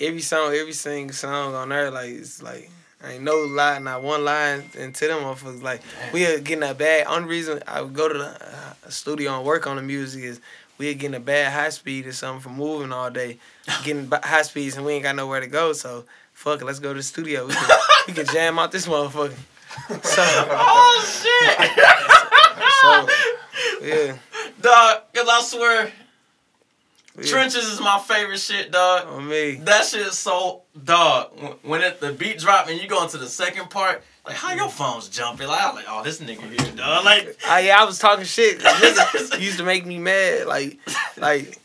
every 0.00 0.20
song, 0.20 0.52
every 0.52 0.72
single 0.72 1.14
song 1.14 1.54
on 1.54 1.68
there, 1.68 1.92
like 1.92 2.10
it's 2.10 2.42
like 2.42 2.68
ain't 3.04 3.22
no 3.22 3.36
lie, 3.36 3.78
not 3.78 4.02
one 4.02 4.24
line 4.24 4.64
into 4.76 5.06
them 5.06 5.22
motherfuckers. 5.22 5.62
Like 5.62 5.80
we 6.12 6.26
are 6.26 6.40
getting 6.40 6.68
a 6.68 6.74
bad. 6.74 7.06
Only 7.06 7.28
reason 7.28 7.62
I 7.68 7.82
would 7.82 7.94
go 7.94 8.08
to 8.08 8.18
the 8.18 8.26
uh, 8.26 8.90
studio 8.90 9.36
and 9.36 9.46
work 9.46 9.68
on 9.68 9.76
the 9.76 9.82
music 9.82 10.24
is 10.24 10.40
we 10.76 10.90
are 10.90 10.94
getting 10.94 11.14
a 11.14 11.20
bad 11.20 11.52
high 11.52 11.70
speed 11.70 12.04
or 12.06 12.12
something 12.12 12.40
from 12.40 12.56
moving 12.56 12.92
all 12.92 13.10
day, 13.10 13.38
getting 13.84 14.10
high 14.10 14.42
speeds 14.42 14.76
and 14.76 14.84
we 14.84 14.94
ain't 14.94 15.04
got 15.04 15.14
nowhere 15.14 15.38
to 15.38 15.46
go. 15.46 15.72
So 15.72 16.04
fuck 16.32 16.60
it, 16.60 16.64
let's 16.64 16.80
go 16.80 16.92
to 16.92 16.98
the 16.98 17.02
studio. 17.04 17.46
We 17.46 17.52
can, 17.54 17.78
we 18.08 18.12
can 18.14 18.26
jam 18.26 18.58
out 18.58 18.72
this 18.72 18.88
motherfucker. 18.88 19.36
So 19.88 20.24
Oh 20.50 21.04
shit, 21.06 21.68
so 22.88 23.86
yeah. 23.86 24.16
dog. 24.60 25.02
Cause 25.14 25.28
I 25.28 25.40
swear, 25.42 25.92
yeah. 27.16 27.24
trenches 27.24 27.64
is 27.64 27.80
my 27.80 27.98
favorite 27.98 28.40
shit, 28.40 28.70
dog. 28.70 29.08
on 29.08 29.28
me. 29.28 29.56
That 29.56 29.84
shit 29.84 30.06
is 30.06 30.18
so 30.18 30.62
dog. 30.84 31.32
When- 31.62 31.82
it, 31.82 32.00
the 32.00 32.12
beat 32.12 32.38
drop 32.38 32.68
and 32.68 32.80
you 32.80 32.88
go 32.88 33.02
into 33.02 33.18
the 33.18 33.28
second 33.28 33.70
part, 33.70 34.02
like 34.26 34.36
how 34.36 34.52
your 34.54 34.68
phone's 34.68 35.08
jumping? 35.08 35.48
Like 35.48 35.62
I'm 35.62 35.74
like, 35.74 35.86
oh, 35.88 36.02
this 36.02 36.20
nigga 36.20 36.42
here, 36.42 36.72
dog. 36.76 37.04
Like, 37.04 37.36
I 37.46 37.60
yeah, 37.60 37.80
I 37.80 37.84
was 37.84 37.98
talking 37.98 38.24
shit. 38.24 38.62
Used 39.40 39.58
to 39.58 39.64
make 39.64 39.86
me 39.86 39.98
mad. 39.98 40.46
Like, 40.46 40.78
like, 41.16 41.58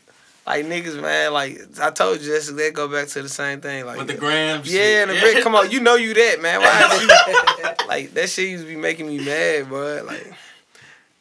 like 0.46 0.66
niggas, 0.66 1.00
man. 1.00 1.32
Like 1.32 1.60
I 1.80 1.90
told 1.90 2.20
you, 2.20 2.32
that's 2.32 2.50
that 2.50 2.72
go 2.74 2.88
back 2.88 3.08
to 3.08 3.22
the 3.22 3.28
same 3.28 3.60
thing. 3.60 3.86
Like 3.86 3.98
with 3.98 4.08
the 4.08 4.14
gram. 4.14 4.62
Yeah, 4.64 5.02
and 5.02 5.10
the 5.10 5.18
brick. 5.18 5.42
Come 5.42 5.54
on, 5.54 5.70
you 5.70 5.80
know 5.80 5.94
you 5.94 6.12
that 6.14 6.42
man. 6.42 6.60
Why 6.60 7.74
like 7.88 8.12
that 8.14 8.28
shit 8.28 8.50
used 8.50 8.64
to 8.64 8.68
be 8.68 8.76
making 8.76 9.06
me 9.06 9.18
mad, 9.24 9.68
bro. 9.68 10.02
Like 10.06 10.32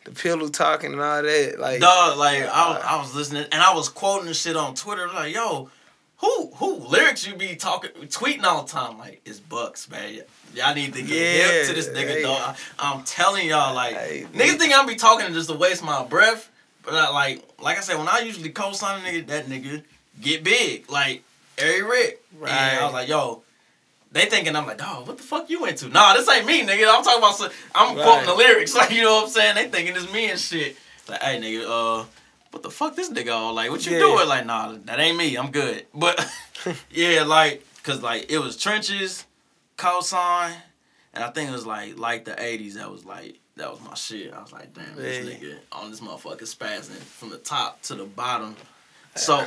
the 0.05 0.11
pillow 0.11 0.47
talking 0.49 0.93
and 0.93 1.01
all 1.01 1.21
that. 1.21 1.59
Like 1.59 1.79
Dog, 1.79 2.17
like 2.17 2.43
I, 2.43 2.45
uh, 2.45 2.73
was- 2.73 2.83
I 2.83 2.97
was 3.01 3.15
listening 3.15 3.45
and 3.51 3.61
I 3.61 3.73
was 3.73 3.89
quoting 3.89 4.27
the 4.27 4.33
shit 4.33 4.55
on 4.55 4.75
Twitter. 4.75 5.07
Like, 5.07 5.33
yo, 5.33 5.69
who 6.17 6.51
who 6.55 6.75
lyrics 6.77 7.25
you 7.27 7.35
be 7.35 7.55
talking 7.55 7.91
tweeting 8.07 8.43
all 8.43 8.63
the 8.63 8.71
time? 8.71 8.97
Like, 8.97 9.21
it's 9.25 9.39
Bucks, 9.39 9.89
man. 9.89 10.21
Y'all 10.53 10.75
need 10.75 10.93
to 10.93 11.01
get 11.01 11.09
hip 11.09 11.67
to 11.67 11.73
this 11.73 11.87
nigga, 11.89 12.07
hey. 12.07 12.21
dog. 12.21 12.55
I, 12.77 12.93
am 12.93 13.03
telling 13.03 13.47
y'all, 13.47 13.73
like, 13.73 13.95
Hey, 13.95 14.27
niggas 14.33 14.59
think 14.59 14.73
I 14.73 14.85
be 14.85 14.95
talking 14.95 15.33
just 15.33 15.49
to 15.49 15.55
waste 15.55 15.83
my 15.83 16.03
breath. 16.05 16.49
But 16.83 16.93
I, 16.95 17.09
like, 17.09 17.43
like 17.59 17.77
I 17.77 17.81
said, 17.81 17.97
when 17.97 18.07
I 18.07 18.19
usually 18.19 18.49
co-sign 18.49 19.03
a 19.03 19.07
nigga, 19.07 19.27
that 19.27 19.45
nigga 19.47 19.83
get 20.21 20.43
big, 20.43 20.89
like 20.91 21.23
Ari 21.61 21.81
Rick. 21.81 22.21
And 22.41 22.49
I 22.51 22.83
was 22.83 22.93
like, 22.93 23.07
yo. 23.07 23.41
They 24.13 24.25
thinking 24.27 24.55
I'm 24.55 24.65
like, 24.67 24.77
dog, 24.77 25.07
what 25.07 25.17
the 25.17 25.23
fuck 25.23 25.49
you 25.49 25.65
into? 25.65 25.89
Nah, 25.89 26.13
this 26.13 26.29
ain't 26.29 26.45
me, 26.45 26.61
nigga. 26.61 26.87
I'm 26.87 27.03
talking 27.03 27.17
about, 27.17 27.35
some, 27.35 27.51
I'm 27.73 27.95
Right. 27.97 28.03
quoting 28.05 28.25
the 28.27 28.35
lyrics, 28.35 28.75
like 28.79 28.91
you 28.91 29.01
know 29.01 29.15
what 29.15 29.23
I'm 29.25 29.29
saying. 29.31 29.55
They 29.55 29.67
thinking 29.69 29.95
it's 29.95 30.11
me 30.13 30.29
and 30.29 30.39
shit. 30.39 30.77
Like, 31.09 31.21
hey, 31.21 31.39
nigga, 31.41 31.63
uh, 32.01 32.05
what 32.51 32.61
the 32.63 32.69
fuck 32.69 32.95
this 32.95 33.09
nigga 33.09 33.33
all 33.33 33.53
like? 33.53 33.71
What 33.71 33.85
you 33.85 33.93
Yeah. 33.93 33.99
doing? 33.99 34.27
Like, 34.27 34.45
nah, 34.45 34.73
that 34.85 34.99
ain't 34.99 35.17
me. 35.17 35.35
I'm 35.35 35.51
good. 35.51 35.85
But 35.95 36.25
yeah, 36.91 37.23
like, 37.23 37.65
cause 37.81 38.01
like 38.03 38.31
it 38.31 38.37
was 38.37 38.55
trenches, 38.55 39.25
cosign, 39.77 40.53
and 41.15 41.23
I 41.23 41.29
think 41.31 41.49
it 41.49 41.53
was 41.53 41.65
like 41.65 41.97
like 41.97 42.25
the 42.25 42.33
'80s. 42.35 42.73
That 42.75 42.91
was 42.91 43.03
like 43.05 43.39
that 43.57 43.71
was 43.71 43.81
my 43.81 43.95
shit. 43.95 44.31
I 44.31 44.41
was 44.41 44.51
like, 44.53 44.73
damn, 44.75 44.95
this 44.95 45.25
nigga 45.25 45.55
on 45.71 45.89
this 45.91 45.99
motherfucker 46.01 46.43
spazzing 46.43 47.01
from 47.01 47.31
the 47.31 47.37
top 47.37 47.81
to 47.83 47.95
the 47.95 48.05
bottom. 48.05 48.55
So 49.15 49.45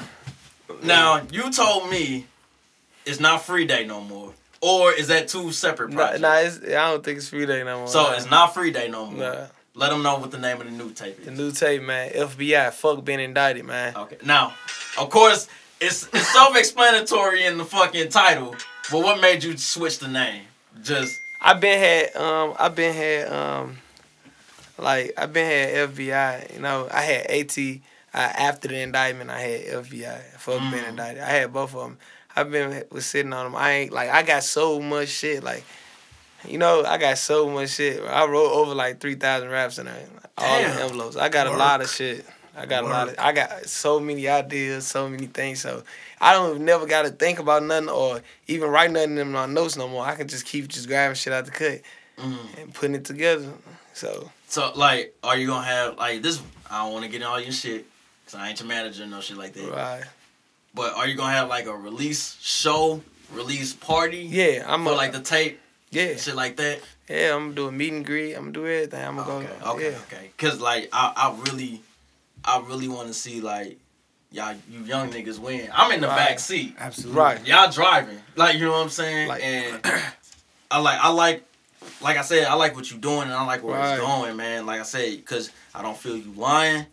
now 0.83 1.23
you 1.31 1.51
told 1.53 1.89
me 1.91 2.27
it's 3.05 3.21
not 3.21 3.43
free 3.43 3.65
day 3.65 3.87
no 3.87 4.01
more, 4.01 4.33
or 4.67 4.93
is 4.93 5.09
that 5.09 5.29
two 5.29 5.53
separate 5.53 5.93
projects? 5.93 6.21
nah 6.21 6.37
it's, 6.39 6.59
I 6.65 6.91
don't 6.91 7.05
think 7.05 7.19
it's 7.19 7.29
free 7.29 7.47
day 7.47 7.63
no 7.63 7.79
more. 7.79 7.89
so 7.89 8.13
it's 8.13 8.29
not 8.31 8.53
free 8.55 8.71
day 8.71 8.89
no 8.89 9.07
more. 9.07 9.21
Nah. 9.21 9.47
Let 9.79 9.91
them 9.91 10.03
know 10.03 10.17
what 10.19 10.31
the 10.31 10.39
name 10.39 10.59
of 10.61 10.65
the 10.67 10.73
new 10.73 10.91
tape 10.93 11.19
is. 11.21 11.27
The 11.27 11.31
new 11.33 11.53
tape, 11.53 11.83
man. 11.83 12.11
FBI, 12.11 12.73
fuck 12.73 13.05
been 13.05 13.21
indicted, 13.21 13.67
man. 13.67 13.95
Okay. 13.95 14.17
Now, 14.25 14.55
of 14.99 15.11
course, 15.11 15.49
it's 15.81 16.09
it's 16.15 16.33
self-explanatory 16.33 17.45
in 17.45 17.59
the 17.59 17.65
fucking 17.67 18.09
title. 18.09 18.55
But 18.91 19.03
what 19.03 19.21
made 19.21 19.45
you 19.45 19.57
switch 19.59 19.99
the 19.99 20.09
name? 20.09 20.43
Just 20.83 21.21
I've 21.43 21.61
been 21.61 21.79
had 21.79 22.17
um 22.17 22.55
I've 22.59 22.75
been 22.75 22.95
had 22.95 23.29
um 23.31 23.77
like 24.79 25.13
I've 25.19 25.33
been 25.33 25.47
had 25.47 25.91
FBI. 25.95 26.55
You 26.55 26.61
know 26.61 26.89
I 26.91 27.03
had 27.03 27.27
AT 27.27 27.59
uh, 27.59 28.33
after 28.49 28.69
the 28.69 28.79
indictment. 28.81 29.29
I 29.31 29.41
had 29.41 29.61
FBI. 29.85 30.21
Fuck 30.39 30.61
Mm. 30.61 30.89
indicted. 30.89 31.23
I 31.23 31.29
had 31.31 31.53
both 31.53 31.75
of 31.75 31.81
them. 31.83 31.99
I 32.37 32.45
been 32.45 32.85
was 32.91 33.07
sitting 33.07 33.33
on 33.33 33.47
them. 33.47 33.57
I 33.57 33.73
ain't 33.73 33.93
like 33.93 34.11
I 34.11 34.23
got 34.23 34.45
so 34.45 34.81
much 34.81 35.09
shit. 35.09 35.43
Like 35.43 35.65
you 36.47 36.59
know 36.59 36.85
I 36.85 36.99
got 36.99 37.19
so 37.19 37.49
much 37.49 37.71
shit. 37.71 38.03
I 38.03 38.27
wrote 38.27 38.53
over 38.53 38.75
like 38.75 39.01
three 39.01 39.15
thousand 39.15 39.49
raps 39.49 39.79
in 39.79 39.87
there. 39.87 40.07
All 40.39 40.63
the 40.63 40.69
envelopes. 40.69 41.17
I 41.17 41.29
got 41.29 41.47
a 41.47 41.57
lot 41.57 41.81
of 41.81 41.89
shit. 41.89 42.25
I 42.59 42.65
got 42.67 42.85
a 42.85 42.87
lot 42.87 43.09
of. 43.09 43.15
I 43.19 43.33
got 43.33 43.67
so 43.67 44.01
many 44.01 44.29
ideas, 44.29 44.87
so 44.87 45.09
many 45.09 45.27
things. 45.27 45.61
So 45.61 45.83
I 46.21 46.33
don't 46.33 46.63
never 46.63 46.87
got 46.87 47.03
to 47.03 47.11
think 47.11 47.39
about 47.39 47.63
nothing 47.63 47.89
or 47.89 48.23
even 48.47 48.71
write 48.71 48.91
nothing 48.91 49.19
in 49.19 49.33
my 49.33 49.47
notes 49.47 49.77
no 49.77 49.89
more. 49.89 50.05
I 50.05 50.15
can 50.15 50.29
just 50.29 50.47
keep 50.47 50.69
just 50.69 50.89
grabbing 50.89 51.17
shit 51.17 51.33
out 51.33 51.45
the 51.45 51.51
cut 51.51 51.81
mm. 52.19 52.59
and 52.59 52.73
putting 52.73 52.95
it 52.95 53.05
together. 53.05 53.53
So 53.93 54.31
so 54.49 54.73
like, 54.75 55.15
are 55.23 55.37
you 55.37 55.47
gonna 55.49 55.67
have 55.67 55.99
like 55.99 56.23
this? 56.23 56.41
I 56.71 56.85
don't 56.85 56.93
want 56.93 57.05
to 57.05 57.11
get 57.11 57.21
in 57.21 57.27
all 57.27 57.41
your 57.41 57.53
shit, 57.53 57.87
cause 58.25 58.35
I 58.35 58.49
ain't 58.49 58.59
your 58.59 58.69
manager 58.69 59.07
no 59.07 59.21
shit 59.21 59.37
like 59.37 59.53
that. 59.53 59.71
right, 59.71 60.05
But 60.77 60.95
are 60.95 61.07
you 61.09 61.17
gonna 61.17 61.33
have 61.33 61.49
like 61.49 61.67
a 61.67 61.75
release 61.75 62.37
show, 62.43 63.01
release 63.33 63.73
party? 63.73 64.19
yeah, 64.31 64.63
I'm 64.67 64.85
For 64.85 64.93
a, 64.93 64.95
like 64.95 65.13
the 65.13 65.21
tape, 65.21 65.59
yeah, 65.91 66.15
shit 66.17 66.37
like 66.37 66.57
that. 66.59 66.81
yeah. 67.09 67.35
I'm 67.35 67.45
gonna 67.47 67.55
do 67.55 67.69
a 67.69 67.73
meet 67.73 67.93
and 67.95 68.05
greet. 68.05 68.35
I'm 68.35 68.53
gonna 68.53 68.53
do 68.53 68.67
everything. 68.67 69.03
I'm 69.05 69.17
gonna 69.17 69.33
Okay, 69.47 69.49
go. 69.65 69.71
okay, 69.73 69.91
yeah. 69.93 69.99
okay. 70.07 70.31
Cause 70.37 70.61
like 70.61 70.91
I, 70.93 71.13
I 71.17 71.51
really, 71.51 71.81
I 72.45 72.61
really 72.61 72.89
want 72.89 73.09
to 73.09 73.15
see 73.15 73.41
like 73.41 73.79
y'all, 74.31 74.55
you 74.71 74.81
young 74.81 75.11
niggas 75.11 75.39
win. 75.39 75.71
I'm 75.73 75.91
in 75.93 76.03
the 76.03 76.09
Right. 76.09 76.17
back 76.29 76.39
seat. 76.39 76.77
Absolutely. 76.79 77.19
Right. 77.19 77.47
Y'all 77.47 77.71
driving, 77.71 78.21
like 78.37 78.57
you 78.57 78.67
know 78.67 78.73
what 78.73 78.83
I'm 78.83 78.91
saying, 78.91 79.29
Like- 79.29 79.43
and 79.43 79.81
I 80.71 80.79
like, 80.81 80.99
I 81.01 81.09
like, 81.11 81.43
like 82.03 82.19
I 82.19 82.23
said, 82.23 82.45
I 82.49 82.55
like 82.55 82.75
what 82.77 82.91
you 82.91 82.99
doing, 82.99 83.23
and 83.23 83.33
I 83.33 83.47
like 83.47 83.63
where 83.63 83.79
Right. 83.79 83.95
it's 83.95 84.03
going, 84.03 84.37
man. 84.37 84.67
Like 84.67 84.81
I 84.81 84.85
said, 84.85 85.25
cause 85.25 85.51
I 85.75 85.81
don't 85.81 85.97
feel 85.97 86.17
you 86.19 86.33
lying. 86.37 86.85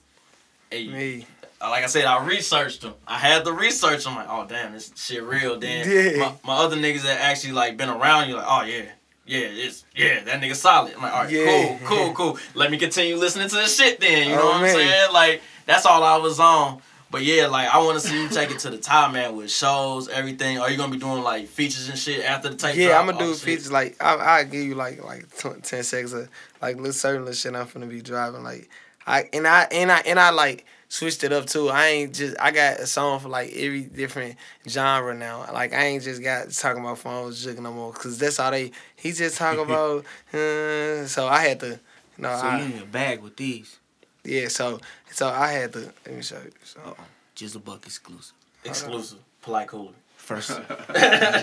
And 0.72 0.92
Me. 0.94 1.28
Like 1.70 1.84
I 1.84 1.88
said, 1.88 2.06
I 2.06 2.26
researched 2.26 2.82
them. 2.82 2.94
I 3.08 3.18
had 3.18 3.46
the 3.46 3.54
research. 3.54 4.06
I'm 4.08 4.16
like, 4.16 4.28
oh 4.30 4.46
damn, 4.48 4.74
this 4.74 4.92
shit 4.96 5.24
real. 5.24 5.58
Then 5.60 5.88
Yeah. 5.90 6.20
my, 6.20 6.34
my 6.46 6.58
other 6.64 6.76
niggas 6.78 7.04
that 7.04 7.20
actually 7.22 7.54
like 7.54 7.78
been 7.78 7.90
around 7.90 8.30
you, 8.30 8.36
like, 8.36 8.46
oh 8.48 8.64
yeah, 8.64 8.84
yeah, 9.26 9.40
it's 9.48 9.86
yeah, 9.96 10.24
that 10.24 10.42
nigga 10.42 10.56
solid. 10.56 10.94
I'm 10.96 11.02
like, 11.02 11.14
all 11.14 11.24
right, 11.24 11.32
Yeah. 11.32 11.46
cool, 11.46 11.80
cool, 11.86 12.14
cool. 12.14 12.38
Let 12.56 12.72
me 12.72 12.78
continue 12.78 13.16
listening 13.16 13.50
to 13.50 13.56
the 13.56 13.68
shit 13.68 14.00
then. 14.00 14.30
You 14.30 14.36
know 14.36 14.42
Oh, 14.44 14.46
what 14.48 14.56
I'm 14.56 14.62
man. 14.64 14.76
saying? 14.76 15.14
Like 15.14 15.42
that's 15.66 15.86
all 15.86 16.04
I 16.04 16.18
was 16.18 16.40
on. 16.40 16.82
But 17.12 17.22
yeah, 17.22 17.46
like 17.46 17.68
I 17.70 17.78
want 17.78 18.02
to 18.02 18.08
see 18.08 18.24
you 18.24 18.28
take 18.28 18.50
it 18.50 18.58
to 18.60 18.72
the 18.72 18.78
top, 18.80 19.14
man, 19.14 19.36
with 19.36 19.52
shows, 19.52 20.10
everything. 20.10 20.58
Are 20.58 20.68
you 20.72 20.78
gonna 20.78 20.92
be 20.92 20.98
doing 20.98 21.22
like 21.22 21.48
features 21.48 21.88
and 21.88 21.96
shit 21.98 22.26
after 22.26 22.50
the 22.50 22.56
tape? 22.56 22.76
Yeah, 22.76 22.88
drop? 22.88 23.02
I'm 23.02 23.06
gonna 23.12 23.20
do 23.26 23.34
shit? 23.36 23.44
features 23.44 23.72
like 23.72 24.02
I 24.04 24.40
I 24.40 24.44
give 24.46 24.64
you 24.64 24.74
like 24.74 25.04
like 25.04 25.28
ten 25.62 25.84
seconds 25.84 26.12
of 26.14 26.28
like 26.60 26.78
little 26.78 26.92
certain 26.92 27.22
little 27.22 27.36
shit 27.36 27.54
I'm 27.56 27.68
gonna 27.68 27.86
be 27.86 28.02
driving 28.02 28.42
like 28.44 28.68
I 29.06 29.30
and 29.32 29.46
I 29.48 29.68
and 29.72 29.92
I 29.92 30.00
and 30.00 30.20
I 30.20 30.32
like 30.32 30.66
switched 30.94 31.24
it 31.24 31.34
up 31.34 31.48
too. 31.48 31.70
I 31.70 31.88
ain't 31.88 32.14
just 32.14 32.36
I 32.40 32.52
got 32.52 32.80
a 32.80 32.86
song 32.86 33.20
for 33.20 33.28
like 33.30 33.52
every 33.56 33.82
different 33.82 34.36
genre 34.68 35.16
now. 35.16 35.46
Like 35.52 35.74
I 35.74 35.86
ain't 35.86 36.04
just 36.04 36.22
got 36.22 36.52
talking 36.52 36.84
about 36.84 37.00
phones 37.00 37.44
jiggle 37.44 37.64
no 37.64 37.74
more 37.74 37.92
because 37.92 38.20
that's 38.20 38.40
all 38.40 38.52
they 38.52 38.72
he 38.96 39.12
just 39.12 39.38
talk 39.38 39.58
about. 39.66 40.06
uh, 40.34 41.08
so 41.08 41.28
I 41.28 41.46
had 41.48 41.60
to 41.62 41.68
you 41.70 41.80
know 42.20 42.38
So 42.38 42.46
I, 42.48 42.60
you 42.60 42.66
in 42.66 42.78
your 42.78 42.86
bag 42.86 43.22
with 43.24 43.36
these. 43.38 43.80
yeah 44.24 44.48
so 44.50 44.80
so 45.12 45.28
I 45.30 45.52
had 45.54 45.74
to 45.74 45.80
let 46.06 46.16
me 46.16 46.22
show 46.22 46.38
you. 46.44 46.52
So, 46.64 46.96
Jizzle 47.36 47.64
Buck 47.64 47.86
exclusive. 47.88 48.36
Exclusive, 48.64 49.20
polite 49.42 49.68
cooler. 49.68 49.94
First. 50.16 50.50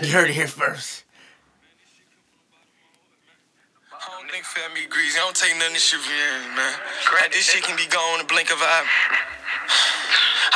you 0.06 0.12
heard 0.12 0.30
it 0.30 0.34
here 0.34 0.46
first. 0.46 1.04
I 4.00 4.08
don't 4.16 4.24
think 4.32 4.48
fat 4.48 4.72
me 4.72 4.88
greasy. 4.88 5.20
I 5.20 5.28
don't 5.28 5.36
take 5.36 5.52
none 5.60 5.68
of 5.68 5.76
this 5.76 5.84
shit 5.84 6.00
from 6.00 6.16
you, 6.16 6.56
man. 6.56 6.72
Like, 7.20 7.36
this 7.36 7.52
shit 7.52 7.60
can 7.60 7.76
be 7.76 7.84
gone 7.84 8.16
in 8.16 8.24
a 8.24 8.28
blink 8.32 8.48
of 8.48 8.56
an 8.56 8.64
eye. 8.64 8.88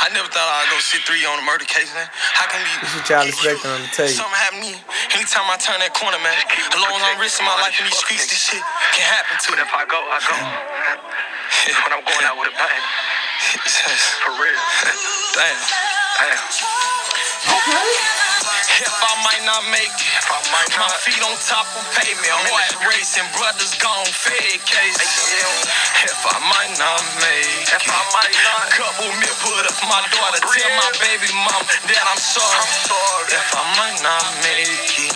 I 0.01 0.09
never 0.17 0.25
thought 0.33 0.49
I'd 0.49 0.65
go 0.73 0.81
sit 0.81 1.05
three 1.05 1.21
on 1.29 1.37
a 1.37 1.45
murder 1.45 1.61
case, 1.69 1.93
man. 1.93 2.09
How 2.09 2.49
can 2.49 2.57
be? 2.65 2.73
this 2.81 2.89
what 2.97 3.05
y'all 3.05 3.21
expecting 3.21 3.69
on 3.69 3.85
the 3.85 3.91
tape. 3.93 4.17
Something 4.17 4.33
happen 4.33 4.65
to 4.65 4.67
me 4.73 4.73
anytime 5.13 5.45
I 5.45 5.61
turn 5.61 5.77
that 5.77 5.93
corner, 5.93 6.17
man. 6.25 6.33
As 6.33 6.81
long 6.81 6.97
as 6.97 7.05
I'm 7.05 7.21
risking 7.21 7.45
my 7.45 7.53
life 7.61 7.77
in 7.77 7.85
these 7.85 8.01
streets, 8.01 8.25
this 8.25 8.41
shit 8.41 8.65
can 8.97 9.05
happen 9.05 9.37
to 9.37 9.47
me. 9.53 9.61
If 9.61 9.69
I 9.69 9.85
go, 9.85 10.01
I 10.01 10.17
go. 10.25 10.33
when 11.85 11.93
I'm 11.93 12.01
going 12.01 12.25
out 12.25 12.41
with 12.41 12.49
a 12.49 12.55
bang. 12.57 12.81
For 14.25 14.33
real. 14.41 14.57
Damn. 15.37 15.61
Damn. 16.17 18.24
If 18.75 18.91
I 18.91 19.15
might 19.23 19.43
not 19.47 19.63
make 19.71 19.87
it, 19.87 20.23
my 20.51 20.91
feet 20.99 21.23
on 21.23 21.31
top 21.47 21.63
of 21.79 21.85
pavement, 21.95 22.27
white 22.51 22.75
racing, 22.91 23.23
brothers 23.39 23.71
gone 23.79 24.03
fed 24.11 24.59
case. 24.67 24.99
If 26.03 26.19
I 26.27 26.35
might 26.51 26.75
not 26.75 26.99
make 27.23 27.63
it, 27.71 27.71
couple 28.75 29.11
me 29.15 29.31
put 29.39 29.63
up 29.63 29.79
my 29.87 30.03
daughter, 30.11 30.43
tell 30.43 30.73
my 30.75 30.91
baby 30.99 31.31
mom 31.47 31.63
that 31.87 32.03
I'm 32.03 32.19
sorry. 32.19 32.67
If 33.31 33.47
I 33.55 33.63
might 33.79 33.99
not 34.03 34.27
make 34.43 34.67
it, 34.67 35.15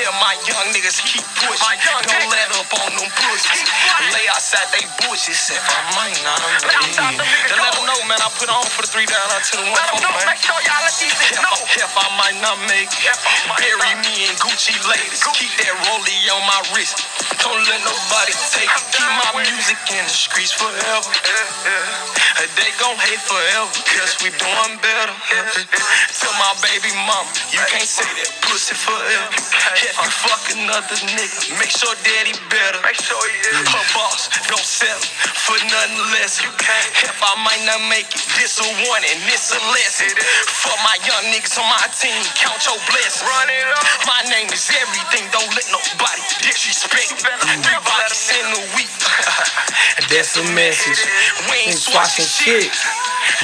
tell 0.00 0.16
my 0.16 0.32
young 0.48 0.66
niggas 0.72 0.96
keep 1.04 1.24
pushing, 1.36 1.76
don't 2.08 2.28
let 2.32 2.48
up 2.56 2.72
on 2.72 2.90
them 2.96 3.08
pussies. 3.12 3.68
Lay 4.16 4.24
outside 4.32 4.64
they 4.72 4.84
bushes. 5.04 5.36
If 5.52 5.60
I 5.60 5.80
might 5.92 6.16
not 6.24 6.40
make 6.64 6.88
it, 6.88 6.96
then 6.96 7.58
let 7.60 7.72
them 7.76 7.84
know, 7.84 8.00
man. 8.08 8.16
I 8.24 8.32
put 8.40 8.48
on 8.48 8.64
for 8.72 8.80
the 8.80 8.88
three 8.88 9.04
down 9.04 9.28
I 9.28 9.44
to 9.44 9.54
the 9.60 9.66
one 9.68 9.76
four, 9.92 10.00
man. 10.00 10.24
If 10.32 11.44
I, 11.44 11.52
if 11.84 11.92
I 11.92 12.08
might 12.16 12.38
not 12.40 12.56
make 12.64 12.88
it, 12.88 13.16
bury 13.60 13.92
me 14.00 14.24
in 14.24 14.32
Gucci 14.40 14.72
ladies. 14.88 15.20
Keep 15.36 15.52
that 15.60 15.74
rollie 15.84 16.32
on 16.32 16.42
my 16.48 16.60
wrist. 16.72 17.04
Don't 17.44 17.60
let 17.68 17.80
nobody 17.84 18.32
take 18.56 18.72
it. 18.72 18.84
Keep 18.96 19.10
my 19.20 19.44
music 19.44 19.78
in 19.92 20.04
the 20.04 20.12
streets 20.16 20.52
forever. 20.56 21.12
They 22.56 22.70
gon' 22.80 22.96
hate 22.96 23.20
forever, 23.20 23.68
cause 23.84 24.16
we 24.24 24.32
doing 24.32 24.74
better. 24.80 25.12
Tell 26.16 26.32
my 26.40 26.52
baby 26.64 26.88
mama, 27.04 27.28
you 27.52 27.60
can't 27.68 27.84
say 27.84 28.08
that 28.08 28.32
pussy 28.48 28.72
forever. 28.74 29.28
If 29.90 29.98
you 29.98 30.10
fuck 30.22 30.46
another 30.54 30.98
nigga, 31.18 31.50
make 31.58 31.74
sure 31.74 31.90
daddy 32.06 32.30
better. 32.46 32.78
Make 32.86 33.02
sure 33.02 33.18
he 33.26 33.42
is. 33.42 33.66
Her 33.74 33.86
boss, 33.90 34.30
don't 34.46 34.62
settle 34.62 35.02
for 35.34 35.58
nothing 35.66 35.98
less. 36.14 36.38
You 36.38 36.46
can't. 36.62 36.90
If 37.02 37.18
I 37.18 37.34
might 37.42 37.58
not 37.66 37.82
make 37.90 38.06
it, 38.06 38.22
this 38.38 38.62
a 38.62 38.68
warning, 38.86 39.18
this 39.26 39.50
a 39.50 39.58
lesson. 39.74 40.14
For 40.46 40.70
my 40.86 40.94
young 41.02 41.34
niggas 41.34 41.58
on 41.58 41.66
my 41.66 41.90
team, 41.90 42.22
count 42.38 42.62
your 42.70 42.78
blessings. 42.86 43.26
Run 43.26 43.50
it 43.50 43.66
up. 43.66 43.82
My 44.06 44.22
name 44.30 44.46
is 44.54 44.70
everything, 44.78 45.26
don't 45.34 45.50
let 45.58 45.66
nobody 45.74 46.22
disrespect. 46.46 47.26
Three 47.66 47.82
bodies 47.82 48.30
in 48.30 48.46
a 48.46 48.62
week. 48.78 48.94
That's 50.06 50.38
a 50.38 50.46
message. 50.54 51.02
We 51.50 51.66
ain't 51.66 51.82
swashing 51.82 52.30
shit. 52.30 52.70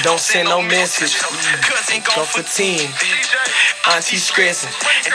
Don't 0.03 0.21
send 0.21 0.49
no 0.49 0.63
message. 0.63 1.17
Cousin 1.17 2.03
Go 2.15 2.25
for 2.25 2.43
10. 2.43 2.89
Auntie 3.95 4.17
stressing. 4.17 4.71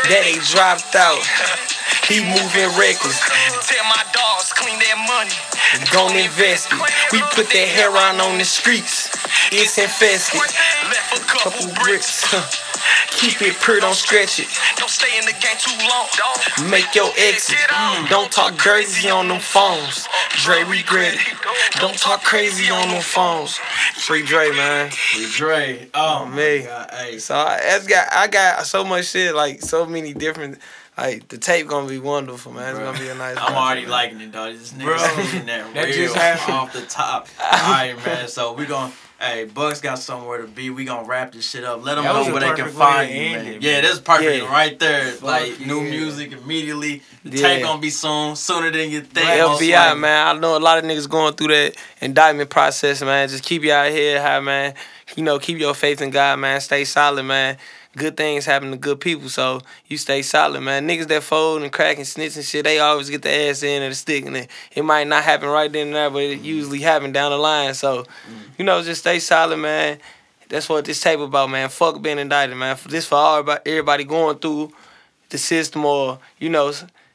Daddy 0.09 0.39
dropped 0.51 0.95
out. 0.95 1.21
He 2.07 2.19
moving 2.19 2.69
reckless. 2.77 3.19
Tell 3.67 3.85
my 3.85 4.03
dogs 4.11 4.51
clean 4.53 4.79
that 4.79 4.99
money. 5.07 5.35
Don't 5.91 6.15
invest 6.15 6.71
it. 6.71 6.79
We 7.11 7.21
put 7.31 7.47
that 7.51 7.67
hair 7.67 7.91
on 7.91 8.19
on 8.19 8.37
the 8.37 8.45
streets. 8.45 9.09
It's 9.51 9.77
infested. 9.77 10.39
Left 10.39 11.17
a 11.17 11.19
couple 11.25 11.51
Couple 11.51 11.83
bricks. 11.83 12.27
Bricks. 12.91 13.21
Keep 13.21 13.41
it 13.41 13.55
pure, 13.61 13.79
don't 13.79 13.95
stretch 13.95 14.39
it. 14.39 14.47
Don't 14.77 14.89
stay 14.89 15.17
in 15.17 15.25
the 15.25 15.33
game 15.33 15.57
too 15.59 15.75
long. 15.87 16.69
Make 16.69 16.93
your 16.95 17.11
exit. 17.17 17.57
Mm. 17.57 18.09
Don't 18.09 18.31
talk 18.31 18.57
crazy 18.57 19.09
on 19.09 19.27
them 19.27 19.39
phones. 19.39 20.07
Dre 20.43 20.63
regret 20.63 21.13
it. 21.15 21.79
Don't 21.79 21.97
talk 21.97 22.23
crazy 22.23 22.69
on 22.71 22.89
them 22.89 23.01
phones. 23.01 23.57
Free 23.95 24.23
Dre, 24.25 24.51
man. 24.51 24.89
Free 24.91 25.27
Dre. 25.31 25.87
Oh, 25.93 26.21
oh 26.21 26.25
me. 26.25 26.59
my 26.59 26.65
god. 26.65 26.89
Hey. 26.91 27.19
So 27.19 27.35
I, 27.35 27.59
that's 27.63 27.87
got 27.87 28.07
I 28.11 28.27
got 28.27 28.65
so 28.65 28.83
much 28.83 29.05
shit, 29.07 29.35
like 29.35 29.61
so 29.61 29.85
many 29.85 30.13
different. 30.13 30.59
Like 30.97 31.29
the 31.29 31.37
tape 31.37 31.67
gonna 31.67 31.87
be 31.87 31.99
wonderful, 31.99 32.51
man. 32.51 32.75
It's 32.75 32.79
gonna 32.79 32.99
be 32.99 33.07
a 33.07 33.15
nice. 33.15 33.37
I'm 33.37 33.53
project, 33.53 33.57
already 33.57 33.81
man. 33.81 33.89
liking 33.89 34.21
it, 34.21 34.31
dog. 34.31 34.53
This 34.53 34.73
nigga 34.73 34.83
Bro, 34.83 34.97
speaking 34.97 35.45
that, 35.47 35.73
that 35.73 35.85
real 35.85 35.95
just 35.95 36.15
happened. 36.15 36.53
off 36.55 36.73
the 36.73 36.81
top. 36.81 37.27
All 37.39 37.71
right, 37.71 37.95
man. 38.05 38.27
So 38.27 38.53
we 38.53 38.65
gonna. 38.65 38.91
Hey, 39.21 39.45
Bucks 39.45 39.81
got 39.81 39.99
somewhere 39.99 40.39
to 40.41 40.47
be. 40.47 40.71
We 40.71 40.83
gonna 40.83 41.07
wrap 41.07 41.31
this 41.31 41.47
shit 41.47 41.63
up. 41.63 41.85
Let 41.85 41.93
them 41.93 42.05
know 42.05 42.23
where 42.31 42.39
they 42.39 42.47
can 42.47 42.55
perfect 42.65 42.65
way 42.65 42.71
to 42.71 42.71
find 42.71 43.09
you, 43.11 43.19
man. 43.37 43.45
it, 43.45 43.61
Yeah, 43.61 43.81
this 43.81 43.99
perfect 43.99 44.43
Yeah. 44.43 44.51
right 44.51 44.79
there. 44.79 45.13
like 45.21 45.59
new 45.59 45.81
music 45.81 46.31
immediately. 46.31 47.03
The 47.23 47.37
Yeah. 47.37 47.47
tape 47.47 47.63
gonna 47.63 47.79
be 47.79 47.91
soon, 47.91 48.35
sooner 48.35 48.71
than 48.71 48.89
you 48.89 49.01
think. 49.01 49.27
most 49.27 49.61
FBI, 49.61 49.93
man. 49.93 50.27
I 50.35 50.39
know 50.39 50.57
a 50.57 50.59
lot 50.59 50.79
of 50.79 50.85
niggas 50.85 51.07
going 51.07 51.35
through 51.35 51.49
that 51.49 51.75
indictment 52.01 52.49
process, 52.49 53.01
man. 53.03 53.29
Just 53.29 53.43
keep 53.43 53.63
your 53.63 53.75
head 53.75 54.21
high, 54.21 54.39
man. 54.39 54.73
You 55.15 55.21
know, 55.23 55.37
keep 55.37 55.59
your 55.59 55.75
faith 55.75 56.01
in 56.01 56.09
God, 56.09 56.39
man. 56.39 56.59
Stay 56.59 56.83
solid, 56.83 57.21
man. 57.23 57.57
Good 57.97 58.15
things 58.15 58.45
happen 58.45 58.71
to 58.71 58.77
good 58.77 59.01
people, 59.01 59.27
so 59.27 59.61
you 59.87 59.97
stay 59.97 60.21
solid, 60.21 60.61
man. 60.61 60.87
Niggas 60.87 61.07
that 61.09 61.23
fold 61.23 61.61
and 61.61 61.71
crack 61.71 61.97
and 61.97 62.07
snitch 62.07 62.37
and 62.37 62.45
shit, 62.45 62.63
they 62.63 62.79
always 62.79 63.09
get 63.09 63.21
the 63.21 63.29
ass 63.29 63.63
in 63.63 63.83
of 63.83 63.89
the 63.89 63.95
stick, 63.95 64.25
and 64.25 64.37
it, 64.37 64.49
it 64.73 64.83
might 64.83 65.07
not 65.07 65.23
happen 65.23 65.49
right 65.49 65.69
then 65.71 65.87
and 65.87 65.95
there, 65.95 66.09
but 66.09 66.21
it 66.21 66.39
usually 66.39 66.79
happen 66.79 67.11
down 67.11 67.31
the 67.31 67.37
line. 67.37 67.73
So, 67.73 68.05
you 68.57 68.63
know, 68.63 68.81
just 68.81 69.01
stay 69.01 69.19
solid, 69.19 69.57
man. 69.57 69.99
That's 70.47 70.69
what 70.69 70.85
this 70.85 71.01
tape 71.01 71.19
about, 71.19 71.49
man. 71.49 71.67
Fuck 71.69 72.01
being 72.01 72.19
indicted, 72.19 72.57
man. 72.57 72.77
For 72.77 72.87
this 72.87 73.07
for 73.07 73.15
all 73.15 73.57
everybody 73.65 74.05
going 74.05 74.37
through 74.37 74.71
the 75.31 75.37
system 75.37 75.85
or 75.85 76.19
you 76.39 76.49
know 76.49 76.71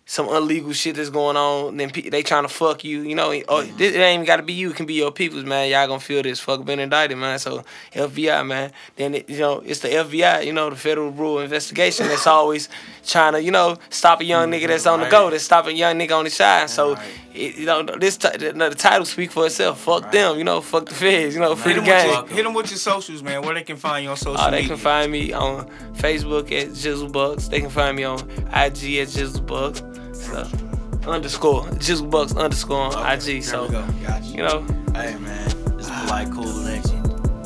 some 0.08 0.28
illegal 0.28 0.72
shit 0.72 0.94
that's 0.94 1.10
going 1.10 1.36
on. 1.36 1.76
Then 1.76 1.90
pe- 1.90 2.08
they 2.08 2.22
trying 2.22 2.44
to 2.44 2.48
fuck 2.48 2.84
you. 2.84 3.02
You 3.02 3.16
know, 3.16 3.32
or 3.48 3.64
this, 3.64 3.92
it 3.94 3.98
ain't 3.98 4.14
even 4.20 4.24
got 4.26 4.36
to 4.36 4.42
be 4.44 4.52
you. 4.52 4.70
It 4.70 4.76
can 4.76 4.86
be 4.86 4.94
your 4.94 5.10
peoples, 5.10 5.44
man. 5.44 5.68
Y'all 5.68 5.86
gonna 5.88 5.98
feel 5.98 6.22
this. 6.22 6.38
Fuck 6.38 6.64
been 6.64 6.78
indicted, 6.78 7.18
man. 7.18 7.40
So 7.40 7.64
FBI, 7.92 8.46
man. 8.46 8.70
Then 8.94 9.16
it, 9.16 9.28
you 9.28 9.38
know 9.40 9.58
it's 9.66 9.80
the 9.80 9.88
FBI. 9.88 10.46
You 10.46 10.52
know 10.52 10.70
the 10.70 10.76
Federal 10.76 11.10
Bureau 11.10 11.38
Investigation 11.38 12.06
that's 12.06 12.26
always 12.38 12.68
trying 13.04 13.32
to 13.32 13.42
you 13.42 13.50
know 13.50 13.76
stop 13.90 14.20
a 14.20 14.24
young 14.24 14.50
mm-hmm. 14.50 14.64
nigga 14.64 14.68
that's 14.68 14.86
on 14.86 15.00
the 15.00 15.08
go. 15.08 15.28
That's 15.28 15.42
stopping 15.42 15.74
a 15.74 15.78
young 15.78 15.98
nigga 15.98 16.16
on 16.16 16.24
the 16.24 16.30
shine. 16.30 16.68
So 16.68 16.96
it, 17.34 17.56
you 17.56 17.66
know 17.66 17.82
this 17.82 18.16
t- 18.16 18.28
the, 18.38 18.52
the 18.52 18.74
title 18.76 19.06
speak 19.06 19.32
for 19.32 19.46
itself. 19.46 19.80
Fuck 19.80 20.12
them. 20.12 20.38
You 20.38 20.44
know, 20.44 20.60
fuck 20.60 20.86
the 20.86 20.94
feds. 20.94 21.34
You 21.34 21.40
know, 21.40 21.56
free 21.56 21.72
Hit 21.72 21.80
the 21.80 21.86
them, 21.86 22.06
game. 22.06 22.20
with 22.22 22.30
your, 22.30 22.36
hit 22.36 22.46
'em 22.46 22.54
with 22.54 22.70
your 22.70 22.78
socials, 22.78 23.24
man. 23.24 23.42
Where 23.42 23.54
they 23.54 23.64
can 23.64 23.76
find 23.76 24.04
you 24.04 24.10
on 24.10 24.16
social 24.16 24.40
Oh, 24.40 24.50
they 24.52 24.58
media. 24.58 24.68
can 24.68 24.76
find 24.78 25.10
me 25.10 25.32
on 25.32 25.68
Facebook 25.94 26.52
at 26.52 26.68
Jizzle 26.68 27.10
Bucks. 27.10 27.48
They 27.48 27.60
can 27.60 27.70
find 27.70 27.96
me 27.96 28.04
on 28.04 28.20
IG 28.52 28.98
at 29.00 29.08
Jizzle 29.08 29.44
Bucks. 29.44 29.82
So, 30.26 31.10
underscore 31.10 31.62
Jizzle 31.78 32.10
Bucks 32.10 32.34
underscore 32.34 32.96
on 32.96 33.12
IG. 33.12 33.42
So 33.44 33.66
we 33.66 33.72
go. 33.72 33.86
Got 34.04 34.24
you. 34.24 34.36
know, 34.38 34.62
Hey 34.92 35.16
man, 35.18 35.48
is 35.78 35.88
Polite 35.90 36.30
Cool 36.32 36.46
next. 36.64 36.90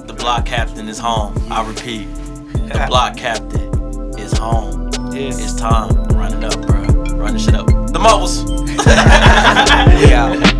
The 0.06 0.14
block 0.18 0.46
captain 0.46 0.88
is 0.88 0.98
home. 0.98 1.34
I 1.50 1.66
repeat, 1.66 2.06
the 2.52 2.84
block 2.88 3.16
captain 3.16 3.72
is 4.18 4.32
home. 4.32 4.90
yeah. 5.12 5.28
It's 5.28 5.54
time. 5.54 5.90
Run 6.16 6.42
it 6.42 6.44
up, 6.44 6.66
bro. 6.66 6.80
Run 7.16 7.34
this 7.34 7.44
shit 7.44 7.54
up. 7.54 7.66
The 7.66 7.98
mobiles. 7.98 8.44
We 10.00 10.14
out. 10.14 10.59